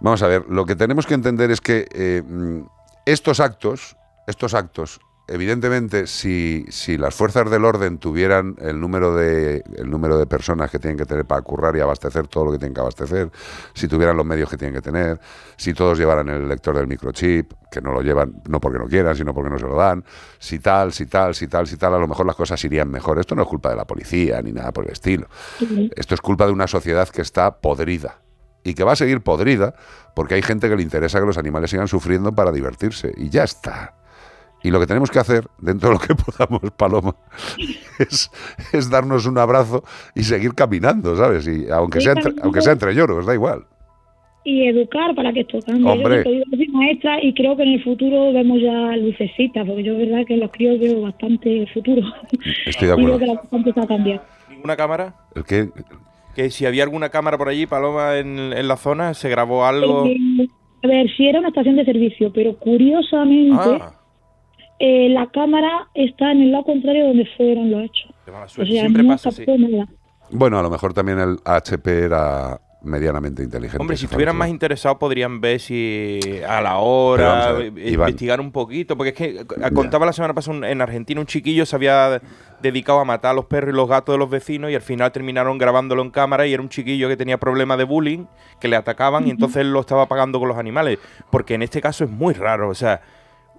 Vamos 0.00 0.22
a 0.22 0.26
ver, 0.26 0.42
lo 0.48 0.64
que 0.64 0.74
tenemos 0.74 1.06
que 1.06 1.14
entender 1.14 1.52
es 1.52 1.60
que 1.60 1.86
eh, 1.94 2.22
mm, 2.26 2.62
estos 3.06 3.38
actos, 3.38 3.96
estos 4.26 4.54
actos, 4.54 4.98
evidentemente, 5.26 6.06
si, 6.06 6.66
si 6.68 6.98
las 6.98 7.14
fuerzas 7.14 7.50
del 7.50 7.64
orden 7.64 7.98
tuvieran 7.98 8.56
el 8.60 8.80
número 8.80 9.14
de 9.14 9.62
el 9.76 9.90
número 9.90 10.18
de 10.18 10.26
personas 10.26 10.70
que 10.70 10.78
tienen 10.78 10.98
que 10.98 11.06
tener 11.06 11.24
para 11.24 11.42
currar 11.42 11.76
y 11.76 11.80
abastecer 11.80 12.26
todo 12.28 12.46
lo 12.46 12.52
que 12.52 12.58
tienen 12.58 12.74
que 12.74 12.80
abastecer, 12.80 13.30
si 13.72 13.88
tuvieran 13.88 14.16
los 14.16 14.26
medios 14.26 14.50
que 14.50 14.56
tienen 14.56 14.74
que 14.74 14.82
tener, 14.82 15.20
si 15.56 15.72
todos 15.72 15.98
llevaran 15.98 16.28
el 16.28 16.48
lector 16.48 16.76
del 16.76 16.86
microchip, 16.86 17.52
que 17.70 17.80
no 17.80 17.92
lo 17.92 18.02
llevan 18.02 18.42
no 18.48 18.60
porque 18.60 18.78
no 18.78 18.86
quieran, 18.86 19.16
sino 19.16 19.32
porque 19.32 19.50
no 19.50 19.58
se 19.58 19.66
lo 19.66 19.76
dan, 19.76 20.04
si 20.38 20.58
tal, 20.58 20.92
si 20.92 21.06
tal, 21.06 21.34
si 21.34 21.48
tal, 21.48 21.66
si 21.66 21.76
tal, 21.76 21.94
a 21.94 21.98
lo 21.98 22.06
mejor 22.06 22.26
las 22.26 22.36
cosas 22.36 22.62
irían 22.64 22.90
mejor. 22.90 23.18
Esto 23.18 23.34
no 23.34 23.42
es 23.42 23.48
culpa 23.48 23.70
de 23.70 23.76
la 23.76 23.86
policía 23.86 24.42
ni 24.42 24.52
nada 24.52 24.72
por 24.72 24.84
el 24.84 24.92
estilo. 24.92 25.28
Esto 25.96 26.14
es 26.14 26.20
culpa 26.20 26.46
de 26.46 26.52
una 26.52 26.66
sociedad 26.66 27.08
que 27.08 27.22
está 27.22 27.60
podrida 27.60 28.20
y 28.62 28.74
que 28.74 28.84
va 28.84 28.92
a 28.92 28.96
seguir 28.96 29.22
podrida 29.22 29.74
porque 30.14 30.34
hay 30.34 30.42
gente 30.42 30.68
que 30.68 30.76
le 30.76 30.82
interesa 30.82 31.20
que 31.20 31.26
los 31.26 31.38
animales 31.38 31.70
sigan 31.70 31.88
sufriendo 31.88 32.32
para 32.34 32.52
divertirse 32.52 33.12
y 33.16 33.30
ya 33.30 33.44
está. 33.44 33.94
Y 34.64 34.70
lo 34.70 34.80
que 34.80 34.86
tenemos 34.86 35.10
que 35.10 35.18
hacer, 35.20 35.46
dentro 35.58 35.90
de 35.90 35.94
lo 35.94 36.00
que 36.00 36.14
podamos, 36.32 36.60
Paloma, 36.76 37.14
es, 37.98 38.30
es 38.72 38.90
darnos 38.90 39.26
un 39.26 39.38
abrazo 39.38 39.84
y 40.14 40.24
seguir 40.24 40.54
caminando, 40.54 41.14
¿sabes? 41.16 41.46
Y 41.46 41.70
aunque 41.70 42.00
sea 42.00 42.12
entre, 42.12 42.32
aunque 42.42 42.60
sea 42.62 42.72
entre 42.72 42.94
lloros, 42.94 43.26
da 43.26 43.34
igual. 43.34 43.64
Y 44.46 44.66
educar 44.68 45.14
para 45.14 45.32
que 45.32 45.40
esto 45.40 45.58
cambie. 45.64 45.90
Hombre. 45.90 46.16
Yo 46.16 46.22
siempre 46.22 46.32
digo 46.32 46.44
que 46.50 46.56
soy 46.56 46.68
maestra 46.68 47.22
y 47.22 47.32
creo 47.32 47.56
que 47.56 47.62
en 47.62 47.68
el 47.74 47.84
futuro 47.84 48.32
vemos 48.32 48.60
ya 48.60 48.96
lucecitas, 48.96 49.66
porque 49.66 49.82
yo 49.84 49.92
es 49.94 49.98
verdad 50.10 50.26
que 50.26 50.36
los 50.36 50.50
críos 50.50 50.78
veo 50.80 51.00
bastante 51.02 51.66
futuro. 51.72 52.02
Estoy 52.66 52.88
de 52.88 52.94
Y 53.00 53.04
veo 53.04 53.14
acuerdo. 53.14 53.18
que 53.20 53.26
la 53.26 53.36
cosa 53.36 53.56
empieza 53.56 53.82
a 53.82 53.86
cambiar. 53.86 54.26
¿Ninguna 54.50 54.76
cámara? 54.76 55.14
El 55.34 55.44
que 55.44 55.68
Que 56.34 56.50
si 56.50 56.66
había 56.66 56.82
alguna 56.82 57.08
cámara 57.08 57.38
por 57.38 57.48
allí, 57.48 57.66
Paloma, 57.66 58.16
en, 58.18 58.52
en 58.52 58.68
la 58.68 58.76
zona, 58.76 59.14
se 59.14 59.28
grabó 59.30 59.64
algo. 59.64 60.06
Eh, 60.06 60.46
a 60.82 60.86
ver, 60.88 61.06
si 61.16 61.26
era 61.26 61.38
una 61.38 61.48
estación 61.48 61.76
de 61.76 61.84
servicio, 61.86 62.30
pero 62.34 62.54
curiosamente 62.58 63.56
Ah, 63.80 63.92
eh, 64.78 65.08
la 65.10 65.26
cámara 65.28 65.88
está 65.94 66.32
en 66.32 66.42
el 66.42 66.52
lado 66.52 66.64
contrario 66.64 67.06
donde 67.08 67.26
fueron 67.36 67.70
los 67.70 67.84
hechos. 67.84 68.10
de 68.26 68.32
mala 68.32 68.44
O 68.46 68.48
suerte. 68.48 68.72
sea, 68.72 68.80
Siempre 68.82 69.02
no 69.02 69.08
pasa 69.14 69.28
así. 69.30 69.44
captó 69.44 69.58
nada. 69.58 69.86
Bueno, 70.30 70.58
a 70.58 70.62
lo 70.62 70.70
mejor 70.70 70.92
también 70.94 71.18
el 71.18 71.38
HP 71.44 72.04
era 72.04 72.60
medianamente 72.82 73.42
inteligente. 73.42 73.80
Hombre, 73.80 73.96
si 73.96 74.04
estuvieran 74.04 74.36
más 74.36 74.50
interesados 74.50 74.98
podrían 74.98 75.40
ver 75.40 75.58
si 75.58 76.20
a 76.46 76.60
la 76.60 76.76
hora, 76.78 77.48
a 77.48 77.52
ver, 77.52 77.66
Iván. 77.78 78.08
investigar 78.10 78.40
un 78.42 78.52
poquito, 78.52 78.94
porque 78.96 79.10
es 79.10 79.14
que 79.14 79.24
eh, 79.40 79.70
contaba 79.72 80.04
la 80.04 80.12
semana 80.12 80.34
pasada 80.34 80.58
un- 80.58 80.64
en 80.64 80.82
Argentina 80.82 81.18
un 81.18 81.26
chiquillo 81.26 81.64
se 81.64 81.76
había 81.76 82.20
dedicado 82.60 83.00
a 83.00 83.04
matar 83.06 83.30
a 83.30 83.34
los 83.34 83.46
perros 83.46 83.72
y 83.72 83.76
los 83.76 83.88
gatos 83.88 84.14
de 84.14 84.18
los 84.18 84.28
vecinos 84.28 84.70
y 84.70 84.74
al 84.74 84.82
final 84.82 85.12
terminaron 85.12 85.56
grabándolo 85.56 86.02
en 86.02 86.10
cámara 86.10 86.46
y 86.46 86.52
era 86.52 86.62
un 86.62 86.68
chiquillo 86.68 87.08
que 87.08 87.16
tenía 87.16 87.38
problemas 87.38 87.78
de 87.78 87.84
bullying, 87.84 88.24
que 88.60 88.68
le 88.68 88.76
atacaban 88.76 89.26
y 89.26 89.30
entonces 89.30 89.58
él 89.62 89.72
lo 89.72 89.80
estaba 89.80 90.06
pagando 90.06 90.38
con 90.38 90.48
los 90.48 90.58
animales, 90.58 90.98
porque 91.30 91.54
en 91.54 91.62
este 91.62 91.80
caso 91.80 92.04
es 92.04 92.10
muy 92.10 92.34
raro, 92.34 92.68
o 92.68 92.74
sea, 92.74 93.00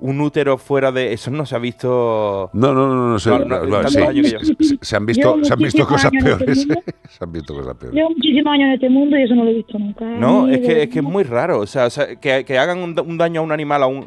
un 0.01 0.19
útero 0.21 0.57
fuera 0.57 0.91
de 0.91 1.13
eso 1.13 1.31
no 1.31 1.45
se 1.45 1.55
ha 1.55 1.59
visto 1.59 2.49
No, 2.53 2.73
no, 2.73 2.87
no, 2.87 2.95
no, 2.95 3.17
No, 3.17 3.45
no, 3.45 3.65
no, 3.81 3.89
se- 3.89 4.03
han 4.03 5.05
visto, 5.05 5.31
Llevo 5.35 5.45
se 5.45 5.53
han 5.53 5.59
visto 5.59 5.87
cosas 5.87 6.11
este 6.13 6.23
peores. 6.25 6.67
se 7.09 7.23
han 7.23 7.31
visto 7.31 7.53
cosas 7.55 7.75
peores. 7.75 7.95
Llevo 7.95 8.09
muchísimos 8.09 8.53
años 8.53 8.67
en 8.67 8.73
este 8.73 8.89
mundo 8.89 9.17
y 9.17 9.23
eso 9.23 9.35
no 9.35 9.43
lo 9.45 9.51
he 9.51 9.53
visto 9.53 9.79
nunca. 9.79 10.05
No, 10.05 10.47
Ni 10.47 10.55
es 10.55 10.59
que, 10.61 10.83
es 10.83 10.89
que 10.89 10.99
es 10.99 11.03
muy 11.05 11.23
raro. 11.23 11.59
O 11.59 11.65
sea, 11.67 11.85
o 11.85 11.89
sea, 11.89 12.15
que, 12.17 12.43
que 12.45 12.57
hagan 12.57 12.79
un 12.79 13.17
daño 13.17 13.39
a 13.39 13.43
un 13.43 13.51
animal, 13.51 13.83
a 13.83 13.87
un, 13.87 14.05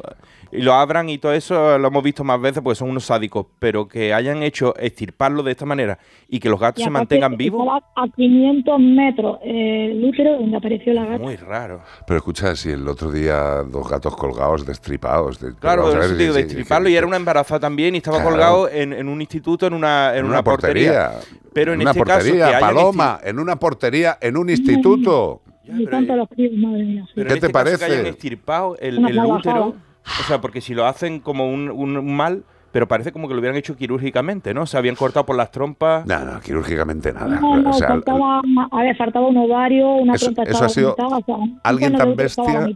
y 0.51 0.61
lo 0.61 0.73
abran 0.73 1.09
y 1.09 1.17
todo 1.17 1.33
eso 1.33 1.77
lo 1.77 1.87
hemos 1.87 2.03
visto 2.03 2.23
más 2.23 2.39
veces 2.41 2.61
porque 2.63 2.75
son 2.75 2.89
unos 2.89 3.05
sádicos, 3.05 3.45
pero 3.59 3.87
que 3.87 4.13
hayan 4.13 4.41
hecho 4.43 4.73
extirparlo 4.77 5.43
de 5.43 5.51
esta 5.51 5.65
manera 5.65 5.99
y 6.27 6.39
que 6.39 6.49
los 6.49 6.59
gatos 6.59 6.81
Y 6.81 6.83
se 6.85 6.89
mantengan 6.89 7.37
vivos, 7.37 7.67
a 7.95 8.07
500 8.15 8.79
metros 8.79 9.37
eh, 9.43 9.91
el 9.91 10.03
útero 10.05 10.37
donde 10.37 10.57
apareció 10.57 10.93
la 10.93 11.05
gata. 11.05 11.23
muy 11.23 11.35
raro. 11.35 11.81
Pero 12.07 12.17
escucha, 12.17 12.55
si 12.55 12.69
el 12.71 12.87
otro 12.87 13.11
día 13.11 13.63
dos 13.63 13.87
gatos 13.89 14.15
colgados, 14.15 14.65
destripados. 14.65 15.39
de- 15.39 15.55
Claro, 15.55 15.83
vamos 15.83 15.95
a 15.95 15.97
por 15.97 16.05
eso 16.05 16.09
ver, 16.09 16.17
te 16.17 16.23
digo, 16.23 16.33
sí, 16.35 16.41
de 16.41 16.47
sí, 16.47 16.53
extirparlo 16.55 16.89
y 16.89 16.95
era 16.95 17.05
una 17.07 17.17
embarazada 17.17 17.59
también 17.59 17.95
y 17.95 17.97
estaba 17.99 18.17
Claro. 18.17 18.31
colgado 18.31 18.69
en, 18.69 18.93
en 18.93 19.07
un 19.07 19.21
instituto, 19.21 19.67
en 19.67 19.73
una, 19.73 20.11
en 20.13 20.19
En 20.19 20.25
una, 20.25 20.33
una 20.35 20.43
portería. 20.43 21.09
portería. 21.11 21.49
Pero 21.53 21.73
en 21.73 21.81
una 21.81 21.91
este 21.91 22.03
caso, 22.03 22.19
que 22.19 22.29
portería, 22.31 22.47
hayan 22.47 22.59
Paloma, 22.61 23.19
en 23.23 23.39
una 23.39 23.55
portería, 23.57 24.17
en 24.21 24.37
un 24.37 24.49
instituto. 24.49 25.41
Y 25.65 25.85
tanto 25.85 26.15
los 26.15 26.27
críos, 26.29 26.53
madre 26.57 26.83
mía. 26.83 27.03
sí. 27.07 27.11
Pero 27.15 27.27
¿Qué 27.27 27.33
en 27.33 27.39
te 27.39 27.45
este 27.47 27.53
caso 27.53 27.65
parece? 27.65 27.85
Que 27.85 27.91
hayan 27.93 28.05
extirpado 28.07 28.77
el, 28.79 28.99
útero. 28.99 29.75
O 30.19 30.23
sea, 30.23 30.41
porque 30.41 30.61
si 30.61 30.73
lo 30.73 30.85
hacen 30.85 31.19
como 31.19 31.49
un, 31.49 31.69
un 31.69 32.15
mal, 32.15 32.43
pero 32.71 32.87
parece 32.87 33.11
como 33.11 33.27
que 33.27 33.33
lo 33.33 33.39
hubieran 33.39 33.57
hecho 33.57 33.75
quirúrgicamente, 33.75 34.53
¿no? 34.53 34.65
Se 34.65 34.77
habían 34.77 34.95
cortado 34.95 35.25
por 35.25 35.35
las 35.35 35.51
trompas. 35.51 36.05
No, 36.05 36.19
no, 36.23 36.39
quirúrgicamente 36.39 37.11
nada. 37.13 37.39
No, 37.39 37.57
no, 37.57 37.69
o 37.71 37.73
sea, 37.73 37.87
faltaba, 37.87 38.41
a 38.71 38.81
ver, 38.83 38.95
faltaba 38.95 39.27
un 39.27 39.37
ovario, 39.37 39.87
una 39.95 40.13
Eso- 40.15 40.25
trompa 40.27 40.43
eso 40.43 40.51
estaba 40.51 40.65
ha 40.65 40.69
sido 40.69 40.95
o 40.97 41.23
sea, 41.25 41.35
alguien 41.63 41.95
tan 41.95 42.15
bestia. 42.15 42.67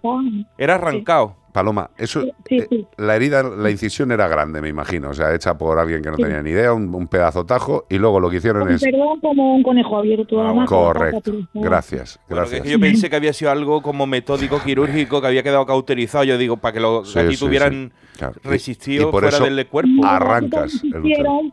Era 0.57 0.75
arrancado. 0.75 1.35
Paloma, 1.53 1.91
eso, 1.97 2.23
Sí, 2.49 2.57
eh, 2.57 2.67
sí. 2.69 2.87
la 2.97 3.15
herida, 3.15 3.43
la 3.43 3.69
incisión 3.69 4.11
era 4.11 4.27
grande, 4.27 4.59
me 4.61 4.67
imagino. 4.69 5.11
O 5.11 5.13
sea, 5.13 5.33
hecha 5.33 5.57
por 5.57 5.79
alguien 5.79 6.01
que 6.01 6.09
no 6.09 6.17
Sí. 6.17 6.23
tenía 6.23 6.41
ni 6.41 6.49
idea, 6.49 6.73
un, 6.73 6.93
un 6.93 7.07
pedazo 7.07 7.45
tajo, 7.45 7.85
y 7.89 7.97
luego 7.99 8.19
lo 8.19 8.29
que 8.29 8.37
hicieron 8.37 8.69
es. 8.69 8.81
perdón, 8.81 9.19
como 9.21 9.55
un 9.55 9.63
conejo 9.63 9.97
abierto. 9.99 10.41
además, 10.41 10.69
la 10.69 10.77
pata 10.77 10.93
Correcto. 10.99 11.31
Gracias, 11.53 12.19
Bueno, 12.27 12.41
gracias. 12.41 12.61
que 12.63 12.69
yo 12.71 12.79
pensé 12.79 13.09
que 13.09 13.15
había 13.15 13.31
sido 13.33 13.51
algo 13.51 13.81
como 13.81 14.05
metódico 14.07 14.59
quirúrgico 14.63 15.21
que 15.21 15.27
había 15.27 15.43
quedado 15.43 15.65
cauterizado. 15.65 16.23
Yo 16.23 16.37
digo, 16.37 16.57
para 16.57 16.73
que 16.73 16.79
los 16.79 17.09
Sí, 17.11 17.15
gatitos 17.19 17.39
sí, 17.39 17.45
hubieran 17.45 17.93
sí. 17.95 18.17
Claro. 18.17 18.33
Y- 18.43 18.47
resistido 18.47 19.09
y 19.09 19.11
por 19.11 19.21
fuera 19.23 19.37
eso 19.37 19.45
del 19.45 19.67
cuerpo. 19.67 20.05
Arrancas 20.05 20.81
el 20.83 20.91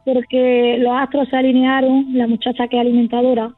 porque 0.04 0.76
los 0.80 0.92
astros 0.96 1.28
se 1.28 1.36
alinearon, 1.36 2.06
la 2.14 2.26
muchacha 2.26 2.66
que 2.68 2.76
es 2.76 2.80
alimentadora 2.80 3.54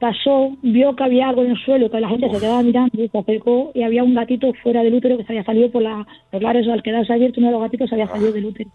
pasó, 0.00 0.56
vio 0.62 0.96
que 0.96 1.04
había 1.04 1.28
algo 1.28 1.44
en 1.44 1.52
el 1.52 1.58
suelo, 1.64 1.90
que 1.90 2.00
la 2.00 2.08
gente 2.08 2.28
se 2.30 2.40
quedaba 2.40 2.62
mirando, 2.62 2.90
se 3.10 3.18
acercó 3.18 3.70
y 3.74 3.82
había 3.82 4.02
un 4.02 4.14
gatito 4.14 4.52
fuera 4.62 4.82
del 4.82 4.94
útero 4.94 5.16
que 5.18 5.24
se 5.24 5.32
había 5.32 5.44
salido 5.44 5.70
por 5.70 5.82
la... 5.82 6.06
Pues 6.30 6.40
claro, 6.40 6.58
eso, 6.58 6.72
al 6.72 6.82
quedarse 6.82 7.12
abierto 7.12 7.38
uno 7.38 7.48
de 7.48 7.52
los 7.52 7.62
gatitos 7.62 7.88
se 7.88 7.94
había 7.94 8.08
salido 8.08 8.32
del 8.32 8.46
útero. 8.46 8.70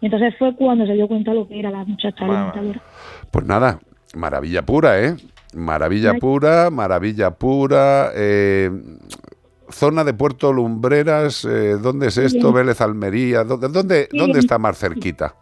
Y 0.00 0.06
entonces 0.06 0.34
fue 0.38 0.54
cuando 0.56 0.84
se 0.86 0.92
dio 0.92 1.08
cuenta 1.08 1.32
lo 1.32 1.48
que 1.48 1.58
era 1.58 1.70
la 1.70 1.84
muchacha 1.84 2.24
alimentadora. 2.24 2.82
Pues 3.30 3.46
nada, 3.46 3.78
maravilla 4.14 4.62
pura, 4.62 5.00
¿eh? 5.02 5.14
Maravilla 5.54 6.10
Ay. 6.12 6.20
pura, 6.20 6.68
maravilla 6.70 7.30
pura. 7.30 8.10
eh, 8.14 8.70
zona 9.70 10.04
de 10.04 10.14
Puerto 10.14 10.52
Lumbreras, 10.52 11.44
eh, 11.44 11.74
¿dónde 11.82 12.08
es 12.08 12.18
esto? 12.18 12.52
Bien. 12.52 12.54
Vélez 12.54 12.80
Almería, 12.80 13.42
¿dónde, 13.44 13.68
dónde, 13.68 14.08
Sí, 14.10 14.18
dónde 14.18 14.38
está 14.40 14.58
más 14.58 14.78
cerquita? 14.78 15.34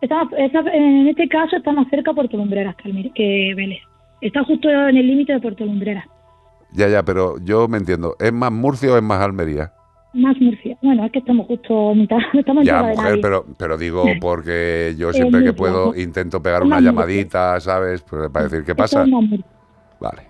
Está, 0.00 0.22
está- 0.36 0.60
en 0.72 1.06
este 1.08 1.28
caso 1.28 1.56
está 1.56 1.70
más 1.72 1.86
cerca 1.88 2.12
Puerto 2.12 2.36
Lumbreras 2.36 2.74
que 2.76 3.54
Vélez. 3.54 3.78
Está 4.22 4.42
justo 4.44 4.68
en 4.70 4.96
el 4.96 5.06
límite 5.06 5.34
de 5.34 5.40
Puerto 5.40 5.64
Lumbreras. 5.66 6.06
Ya, 6.72 6.88
ya, 6.88 7.02
pero 7.02 7.36
yo 7.44 7.68
me 7.68 7.76
entiendo. 7.76 8.16
¿Es 8.18 8.32
más 8.32 8.50
Murcia 8.50 8.92
o 8.92 8.96
es 8.96 9.02
más 9.02 9.20
Almería? 9.20 9.74
Más 10.14 10.36
Murcia. 10.40 10.78
Bueno, 10.82 11.04
es 11.04 11.12
que 11.12 11.18
estamos 11.18 11.46
justo 11.46 11.90
en 11.92 11.98
mitad. 11.98 12.16
Estamos 12.32 12.64
Ya, 12.64 12.82
de 12.82 12.88
mujer, 12.94 12.96
nadie. 13.10 13.20
pero, 13.22 13.44
pero 13.58 13.76
digo 13.76 14.04
porque 14.20 14.94
yo 14.96 15.12
siempre 15.12 15.40
que 15.40 15.46
Murcia, 15.48 15.56
puedo 15.56 15.94
intento 15.94 16.42
pegar 16.42 16.62
una 16.62 16.80
llamadita, 16.80 17.60
¿sabes? 17.60 18.00
Pues 18.02 18.30
para 18.30 18.46
decir 18.48 18.64
qué 18.64 18.74
pasa. 18.74 19.04
Vale. 20.00 20.28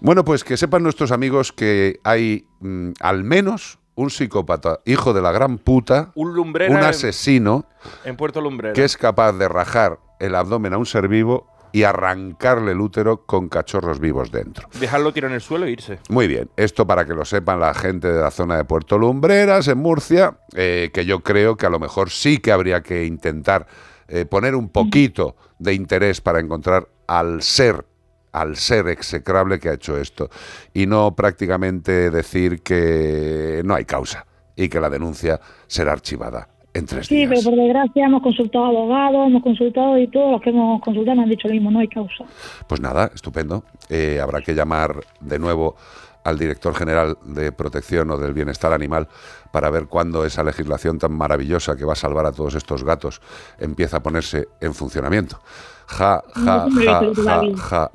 Bueno, 0.00 0.24
pues 0.24 0.44
que 0.44 0.56
sepan 0.56 0.82
nuestros 0.82 1.10
amigos 1.10 1.52
que 1.52 1.98
hay 2.04 2.44
mm, 2.60 2.90
al 3.00 3.24
menos 3.24 3.78
un 3.96 4.10
psicópata, 4.10 4.80
hijo 4.84 5.12
de 5.14 5.22
la 5.22 5.32
gran 5.32 5.58
puta, 5.58 6.12
Un 6.14 6.34
lumbrera 6.34 6.70
un 6.72 6.78
en- 6.80 6.84
asesino 6.84 7.64
En 8.04 8.16
Puerto 8.16 8.40
Lumbrera. 8.42 8.74
que 8.74 8.84
es 8.84 8.96
capaz 8.96 9.32
de 9.32 9.48
rajar 9.48 9.98
el 10.20 10.34
abdomen 10.34 10.74
a 10.74 10.78
un 10.78 10.86
ser 10.86 11.08
vivo 11.08 11.48
y 11.72 11.82
arrancarle 11.82 12.72
el 12.72 12.80
útero 12.80 13.24
con 13.26 13.48
cachorros 13.48 14.00
vivos 14.00 14.30
dentro. 14.30 14.68
Dejarlo 14.78 15.12
tirado 15.12 15.30
en 15.30 15.34
el 15.34 15.40
suelo 15.40 15.66
e 15.66 15.70
irse. 15.70 15.98
Muy 16.08 16.26
bien, 16.26 16.50
esto 16.56 16.86
para 16.86 17.04
que 17.04 17.14
lo 17.14 17.24
sepan 17.24 17.60
la 17.60 17.74
gente 17.74 18.12
de 18.12 18.20
la 18.20 18.30
zona 18.30 18.56
de 18.56 18.64
Puerto 18.64 18.98
Lumbreras, 18.98 19.68
en 19.68 19.78
Murcia, 19.78 20.38
eh, 20.54 20.90
que 20.92 21.04
yo 21.04 21.20
creo 21.20 21.56
que 21.56 21.66
a 21.66 21.70
lo 21.70 21.78
mejor 21.78 22.10
sí 22.10 22.38
que 22.38 22.52
habría 22.52 22.82
que 22.82 23.04
intentar 23.04 23.66
eh, 24.08 24.24
poner 24.24 24.54
un 24.54 24.68
poquito 24.68 25.36
de 25.58 25.74
interés 25.74 26.20
para 26.20 26.40
encontrar 26.40 26.88
al 27.06 27.42
ser, 27.42 27.84
al 28.32 28.56
ser 28.56 28.88
execrable 28.88 29.58
que 29.58 29.68
ha 29.68 29.74
hecho 29.74 29.98
esto, 29.98 30.30
y 30.72 30.86
no 30.86 31.14
prácticamente 31.14 32.10
decir 32.10 32.62
que 32.62 33.62
no 33.64 33.74
hay 33.74 33.84
causa 33.84 34.26
y 34.54 34.68
que 34.68 34.80
la 34.80 34.88
denuncia 34.88 35.40
será 35.66 35.92
archivada 35.92 36.48
en 36.76 36.86
tres 36.86 37.06
Sí, 37.06 37.16
días. 37.16 37.30
pero 37.30 37.42
por 37.42 37.56
desgracia 37.64 38.06
hemos 38.06 38.22
consultado 38.22 38.66
abogados, 38.66 39.26
hemos 39.28 39.42
consultado 39.42 39.98
y 39.98 40.08
todos 40.08 40.32
los 40.32 40.40
que 40.42 40.50
hemos 40.50 40.80
consultado 40.82 41.20
han 41.20 41.28
dicho 41.28 41.48
lo 41.48 41.54
mismo, 41.54 41.70
no 41.70 41.78
hay 41.80 41.88
causa. 41.88 42.24
Pues 42.68 42.80
nada, 42.80 43.10
estupendo. 43.14 43.64
Eh, 43.88 44.20
habrá 44.22 44.40
que 44.42 44.54
llamar 44.54 45.00
de 45.20 45.38
nuevo 45.38 45.76
al 46.24 46.38
director 46.38 46.74
general 46.74 47.18
de 47.24 47.52
protección 47.52 48.10
o 48.10 48.16
del 48.18 48.34
bienestar 48.34 48.72
animal 48.72 49.06
para 49.52 49.70
ver 49.70 49.86
cuándo 49.86 50.24
esa 50.24 50.42
legislación 50.42 50.98
tan 50.98 51.12
maravillosa 51.12 51.76
que 51.76 51.84
va 51.84 51.92
a 51.92 51.96
salvar 51.96 52.26
a 52.26 52.32
todos 52.32 52.56
estos 52.56 52.82
gatos 52.82 53.20
empieza 53.60 53.98
a 53.98 54.02
ponerse 54.02 54.48
en 54.60 54.74
funcionamiento. 54.74 55.38
Ja, 55.86 56.20
ja, 56.34 56.66
ja, 56.84 57.00
ja, 57.14 57.42
ja, 57.56 57.90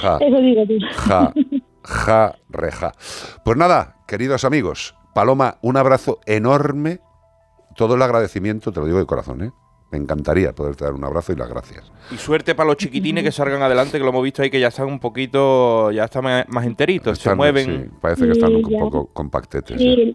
ja, 0.00 0.18
Eso 0.18 0.40
digo 0.40 0.66
tú. 0.66 0.78
ja, 0.96 1.32
ja, 1.84 2.34
reja. 2.48 2.92
Pues 3.44 3.58
nada, 3.58 3.96
queridos 4.06 4.44
amigos, 4.46 4.94
Paloma, 5.14 5.58
un 5.60 5.76
abrazo 5.76 6.20
enorme, 6.24 7.00
todo 7.78 7.94
el 7.94 8.02
agradecimiento, 8.02 8.72
te 8.72 8.80
lo 8.80 8.86
digo 8.86 8.98
de 8.98 9.06
corazón, 9.06 9.40
¿eh? 9.44 9.52
Me 9.92 9.98
encantaría 9.98 10.52
poderte 10.52 10.84
dar 10.84 10.92
un 10.92 11.04
abrazo 11.04 11.32
y 11.32 11.36
las 11.36 11.48
gracias. 11.48 11.90
Y 12.12 12.16
suerte 12.16 12.54
para 12.54 12.66
los 12.66 12.76
chiquitines 12.76 13.24
que 13.24 13.32
salgan 13.32 13.62
adelante, 13.62 13.96
que 13.96 14.04
lo 14.04 14.10
hemos 14.10 14.22
visto 14.22 14.42
ahí, 14.42 14.50
que 14.50 14.60
ya 14.60 14.68
están 14.68 14.88
un 14.88 14.98
poquito, 14.98 15.90
ya 15.92 16.04
están 16.04 16.24
más, 16.24 16.66
enteritos, 16.66 17.18
se 17.18 17.34
mueven. 17.34 17.64
sí, 17.64 17.96
parece 18.02 18.26
que 18.26 18.32
están 18.32 18.54
un 18.56 18.68
ya. 18.68 18.80
poco 18.80 19.10
compactetes. 19.14 19.78
Sí, 19.80 20.14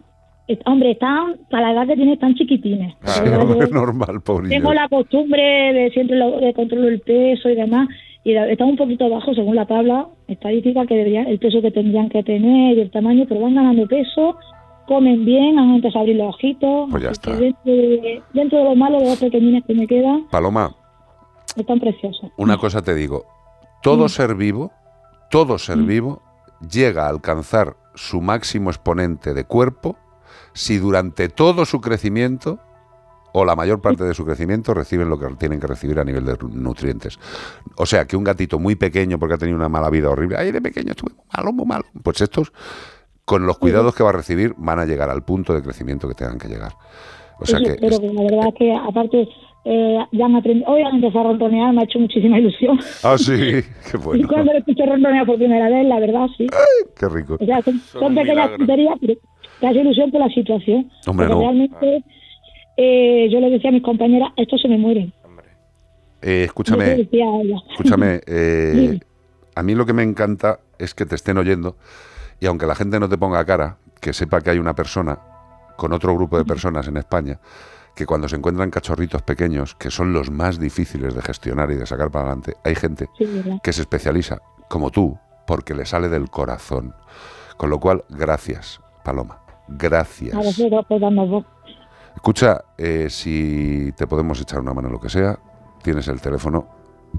hombre, 0.66 0.92
están, 0.92 1.38
para 1.50 1.72
la 1.72 1.72
edad 1.72 1.88
que 1.88 1.96
tienen, 1.96 2.14
están 2.14 2.34
chiquitines. 2.34 2.94
Sí, 3.02 3.22
verdad, 3.22 3.50
hombre, 3.50 3.68
normal, 3.72 4.20
pobre 4.20 4.50
Tengo 4.50 4.72
la 4.74 4.88
costumbre 4.88 5.42
de 5.42 5.90
siempre 5.90 6.16
lo, 6.18 6.38
de 6.38 6.52
controlar 6.52 6.90
el 6.90 7.00
peso 7.00 7.48
y 7.48 7.56
demás, 7.56 7.88
y 8.22 8.36
están 8.36 8.68
un 8.68 8.76
poquito 8.76 9.08
bajo 9.08 9.34
según 9.34 9.56
la 9.56 9.66
tabla 9.66 10.06
estadística 10.28 10.86
que 10.86 10.94
debería, 10.94 11.22
el 11.22 11.38
peso 11.38 11.62
que 11.62 11.72
tendrían 11.72 12.10
que 12.10 12.22
tener 12.22 12.76
y 12.76 12.80
el 12.82 12.90
tamaño, 12.90 13.24
pero 13.26 13.40
van 13.40 13.54
ganando 13.56 13.88
peso, 13.88 14.36
comen 14.86 15.24
bien, 15.24 15.58
han 15.58 15.74
empezado 15.74 15.98
a 15.98 16.02
abrir 16.02 16.16
los 16.16 16.34
ojitos. 16.34 16.88
Pues 16.90 17.02
ya 17.02 17.10
está. 17.10 17.36
Dentro 17.36 17.72
de, 17.72 18.22
dentro 18.32 18.58
de 18.58 18.64
lo 18.64 18.74
malo, 18.74 18.98
los 19.00 19.08
dos 19.08 19.18
pequeñines 19.18 19.64
que 19.66 19.74
me 19.74 19.86
quedan 19.86 20.26
Paloma, 20.30 20.74
están 21.56 21.80
preciosos. 21.80 22.30
una 22.36 22.56
cosa 22.58 22.82
te 22.82 22.94
digo, 22.94 23.26
todo 23.82 24.08
ser 24.08 24.34
vivo, 24.34 24.72
todo 25.30 25.58
ser 25.58 25.78
vivo 25.78 26.22
llega 26.70 27.06
a 27.06 27.08
alcanzar 27.08 27.76
su 27.94 28.20
máximo 28.20 28.70
exponente 28.70 29.34
de 29.34 29.44
cuerpo 29.44 29.96
si 30.52 30.78
durante 30.78 31.28
todo 31.28 31.64
su 31.64 31.80
crecimiento 31.80 32.60
o 33.36 33.44
la 33.44 33.56
mayor 33.56 33.80
parte 33.80 34.04
de 34.04 34.14
su 34.14 34.24
crecimiento 34.24 34.74
reciben 34.74 35.08
lo 35.08 35.18
que 35.18 35.26
tienen 35.34 35.58
que 35.58 35.66
recibir 35.66 35.98
a 35.98 36.04
nivel 36.04 36.24
de 36.24 36.38
nutrientes. 36.52 37.18
O 37.76 37.84
sea, 37.84 38.06
que 38.06 38.16
un 38.16 38.22
gatito 38.22 38.60
muy 38.60 38.76
pequeño 38.76 39.18
porque 39.18 39.34
ha 39.34 39.38
tenido 39.38 39.58
una 39.58 39.68
mala 39.68 39.90
vida 39.90 40.08
horrible, 40.08 40.36
ay, 40.38 40.52
de 40.52 40.62
pequeño 40.62 40.92
estuve 40.92 41.12
malo, 41.36 41.52
muy 41.52 41.66
malo. 41.66 41.84
Pues 42.00 42.20
estos, 42.20 42.52
con 43.24 43.46
los 43.46 43.58
cuidados 43.58 43.94
que 43.94 44.02
va 44.02 44.10
a 44.10 44.12
recibir, 44.12 44.54
van 44.56 44.78
a 44.78 44.84
llegar 44.84 45.10
al 45.10 45.22
punto 45.22 45.54
de 45.54 45.62
crecimiento 45.62 46.08
que 46.08 46.14
tengan 46.14 46.38
que 46.38 46.48
llegar. 46.48 46.72
O 47.40 47.46
sea 47.46 47.58
Eso 47.58 47.74
que 47.74 47.80
que 47.80 48.12
la 48.12 48.22
verdad 48.22 48.48
es 48.48 48.54
que 48.54 48.72
aparte 48.74 49.28
eh, 49.64 49.98
ya 50.12 50.26
han 50.26 50.36
aprendido, 50.36 50.70
hoy 50.70 50.82
han 50.82 50.96
empezado 50.96 51.20
a 51.20 51.32
ronronear, 51.32 51.72
me 51.72 51.80
ha 51.80 51.84
hecho 51.84 51.98
muchísima 51.98 52.38
ilusión. 52.38 52.78
Ah, 53.02 53.16
sí, 53.16 53.32
qué 53.90 53.96
Y 53.96 53.96
bueno, 53.98 54.28
cuando 54.28 54.52
le 54.52 54.58
escucho 54.58 54.84
ronronear 54.84 55.26
por 55.26 55.36
primera 55.36 55.68
vez, 55.68 55.86
la 55.86 56.00
verdad, 56.00 56.26
sí. 56.36 56.46
qué 56.98 57.08
rico. 57.08 57.38
O 57.40 57.44
sea, 57.44 57.62
son, 57.62 58.14
pequeñas 58.14 58.50
tonterías, 58.56 58.96
pero 59.00 59.14
te 59.60 59.66
hace 59.66 59.80
ilusión 59.80 60.10
por 60.10 60.20
la 60.20 60.28
situación. 60.28 60.90
Hombre, 61.06 61.26
Porque 61.26 61.34
no. 61.34 61.40
realmente 61.40 62.04
eh, 62.76 63.28
yo 63.30 63.40
le 63.40 63.50
decía 63.50 63.70
a 63.70 63.72
mis 63.72 63.82
compañeras, 63.82 64.30
estos 64.36 64.60
se 64.60 64.68
me 64.68 64.78
mueren. 64.78 65.12
Eh, 66.20 66.44
escúchame, 66.44 67.06
escúchame, 67.70 68.20
eh, 68.26 68.98
a 69.54 69.62
mí 69.62 69.74
lo 69.74 69.84
que 69.84 69.92
me 69.92 70.02
encanta 70.02 70.58
es 70.78 70.94
que 70.94 71.04
te 71.04 71.16
estén 71.16 71.36
oyendo 71.36 71.76
y 72.40 72.46
aunque 72.46 72.66
la 72.66 72.74
gente 72.74 73.00
no 73.00 73.08
te 73.08 73.18
ponga 73.18 73.44
cara, 73.44 73.78
que 74.00 74.12
sepa 74.12 74.40
que 74.40 74.50
hay 74.50 74.58
una 74.58 74.74
persona 74.74 75.18
con 75.76 75.92
otro 75.92 76.14
grupo 76.14 76.36
de 76.38 76.44
personas 76.44 76.86
en 76.88 76.96
España 76.96 77.40
que 77.94 78.06
cuando 78.06 78.28
se 78.28 78.36
encuentran 78.36 78.70
cachorritos 78.70 79.22
pequeños, 79.22 79.74
que 79.76 79.90
son 79.90 80.12
los 80.12 80.30
más 80.30 80.58
difíciles 80.58 81.14
de 81.14 81.22
gestionar 81.22 81.70
y 81.70 81.76
de 81.76 81.86
sacar 81.86 82.10
para 82.10 82.26
adelante, 82.26 82.54
hay 82.64 82.74
gente 82.74 83.08
que 83.62 83.72
se 83.72 83.82
especializa, 83.82 84.38
como 84.68 84.90
tú, 84.90 85.16
porque 85.46 85.74
le 85.74 85.86
sale 85.86 86.08
del 86.08 86.28
corazón. 86.28 86.94
Con 87.56 87.70
lo 87.70 87.78
cual, 87.78 88.04
gracias, 88.08 88.80
Paloma. 89.04 89.38
Gracias. 89.68 90.34
Voz. 90.34 91.44
Escucha, 92.14 92.64
eh, 92.76 93.06
si 93.10 93.92
te 93.96 94.06
podemos 94.06 94.40
echar 94.40 94.60
una 94.60 94.74
mano 94.74 94.88
en 94.88 94.94
lo 94.94 95.00
que 95.00 95.08
sea, 95.08 95.38
tienes 95.82 96.08
el 96.08 96.20
teléfono, 96.20 96.66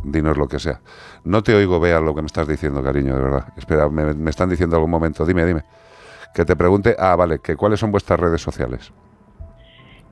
dinos 0.03 0.37
lo 0.37 0.47
que 0.47 0.59
sea. 0.59 0.81
No 1.23 1.41
te 1.43 1.53
oigo, 1.55 1.79
vea 1.79 1.99
lo 1.99 2.13
que 2.15 2.21
me 2.21 2.27
estás 2.27 2.47
diciendo, 2.47 2.83
cariño, 2.83 3.15
de 3.15 3.21
verdad. 3.23 3.45
Espera, 3.57 3.89
me, 3.89 4.13
me 4.13 4.29
están 4.29 4.49
diciendo 4.49 4.75
algún 4.75 4.91
momento. 4.91 5.25
Dime, 5.25 5.45
dime. 5.45 5.61
Que 6.33 6.43
te 6.45 6.55
pregunte, 6.55 6.95
ah, 6.99 7.15
vale, 7.15 7.39
que 7.39 7.55
cuáles 7.55 7.79
son 7.79 7.91
vuestras 7.91 8.19
redes 8.19 8.41
sociales. 8.41 8.91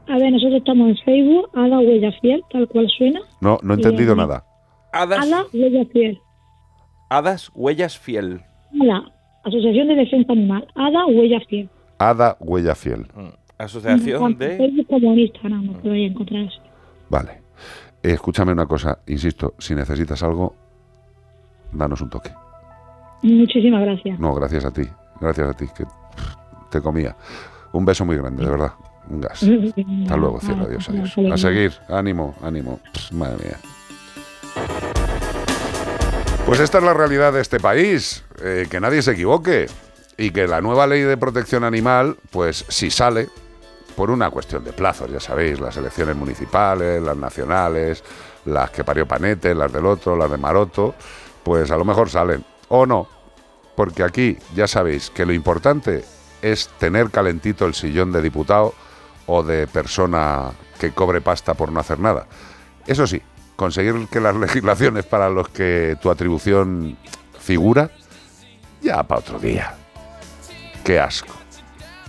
A 0.08 0.18
ver, 0.18 0.32
nosotros 0.32 0.58
estamos 0.60 0.90
en 0.90 0.98
Facebook, 1.06 1.50
Ada 1.54 1.80
Huella 1.80 2.12
Fiel, 2.22 2.42
tal 2.52 2.68
cual 2.68 2.88
suena. 2.98 3.22
No, 3.42 3.58
no 3.64 3.74
he 3.74 3.78
entendido 3.78 4.14
Eh, 4.14 4.18
nada. 4.18 4.46
Hadas, 4.92 5.26
Ada 5.28 5.46
Huella 5.54 5.86
Fiel. 5.92 6.20
hadas 7.10 7.52
huellas 7.56 7.98
fiel. 8.00 8.42
Ada, 8.82 9.04
Asociación 9.46 9.88
de 9.88 9.96
Defensa 9.96 10.32
Animal. 10.34 10.68
Ada 10.76 11.06
Huella 11.08 11.40
Fiel. 11.50 11.70
Ada 12.00 12.38
Huella 12.40 12.76
Fiel. 12.76 13.08
Asociación 13.58 14.22
Tanto 14.22 14.44
en 14.46 14.58
Facebook 14.58 14.88
como 14.88 15.14
en 15.14 15.20
Instagram 15.20 15.66
nos 15.66 15.78
podéis 15.78 16.12
encontrar 16.12 16.46
así. 16.46 16.58
Vale. 17.10 17.43
Escúchame 18.04 18.52
una 18.52 18.66
cosa, 18.66 19.00
insisto, 19.08 19.54
si 19.58 19.74
necesitas 19.74 20.22
algo, 20.24 20.54
danos 21.72 22.02
un 22.02 22.10
toque. 22.10 22.32
Muchísimas 23.22 23.82
gracias. 23.82 24.20
No, 24.20 24.36
gracias 24.36 24.66
a 24.66 24.72
ti, 24.72 24.84
gracias 25.22 25.50
a 25.50 25.54
ti, 25.54 25.66
que 25.76 25.86
te 26.70 26.82
comía. 26.82 27.16
Un 27.72 27.86
beso 27.86 28.06
muy 28.06 28.18
grande, 28.18 28.44
de 28.44 28.52
verdad. 28.52 28.74
Un 29.10 29.22
gas. 29.22 29.44
Hasta 29.44 30.18
luego, 30.18 30.40
cielo, 30.42 30.66
adiós, 30.66 30.90
adiós. 30.90 31.18
A 31.32 31.38
seguir, 31.38 31.74
ánimo, 31.88 32.36
ánimo. 32.42 32.80
Madre 33.14 33.38
mía. 33.46 33.58
Pues 36.46 36.60
esta 36.60 36.80
es 36.80 36.84
la 36.84 36.94
realidad 36.94 37.32
de 37.32 37.40
este 37.40 37.60
país, 37.60 38.26
eh, 38.44 38.68
que 38.70 38.82
nadie 38.82 39.02
se 39.02 39.12
equivoque 39.12 39.68
y 40.18 40.32
que 40.32 40.46
la 40.46 40.60
nueva 40.60 40.88
ley 40.88 41.02
de 41.02 41.16
protección 41.16 41.64
animal, 41.64 42.18
pues 42.32 42.66
si 42.68 42.92
sale, 42.92 43.30
por 43.95 44.11
una 44.11 44.30
cuestión 44.30 44.64
de 44.64 44.74
plazos, 44.74 45.11
ya 45.11 45.20
sabéis, 45.20 45.60
las 45.60 45.78
elecciones 45.78 46.15
municipales, 46.15 47.02
las 47.02 47.18
nacionales, 47.18 48.03
las 48.45 48.72
que 48.72 48.84
parió 48.84 49.07
Panete, 49.07 49.53
las 49.56 49.72
del 49.72 49.86
otro, 49.86 50.15
las 50.15 50.30
de 50.30 50.38
Maroto, 50.38 50.95
pues 51.44 51.72
a 51.72 51.78
lo 51.78 51.86
mejor 51.86 52.10
salen, 52.10 52.44
o 52.70 52.86
no, 52.86 53.07
porque 53.76 54.03
aquí 54.03 54.38
ya 54.56 54.68
sabéis 54.68 55.10
que 55.10 55.26
lo 55.26 55.34
importante 55.34 56.03
es 56.41 56.68
tener 56.78 57.10
calentito 57.10 57.65
el 57.65 57.74
sillón 57.74 58.11
de 58.11 58.22
diputado 58.22 58.74
o 59.28 59.44
de 59.44 59.68
persona 59.68 60.52
que 60.80 60.91
cobre 60.91 61.22
pasta 61.22 61.53
por 61.53 61.72
no 61.72 61.80
hacer 61.80 61.99
nada. 61.99 62.28
Eso 62.86 63.07
sí, 63.07 63.22
conseguir 63.56 64.07
que 64.10 64.20
las 64.20 64.36
legislaciones 64.45 65.06
para 65.06 65.30
los 65.30 65.49
que 65.49 65.98
tu 66.02 66.10
atribución 66.10 66.98
figura, 67.40 67.90
ya 68.82 69.03
para 69.03 69.20
otro 69.20 69.40
día. 69.40 69.76
Qué 70.84 70.99
asco. 70.99 71.34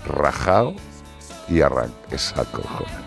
Rajao 0.06 0.74
y 1.48 1.60
arranque 1.60 2.18
saco, 2.18 2.62
joder. 2.62 3.04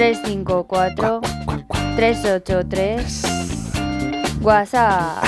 354 0.00 1.20
383 1.94 3.22
WhatsApp. 4.40 5.22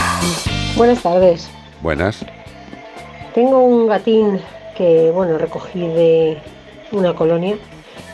Buenas 0.79 1.03
tardes. 1.03 1.51
Buenas. 1.83 2.25
Tengo 3.35 3.59
un 3.59 3.87
gatín 3.87 4.41
que, 4.75 5.11
bueno, 5.11 5.37
recogí 5.37 5.81
de 5.81 6.39
una 6.91 7.15
colonia 7.15 7.59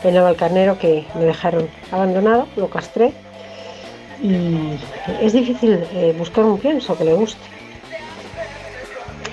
en 0.03 0.13
Navalcarnero 0.13 0.77
que 0.77 1.05
me 1.15 1.23
dejaron 1.23 1.69
abandonado, 1.93 2.49
lo 2.57 2.69
castré 2.69 3.13
y 4.21 4.77
es 5.21 5.31
difícil 5.31 5.81
eh, 5.93 6.13
buscar 6.17 6.43
un 6.43 6.59
pienso 6.59 6.97
que 6.97 7.05
le 7.05 7.13
guste. 7.13 7.39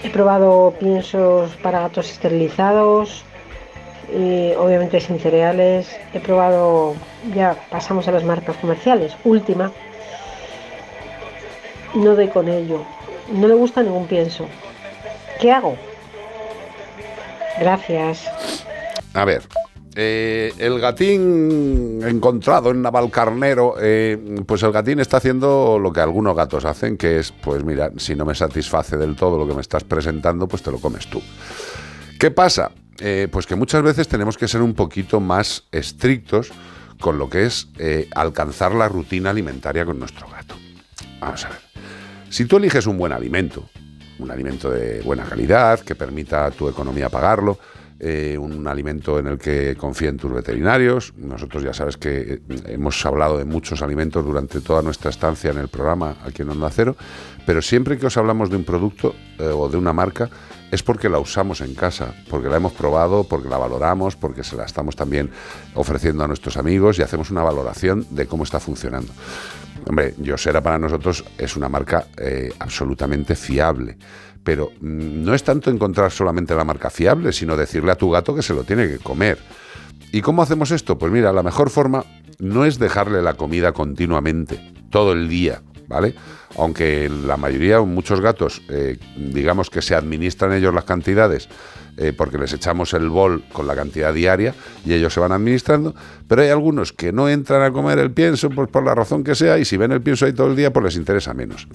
He 0.04 0.10
probado 0.10 0.74
piensos 0.78 1.50
para 1.56 1.80
gatos 1.80 2.08
esterilizados, 2.08 3.24
y 4.12 4.52
obviamente 4.54 5.00
sin 5.00 5.18
cereales. 5.18 5.88
He 6.12 6.20
probado, 6.20 6.94
ya 7.34 7.56
pasamos 7.70 8.08
a 8.08 8.12
las 8.12 8.24
marcas 8.24 8.56
comerciales, 8.56 9.16
última. 9.24 9.72
No 11.94 12.14
doy 12.14 12.28
con 12.28 12.48
ello. 12.48 12.84
No 13.32 13.48
le 13.48 13.54
gusta 13.54 13.82
ningún 13.82 14.06
pienso. 14.06 14.46
¿Qué 15.40 15.50
hago? 15.50 15.76
Gracias. 17.58 18.30
A 19.14 19.24
ver, 19.24 19.42
eh, 19.98 20.52
el 20.58 20.78
gatín 20.78 22.02
encontrado 22.06 22.70
en 22.70 22.82
Navalcarnero, 22.82 23.76
eh, 23.80 24.42
pues 24.46 24.62
el 24.62 24.72
gatín 24.72 25.00
está 25.00 25.16
haciendo 25.16 25.78
lo 25.78 25.90
que 25.90 26.00
algunos 26.00 26.36
gatos 26.36 26.66
hacen, 26.66 26.98
que 26.98 27.18
es, 27.18 27.32
pues 27.32 27.64
mira, 27.64 27.90
si 27.96 28.14
no 28.14 28.26
me 28.26 28.34
satisface 28.34 28.98
del 28.98 29.16
todo 29.16 29.38
lo 29.38 29.48
que 29.48 29.54
me 29.54 29.62
estás 29.62 29.84
presentando, 29.84 30.46
pues 30.46 30.62
te 30.62 30.70
lo 30.70 30.78
comes 30.78 31.06
tú. 31.08 31.22
¿Qué 32.20 32.30
pasa? 32.30 32.70
Eh, 33.00 33.28
pues 33.30 33.46
que 33.46 33.56
muchas 33.56 33.82
veces 33.82 34.08
tenemos 34.08 34.36
que 34.38 34.48
ser 34.48 34.62
un 34.62 34.74
poquito 34.74 35.20
más 35.20 35.64
estrictos 35.72 36.50
con 37.00 37.18
lo 37.18 37.28
que 37.28 37.44
es 37.44 37.68
eh, 37.78 38.08
alcanzar 38.14 38.74
la 38.74 38.88
rutina 38.88 39.30
alimentaria 39.30 39.84
con 39.84 39.98
nuestro 39.98 40.28
gato. 40.28 40.54
Vamos 41.20 41.44
a 41.44 41.50
ver. 41.50 41.58
Si 42.30 42.46
tú 42.46 42.56
eliges 42.56 42.86
un 42.86 42.96
buen 42.96 43.12
alimento, 43.12 43.68
un 44.18 44.30
alimento 44.30 44.70
de 44.70 45.02
buena 45.02 45.24
calidad, 45.24 45.80
que 45.80 45.94
permita 45.94 46.46
a 46.46 46.50
tu 46.50 46.68
economía 46.68 47.10
pagarlo, 47.10 47.58
eh, 47.98 48.36
un 48.38 48.66
alimento 48.66 49.18
en 49.18 49.26
el 49.26 49.38
que 49.38 49.74
confíen 49.76 50.16
tus 50.16 50.32
veterinarios. 50.32 51.14
Nosotros 51.16 51.62
ya 51.62 51.72
sabes 51.72 51.96
que 51.96 52.40
hemos 52.66 53.04
hablado 53.06 53.38
de 53.38 53.44
muchos 53.44 53.80
alimentos 53.82 54.24
durante 54.24 54.60
toda 54.60 54.82
nuestra 54.82 55.10
estancia 55.10 55.50
en 55.50 55.58
el 55.58 55.68
programa 55.68 56.16
aquí 56.24 56.42
en 56.42 56.50
Onda 56.50 56.70
Cero, 56.70 56.96
pero 57.46 57.62
siempre 57.62 57.96
que 57.98 58.06
os 58.06 58.16
hablamos 58.16 58.50
de 58.50 58.56
un 58.56 58.64
producto 58.64 59.14
o 59.38 59.68
de 59.68 59.76
una 59.78 59.94
marca 59.94 60.28
es 60.70 60.82
porque 60.82 61.08
la 61.08 61.18
usamos 61.18 61.60
en 61.60 61.74
casa, 61.74 62.14
porque 62.28 62.48
la 62.48 62.56
hemos 62.56 62.72
probado, 62.72 63.24
porque 63.24 63.48
la 63.48 63.58
valoramos, 63.58 64.16
porque 64.16 64.42
se 64.42 64.56
la 64.56 64.64
estamos 64.64 64.96
también 64.96 65.30
ofreciendo 65.74 66.24
a 66.24 66.28
nuestros 66.28 66.56
amigos 66.56 66.98
y 66.98 67.02
hacemos 67.02 67.30
una 67.30 67.42
valoración 67.42 68.06
de 68.10 68.26
cómo 68.26 68.44
está 68.44 68.60
funcionando. 68.60 69.12
Hombre, 69.88 70.14
Yosera 70.18 70.60
para 70.60 70.78
nosotros 70.78 71.24
es 71.38 71.56
una 71.56 71.68
marca 71.68 72.06
eh, 72.16 72.52
absolutamente 72.58 73.36
fiable, 73.36 73.96
pero 74.42 74.72
no 74.80 75.34
es 75.34 75.44
tanto 75.44 75.70
encontrar 75.70 76.10
solamente 76.10 76.54
la 76.54 76.64
marca 76.64 76.90
fiable, 76.90 77.32
sino 77.32 77.56
decirle 77.56 77.92
a 77.92 77.96
tu 77.96 78.10
gato 78.10 78.34
que 78.34 78.42
se 78.42 78.54
lo 78.54 78.64
tiene 78.64 78.88
que 78.88 78.98
comer. 78.98 79.38
¿Y 80.12 80.22
cómo 80.22 80.42
hacemos 80.42 80.70
esto? 80.70 80.98
Pues 80.98 81.12
mira, 81.12 81.32
la 81.32 81.42
mejor 81.42 81.70
forma 81.70 82.04
no 82.38 82.64
es 82.64 82.78
dejarle 82.78 83.22
la 83.22 83.34
comida 83.34 83.72
continuamente, 83.72 84.60
todo 84.90 85.12
el 85.12 85.28
día, 85.28 85.62
¿vale? 85.88 86.14
Aunque 86.56 87.08
la 87.08 87.36
mayoría, 87.36 87.80
muchos 87.80 88.20
gatos, 88.20 88.62
eh, 88.68 88.98
digamos 89.16 89.70
que 89.70 89.82
se 89.82 89.94
administran 89.94 90.52
ellos 90.52 90.74
las 90.74 90.84
cantidades 90.84 91.48
eh, 91.98 92.12
porque 92.12 92.36
les 92.36 92.52
echamos 92.52 92.92
el 92.92 93.08
bol 93.08 93.42
con 93.54 93.66
la 93.66 93.74
cantidad 93.74 94.12
diaria 94.12 94.54
y 94.84 94.92
ellos 94.92 95.14
se 95.14 95.20
van 95.20 95.32
administrando, 95.32 95.94
pero 96.28 96.42
hay 96.42 96.50
algunos 96.50 96.92
que 96.92 97.10
no 97.10 97.26
entran 97.26 97.62
a 97.62 97.72
comer 97.72 97.98
el 97.98 98.10
pienso 98.10 98.50
pues, 98.50 98.68
por 98.68 98.84
la 98.84 98.94
razón 98.94 99.24
que 99.24 99.34
sea 99.34 99.58
y 99.58 99.64
si 99.64 99.78
ven 99.78 99.92
el 99.92 100.02
pienso 100.02 100.26
ahí 100.26 100.34
todo 100.34 100.48
el 100.48 100.56
día 100.56 100.70
pues 100.72 100.84
les 100.84 100.96
interesa 100.96 101.32
menos. 101.32 101.66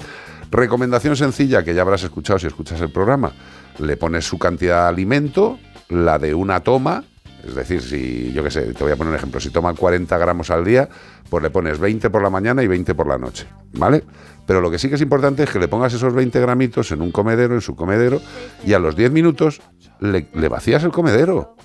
Recomendación 0.52 1.16
sencilla 1.16 1.64
que 1.64 1.74
ya 1.74 1.82
habrás 1.82 2.04
escuchado 2.04 2.38
si 2.38 2.46
escuchas 2.46 2.80
el 2.82 2.92
programa, 2.92 3.32
le 3.80 3.98
pones 3.98 4.26
su 4.26 4.38
cantidad 4.38 4.84
de 4.84 4.90
alimento, 4.90 5.58
la 5.90 6.20
de 6.20 6.36
una 6.36 6.60
toma, 6.60 7.04
es 7.46 7.56
decir, 7.56 7.82
si 7.82 8.32
yo 8.34 8.44
qué 8.44 8.52
sé, 8.52 8.74
te 8.74 8.84
voy 8.84 8.94
a 8.94 8.96
poner 8.96 9.12
un 9.12 9.18
ejemplo, 9.18 9.40
si 9.40 9.50
toma 9.50 9.74
40 9.74 10.18
gramos 10.18 10.50
al 10.50 10.64
día, 10.64 10.88
pues 11.30 11.44
le 11.44 11.50
pones 11.50 11.80
20 11.80 12.10
por 12.10 12.22
la 12.22 12.30
mañana 12.30 12.64
y 12.64 12.68
20 12.68 12.94
por 12.96 13.08
la 13.08 13.18
noche, 13.18 13.48
¿vale? 13.74 14.04
Pero 14.46 14.62
lo 14.62 14.70
que 14.70 14.80
sí 14.80 14.90
que 14.90 14.96
es 14.96 15.02
importante 15.02 15.44
es 15.44 15.50
que 15.50 15.60
le 15.60 15.68
pongas 15.68 15.94
esos 15.94 16.14
20 16.14 16.40
gramitos 16.40 16.92
en 16.92 17.02
un 17.02 17.12
comedero, 17.12 17.54
en 17.54 17.62
su 17.62 17.76
comedero, 17.76 18.22
y 18.66 18.74
a 18.74 18.80
los 18.80 18.96
10 18.96 19.12
minutos 19.12 19.62
le, 20.00 20.28
le 20.34 20.48
vacías 20.50 20.84
el 20.84 20.92
comedero. 20.92 21.56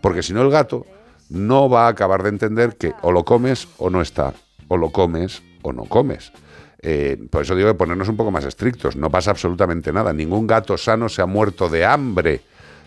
Porque 0.00 0.22
si 0.22 0.32
no 0.32 0.42
el 0.42 0.50
gato 0.50 0.86
no 1.28 1.68
va 1.68 1.86
a 1.86 1.88
acabar 1.88 2.22
de 2.22 2.30
entender 2.30 2.76
que 2.76 2.94
o 3.02 3.12
lo 3.12 3.24
comes 3.24 3.68
o 3.78 3.90
no 3.90 4.00
está, 4.00 4.34
o 4.68 4.76
lo 4.76 4.90
comes 4.90 5.42
o 5.62 5.72
no 5.72 5.84
comes. 5.84 6.32
Eh, 6.82 7.18
por 7.30 7.42
eso 7.42 7.56
digo 7.56 7.68
que 7.68 7.74
ponernos 7.74 8.08
un 8.08 8.16
poco 8.16 8.30
más 8.30 8.44
estrictos. 8.44 8.96
No 8.96 9.10
pasa 9.10 9.30
absolutamente 9.30 9.92
nada. 9.92 10.12
Ningún 10.12 10.46
gato 10.46 10.76
sano 10.76 11.08
se 11.08 11.22
ha 11.22 11.26
muerto 11.26 11.68
de 11.68 11.84
hambre, 11.84 12.42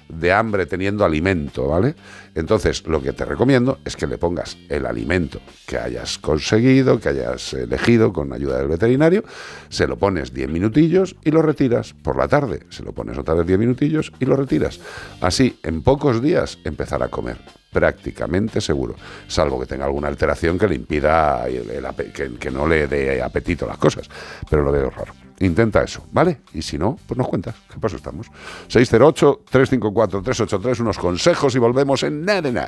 de 0.09 0.31
hambre 0.33 0.65
teniendo 0.65 1.05
alimento, 1.05 1.67
¿vale? 1.67 1.95
Entonces, 2.35 2.85
lo 2.87 3.01
que 3.01 3.13
te 3.13 3.25
recomiendo 3.25 3.79
es 3.85 3.95
que 3.95 4.07
le 4.07 4.17
pongas 4.17 4.57
el 4.69 4.85
alimento 4.85 5.39
que 5.67 5.77
hayas 5.77 6.17
conseguido, 6.17 6.99
que 6.99 7.09
hayas 7.09 7.53
elegido 7.53 8.11
con 8.11 8.33
ayuda 8.33 8.57
del 8.57 8.67
veterinario, 8.67 9.23
se 9.69 9.87
lo 9.87 9.97
pones 9.97 10.33
10 10.33 10.49
minutillos 10.49 11.15
y 11.23 11.31
lo 11.31 11.41
retiras 11.41 11.93
por 11.93 12.17
la 12.17 12.27
tarde. 12.27 12.61
Se 12.69 12.83
lo 12.83 12.91
pones 12.93 13.17
otra 13.17 13.33
vez 13.35 13.45
10 13.47 13.59
minutillos 13.59 14.11
y 14.19 14.25
lo 14.25 14.35
retiras. 14.35 14.79
Así, 15.21 15.59
en 15.63 15.81
pocos 15.81 16.21
días 16.21 16.57
empezar 16.63 17.03
a 17.03 17.09
comer 17.09 17.37
prácticamente 17.71 18.61
seguro, 18.61 18.95
salvo 19.27 19.59
que 19.59 19.67
tenga 19.67 19.85
alguna 19.85 20.07
alteración 20.07 20.57
que 20.57 20.67
le 20.67 20.75
impida 20.75 21.47
el- 21.47 21.67
que, 22.13 22.33
que 22.39 22.49
no 22.51 22.67
le 22.67 22.87
dé 22.87 23.21
apetito 23.21 23.67
las 23.67 23.77
cosas, 23.77 24.09
pero 24.49 24.63
lo 24.63 24.71
veo 24.71 24.89
raro. 24.89 25.13
Intenta 25.39 25.83
eso, 25.83 26.03
¿vale? 26.11 26.41
Y 26.53 26.61
si 26.61 26.77
no, 26.77 26.99
pues 27.07 27.17
nos 27.17 27.27
cuentas. 27.27 27.55
¿Qué 27.71 27.79
paso 27.79 27.95
estamos? 27.95 28.27
608-354-383, 28.69 30.81
unos 30.81 30.97
consejos 30.97 31.55
y 31.55 31.59
volvemos 31.59 32.03
en 32.03 32.25
nada. 32.25 32.67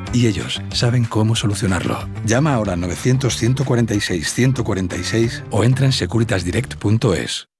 y 0.13 0.27
ellos 0.27 0.61
saben 0.73 1.05
cómo 1.05 1.35
solucionarlo. 1.35 2.09
Llama 2.25 2.55
ahora 2.55 2.73
al 2.73 2.81
900-146-146 2.81 5.43
o 5.51 5.63
entra 5.63 5.85
en 5.85 5.91
securitasdirect.es. 5.91 7.50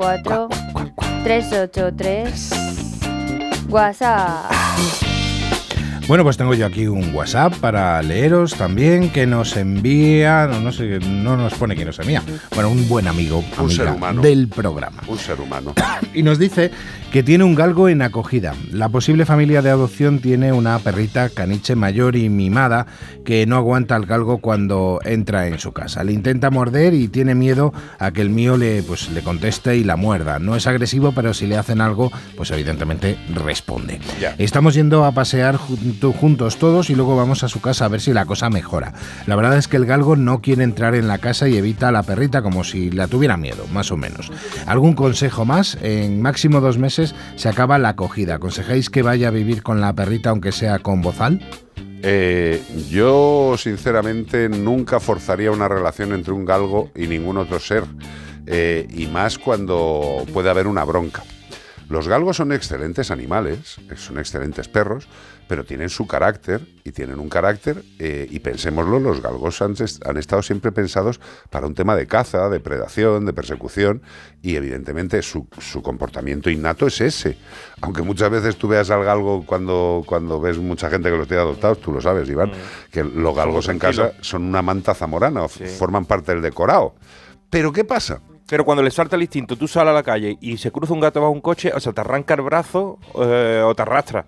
354 0.00 0.48
383 1.24 2.50
WhatsApp. 3.68 4.50
Bueno, 6.08 6.24
pues 6.24 6.36
tengo 6.36 6.54
yo 6.54 6.66
aquí 6.66 6.88
un 6.88 7.14
WhatsApp 7.14 7.54
para 7.60 8.02
leeros 8.02 8.54
también 8.56 9.10
que 9.10 9.26
nos 9.28 9.56
envía, 9.56 10.48
no, 10.48 10.58
no 10.58 10.72
sé, 10.72 10.98
no 10.98 11.36
nos 11.36 11.54
pone 11.54 11.76
que 11.76 11.84
nos 11.84 12.00
envía. 12.00 12.20
Bueno, 12.52 12.70
un 12.70 12.88
buen 12.88 13.06
amigo, 13.06 13.44
Un 13.60 13.70
ser 13.70 13.88
humano. 13.90 14.20
del 14.20 14.48
programa. 14.48 15.02
Un 15.06 15.18
ser 15.18 15.40
humano. 15.40 15.74
Y 16.12 16.24
nos 16.24 16.40
dice 16.40 16.72
que 17.12 17.22
tiene 17.22 17.44
un 17.44 17.54
galgo 17.54 17.88
en 17.88 18.02
acogida. 18.02 18.54
La 18.72 18.88
posible 18.88 19.24
familia 19.24 19.62
de 19.62 19.70
adopción 19.70 20.18
tiene 20.18 20.52
una 20.52 20.76
perrita 20.80 21.28
caniche 21.28 21.76
mayor 21.76 22.16
y 22.16 22.28
mimada 22.28 22.86
que 23.30 23.46
no 23.46 23.54
aguanta 23.54 23.94
al 23.94 24.06
galgo 24.06 24.38
cuando 24.38 24.98
entra 25.04 25.46
en 25.46 25.60
su 25.60 25.70
casa. 25.70 26.02
Le 26.02 26.10
intenta 26.10 26.50
morder 26.50 26.94
y 26.94 27.06
tiene 27.06 27.36
miedo 27.36 27.72
a 28.00 28.10
que 28.10 28.22
el 28.22 28.28
mío 28.28 28.56
le, 28.56 28.82
pues, 28.82 29.08
le 29.10 29.22
conteste 29.22 29.76
y 29.76 29.84
la 29.84 29.94
muerda. 29.94 30.40
No 30.40 30.56
es 30.56 30.66
agresivo, 30.66 31.12
pero 31.12 31.32
si 31.32 31.46
le 31.46 31.56
hacen 31.56 31.80
algo, 31.80 32.10
pues 32.36 32.50
evidentemente 32.50 33.16
responde. 33.32 34.00
Ya. 34.20 34.34
Estamos 34.38 34.74
yendo 34.74 35.04
a 35.04 35.12
pasear 35.12 35.54
junto- 35.58 36.10
juntos 36.12 36.56
todos 36.56 36.90
y 36.90 36.96
luego 36.96 37.14
vamos 37.14 37.44
a 37.44 37.48
su 37.48 37.60
casa 37.60 37.84
a 37.84 37.88
ver 37.88 38.00
si 38.00 38.12
la 38.12 38.24
cosa 38.24 38.50
mejora. 38.50 38.94
La 39.28 39.36
verdad 39.36 39.56
es 39.58 39.68
que 39.68 39.76
el 39.76 39.86
galgo 39.86 40.16
no 40.16 40.40
quiere 40.40 40.64
entrar 40.64 40.96
en 40.96 41.06
la 41.06 41.18
casa 41.18 41.46
y 41.48 41.56
evita 41.56 41.86
a 41.86 41.92
la 41.92 42.02
perrita 42.02 42.42
como 42.42 42.64
si 42.64 42.90
la 42.90 43.06
tuviera 43.06 43.36
miedo, 43.36 43.64
más 43.72 43.92
o 43.92 43.96
menos. 43.96 44.32
¿Algún 44.66 44.94
consejo 44.94 45.44
más? 45.44 45.78
En 45.82 46.20
máximo 46.20 46.60
dos 46.60 46.78
meses 46.78 47.14
se 47.36 47.48
acaba 47.48 47.78
la 47.78 47.90
acogida. 47.90 48.34
¿Aconsejáis 48.34 48.90
que 48.90 49.02
vaya 49.02 49.28
a 49.28 49.30
vivir 49.30 49.62
con 49.62 49.80
la 49.80 49.92
perrita 49.92 50.30
aunque 50.30 50.50
sea 50.50 50.80
con 50.80 51.00
bozal? 51.00 51.40
Eh, 52.02 52.62
yo, 52.88 53.56
sinceramente, 53.58 54.48
nunca 54.48 55.00
forzaría 55.00 55.50
una 55.50 55.68
relación 55.68 56.12
entre 56.12 56.32
un 56.32 56.44
galgo 56.44 56.90
y 56.94 57.06
ningún 57.06 57.36
otro 57.36 57.58
ser. 57.58 57.84
eh, 58.46 58.88
y 58.90 59.06
más 59.06 59.38
cuando 59.38 60.24
puede 60.32 60.50
haber 60.50 60.66
una 60.66 60.82
bronca. 60.84 61.22
Los 61.88 62.08
galgos 62.08 62.36
son 62.38 62.52
excelentes 62.52 63.10
animales, 63.10 63.76
son 63.96 64.18
excelentes 64.18 64.66
perros, 64.66 65.06
pero 65.50 65.64
tienen 65.64 65.88
su 65.88 66.06
carácter 66.06 66.60
y 66.84 66.92
tienen 66.92 67.18
un 67.18 67.28
carácter, 67.28 67.82
eh, 67.98 68.28
y 68.30 68.38
pensémoslo, 68.38 69.00
los 69.00 69.20
galgos 69.20 69.60
han, 69.62 69.72
est- 69.72 70.06
han 70.06 70.16
estado 70.16 70.42
siempre 70.44 70.70
pensados 70.70 71.18
para 71.50 71.66
un 71.66 71.74
tema 71.74 71.96
de 71.96 72.06
caza, 72.06 72.48
de 72.48 72.60
predación, 72.60 73.26
de 73.26 73.32
persecución, 73.32 74.00
y 74.42 74.54
evidentemente 74.54 75.20
su, 75.22 75.48
su 75.58 75.82
comportamiento 75.82 76.50
innato 76.50 76.86
es 76.86 77.00
ese. 77.00 77.36
Aunque 77.80 78.02
muchas 78.02 78.30
veces 78.30 78.54
tú 78.54 78.68
veas 78.68 78.90
al 78.90 79.02
galgo 79.04 79.44
cuando, 79.44 80.04
cuando 80.06 80.40
ves 80.40 80.56
mucha 80.58 80.88
gente 80.88 81.10
que 81.10 81.16
los 81.16 81.26
tiene 81.26 81.42
adoptados, 81.42 81.80
tú 81.80 81.90
lo 81.90 82.00
sabes, 82.00 82.28
Iván, 82.28 82.52
que 82.92 83.02
los 83.02 83.34
galgos 83.34 83.68
en 83.68 83.80
casa 83.80 84.12
son 84.20 84.44
una 84.44 84.62
manta 84.62 84.94
zamorana, 84.94 85.46
f- 85.46 85.66
forman 85.66 86.04
parte 86.04 86.30
del 86.32 86.42
decorado. 86.42 86.94
Pero 87.50 87.72
¿qué 87.72 87.82
pasa? 87.84 88.20
Pero 88.48 88.64
cuando 88.64 88.82
le 88.84 88.90
salta 88.92 89.16
el 89.16 89.22
instinto, 89.22 89.56
tú 89.56 89.66
sales 89.66 89.90
a 89.90 89.94
la 89.94 90.02
calle 90.04 90.38
y 90.40 90.56
se 90.58 90.70
cruza 90.70 90.92
un 90.92 91.00
gato 91.00 91.20
bajo 91.20 91.32
un 91.32 91.40
coche, 91.40 91.72
o 91.74 91.80
sea, 91.80 91.92
te 91.92 92.00
arranca 92.00 92.34
el 92.34 92.42
brazo 92.42 92.98
eh, 93.20 93.62
o 93.64 93.74
te 93.74 93.82
arrastra. 93.82 94.24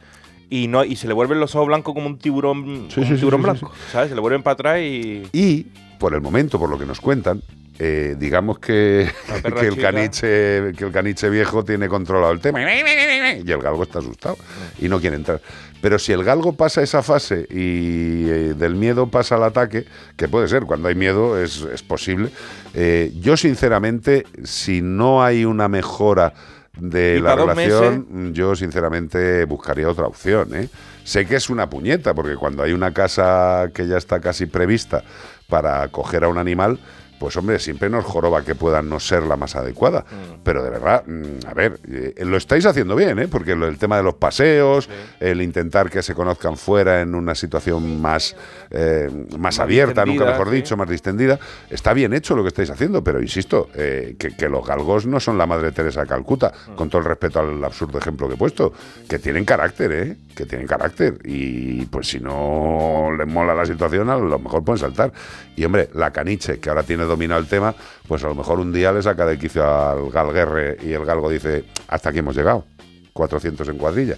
Y 0.52 0.68
no 0.68 0.84
y 0.84 0.96
se 0.96 1.08
le 1.08 1.14
vuelven 1.14 1.40
los 1.40 1.54
ojos 1.54 1.68
blancos 1.68 1.94
como 1.94 2.06
un 2.06 2.18
tiburón, 2.18 2.62
como 2.62 2.76
un 2.76 2.90
sí, 2.90 3.00
tiburón 3.14 3.40
sí, 3.40 3.44
blanco. 3.44 3.72
¿Sabes? 3.90 4.10
Se 4.10 4.14
le 4.14 4.20
vuelven 4.20 4.42
para 4.42 4.52
atrás 4.52 4.80
y. 4.80 5.22
Y, 5.32 5.66
por 5.98 6.12
el 6.12 6.20
momento, 6.20 6.58
por 6.58 6.68
lo 6.68 6.78
que 6.78 6.84
nos 6.84 7.00
cuentan, 7.00 7.40
eh, 7.78 8.16
digamos 8.18 8.58
que, 8.58 9.08
que, 9.58 9.66
el 9.66 9.78
caniche, 9.78 10.74
que 10.76 10.84
el 10.84 10.92
caniche 10.92 11.30
viejo 11.30 11.64
tiene 11.64 11.88
controlado 11.88 12.34
el 12.34 12.40
tema. 12.40 12.60
Y 12.62 13.50
el 13.50 13.62
galgo 13.62 13.82
está 13.82 14.00
asustado 14.00 14.36
y 14.78 14.90
no 14.90 15.00
quiere 15.00 15.16
entrar. 15.16 15.40
Pero 15.80 15.98
si 15.98 16.12
el 16.12 16.22
galgo 16.22 16.52
pasa 16.52 16.82
esa 16.82 17.02
fase 17.02 17.46
y 17.48 18.28
eh, 18.28 18.54
del 18.54 18.74
miedo 18.74 19.06
pasa 19.06 19.36
al 19.36 19.44
ataque, 19.44 19.86
que 20.18 20.28
puede 20.28 20.48
ser, 20.48 20.64
cuando 20.64 20.88
hay 20.88 20.94
miedo 20.94 21.42
es, 21.42 21.62
es 21.62 21.82
posible, 21.82 22.28
eh, 22.74 23.10
yo 23.20 23.38
sinceramente, 23.38 24.26
si 24.44 24.82
no 24.82 25.24
hay 25.24 25.46
una 25.46 25.68
mejora 25.68 26.34
de 26.78 27.20
la 27.20 27.36
relación, 27.36 28.06
mm, 28.08 28.32
yo 28.32 28.56
sinceramente 28.56 29.44
buscaría 29.44 29.88
otra 29.88 30.06
opción. 30.06 30.54
¿eh? 30.54 30.68
Sé 31.04 31.26
que 31.26 31.36
es 31.36 31.50
una 31.50 31.68
puñeta, 31.68 32.14
porque 32.14 32.36
cuando 32.36 32.62
hay 32.62 32.72
una 32.72 32.92
casa 32.92 33.70
que 33.74 33.86
ya 33.86 33.98
está 33.98 34.20
casi 34.20 34.46
prevista 34.46 35.02
para 35.48 35.82
acoger 35.82 36.24
a 36.24 36.28
un 36.28 36.38
animal, 36.38 36.78
pues 37.22 37.36
hombre, 37.36 37.60
siempre 37.60 37.88
nos 37.88 38.04
joroba 38.04 38.42
que 38.42 38.56
pueda 38.56 38.82
no 38.82 38.98
ser 38.98 39.22
la 39.22 39.36
más 39.36 39.54
adecuada. 39.54 40.04
Pero 40.42 40.64
de 40.64 40.70
verdad, 40.70 41.04
mm, 41.06 41.46
a 41.46 41.54
ver, 41.54 41.78
eh, 41.88 42.14
lo 42.24 42.36
estáis 42.36 42.66
haciendo 42.66 42.96
bien, 42.96 43.16
¿eh? 43.20 43.28
porque 43.28 43.52
el 43.52 43.78
tema 43.78 43.96
de 43.96 44.02
los 44.02 44.14
paseos, 44.14 44.88
el 45.20 45.40
intentar 45.40 45.88
que 45.88 46.02
se 46.02 46.14
conozcan 46.14 46.56
fuera 46.56 47.00
en 47.00 47.14
una 47.14 47.36
situación 47.36 48.00
más, 48.00 48.34
eh, 48.70 49.08
más, 49.38 49.52
Más 49.52 49.60
abierta, 49.60 50.04
nunca 50.04 50.24
mejor 50.24 50.48
sí. 50.48 50.56
dicho, 50.56 50.76
más 50.76 50.88
distendida, 50.88 51.38
está 51.70 51.92
bien 51.92 52.12
hecho 52.12 52.34
lo 52.34 52.42
que 52.42 52.48
estáis 52.48 52.70
haciendo, 52.70 53.04
pero 53.04 53.22
insisto, 53.22 53.68
eh, 53.76 54.16
que, 54.18 54.34
que 54.34 54.48
los 54.48 54.66
galgos 54.66 55.06
no 55.06 55.20
son 55.20 55.38
la 55.38 55.46
Madre 55.46 55.70
Teresa 55.70 56.00
de 56.00 56.08
Calcuta, 56.08 56.52
Mm. 56.68 56.74
con 56.74 56.88
todo 56.88 57.00
el 57.02 57.06
respeto 57.06 57.38
al 57.38 57.62
absurdo 57.62 57.98
ejemplo 57.98 58.26
que 58.26 58.34
he 58.34 58.36
puesto, 58.36 58.72
que 59.08 59.18
tienen 59.20 59.44
carácter, 59.44 59.92
¿eh? 59.92 60.16
que 60.34 60.46
tienen 60.46 60.66
carácter, 60.66 61.18
y 61.24 61.84
pues 61.86 62.08
si 62.08 62.18
no 62.18 63.10
les 63.16 63.26
mola 63.28 63.54
la 63.54 63.66
situación, 63.66 64.08
a 64.10 64.16
lo 64.16 64.38
mejor 64.38 64.64
pueden 64.64 64.78
saltar. 64.80 65.12
Y 65.54 65.64
hombre, 65.64 65.90
la 65.92 66.10
caniche, 66.10 66.58
que 66.58 66.70
ahora 66.70 66.82
tiene 66.82 67.04
dominado 67.12 67.40
el 67.40 67.46
tema, 67.46 67.74
pues 68.06 68.24
a 68.24 68.28
lo 68.28 68.34
mejor 68.34 68.60
un 68.60 68.72
día 68.72 68.92
le 68.92 69.02
saca 69.02 69.24
de 69.26 69.38
quicio 69.38 69.64
al 69.64 70.10
galguerre 70.10 70.76
y 70.82 70.92
el 70.92 71.04
galgo 71.04 71.30
dice, 71.30 71.64
hasta 71.88 72.10
aquí 72.10 72.18
hemos 72.18 72.36
llegado, 72.36 72.64
400 73.12 73.68
en 73.68 73.78
cuadrilla. 73.78 74.16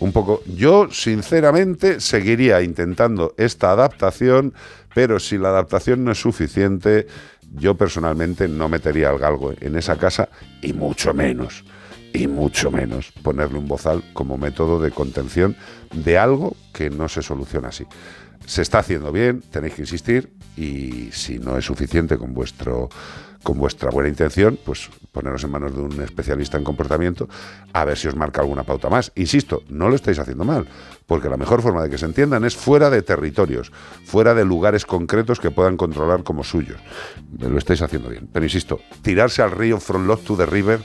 Un 0.00 0.12
poco, 0.12 0.42
yo 0.46 0.88
sinceramente 0.90 2.00
seguiría 2.00 2.60
intentando 2.62 3.34
esta 3.36 3.70
adaptación, 3.70 4.52
pero 4.94 5.20
si 5.20 5.38
la 5.38 5.50
adaptación 5.50 6.04
no 6.04 6.12
es 6.12 6.20
suficiente, 6.20 7.06
yo 7.52 7.76
personalmente 7.76 8.48
no 8.48 8.68
metería 8.68 9.10
al 9.10 9.18
galgo 9.18 9.52
en 9.60 9.76
esa 9.76 9.96
casa 9.96 10.28
y 10.62 10.72
mucho 10.72 11.14
menos, 11.14 11.64
y 12.12 12.26
mucho 12.26 12.70
menos 12.70 13.12
ponerle 13.22 13.58
un 13.58 13.68
bozal 13.68 14.02
como 14.12 14.36
método 14.36 14.80
de 14.80 14.90
contención 14.90 15.56
de 15.92 16.18
algo 16.18 16.56
que 16.72 16.90
no 16.90 17.08
se 17.08 17.22
soluciona 17.22 17.68
así. 17.68 17.86
Se 18.46 18.62
está 18.62 18.78
haciendo 18.78 19.10
bien, 19.12 19.42
tenéis 19.50 19.74
que 19.74 19.82
insistir 19.82 20.32
y 20.56 21.10
si 21.12 21.38
no 21.38 21.56
es 21.56 21.64
suficiente 21.64 22.18
con 22.18 22.34
vuestro 22.34 22.88
con 23.44 23.58
vuestra 23.58 23.90
buena 23.90 24.08
intención, 24.08 24.58
pues 24.64 24.90
poneros 25.12 25.44
en 25.44 25.50
manos 25.50 25.76
de 25.76 25.82
un 25.82 26.00
especialista 26.00 26.56
en 26.56 26.64
comportamiento 26.64 27.28
a 27.72 27.84
ver 27.84 27.96
si 27.96 28.08
os 28.08 28.16
marca 28.16 28.40
alguna 28.40 28.64
pauta 28.64 28.88
más. 28.88 29.12
Insisto, 29.14 29.62
no 29.68 29.88
lo 29.88 29.94
estáis 29.94 30.18
haciendo 30.18 30.44
mal, 30.44 30.66
porque 31.06 31.28
la 31.28 31.36
mejor 31.36 31.62
forma 31.62 31.82
de 31.82 31.90
que 31.90 31.98
se 31.98 32.06
entiendan 32.06 32.44
es 32.44 32.56
fuera 32.56 32.90
de 32.90 33.02
territorios, 33.02 33.70
fuera 34.04 34.34
de 34.34 34.44
lugares 34.44 34.86
concretos 34.86 35.38
que 35.38 35.50
puedan 35.50 35.76
controlar 35.76 36.24
como 36.24 36.42
suyos. 36.42 36.80
Lo 37.38 37.58
estáis 37.58 37.82
haciendo 37.82 38.08
bien. 38.08 38.28
Pero 38.32 38.46
insisto, 38.46 38.80
tirarse 39.02 39.42
al 39.42 39.52
río 39.52 39.78
from 39.78 40.06
love 40.06 40.24
to 40.24 40.36
the 40.36 40.46
river 40.46 40.80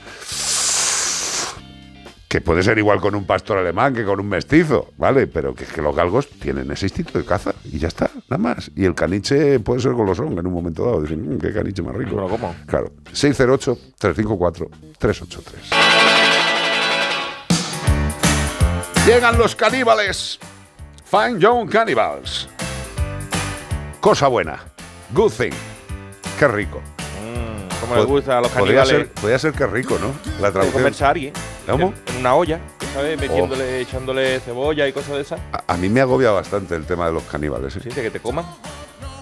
que 2.29 2.39
puede 2.41 2.61
ser 2.63 2.77
igual 2.77 3.01
con 3.01 3.15
un 3.15 3.25
pastor 3.25 3.57
alemán 3.57 3.93
que 3.95 4.05
con 4.05 4.19
un 4.19 4.29
mestizo, 4.29 4.91
¿vale? 4.97 5.25
Pero 5.25 5.55
que 5.55 5.63
es 5.63 5.71
que 5.73 5.81
los 5.81 5.95
galgos 5.95 6.29
tienen 6.29 6.69
ese 6.71 6.85
instinto 6.85 7.17
de 7.17 7.25
caza 7.25 7.55
y 7.65 7.79
ya 7.79 7.87
está, 7.87 8.11
nada 8.29 8.37
más. 8.37 8.69
Y 8.75 8.85
el 8.85 8.93
caniche 8.93 9.59
puede 9.59 9.81
ser 9.81 9.93
golosón 9.93 10.37
en 10.37 10.45
un 10.45 10.53
momento 10.53 10.85
dado. 10.85 11.01
Dicen, 11.01 11.35
"Mm, 11.35 11.39
qué 11.39 11.51
caniche 11.51 11.81
más 11.81 11.95
rico. 11.95 12.11
Claro. 12.67 12.91
608-354-383. 13.11 15.69
Llegan 19.07 19.37
los 19.37 19.55
caníbales. 19.55 20.39
Fine 21.05 21.39
Young 21.39 21.69
Cannibals. 21.69 22.47
Cosa 23.99 24.27
buena. 24.27 24.59
Good 25.13 25.31
thing. 25.31 25.51
Qué 26.37 26.47
rico. 26.47 26.79
Como 27.81 27.95
les 27.95 28.03
Pod- 28.05 28.09
gusta 28.09 28.37
a 28.37 28.41
los 28.41 28.51
podría 28.51 28.83
caníbales. 28.83 29.07
ser, 29.07 29.21
podría 29.21 29.39
ser 29.39 29.53
que 29.53 29.65
rico, 29.65 29.97
¿no? 29.99 30.11
La 30.39 30.51
traducción. 30.51 30.83
¿Cómo? 31.71 31.93
En 32.07 32.17
una 32.17 32.35
olla, 32.35 32.59
¿sabes? 32.93 33.19
Metiéndole, 33.19 33.81
echándole 33.81 34.39
cebolla 34.39 34.87
y 34.87 34.93
cosas 34.93 35.15
de 35.15 35.21
esas. 35.21 35.39
A, 35.51 35.73
a 35.73 35.77
mí 35.77 35.89
me 35.89 36.01
agobia 36.01 36.31
bastante 36.31 36.75
el 36.75 36.85
tema 36.85 37.07
de 37.07 37.13
los 37.13 37.23
caníbales. 37.23 37.75
¿eh? 37.75 37.79
Sí, 37.83 37.89
de 37.89 38.01
que 38.01 38.11
te 38.11 38.19
coman. 38.19 38.45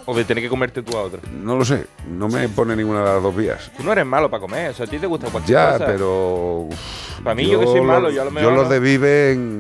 O 0.10 0.16
de 0.16 0.24
tener 0.24 0.42
que 0.42 0.50
comerte 0.50 0.82
tú 0.84 0.96
a 0.98 1.02
otro. 1.02 1.20
No 1.34 1.58
lo 1.58 1.66
sé, 1.66 1.86
no 2.10 2.30
me 2.30 2.48
pone 2.48 2.78
ninguna 2.78 3.00
de 3.00 3.14
las 3.16 3.22
dos 3.24 3.36
vías. 3.36 3.70
Tú 3.76 3.84
no 3.84 3.92
eres 3.92 4.06
malo 4.06 4.30
para 4.30 4.40
comer, 4.40 4.70
o 4.70 4.74
sea, 4.74 4.86
a 4.86 4.90
ti 4.90 4.98
te 5.00 5.06
gusta 5.08 5.28
cualquier 5.30 5.58
Ya, 5.58 5.72
cosa. 5.74 5.86
pero. 5.86 6.60
uf, 6.70 6.76
Para 7.24 7.36
mí, 7.36 7.46
yo 7.46 7.60
que 7.60 7.66
soy 7.66 7.82
malo, 7.82 8.00
los- 8.02 8.14
yo 8.16 8.22
a 8.22 8.26
lo 8.26 8.32
mejor 8.32 8.54
los 8.54 8.64
no. 8.64 8.70
de 8.70 8.80
Viven. 8.80 9.60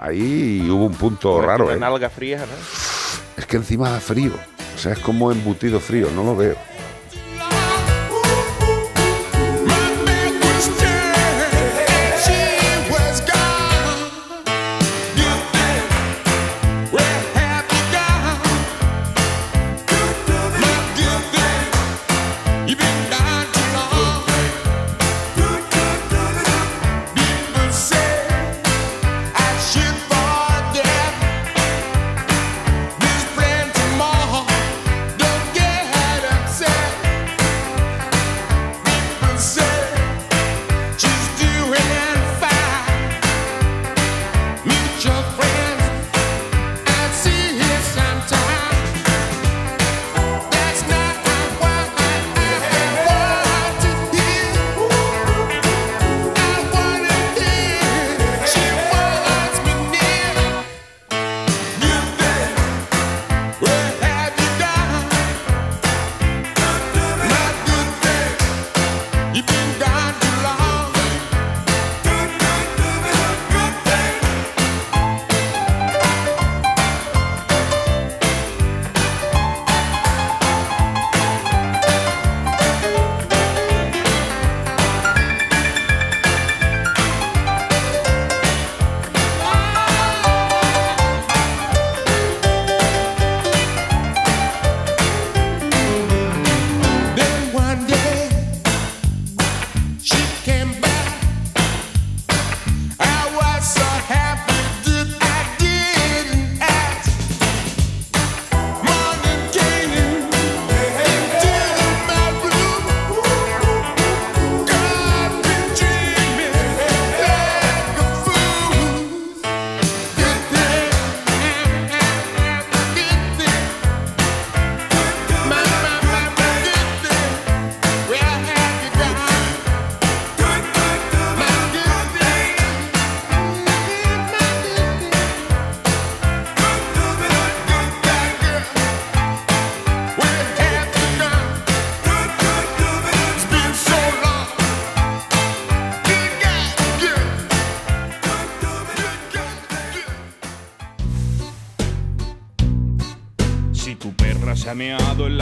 Ahí 0.00 0.66
hubo 0.70 0.86
un 0.86 0.94
punto 0.94 1.32
Comerte 1.32 1.46
raro, 1.52 1.64
una 1.66 1.74
¿eh? 1.74 1.78
nalga 1.78 2.08
fría, 2.08 2.38
¿no? 2.38 2.44
Es 3.36 3.44
que 3.46 3.56
encima 3.56 3.90
da 3.90 4.00
frío. 4.00 4.32
O 4.74 4.78
sea, 4.78 4.92
es 4.92 4.98
como 4.98 5.30
embutido 5.30 5.78
frío, 5.78 6.08
no 6.14 6.24
lo 6.24 6.34
veo. 6.36 6.56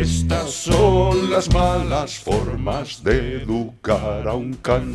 Estas 0.00 0.50
son 0.50 1.30
las 1.30 1.52
malas 1.54 2.18
formas 2.18 3.02
de 3.04 3.42
educar 3.42 4.26
a 4.26 4.34
un 4.34 4.54
can. 4.54 4.92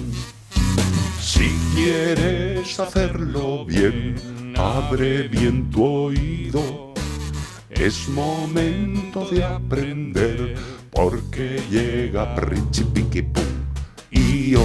Si 1.21 1.49
quieres 1.73 2.77
hacerlo 2.80 3.65
bien, 3.65 4.15
abre 4.57 5.30
bien 5.30 5.69
tu 5.69 5.85
oído. 5.85 6.93
Es 7.69 8.09
momento 8.09 9.26
de 9.31 9.43
aprender 9.43 10.55
porque 10.91 11.61
llega 11.71 12.35
Principiqui 12.35 13.21
Pum. 13.21 13.43
Io 14.11 14.63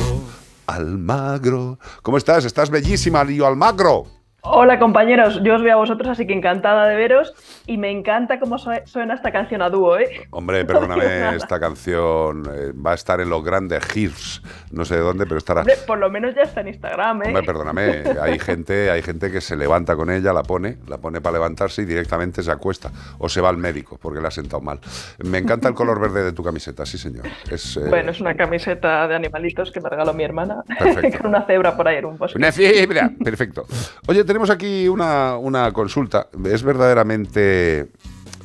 Almagro. 0.66 1.78
¿Cómo 2.02 2.18
estás? 2.18 2.44
Estás 2.44 2.70
bellísima, 2.70 3.22
Lío 3.22 3.46
Almagro. 3.46 4.13
Hola 4.46 4.78
compañeros, 4.78 5.40
yo 5.42 5.54
os 5.54 5.62
veo 5.62 5.72
a 5.72 5.76
vosotros, 5.76 6.06
así 6.10 6.26
que 6.26 6.34
encantada 6.34 6.86
de 6.86 6.96
veros 6.96 7.32
y 7.66 7.78
me 7.78 7.90
encanta 7.90 8.38
cómo 8.38 8.58
su- 8.58 8.70
suena 8.84 9.14
esta 9.14 9.32
canción 9.32 9.62
a 9.62 9.70
dúo, 9.70 9.98
¿eh? 9.98 10.26
Hombre, 10.32 10.64
perdóname, 10.66 11.34
esta 11.34 11.58
canción 11.58 12.42
eh, 12.52 12.72
va 12.74 12.90
a 12.92 12.94
estar 12.94 13.22
en 13.22 13.30
los 13.30 13.42
grandes 13.42 13.82
hits. 13.96 14.42
No 14.70 14.84
sé 14.84 14.96
de 14.96 15.00
dónde, 15.00 15.24
pero 15.24 15.38
estará. 15.38 15.60
Hombre, 15.62 15.76
por 15.86 15.96
lo 15.98 16.10
menos 16.10 16.34
ya 16.34 16.42
está 16.42 16.60
en 16.60 16.68
Instagram, 16.68 17.22
¿eh? 17.22 17.26
Hombre, 17.28 17.42
perdóname, 17.42 18.02
hay 18.20 18.38
gente, 18.38 18.90
hay 18.90 19.00
gente 19.00 19.32
que 19.32 19.40
se 19.40 19.56
levanta 19.56 19.96
con 19.96 20.10
ella, 20.10 20.34
la 20.34 20.42
pone, 20.42 20.76
la 20.88 20.98
pone 20.98 21.22
para 21.22 21.34
levantarse 21.34 21.80
y 21.80 21.86
directamente 21.86 22.42
se 22.42 22.50
acuesta 22.52 22.90
o 23.18 23.30
se 23.30 23.40
va 23.40 23.48
al 23.48 23.56
médico 23.56 23.98
porque 24.00 24.20
le 24.20 24.28
ha 24.28 24.30
sentado 24.30 24.60
mal. 24.60 24.78
Me 25.24 25.38
encanta 25.38 25.68
el 25.68 25.74
color 25.74 25.98
verde 25.98 26.22
de 26.22 26.32
tu 26.32 26.44
camiseta, 26.44 26.84
sí 26.84 26.98
señor. 26.98 27.24
Es, 27.50 27.78
eh, 27.78 27.88
Bueno, 27.88 28.10
es 28.10 28.20
una 28.20 28.34
camiseta 28.36 29.08
de 29.08 29.14
animalitos 29.14 29.72
que 29.72 29.80
me 29.80 29.88
regaló 29.88 30.12
mi 30.12 30.22
hermana 30.22 30.62
Perfecto. 30.78 31.18
con 31.22 31.28
una 31.28 31.46
cebra 31.46 31.74
por 31.74 31.88
ahí 31.88 31.96
en 31.96 32.04
un 32.04 32.18
bosque. 32.18 32.36
Una 32.36 32.52
fibra, 32.52 33.10
perfecto. 33.24 33.64
Oye, 34.06 34.22
tenemos 34.34 34.50
aquí 34.50 34.88
una, 34.88 35.70
consulta. 35.72 36.26
Es 36.44 36.64
verdaderamente. 36.64 37.86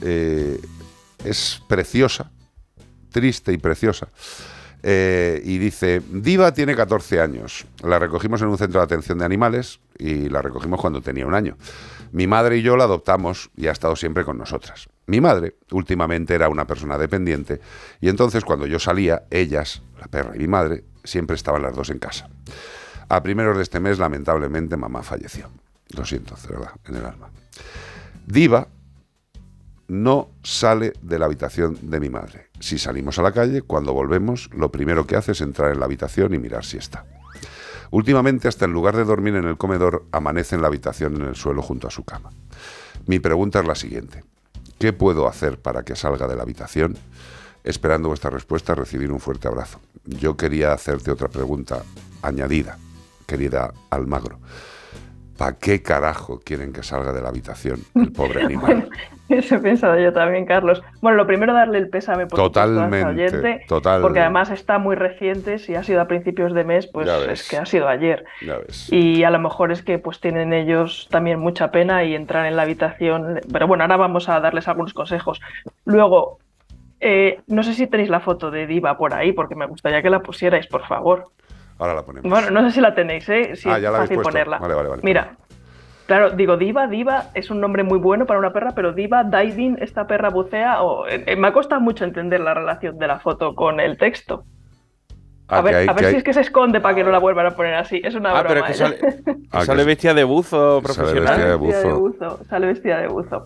eh, 0.02 0.62
es 1.26 1.64
preciosa, 1.68 2.30
triste 3.12 3.52
y 3.54 3.58
preciosa. 3.58 4.08
Eh, 4.84 5.42
y 5.44 5.58
dice: 5.58 6.04
Diva 6.12 6.54
tiene 6.54 6.76
14 6.76 7.20
años. 7.20 7.66
La 7.82 7.98
recogimos 7.98 8.40
en 8.44 8.50
un 8.50 8.60
centro 8.60 8.82
de 8.82 8.84
atención 8.84 9.18
de 9.18 9.26
animales 9.26 9.80
y 9.98 10.30
la 10.30 10.44
recogimos 10.44 10.80
cuando 10.80 11.02
tenía 11.02 11.26
un 11.26 11.34
año. 11.34 11.58
Mi 12.12 12.28
madre 12.28 12.58
y 12.58 12.62
yo 12.62 12.78
la 12.78 12.84
adoptamos 12.84 13.50
y 13.58 13.66
ha 13.66 13.72
estado 13.72 13.96
siempre 13.96 14.24
con 14.24 14.38
nosotras. 14.38 14.90
Mi 15.08 15.20
madre 15.20 15.56
últimamente 15.72 16.36
era 16.36 16.50
una 16.50 16.68
persona 16.68 17.00
dependiente 17.00 17.62
y 18.00 18.10
entonces 18.10 18.46
cuando 18.46 18.68
yo 18.68 18.78
salía, 18.78 19.24
ellas, 19.32 19.82
la 20.00 20.06
perra 20.06 20.36
y 20.36 20.40
mi 20.40 20.48
madre, 20.48 20.84
siempre 21.04 21.36
estaban 21.36 21.64
las 21.64 21.76
dos 21.76 21.90
en 21.90 21.98
casa. 21.98 22.30
A 23.10 23.24
primeros 23.24 23.58
de 23.58 23.64
este 23.64 23.80
mes, 23.80 23.98
lamentablemente, 23.98 24.78
mamá 24.78 25.02
falleció. 25.02 25.50
Lo 25.96 26.06
siento, 26.06 26.36
de 26.48 26.56
verdad, 26.56 26.72
en 26.86 26.96
el 26.96 27.06
alma. 27.06 27.30
Diva 28.26 28.68
no 29.90 30.30
sale 30.44 30.94
de 31.02 31.18
la 31.18 31.26
habitación 31.26 31.78
de 31.82 32.00
mi 32.00 32.10
madre. 32.10 32.48
Si 32.60 32.78
salimos 32.78 33.18
a 33.18 33.24
la 33.24 33.32
calle, 33.32 33.64
cuando 33.64 33.92
volvemos, 33.92 34.50
lo 34.54 34.72
primero 34.72 35.08
que 35.08 35.16
hace 35.16 35.32
es 35.32 35.42
entrar 35.42 35.72
en 35.72 35.80
la 35.80 35.86
habitación 35.86 36.34
y 36.34 36.38
mirar 36.38 36.64
si 36.64 36.78
está. 36.78 37.06
Últimamente, 37.92 38.48
hasta 38.48 38.66
en 38.66 38.72
lugar 38.72 38.96
de 38.96 39.04
dormir 39.04 39.36
en 39.36 39.46
el 39.46 39.58
comedor, 39.58 40.06
amanece 40.12 40.56
en 40.56 40.62
la 40.62 40.68
habitación 40.68 41.16
en 41.16 41.24
el 41.24 41.36
suelo 41.36 41.64
junto 41.64 41.88
a 41.88 41.92
su 41.92 42.04
cama. 42.04 42.30
Mi 43.08 43.20
pregunta 43.20 43.62
es 43.62 43.68
la 43.68 43.74
siguiente. 43.74 44.24
¿Qué 44.78 44.94
puedo 44.94 45.28
hacer 45.28 45.60
para 45.60 45.84
que 45.84 45.96
salga 45.96 46.28
de 46.28 46.36
la 46.36 46.44
habitación? 46.44 46.96
Esperando 47.64 48.10
vuestra 48.10 48.30
respuesta, 48.30 48.76
recibir 48.76 49.12
un 49.12 49.20
fuerte 49.20 49.48
abrazo. 49.48 49.82
Yo 50.06 50.38
quería 50.38 50.72
hacerte 50.72 51.10
otra 51.10 51.30
pregunta 51.30 51.84
añadida, 52.22 52.78
querida 53.26 53.74
Almagro. 53.90 54.40
¿Para 55.40 55.58
qué 55.58 55.82
carajo 55.82 56.42
quieren 56.44 56.74
que 56.74 56.84
salga 56.84 57.14
de 57.14 57.22
la 57.22 57.30
habitación 57.30 57.80
el 57.96 58.12
pobre 58.14 58.44
animal? 58.44 58.90
Eso 59.30 59.56
he 59.56 59.60
pensado 59.60 59.98
yo 59.98 60.12
también, 60.12 60.46
Carlos. 60.46 60.84
Bueno, 61.02 61.16
lo 61.18 61.26
primero, 61.26 61.54
darle 61.54 61.78
el 61.78 61.88
pésame 61.90 62.28
por 62.28 62.38
Totalmente, 62.38 63.06
oyente, 63.06 63.66
total. 63.66 64.02
porque 64.02 64.20
además 64.20 64.50
está 64.50 64.80
muy 64.80 64.98
reciente. 64.98 65.58
Si 65.58 65.76
ha 65.76 65.84
sido 65.84 66.02
a 66.02 66.08
principios 66.08 66.54
de 66.54 66.66
mes, 66.66 66.88
pues 66.88 67.08
es 67.08 67.48
que 67.48 67.56
ha 67.56 67.66
sido 67.66 67.88
ayer. 67.88 68.26
Y 68.90 69.24
a 69.24 69.30
lo 69.30 69.40
mejor 69.40 69.72
es 69.72 69.82
que 69.82 69.98
pues 69.98 70.20
tienen 70.20 70.52
ellos 70.52 71.08
también 71.10 71.40
mucha 71.40 71.72
pena 71.72 72.04
y 72.04 72.16
entrar 72.16 72.46
en 72.46 72.58
la 72.58 72.64
habitación. 72.64 73.40
Pero 73.50 73.66
bueno, 73.66 73.86
ahora 73.86 73.96
vamos 73.96 74.28
a 74.28 74.42
darles 74.42 74.68
algunos 74.68 74.94
consejos. 74.94 75.40
Luego, 75.86 76.40
eh, 77.00 77.40
no 77.48 77.64
sé 77.64 77.76
si 77.76 77.88
tenéis 77.88 78.10
la 78.10 78.20
foto 78.20 78.52
de 78.52 78.68
Diva 78.68 78.98
por 78.98 79.14
ahí, 79.14 79.32
porque 79.32 79.56
me 79.56 79.68
gustaría 79.68 80.02
que 80.02 80.10
la 80.10 80.20
pusierais, 80.20 80.68
por 80.68 80.86
favor. 80.86 81.30
Ahora 81.80 81.94
la 81.96 82.04
ponemos. 82.04 82.30
Bueno, 82.30 82.52
no 82.52 82.68
sé 82.68 82.76
si 82.76 82.82
la 82.82 82.94
tenéis, 82.94 83.28
¿eh? 83.30 83.56
Si 83.56 83.70
Ah, 83.70 83.78
es 83.78 83.82
ya 83.84 83.90
la 83.92 83.98
habéis 83.98 84.10
fácil 84.10 84.16
puesto. 84.18 84.30
ponerla. 84.32 84.58
Vale, 84.60 84.74
vale, 84.74 84.90
vale. 84.90 85.02
Mira, 85.04 85.38
claro, 86.08 86.32
digo 86.32 86.58
Diva, 86.58 86.88
Diva 86.88 87.26
es 87.34 87.50
un 87.50 87.62
nombre 87.62 87.84
muy 87.84 87.98
bueno 88.00 88.26
para 88.26 88.40
una 88.40 88.52
perra, 88.52 88.72
pero 88.76 88.92
Diva, 88.94 89.24
Diving, 89.24 89.78
esta 89.82 90.06
perra 90.06 90.30
bucea, 90.30 90.82
o, 90.84 91.08
eh, 91.08 91.36
me 91.38 91.48
ha 91.48 91.54
costado 91.54 91.80
mucho 91.82 92.04
entender 92.04 92.42
la 92.42 92.54
relación 92.54 92.98
de 93.00 93.08
la 93.08 93.20
foto 93.20 93.56
con 93.56 93.80
el 93.80 93.98
texto. 93.98 94.44
Ah, 95.52 95.60
A 95.60 95.62
ver, 95.62 95.76
hay- 95.76 95.88
a 95.88 95.94
ver 95.94 96.04
si 96.04 96.10
hay- 96.12 96.16
es 96.18 96.24
que 96.24 96.34
se 96.34 96.42
esconde 96.42 96.80
para 96.80 96.94
que 96.94 97.04
no 97.04 97.10
la 97.10 97.18
vuelvan 97.18 97.48
a 97.48 97.52
poner 97.56 97.74
así. 97.74 98.00
Es 98.04 98.14
una 98.14 98.30
Ah, 98.38 98.44
broma. 98.44 98.48
pero 98.50 98.60
es 98.60 98.66
que 98.66 98.72
¿eh? 98.72 98.76
sale, 99.26 99.38
Ah, 99.52 99.66
sale 99.66 99.82
que- 99.82 99.88
bestia 99.88 100.14
de 100.14 100.24
buzo 100.24 100.82
Sale 100.82 100.84
profesional. 100.84 101.40
de 101.40 101.56
buzo. 101.94 102.44
Sale 102.48 102.68
vestida 102.68 103.00
de 103.00 103.08
buzo. 103.08 103.46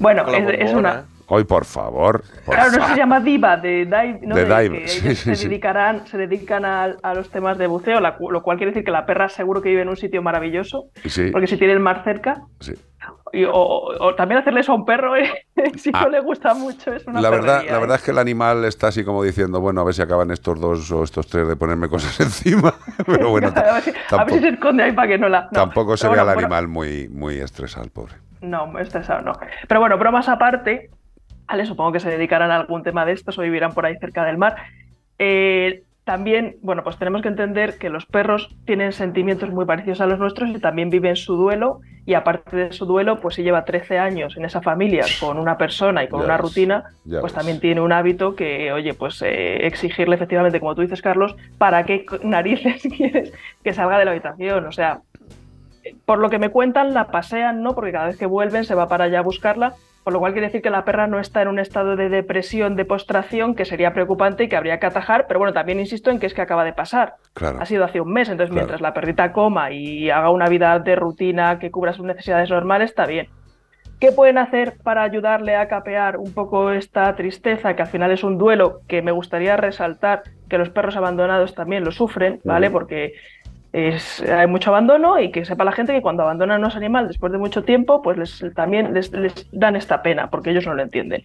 Bueno, 0.00 0.24
es, 0.26 0.72
una. 0.74 1.04
Hoy, 1.26 1.44
por 1.44 1.64
favor. 1.64 2.22
por 2.44 2.54
Claro, 2.54 2.72
no 2.78 2.86
se 2.88 2.96
llama 2.96 3.18
diva 3.20 3.56
de 3.56 3.86
dive, 3.86 4.20
¿no? 4.22 4.34
De 4.34 4.44
dive, 4.44 4.80
que 4.82 4.88
sí, 4.88 5.06
ellos 5.06 5.18
sí, 5.18 5.24
se 5.30 5.36
sí. 5.36 5.48
dedicarán, 5.48 6.06
se 6.06 6.18
dedican 6.18 6.64
a, 6.64 6.84
a 7.02 7.14
los 7.14 7.30
temas 7.30 7.56
de 7.56 7.66
buceo, 7.66 8.00
la 8.00 8.16
lo 8.20 8.42
cual 8.42 8.58
quiere 8.58 8.72
decir 8.72 8.84
que 8.84 8.90
la 8.90 9.06
perra 9.06 9.28
seguro 9.28 9.62
que 9.62 9.70
vive 9.70 9.82
en 9.82 9.88
un 9.88 9.96
sitio 9.96 10.20
maravilloso, 10.22 10.84
porque 11.32 11.46
si 11.46 11.56
tiene 11.56 11.72
el 11.72 11.80
mar 11.80 12.02
cerca, 12.04 12.42
Sí. 12.60 12.74
y- 13.32 13.44
o, 13.44 13.52
o- 13.52 14.04
o 14.06 14.14
también 14.14 14.38
hacerle 14.40 14.60
eso 14.60 14.72
a 14.72 14.74
un 14.74 14.84
perro, 14.84 15.16
¿eh? 15.16 15.30
si 15.76 15.90
Ah. 15.94 16.02
no 16.02 16.08
le 16.10 16.20
gusta 16.20 16.52
mucho, 16.52 16.92
es 16.92 17.06
una 17.06 17.22
La 17.22 17.30
verdad, 17.30 17.46
perrería, 17.54 17.72
la 17.72 17.78
¿eh? 17.78 17.80
verdad 17.80 17.96
es 17.96 18.02
que 18.02 18.10
el 18.10 18.18
animal 18.18 18.64
está 18.66 18.88
así 18.88 19.02
como 19.02 19.22
diciendo, 19.22 19.60
bueno, 19.60 19.80
a 19.80 19.84
ver 19.84 19.94
si 19.94 20.02
acaban 20.02 20.30
estos 20.30 20.60
dos 20.60 20.90
o 20.92 21.02
estos 21.04 21.26
tres 21.26 21.48
de 21.48 21.56
ponerme 21.56 21.88
cosas 21.88 22.20
encima. 22.20 22.74
Pero 23.06 23.30
bueno, 23.30 23.48
a, 23.48 23.50
ver 23.52 23.62
si, 23.64 23.68
a 23.70 23.72
ver 23.72 23.82
si 23.82 23.92
tampoco, 24.10 24.40
se 24.40 24.48
esconde 24.48 24.82
ahí 24.82 24.92
para 24.92 25.08
que 25.08 25.16
no 25.18 25.28
la. 25.30 25.42
no. 25.44 25.48
tampoco 25.52 25.96
se 25.96 26.06
ve 26.08 26.18
al 26.18 26.26
bueno, 26.26 26.40
animal 26.40 26.68
muy, 26.68 27.08
muy 27.08 27.36
estresado, 27.38 27.82
el 27.84 27.90
pobre. 27.90 28.12
No, 28.42 28.78
estresado 28.78 29.22
no. 29.22 29.32
Pero 29.66 29.80
bueno, 29.80 29.96
bromas 29.96 30.28
aparte, 30.28 30.90
vale, 31.46 31.66
supongo 31.66 31.92
que 31.92 32.00
se 32.00 32.10
dedicarán 32.10 32.50
a 32.50 32.56
algún 32.56 32.82
tema 32.82 33.04
de 33.04 33.12
estos 33.12 33.38
o 33.38 33.42
vivirán 33.42 33.72
por 33.74 33.86
ahí 33.86 33.96
cerca 33.98 34.24
del 34.24 34.38
mar. 34.38 34.56
Eh, 35.18 35.82
también, 36.04 36.56
bueno, 36.60 36.84
pues 36.84 36.98
tenemos 36.98 37.22
que 37.22 37.28
entender 37.28 37.78
que 37.78 37.88
los 37.88 38.04
perros 38.04 38.54
tienen 38.66 38.92
sentimientos 38.92 39.48
muy 39.50 39.64
parecidos 39.64 40.02
a 40.02 40.06
los 40.06 40.18
nuestros 40.18 40.50
y 40.50 40.58
también 40.58 40.90
viven 40.90 41.16
su 41.16 41.34
duelo 41.34 41.80
y 42.04 42.12
aparte 42.12 42.54
de 42.54 42.72
su 42.72 42.84
duelo, 42.84 43.20
pues 43.20 43.36
si 43.36 43.42
lleva 43.42 43.64
13 43.64 43.98
años 43.98 44.36
en 44.36 44.44
esa 44.44 44.60
familia 44.60 45.06
con 45.18 45.38
una 45.38 45.56
persona 45.56 46.04
y 46.04 46.08
con 46.08 46.20
Ya 46.20 46.26
una 46.26 46.34
ves, 46.36 46.42
rutina, 46.42 46.84
pues 47.08 47.22
ves. 47.22 47.32
también 47.32 47.58
tiene 47.58 47.80
un 47.80 47.90
hábito 47.90 48.36
que, 48.36 48.70
oye, 48.70 48.92
pues 48.92 49.22
eh, 49.22 49.66
exigirle 49.66 50.16
efectivamente, 50.16 50.60
como 50.60 50.74
tú 50.74 50.82
dices, 50.82 51.00
Carlos, 51.00 51.36
¿para 51.56 51.84
qué 51.86 52.04
narices 52.22 52.82
quieres 52.96 53.32
que 53.62 53.72
salga 53.72 53.98
de 53.98 54.04
la 54.04 54.10
habitación? 54.10 54.66
O 54.66 54.72
sea, 54.72 55.00
por 56.04 56.18
lo 56.18 56.28
que 56.28 56.38
me 56.38 56.50
cuentan, 56.50 56.92
la 56.92 57.06
pasean, 57.06 57.62
¿no? 57.62 57.74
Porque 57.74 57.92
cada 57.92 58.08
vez 58.08 58.18
que 58.18 58.26
vuelven 58.26 58.66
se 58.66 58.74
va 58.74 58.88
para 58.88 59.04
allá 59.04 59.20
a 59.20 59.22
buscarla, 59.22 59.72
por 60.04 60.12
lo 60.12 60.18
cual 60.20 60.32
quiere 60.32 60.48
decir 60.48 60.60
que 60.60 60.70
la 60.70 60.84
perra 60.84 61.06
no 61.06 61.18
está 61.18 61.40
en 61.40 61.48
un 61.48 61.58
estado 61.58 61.96
de 61.96 62.10
depresión, 62.10 62.76
de 62.76 62.84
postración, 62.84 63.54
que 63.54 63.64
sería 63.64 63.94
preocupante 63.94 64.44
y 64.44 64.48
que 64.48 64.56
habría 64.56 64.78
que 64.78 64.86
atajar, 64.86 65.24
pero 65.26 65.40
bueno, 65.40 65.54
también 65.54 65.80
insisto 65.80 66.10
en 66.10 66.20
que 66.20 66.26
es 66.26 66.34
que 66.34 66.42
acaba 66.42 66.62
de 66.62 66.74
pasar. 66.74 67.14
Claro. 67.32 67.58
Ha 67.60 67.64
sido 67.64 67.84
hace 67.84 68.02
un 68.02 68.12
mes, 68.12 68.28
entonces 68.28 68.50
Claro. 68.50 68.66
mientras 68.66 68.80
la 68.82 68.92
perrita 68.92 69.32
coma 69.32 69.72
y 69.72 70.10
haga 70.10 70.30
una 70.30 70.48
vida 70.48 70.78
de 70.78 70.94
rutina 70.94 71.58
que 71.58 71.70
cubra 71.70 71.94
sus 71.94 72.04
necesidades 72.04 72.50
normales, 72.50 72.90
está 72.90 73.06
bien. 73.06 73.28
¿Qué 73.98 74.12
pueden 74.12 74.36
hacer 74.36 74.74
para 74.82 75.02
ayudarle 75.02 75.56
a 75.56 75.68
capear 75.68 76.18
un 76.18 76.34
poco 76.34 76.72
esta 76.72 77.14
tristeza, 77.16 77.74
que 77.74 77.82
al 77.82 77.88
final 77.88 78.10
es 78.10 78.22
un 78.24 78.36
duelo 78.36 78.80
que 78.86 79.00
me 79.00 79.12
gustaría 79.12 79.56
resaltar 79.56 80.24
que 80.50 80.58
los 80.58 80.68
perros 80.68 80.96
abandonados 80.96 81.54
también 81.54 81.84
lo 81.84 81.92
sufren, 81.92 82.40
¿vale? 82.44 82.70
Porque 82.70 83.14
hay 83.74 84.46
mucho 84.46 84.70
abandono 84.70 85.18
y 85.18 85.32
que 85.32 85.44
sepa 85.44 85.64
la 85.64 85.72
gente 85.72 85.92
que 85.92 86.02
cuando 86.02 86.22
abandonan 86.22 86.62
a 86.62 86.64
los 86.64 86.76
animales 86.76 87.08
después 87.08 87.32
de 87.32 87.38
mucho 87.38 87.64
tiempo, 87.64 88.02
pues 88.02 88.16
les, 88.16 88.54
también 88.54 88.94
les, 88.94 89.10
les 89.12 89.48
dan 89.52 89.74
esta 89.74 90.02
pena, 90.02 90.30
porque 90.30 90.50
ellos 90.50 90.66
no 90.66 90.74
lo 90.74 90.82
entienden. 90.82 91.24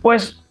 Pues 0.00 0.42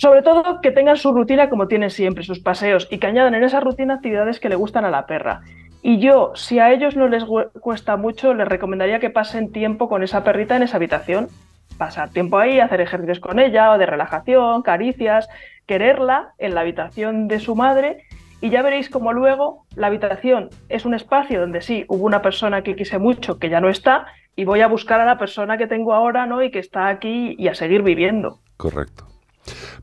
sobre 0.00 0.22
todo 0.22 0.62
que 0.62 0.70
tengan 0.70 0.96
su 0.96 1.12
rutina 1.12 1.50
como 1.50 1.68
tienen 1.68 1.90
siempre, 1.90 2.24
sus 2.24 2.40
paseos, 2.40 2.88
y 2.90 2.98
que 2.98 3.06
añadan 3.06 3.34
en 3.34 3.44
esa 3.44 3.60
rutina 3.60 3.94
actividades 3.94 4.40
que 4.40 4.48
le 4.48 4.56
gustan 4.56 4.86
a 4.86 4.90
la 4.90 5.06
perra. 5.06 5.42
Y 5.82 5.98
yo, 5.98 6.32
si 6.34 6.58
a 6.58 6.72
ellos 6.72 6.96
no 6.96 7.06
les 7.06 7.24
cuesta 7.24 7.96
mucho, 7.98 8.32
les 8.32 8.48
recomendaría 8.48 8.98
que 8.98 9.10
pasen 9.10 9.52
tiempo 9.52 9.90
con 9.90 10.02
esa 10.02 10.24
perrita 10.24 10.56
en 10.56 10.62
esa 10.62 10.76
habitación. 10.76 11.28
Pasar 11.76 12.10
tiempo 12.10 12.38
ahí, 12.38 12.60
hacer 12.60 12.80
ejercicios 12.80 13.20
con 13.20 13.38
ella, 13.38 13.72
o 13.72 13.78
de 13.78 13.86
relajación, 13.86 14.62
caricias, 14.62 15.28
quererla 15.66 16.32
en 16.38 16.54
la 16.54 16.62
habitación 16.62 17.28
de 17.28 17.40
su 17.40 17.54
madre 17.54 18.04
y 18.40 18.50
ya 18.50 18.62
veréis 18.62 18.88
como 18.88 19.12
luego 19.12 19.66
la 19.74 19.88
habitación 19.88 20.50
es 20.68 20.84
un 20.84 20.94
espacio 20.94 21.40
donde 21.40 21.60
sí, 21.60 21.84
hubo 21.88 22.04
una 22.04 22.22
persona 22.22 22.62
que 22.62 22.76
quise 22.76 22.98
mucho 22.98 23.38
que 23.38 23.50
ya 23.50 23.60
no 23.60 23.68
está 23.68 24.06
y 24.36 24.44
voy 24.44 24.60
a 24.60 24.68
buscar 24.68 25.00
a 25.00 25.04
la 25.04 25.18
persona 25.18 25.58
que 25.58 25.66
tengo 25.66 25.92
ahora, 25.92 26.26
¿no? 26.26 26.42
Y 26.42 26.50
que 26.50 26.58
está 26.58 26.88
aquí 26.88 27.34
y 27.38 27.48
a 27.48 27.54
seguir 27.54 27.82
viviendo. 27.82 28.40
Correcto. 28.56 29.06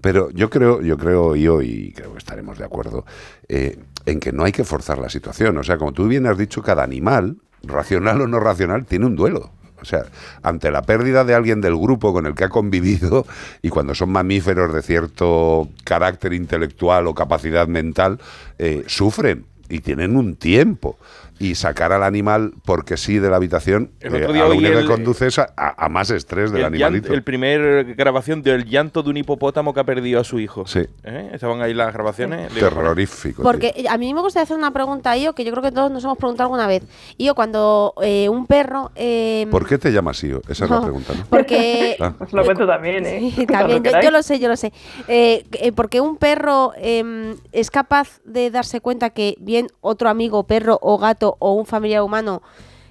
Pero 0.01 0.29
yo 0.31 0.49
creo, 0.49 0.81
yo 0.81 0.97
creo 0.97 1.35
yo, 1.35 1.61
y 1.61 1.91
creo 1.93 2.13
que 2.13 2.17
estaremos 2.17 2.57
de 2.57 2.65
acuerdo, 2.65 3.05
eh, 3.49 3.77
en 4.05 4.19
que 4.19 4.31
no 4.31 4.43
hay 4.43 4.51
que 4.51 4.63
forzar 4.63 4.97
la 4.97 5.09
situación. 5.09 5.57
O 5.57 5.63
sea, 5.63 5.77
como 5.77 5.93
tú 5.93 6.07
bien 6.07 6.25
has 6.27 6.38
dicho, 6.38 6.61
cada 6.61 6.84
animal, 6.84 7.38
racional 7.63 8.21
o 8.21 8.27
no 8.27 8.39
racional, 8.39 8.85
tiene 8.85 9.05
un 9.05 9.15
duelo. 9.15 9.51
O 9.81 9.85
sea, 9.85 10.05
ante 10.43 10.71
la 10.71 10.81
pérdida 10.81 11.23
de 11.23 11.33
alguien 11.33 11.61
del 11.61 11.75
grupo 11.75 12.13
con 12.13 12.25
el 12.25 12.35
que 12.35 12.45
ha 12.45 12.49
convivido, 12.49 13.25
y 13.61 13.69
cuando 13.69 13.95
son 13.95 14.11
mamíferos 14.11 14.73
de 14.73 14.81
cierto 14.81 15.69
carácter 15.83 16.33
intelectual 16.33 17.07
o 17.07 17.15
capacidad 17.15 17.67
mental, 17.67 18.19
eh, 18.57 18.83
sufren 18.87 19.45
y 19.69 19.80
tienen 19.80 20.15
un 20.15 20.35
tiempo. 20.35 20.98
Y 21.39 21.53
sacar 21.53 21.91
al 21.91 22.02
animal 22.02 22.53
porque 22.65 22.98
sí 22.98 23.19
de 23.19 23.30
la 23.30 23.35
habitación, 23.35 23.91
El 23.99 24.15
eh, 24.15 24.26
a 24.26 24.31
lo 24.48 24.56
único 24.56 24.73
que 24.80 24.85
conduce 24.85 25.27
es 25.27 25.38
a, 25.38 25.53
a- 25.56 25.85
a 25.85 25.88
más 25.88 26.10
estrés 26.10 26.49
del 26.52 26.61
el, 26.61 26.65
animalito. 26.65 27.10
llan- 27.10 27.14
el 27.14 27.22
primer 27.22 27.94
grabación 27.94 28.41
del 28.41 28.65
llanto 28.65 29.03
de 29.03 29.11
un 29.11 29.18
hipopótamo 29.18 29.72
que 29.72 29.80
ha 29.80 29.84
perdido 29.84 30.19
a 30.19 30.23
su 30.23 30.39
hijo. 30.39 30.65
Sí. 30.65 30.80
¿Eh? 31.03 31.30
Estaban 31.34 31.61
ahí 31.61 31.76
las 31.76 31.94
grabaciones. 31.94 32.52
Terrorífico. 32.56 33.44
Porque 33.44 33.85
a 33.88 33.99
mí 33.99 34.15
me 34.15 34.22
gustaría 34.22 34.45
hacer 34.45 34.57
una 34.57 34.72
pregunta 34.72 35.11
a 35.11 35.18
Io 35.18 35.34
que 35.35 35.44
yo 35.45 35.52
creo 35.52 35.61
que 35.61 35.72
todos 35.72 35.91
nos 35.91 36.03
hemos 36.03 36.18
preguntado 36.18 36.45
alguna 36.45 36.65
vez. 36.65 36.81
Io, 37.19 37.35
cuando 37.35 37.94
eh, 38.02 38.30
un 38.30 38.48
perro... 38.48 38.91
eh, 38.95 39.45
¿Por 39.52 39.68
qué 39.68 39.77
te 39.77 39.91
llamas 39.91 40.23
Io? 40.23 40.41
Esa 40.49 40.65
es 40.65 40.72
la 40.72 40.77
No, 40.77 40.81
pregunta, 40.81 41.14
¿no? 41.15 41.23
Porque... 41.30 41.98
Ah. 41.99 42.14
Os 42.19 42.31
lo 42.34 42.44
cuento 42.45 42.65
también, 42.68 43.06
¿eh? 43.06 43.31
Sí, 43.35 43.45
también, 43.48 43.84
yo, 43.84 43.91
yo 44.02 44.11
lo 44.11 44.22
sé, 44.23 44.39
yo 44.39 44.48
lo 44.49 44.56
sé. 44.56 44.72
Eh, 45.07 45.45
eh, 45.53 45.72
porque 45.72 45.99
un 46.02 46.18
perro 46.18 46.73
em, 46.77 47.35
es 47.52 47.69
capaz 47.72 48.19
de 48.23 48.49
darse 48.52 48.81
cuenta 48.81 49.10
que 49.11 49.35
otro 49.81 50.09
amigo, 50.09 50.43
perro 50.43 50.77
o 50.81 50.97
gato 50.97 51.35
o 51.39 51.53
un 51.53 51.65
familiar 51.65 52.03
humano 52.03 52.41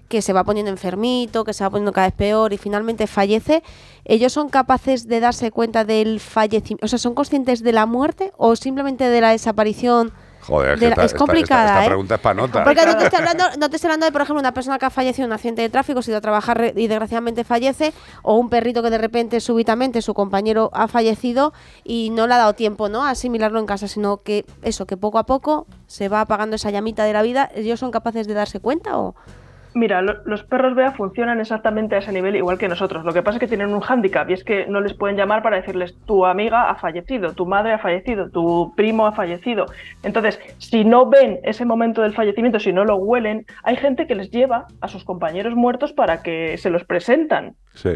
que 0.09 0.22
se 0.22 0.32
va 0.32 0.44
poniendo 0.44 0.70
enfermito, 0.70 1.44
que 1.44 1.52
se 1.52 1.64
va 1.64 1.70
poniendo 1.70 1.93
cada 1.93 2.09
vez 2.09 2.14
peor 2.14 2.52
y 2.52 2.59
finalmente 2.59 3.06
fallece, 3.06 3.62
ellos 4.05 4.32
son 4.32 4.48
capaces 4.48 5.09
de 5.09 5.20
darse 5.20 5.51
cuenta 5.51 5.84
del 5.84 6.20
fallecimiento, 6.20 6.84
o 6.84 6.88
sea, 6.88 6.98
son 6.98 7.14
conscientes 7.14 7.62
de 7.62 7.72
la 7.72 7.86
muerte 7.86 8.32
o 8.36 8.56
simplemente 8.56 9.09
de 9.09 9.20
la 9.20 9.30
desaparición. 9.30 10.12
Joder, 10.47 10.74
es, 10.74 10.81
que 10.81 10.89
esta- 10.89 11.05
es 11.05 11.14
complicada, 11.14 11.62
esta, 11.64 11.74
esta 11.74 11.85
¿eh? 11.85 11.89
pregunta 11.89 12.14
es 12.14 12.20
para 12.20 12.35
nota. 12.35 12.64
Porque 12.64 12.86
no 12.86 12.97
te, 12.97 13.05
estoy 13.05 13.18
hablando, 13.18 13.44
no 13.59 13.68
te 13.70 13.77
estoy 13.77 13.89
hablando 13.89 14.06
de, 14.06 14.12
por 14.12 14.23
ejemplo, 14.23 14.40
una 14.40 14.55
persona 14.55 14.78
que 14.78 14.86
ha 14.86 14.90
fallecido 14.90 15.24
en 15.24 15.31
un 15.31 15.35
accidente 15.35 15.62
de 15.62 15.68
tráfico, 15.68 16.02
se 16.02 16.10
ha 16.10 16.12
ido 16.12 16.18
a 16.18 16.20
trabajar 16.20 16.73
y 16.77 16.86
desgraciadamente 16.86 17.44
fallece, 17.44 17.93
o 18.23 18.36
un 18.36 18.48
perrito 18.48 18.82
que 18.82 18.90
de 18.90 18.98
repente, 18.98 19.40
súbitamente, 19.40 20.02
su 20.02 20.14
compañero 20.14 20.70
ha 20.73 20.86
fallecido 20.89 21.52
y 21.85 22.10
no 22.10 22.27
le 22.27 22.35
ha 22.35 22.39
dado 22.39 22.52
tiempo 22.52 22.89
¿no? 22.89 23.05
a 23.05 23.10
asimilarlo 23.10 23.59
en 23.59 23.66
casa, 23.66 23.89
sino 23.89 24.18
que 24.18 24.44
eso, 24.62 24.86
que 24.86 24.97
poco 24.97 25.18
a 25.18 25.27
poco 25.27 25.66
se 25.86 26.09
va 26.09 26.20
apagando 26.20 26.56
esa 26.56 26.70
llamita 26.70 27.05
de 27.05 27.12
la 27.12 27.23
vida. 27.23 27.51
¿Ellos 27.55 27.81
son 27.81 27.90
capaces 27.90 28.27
de 28.27 28.35
darse 28.35 28.60
cuenta 28.60 28.98
o...? 28.98 29.14
Mira, 29.77 30.01
lo- 30.01 30.23
los 30.24 30.43
perros 30.43 30.74
Bea 30.74 30.93
funcionan 30.93 31.39
exactamente 31.39 31.94
a 31.97 31.98
ese 31.98 32.11
nivel 32.11 32.35
igual 32.35 32.57
que 32.57 32.66
nosotros. 32.66 33.05
Lo 33.05 33.12
que 33.12 33.23
pasa 33.23 33.36
es 33.36 33.40
que 33.40 33.47
tienen 33.47 33.74
un 33.74 33.81
hándicap 33.81 34.31
y 34.31 34.32
es 34.32 34.43
que 34.43 34.66
no 34.66 34.81
les 34.81 34.94
pueden 34.94 35.16
llamar 35.19 35.43
para 35.43 35.57
decirles 35.57 35.94
tu 36.07 36.24
amiga 36.24 36.70
ha 36.70 36.77
fallecido, 36.77 37.35
tu 37.35 37.44
madre 37.44 37.74
ha 37.74 37.78
fallecido, 37.78 38.31
tu 38.31 38.73
primo 38.74 39.07
ha 39.07 39.12
fallecido. 39.12 39.66
Entonces, 40.03 40.40
si 40.57 40.86
no 40.86 41.05
ven 41.11 41.40
ese 41.43 41.66
momento 41.66 42.01
del 42.01 42.15
fallecimiento, 42.15 42.59
si 42.59 42.73
no 42.73 42.86
lo 42.86 42.97
huelen, 42.97 43.44
hay 43.65 43.77
gente 43.77 44.07
que 44.07 44.15
les 44.15 44.31
lleva 44.31 44.66
a 44.81 44.89
sus 44.89 45.05
compañeros 45.05 45.55
muertos 45.55 45.93
para 45.93 46.23
que 46.23 46.57
se 46.57 46.70
los 46.70 46.85
presentan. 46.85 47.55
Sí. 47.74 47.90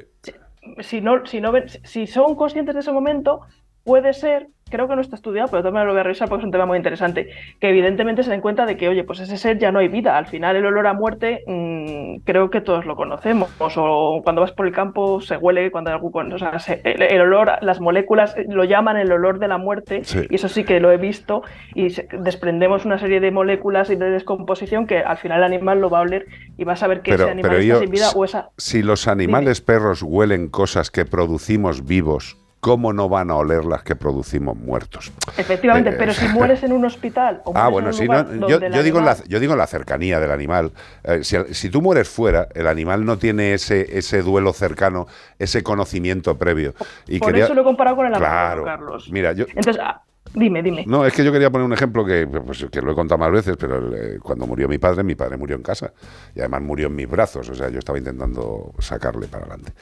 Si 0.81 1.01
no, 1.01 1.25
si 1.25 1.41
no 1.41 1.51
ven, 1.51 1.65
si 1.85 2.07
son 2.07 2.35
conscientes 2.35 2.75
de 2.75 2.81
ese 2.81 2.93
momento, 2.93 3.41
puede 3.85 4.13
ser, 4.13 4.49
creo 4.71 4.89
que 4.89 4.95
no 4.95 5.01
está 5.01 5.17
estudiado, 5.17 5.49
pero 5.51 5.63
también 5.63 5.87
lo 5.87 5.93
voy 5.93 6.01
a 6.01 6.05
revisar 6.05 6.29
porque 6.29 6.41
es 6.43 6.47
un 6.47 6.51
tema 6.53 6.67
muy 6.67 6.77
interesante, 6.77 7.29
que 7.61 7.69
evidentemente 7.69 8.23
se 8.23 8.31
den 8.31 8.41
cuenta 8.41 8.67
de 8.67 8.77
que, 8.77 8.89
oye, 8.89 9.05
pues 9.05 9.21
ese 9.21 9.37
ser 9.37 9.59
ya 9.59 9.73
no 9.73 9.79
hay 9.81 9.89
vida. 9.89 10.17
Al 10.17 10.27
final 10.27 10.57
el 10.57 10.65
olor 10.67 10.87
a 10.87 10.95
muerte 10.95 11.43
mm, 11.47 12.21
creo 12.25 12.51
que 12.51 12.61
todos 12.61 12.87
lo 12.87 12.97
conocemos. 12.97 13.51
O 13.59 14.21
cuando 14.23 14.41
vas 14.43 14.53
por 14.53 14.67
el 14.67 14.73
campo 14.73 15.21
se 15.21 15.37
huele 15.37 15.71
cuando 15.71 15.91
hay 15.91 15.95
algún... 15.97 16.33
O 16.33 16.39
sea, 16.39 16.59
se- 16.59 16.81
el, 16.85 17.03
el 17.03 17.21
olor, 17.21 17.51
las 17.63 17.81
moléculas 17.81 18.37
eh, 18.37 18.45
lo 18.49 18.65
llaman 18.65 18.97
el 18.97 19.11
olor 19.13 19.39
de 19.39 19.49
la 19.49 19.59
muerte 19.59 20.05
Sí. 20.05 20.21
y 20.31 20.35
eso 20.35 20.49
sí 20.49 20.65
que 20.65 20.81
lo 20.81 20.91
he 20.93 20.97
visto 20.97 21.43
y 21.75 21.91
se- 21.91 22.09
desprendemos 22.21 22.85
una 22.85 22.99
serie 22.99 23.21
de 23.21 23.31
moléculas 23.31 23.91
y 23.91 23.97
de 23.97 24.11
descomposición 24.11 24.87
que 24.87 24.99
al 24.99 25.19
final 25.19 25.39
el 25.39 25.45
animal 25.45 25.81
lo 25.81 25.91
va 25.91 25.99
a 25.99 26.03
oler 26.03 26.27
y 26.57 26.65
va 26.65 26.75
a 26.75 26.77
saber 26.77 27.03
que 27.03 27.13
Pero, 27.13 27.25
ese 27.25 27.33
animal 27.33 27.51
pero 27.51 27.61
está 27.63 27.75
yo, 27.75 27.81
sin 27.81 27.91
vida 27.91 28.11
o 28.15 28.25
esa... 28.25 28.49
si 28.57 28.83
los 28.83 29.09
animales 29.09 29.61
perros 29.61 30.03
huelen 30.03 30.49
cosas 30.49 30.91
que 30.91 31.05
producimos 31.05 31.87
vivos, 31.87 32.37
¿cómo 32.61 32.93
no 32.93 33.09
van 33.09 33.31
a 33.31 33.37
oler 33.37 33.65
las 33.65 33.83
que 33.83 33.97
producimos 33.97 34.57
muertos? 34.57 35.11
Efectivamente, 35.37 35.91
Eh, 35.91 35.95
pero 35.99 36.13
si 36.13 36.29
mueres 36.29 36.63
en 36.63 36.73
un 36.73 36.85
hospital 36.85 37.41
o 37.45 37.53
Ah, 37.55 37.69
bueno, 37.69 37.89
en 37.89 37.95
un 37.95 37.99
sí, 37.99 38.05
lugar 38.05 38.27
no, 38.29 38.49
yo, 38.49 38.59
digo 38.83 38.99
en 38.99 39.05
la, 39.07 39.13
animal- 39.13 39.29
yo 39.29 39.41
digo 39.41 39.57
la 39.57 39.67
cercanía 39.67 40.21
del 40.21 40.31
animal. 40.31 40.73
Eh, 41.05 41.25
si, 41.25 41.37
si 41.55 41.71
tú 41.71 41.81
mueres 41.83 42.09
fuera, 42.09 42.49
el 42.55 42.67
animal 42.67 43.05
no 43.05 43.19
tiene 43.19 43.55
ese, 43.55 43.99
ese 43.99 44.23
duelo 44.23 44.53
cercano, 44.53 45.07
ese 45.39 45.63
conocimiento 45.63 46.37
previo. 46.39 46.75
Y 47.07 47.19
Por 47.19 47.29
quería- 47.29 47.45
eso 47.45 47.55
lo 47.55 47.63
he 47.63 47.65
comparado 47.65 47.97
con 47.97 48.07
el 48.07 48.13
Claro. 48.13 48.65
Carlos. 48.65 49.09
Mira, 49.11 49.33
yo, 49.33 49.47
Entonces, 49.49 49.79
ah, 49.83 50.03
dime, 50.35 50.63
dime. 50.63 50.85
no, 50.87 51.07
es 51.07 51.15
que 51.15 51.25
yo 51.25 51.33
quería 51.33 51.51
poner 51.51 51.65
un 51.65 51.73
ejemplo 51.73 52.05
que, 52.05 52.27
pues, 52.27 52.67
que 52.71 52.83
lo 52.83 52.93
he 52.93 52.95
contado 52.95 53.19
más 53.19 53.33
veces, 53.33 53.57
pero 53.59 53.95
eh, 53.97 54.19
cuando 54.23 54.47
murió 54.47 54.69
mi 54.69 54.77
padre, 54.79 55.03
mi 55.03 55.15
padre 55.15 55.37
murió 55.39 55.57
en 55.57 55.63
casa. 55.63 55.93
Y 56.35 56.41
además 56.41 56.61
murió 56.63 56.89
en 56.89 56.95
mis 56.97 57.09
brazos, 57.09 57.49
o 57.49 57.55
sea, 57.55 57.71
yo 57.71 57.79
estaba 57.79 57.99
intentando 57.99 58.75
sacarle 58.81 59.29
para 59.29 59.47
adelante. 59.47 59.73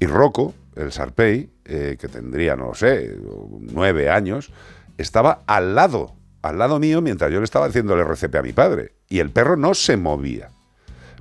Y 0.00 0.06
Rocco, 0.06 0.54
el 0.76 0.92
Sarpei, 0.92 1.50
eh, 1.64 1.96
que 1.98 2.08
tendría, 2.08 2.54
no 2.54 2.74
sé, 2.74 3.16
nueve 3.60 4.10
años, 4.10 4.52
estaba 4.98 5.42
al 5.46 5.74
lado, 5.74 6.14
al 6.42 6.58
lado 6.58 6.78
mío, 6.78 7.00
mientras 7.00 7.32
yo 7.32 7.38
le 7.38 7.44
estaba 7.44 7.66
haciendo 7.66 7.94
el 7.94 8.00
RCP 8.00 8.36
a 8.36 8.42
mi 8.42 8.52
padre. 8.52 8.94
Y 9.08 9.18
el 9.18 9.30
perro 9.30 9.56
no 9.56 9.74
se 9.74 9.96
movía. 9.96 10.50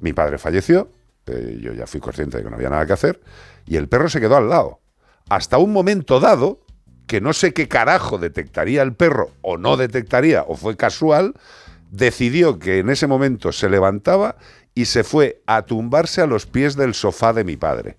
Mi 0.02 0.14
padre 0.14 0.38
falleció, 0.38 0.92
eh, 1.26 1.58
yo 1.62 1.74
ya 1.74 1.88
fui 1.88 2.00
consciente 2.00 2.38
de 2.38 2.44
que 2.44 2.50
no 2.50 2.58
había 2.58 2.70
nada 2.70 2.86
que 2.86 2.94
hacer, 2.94 3.22
y 3.66 3.78
el 3.78 3.88
perro 3.88 4.10
se 4.10 4.20
quedó 4.20 4.36
al 4.36 4.50
lado. 4.50 4.82
Hasta 5.30 5.58
un 5.58 5.74
momento 5.74 6.20
dado, 6.20 6.60
que 7.08 7.22
no 7.22 7.34
sé 7.34 7.54
qué 7.54 7.68
carajo 7.68 8.18
detectaría 8.18 8.82
el 8.82 8.94
perro 8.94 9.32
o 9.42 9.58
no 9.58 9.78
detectaría, 9.78 10.44
o 10.44 10.56
fue 10.56 10.76
casual, 10.76 11.34
decidió 11.92 12.60
que 12.60 12.80
en 12.80 12.90
ese 12.90 13.08
momento 13.08 13.52
se 13.52 13.70
levantaba 13.70 14.36
y 14.74 14.86
se 14.86 15.04
fue 15.04 15.42
a 15.46 15.64
tumbarse 15.64 16.22
a 16.22 16.28
los 16.28 16.46
pies 16.46 16.76
del 16.76 16.94
sofá 16.94 17.32
de 17.32 17.44
mi 17.44 17.58
padre. 17.58 17.98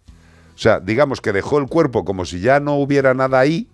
O 0.57 0.59
sea, 0.59 0.81
digamos 0.81 1.21
que 1.21 1.33
dejó 1.33 1.59
el 1.59 1.67
cuerpo 1.69 2.05
como 2.05 2.25
si 2.25 2.41
ya 2.41 2.59
no 2.59 2.75
hubiera 2.77 3.15
nada 3.15 3.39
ahí 3.39 3.69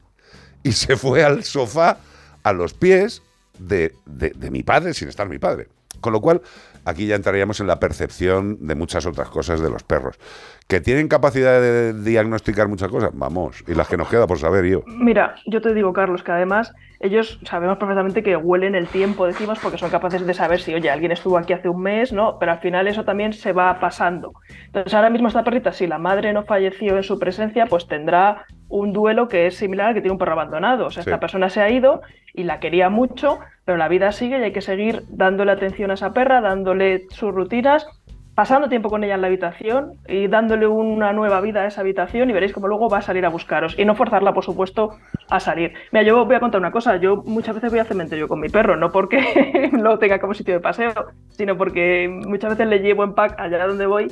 y 0.62 0.72
se 0.72 0.96
fue 0.96 1.24
al 1.24 1.44
sofá 1.44 1.98
a 2.42 2.52
los 2.52 2.74
pies 2.74 3.22
de, 3.58 3.94
de- 4.04 4.30
de 4.30 4.50
mi 4.50 4.62
padre 4.62 4.92
sin 4.92 5.08
estar 5.08 5.28
mi 5.28 5.38
padre. 5.38 5.68
Con 6.00 6.12
lo 6.12 6.20
cual, 6.20 6.42
aquí 6.84 7.06
ya 7.06 7.14
entraríamos 7.14 7.60
en 7.60 7.68
la 7.68 7.78
percepción 7.78 8.66
de 8.66 8.74
muchas 8.74 9.06
otras 9.06 9.28
cosas 9.28 9.60
de 9.60 9.70
los 9.70 9.84
perros. 9.84 10.16
¿Que 10.68 10.80
tienen 10.80 11.08
capacidad 11.08 11.60
de 11.60 11.92
diagnosticar 11.92 12.68
muchas 12.68 12.88
cosas? 12.88 13.10
Vamos, 13.12 13.62
y 13.68 13.74
las 13.74 13.88
que 13.88 13.96
nos 13.96 14.08
queda 14.08 14.26
por 14.26 14.38
saber 14.38 14.64
yo. 14.64 14.82
Mira, 14.86 15.34
yo 15.46 15.60
te 15.60 15.74
digo, 15.74 15.92
Carlos, 15.92 16.22
que 16.22 16.32
además 16.32 16.72
ellos 17.00 17.40
sabemos 17.44 17.78
perfectamente 17.78 18.22
que 18.22 18.36
huelen 18.36 18.74
el 18.74 18.86
tiempo, 18.86 19.26
decimos, 19.26 19.58
porque 19.60 19.76
son 19.76 19.90
capaces 19.90 20.24
de 20.24 20.34
saber 20.34 20.60
si, 20.60 20.72
oye, 20.72 20.88
alguien 20.88 21.10
estuvo 21.12 21.36
aquí 21.36 21.52
hace 21.52 21.68
un 21.68 21.82
mes, 21.82 22.12
¿no? 22.12 22.38
Pero 22.38 22.52
al 22.52 22.60
final 22.60 22.86
eso 22.86 23.04
también 23.04 23.32
se 23.32 23.52
va 23.52 23.80
pasando. 23.80 24.34
Entonces, 24.66 24.94
ahora 24.94 25.10
mismo 25.10 25.28
esta 25.28 25.42
perrita, 25.44 25.72
si 25.72 25.86
la 25.88 25.98
madre 25.98 26.32
no 26.32 26.44
falleció 26.44 26.96
en 26.96 27.02
su 27.02 27.18
presencia, 27.18 27.66
pues 27.66 27.88
tendrá 27.88 28.46
un 28.68 28.92
duelo 28.92 29.28
que 29.28 29.48
es 29.48 29.56
similar 29.56 29.88
al 29.88 29.94
que 29.94 30.00
tiene 30.00 30.12
un 30.12 30.18
perro 30.18 30.32
abandonado. 30.32 30.86
O 30.86 30.90
sea, 30.90 31.02
Sí. 31.02 31.10
esta 31.10 31.20
persona 31.20 31.50
se 31.50 31.60
ha 31.60 31.68
ido 31.70 32.02
y 32.32 32.44
la 32.44 32.60
quería 32.60 32.88
mucho, 32.88 33.40
pero 33.64 33.76
la 33.76 33.88
vida 33.88 34.12
sigue 34.12 34.38
y 34.38 34.42
hay 34.44 34.52
que 34.52 34.62
seguir 34.62 35.02
dándole 35.08 35.52
atención 35.52 35.90
a 35.90 35.94
esa 35.94 36.12
perra, 36.14 36.40
dándole 36.40 37.06
sus 37.10 37.34
rutinas 37.34 37.86
pasando 38.34 38.68
tiempo 38.68 38.88
con 38.88 39.04
ella 39.04 39.14
en 39.16 39.20
la 39.20 39.26
habitación 39.26 39.92
y 40.08 40.26
dándole 40.26 40.66
una 40.66 41.12
nueva 41.12 41.40
vida 41.42 41.62
a 41.62 41.66
esa 41.66 41.82
habitación 41.82 42.30
y 42.30 42.32
veréis 42.32 42.52
cómo 42.52 42.66
luego 42.68 42.88
va 42.88 42.98
a 42.98 43.02
salir 43.02 43.26
a 43.26 43.28
buscaros 43.28 43.78
y 43.78 43.84
no 43.84 43.94
forzarla, 43.94 44.32
por 44.32 44.42
supuesto, 44.44 44.96
a 45.28 45.38
salir. 45.38 45.74
Mira, 45.92 46.02
yo 46.04 46.24
voy 46.24 46.34
a 46.36 46.40
contar 46.40 46.60
una 46.60 46.70
cosa, 46.72 46.96
yo 46.96 47.16
muchas 47.26 47.54
veces 47.54 47.70
voy 47.70 47.80
al 47.80 47.86
cementerio 47.86 48.28
con 48.28 48.40
mi 48.40 48.48
perro, 48.48 48.76
no 48.76 48.90
porque 48.90 49.70
lo 49.72 49.98
tenga 49.98 50.18
como 50.18 50.32
sitio 50.34 50.54
de 50.54 50.60
paseo, 50.60 50.92
sino 51.30 51.58
porque 51.58 52.08
muchas 52.26 52.50
veces 52.50 52.66
le 52.68 52.78
llevo 52.78 53.04
en 53.04 53.14
pack 53.14 53.38
allá 53.38 53.66
donde 53.66 53.86
voy 53.86 54.10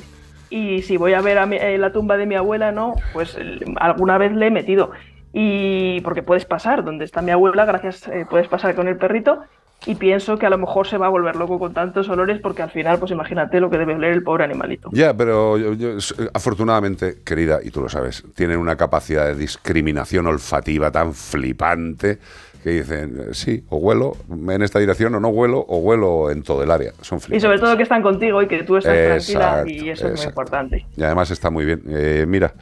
y 0.49 0.81
si 0.83 0.97
voy 0.97 1.13
a 1.13 1.21
ver 1.21 1.37
a 1.39 1.45
mi- 1.45 1.55
eh, 1.57 1.77
la 1.77 1.91
tumba 1.91 2.17
de 2.17 2.25
mi 2.27 2.35
abuela, 2.35 2.71
no, 2.71 2.93
pues 3.13 3.37
eh, 3.39 3.59
alguna 3.77 4.17
vez 4.17 4.33
le 4.33 4.47
he 4.47 4.51
metido. 4.51 4.91
Y 5.33 6.01
porque 6.01 6.23
puedes 6.23 6.43
pasar, 6.45 6.83
donde 6.83 7.05
está 7.05 7.21
mi 7.21 7.31
abuela, 7.31 7.63
gracias, 7.63 8.05
eh, 8.09 8.25
puedes 8.29 8.49
pasar 8.49 8.75
con 8.75 8.87
el 8.89 8.97
perrito 8.97 9.39
y 9.85 9.95
pienso 9.95 10.37
que 10.37 10.45
a 10.45 10.49
lo 10.49 10.57
mejor 10.57 10.87
se 10.87 10.97
va 10.97 11.07
a 11.07 11.09
volver 11.09 11.35
loco 11.35 11.57
con 11.59 11.73
tantos 11.73 12.07
olores 12.09 12.39
porque 12.39 12.61
al 12.61 12.69
final, 12.71 12.99
pues 12.99 13.11
imagínate 13.11 13.59
lo 13.59 13.69
que 13.69 13.77
debe 13.77 13.95
oler 13.95 14.13
el 14.13 14.23
pobre 14.23 14.43
animalito. 14.43 14.89
Ya, 14.93 15.15
pero 15.15 15.57
yo- 15.57 15.73
yo- 15.73 15.97
s- 15.97 16.13
afortunadamente, 16.33 17.17
querida, 17.23 17.59
y 17.63 17.71
tú 17.71 17.81
lo 17.81 17.89
sabes, 17.89 18.23
tienen 18.35 18.57
una 18.59 18.75
capacidad 18.75 19.25
de 19.25 19.35
discriminación 19.35 20.27
olfativa 20.27 20.91
tan 20.91 21.13
flipante 21.13 22.19
que 22.63 22.69
dicen, 22.69 23.17
eh, 23.19 23.33
sí, 23.33 23.63
o 23.69 23.77
huelo 23.77 24.15
en 24.29 24.61
esta 24.61 24.77
dirección 24.77 25.15
o 25.15 25.19
no 25.19 25.29
huelo, 25.29 25.65
o 25.67 25.79
huelo 25.79 26.29
en 26.29 26.43
todo 26.43 26.61
el 26.61 26.69
área. 26.69 26.91
Son 27.01 27.17
Y 27.17 27.21
flipantes. 27.21 27.41
sobre 27.41 27.57
todo 27.59 27.75
que 27.75 27.81
están 27.83 28.03
contigo 28.03 28.39
y 28.43 28.47
que 28.47 28.61
tú 28.61 28.77
estás 28.77 28.95
tranquila 29.25 29.63
y 29.65 29.89
eso 29.89 30.07
es 30.09 30.17
muy 30.17 30.25
importante. 30.27 30.85
Y 30.95 31.01
además 31.03 31.31
está 31.31 31.49
muy 31.49 31.65
bien. 31.65 31.81
Eh, 31.89 32.25
mira, 32.27 32.53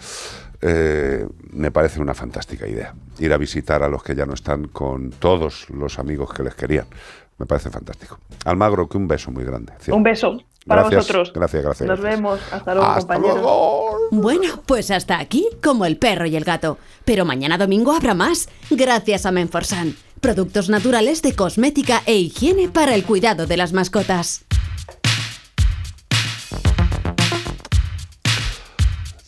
eh, 0.61 1.25
me 1.51 1.71
parece 1.71 2.01
una 2.01 2.13
fantástica 2.13 2.67
idea 2.67 2.93
ir 3.19 3.33
a 3.33 3.37
visitar 3.37 3.83
a 3.83 3.87
los 3.87 4.03
que 4.03 4.15
ya 4.15 4.25
no 4.25 4.33
están 4.33 4.67
con 4.67 5.11
todos 5.11 5.69
los 5.69 5.99
amigos 5.99 6.33
que 6.33 6.43
les 6.43 6.55
querían. 6.55 6.85
Me 7.37 7.45
parece 7.45 7.69
fantástico. 7.69 8.19
Almagro, 8.45 8.87
que 8.87 8.97
un 8.97 9.07
beso 9.07 9.31
muy 9.31 9.43
grande. 9.43 9.73
Cierto. 9.79 9.95
Un 9.95 10.03
beso 10.03 10.37
para 10.67 10.81
Gracias, 10.81 11.07
vosotros. 11.07 11.33
Gracias, 11.33 11.63
gracias. 11.63 11.87
Nos 11.87 11.99
gracias. 11.99 12.17
vemos. 12.17 12.39
Hasta 12.51 12.73
luego, 12.73 12.89
Hasta 12.89 13.15
compañeros. 13.15 13.47
Bueno, 14.11 14.63
pues 14.65 14.91
hasta 14.91 15.19
aquí, 15.19 15.47
como 15.63 15.85
el 15.85 15.97
perro 15.97 16.25
y 16.25 16.35
el 16.35 16.43
gato. 16.43 16.77
Pero 17.05 17.25
mañana 17.25 17.57
domingo 17.57 17.93
habrá 17.93 18.13
más, 18.13 18.49
gracias 18.69 19.25
a 19.25 19.31
Menforsan. 19.31 19.95
Productos 20.19 20.69
naturales 20.69 21.21
de 21.21 21.33
cosmética 21.33 22.01
e 22.05 22.17
higiene 22.17 22.67
para 22.67 22.93
el 22.93 23.05
cuidado 23.05 23.47
de 23.47 23.55
las 23.55 23.71
mascotas. 23.71 24.45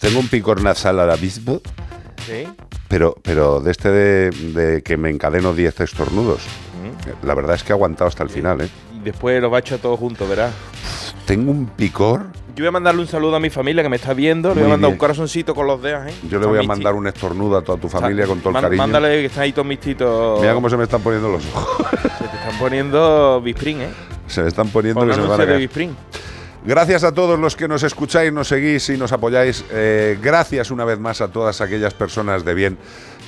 Tengo 0.02 0.20
un 0.20 0.28
picor 0.28 0.62
nasal 0.62 1.00
ahora 1.00 1.16
mismo, 1.16 1.62
¿Sí? 2.26 2.48
pero, 2.88 3.16
pero 3.22 3.60
de 3.62 3.72
este 3.72 3.90
de, 3.92 4.30
de 4.32 4.82
que 4.82 4.98
me 4.98 5.10
encadeno 5.10 5.54
10 5.54 5.80
estornudos. 5.82 6.42
La 7.24 7.34
verdad 7.36 7.56
es 7.56 7.64
que 7.64 7.72
he 7.72 7.76
aguantado 7.76 8.08
hasta 8.08 8.24
el 8.24 8.30
final, 8.30 8.62
¿eh? 8.62 8.70
Y 8.96 9.00
después 9.00 9.40
los 9.42 9.52
va 9.52 9.58
a 9.58 9.60
echar 9.60 9.80
todos 9.80 9.98
juntos, 10.00 10.28
verás. 10.28 10.52
Tengo 11.26 11.52
un 11.52 11.68
picor. 11.68 12.26
Yo 12.56 12.64
voy 12.64 12.68
a 12.68 12.72
mandarle 12.72 13.02
un 13.02 13.08
saludo 13.08 13.36
a 13.36 13.40
mi 13.40 13.50
familia 13.50 13.82
que 13.84 13.90
me 13.90 13.96
está 13.96 14.14
viendo. 14.14 14.50
Le 14.50 14.56
voy 14.56 14.64
a 14.64 14.68
mandar 14.70 14.90
bien. 14.90 14.94
un 14.94 14.98
corazoncito 14.98 15.56
con 15.56 15.68
los 15.68 15.82
dedos, 15.82 16.08
¿eh? 16.08 16.14
Yo 16.30 16.40
le 16.40 16.48
voy 16.48 16.60
a 16.60 16.64
mandar 16.64 16.94
un 16.96 17.08
estornudo 17.08 17.58
a 17.58 17.62
toda 17.62 17.78
tu 17.80 17.88
familia 17.88 18.26
con 18.28 18.40
todo 18.40 18.50
el 18.50 18.54
Man- 18.54 18.64
cariño. 18.64 18.82
Mándale 18.82 19.08
que 19.22 19.26
están 19.28 19.44
ahí 19.44 19.52
todos 19.54 19.68
mis 19.68 19.80
titos. 19.80 20.42
Mira 20.42 20.54
cómo 20.54 20.70
se 20.70 20.78
me 20.78 20.84
están 20.84 21.02
poniendo 21.02 21.30
los 21.30 21.46
ojos. 21.56 21.88
Se 22.18 22.28
te 22.28 22.36
están 22.38 22.60
poniendo 22.60 23.42
bispring, 23.42 23.82
¿eh? 23.82 23.90
Se 24.28 24.42
me 24.42 24.48
están 24.50 24.68
poniendo 24.70 25.06
que 25.06 25.14
se 25.14 25.22
me 25.22 25.28
van 25.28 25.42
a 25.42 25.46
de. 25.46 25.68
Gracias 26.64 27.04
a 27.04 27.12
todos 27.12 27.40
los 27.40 27.56
que 27.56 27.68
nos 27.68 27.82
escucháis, 27.82 28.32
nos 28.32 28.48
seguís 28.48 28.88
y 28.90 28.98
nos 28.98 29.12
apoyáis. 29.12 29.66
Eh, 29.72 30.20
gracias 30.22 30.70
una 30.70 30.86
vez 30.86 31.00
más 31.00 31.20
a 31.20 31.30
todas 31.30 31.60
aquellas 31.60 31.96
personas 31.96 32.46
de 32.46 32.54
bien 32.54 32.78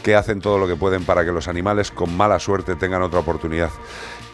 que 0.04 0.16
hacen 0.16 0.40
todo 0.40 0.60
lo 0.60 0.68
que 0.68 0.76
pueden 0.76 1.04
para 1.04 1.26
que 1.26 1.32
los 1.32 1.48
animales 1.48 1.90
con 1.90 2.16
mala 2.16 2.38
suerte 2.38 2.76
tengan 2.76 3.02
otra 3.02 3.22
oportunidad. 3.22 3.72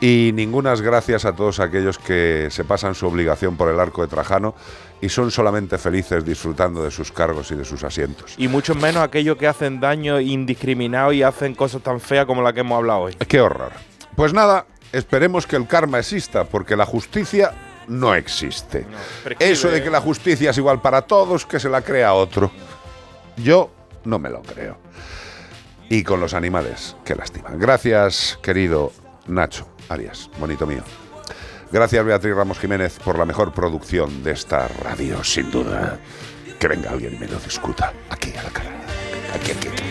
Y 0.01 0.31
ningunas 0.34 0.81
gracias 0.81 1.23
a 1.23 1.34
todos 1.34 1.61
aquellos 1.61 1.97
que 1.97 2.49
se 2.51 2.65
pasan 2.65 2.93
su 2.93 3.07
obligación 3.07 3.55
por 3.55 3.69
el 3.69 3.80
arco 3.80 4.01
de 4.01 4.09
Trajano 4.09 4.53
y 4.99 5.07
son 5.07 5.31
solamente 5.31 5.77
felices 5.77 6.26
disfrutando 6.26 6.84
de 6.84 6.91
sus 6.91 7.13
cargos 7.13 7.51
y 7.51 7.55
de 7.55 7.63
sus 7.63 7.85
asientos. 7.85 8.35
Y 8.38 8.49
mucho 8.49 8.76
menos 8.76 9.01
aquellos 9.01 9.38
que 9.38 9.47
hacen 9.47 9.80
daño 9.80 10.19
indiscriminado 10.19 11.13
y 11.13 11.23
hacen 11.23 11.55
cosas 11.55 11.81
tan 11.81 12.01
feas 12.01 12.26
como 12.26 12.41
la 12.41 12.51
que 12.51 12.61
hemos 12.61 12.77
hablado 12.77 12.99
hoy. 13.01 13.15
Qué 13.27 13.39
horror. 13.39 13.71
Pues 14.17 14.34
nada, 14.34 14.65
esperemos 14.91 15.47
que 15.47 15.55
el 15.55 15.67
karma 15.67 15.99
exista, 15.99 16.43
porque 16.43 16.76
la 16.76 16.85
justicia 16.85 17.53
no 17.90 18.16
existe. 18.16 18.86
Eso 19.40 19.70
de 19.70 19.84
que 19.84 19.90
la 19.90 19.99
justicia 19.99 20.52
es 20.52 20.57
igual 20.57 20.82
para 20.82 21.02
todos, 21.02 21.45
que 21.45 21.60
se 21.60 21.70
la 21.70 21.82
crea 21.82 22.14
otro. 22.14 22.52
Yo 23.36 23.72
no 24.06 24.20
me 24.20 24.30
lo 24.30 24.41
creo. 24.41 24.78
Y 25.90 26.03
con 26.03 26.20
los 26.20 26.34
animales, 26.34 26.95
qué 27.03 27.16
lástima. 27.16 27.49
Gracias, 27.53 28.40
querido 28.41 28.91
Nacho 29.28 29.68
Arias, 29.90 30.30
bonito 30.40 30.68
mío. 30.68 30.84
Gracias, 31.72 32.03
Beatriz 32.06 32.36
Ramos 32.36 32.60
Jiménez, 32.60 32.99
por 33.03 33.18
la 33.18 33.26
mejor 33.26 33.52
producción 33.53 34.24
de 34.24 34.32
esta 34.32 34.68
radio, 34.68 35.24
sin 35.24 35.52
duda. 35.52 35.99
Que 36.60 36.68
venga 36.68 36.91
alguien 36.91 37.16
y 37.16 37.18
me 37.18 37.28
lo 37.28 37.40
discuta. 37.40 37.94
Aquí, 38.10 38.34
a 38.38 38.44
la 38.44 38.49
cara. 38.49 38.72
Aquí, 39.34 39.52
aquí, 39.52 39.68
aquí. 39.68 39.84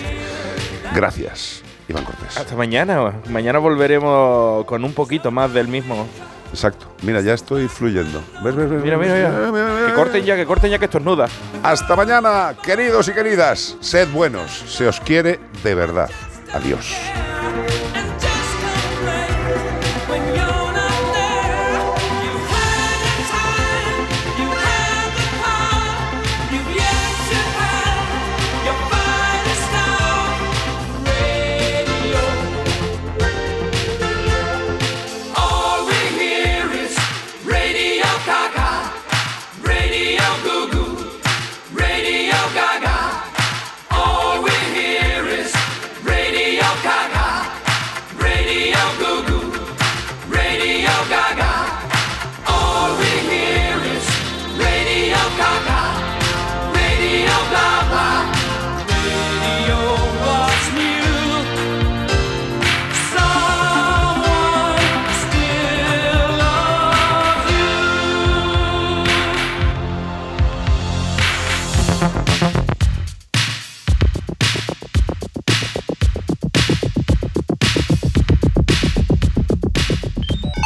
Gracias, 0.95 1.63
Iván 1.89 2.05
Cortés. 2.05 2.37
Hasta 2.37 2.55
mañana. 2.55 3.21
Mañana 3.29 3.59
volveremos 3.59 4.65
con 4.67 4.85
un 4.85 4.93
poquito 4.93 5.31
más 5.31 5.53
del 5.53 5.69
mismo. 5.69 6.07
Exacto. 6.53 6.87
Mira, 7.03 7.21
ya 7.21 7.35
estoy 7.35 7.69
fluyendo. 7.69 8.23
¿Ves, 8.43 8.55
ves, 8.55 8.71
ves? 8.71 8.83
Mira, 8.83 8.97
mira, 8.97 9.15
mira. 9.15 9.87
Que 9.87 9.95
corten 9.95 10.25
ya, 10.25 10.37
que 10.37 10.47
corten 10.47 10.71
ya 10.71 10.79
que 10.79 10.87
estornuda. 10.87 11.27
Hasta 11.63 11.95
mañana, 11.95 12.55
queridos 12.63 13.09
y 13.09 13.13
queridas. 13.13 13.77
Sed 13.81 14.09
buenos. 14.09 14.51
Se 14.67 14.87
os 14.87 15.01
quiere 15.01 15.39
de 15.63 15.75
verdad. 15.75 16.11
Adiós. 16.53 16.95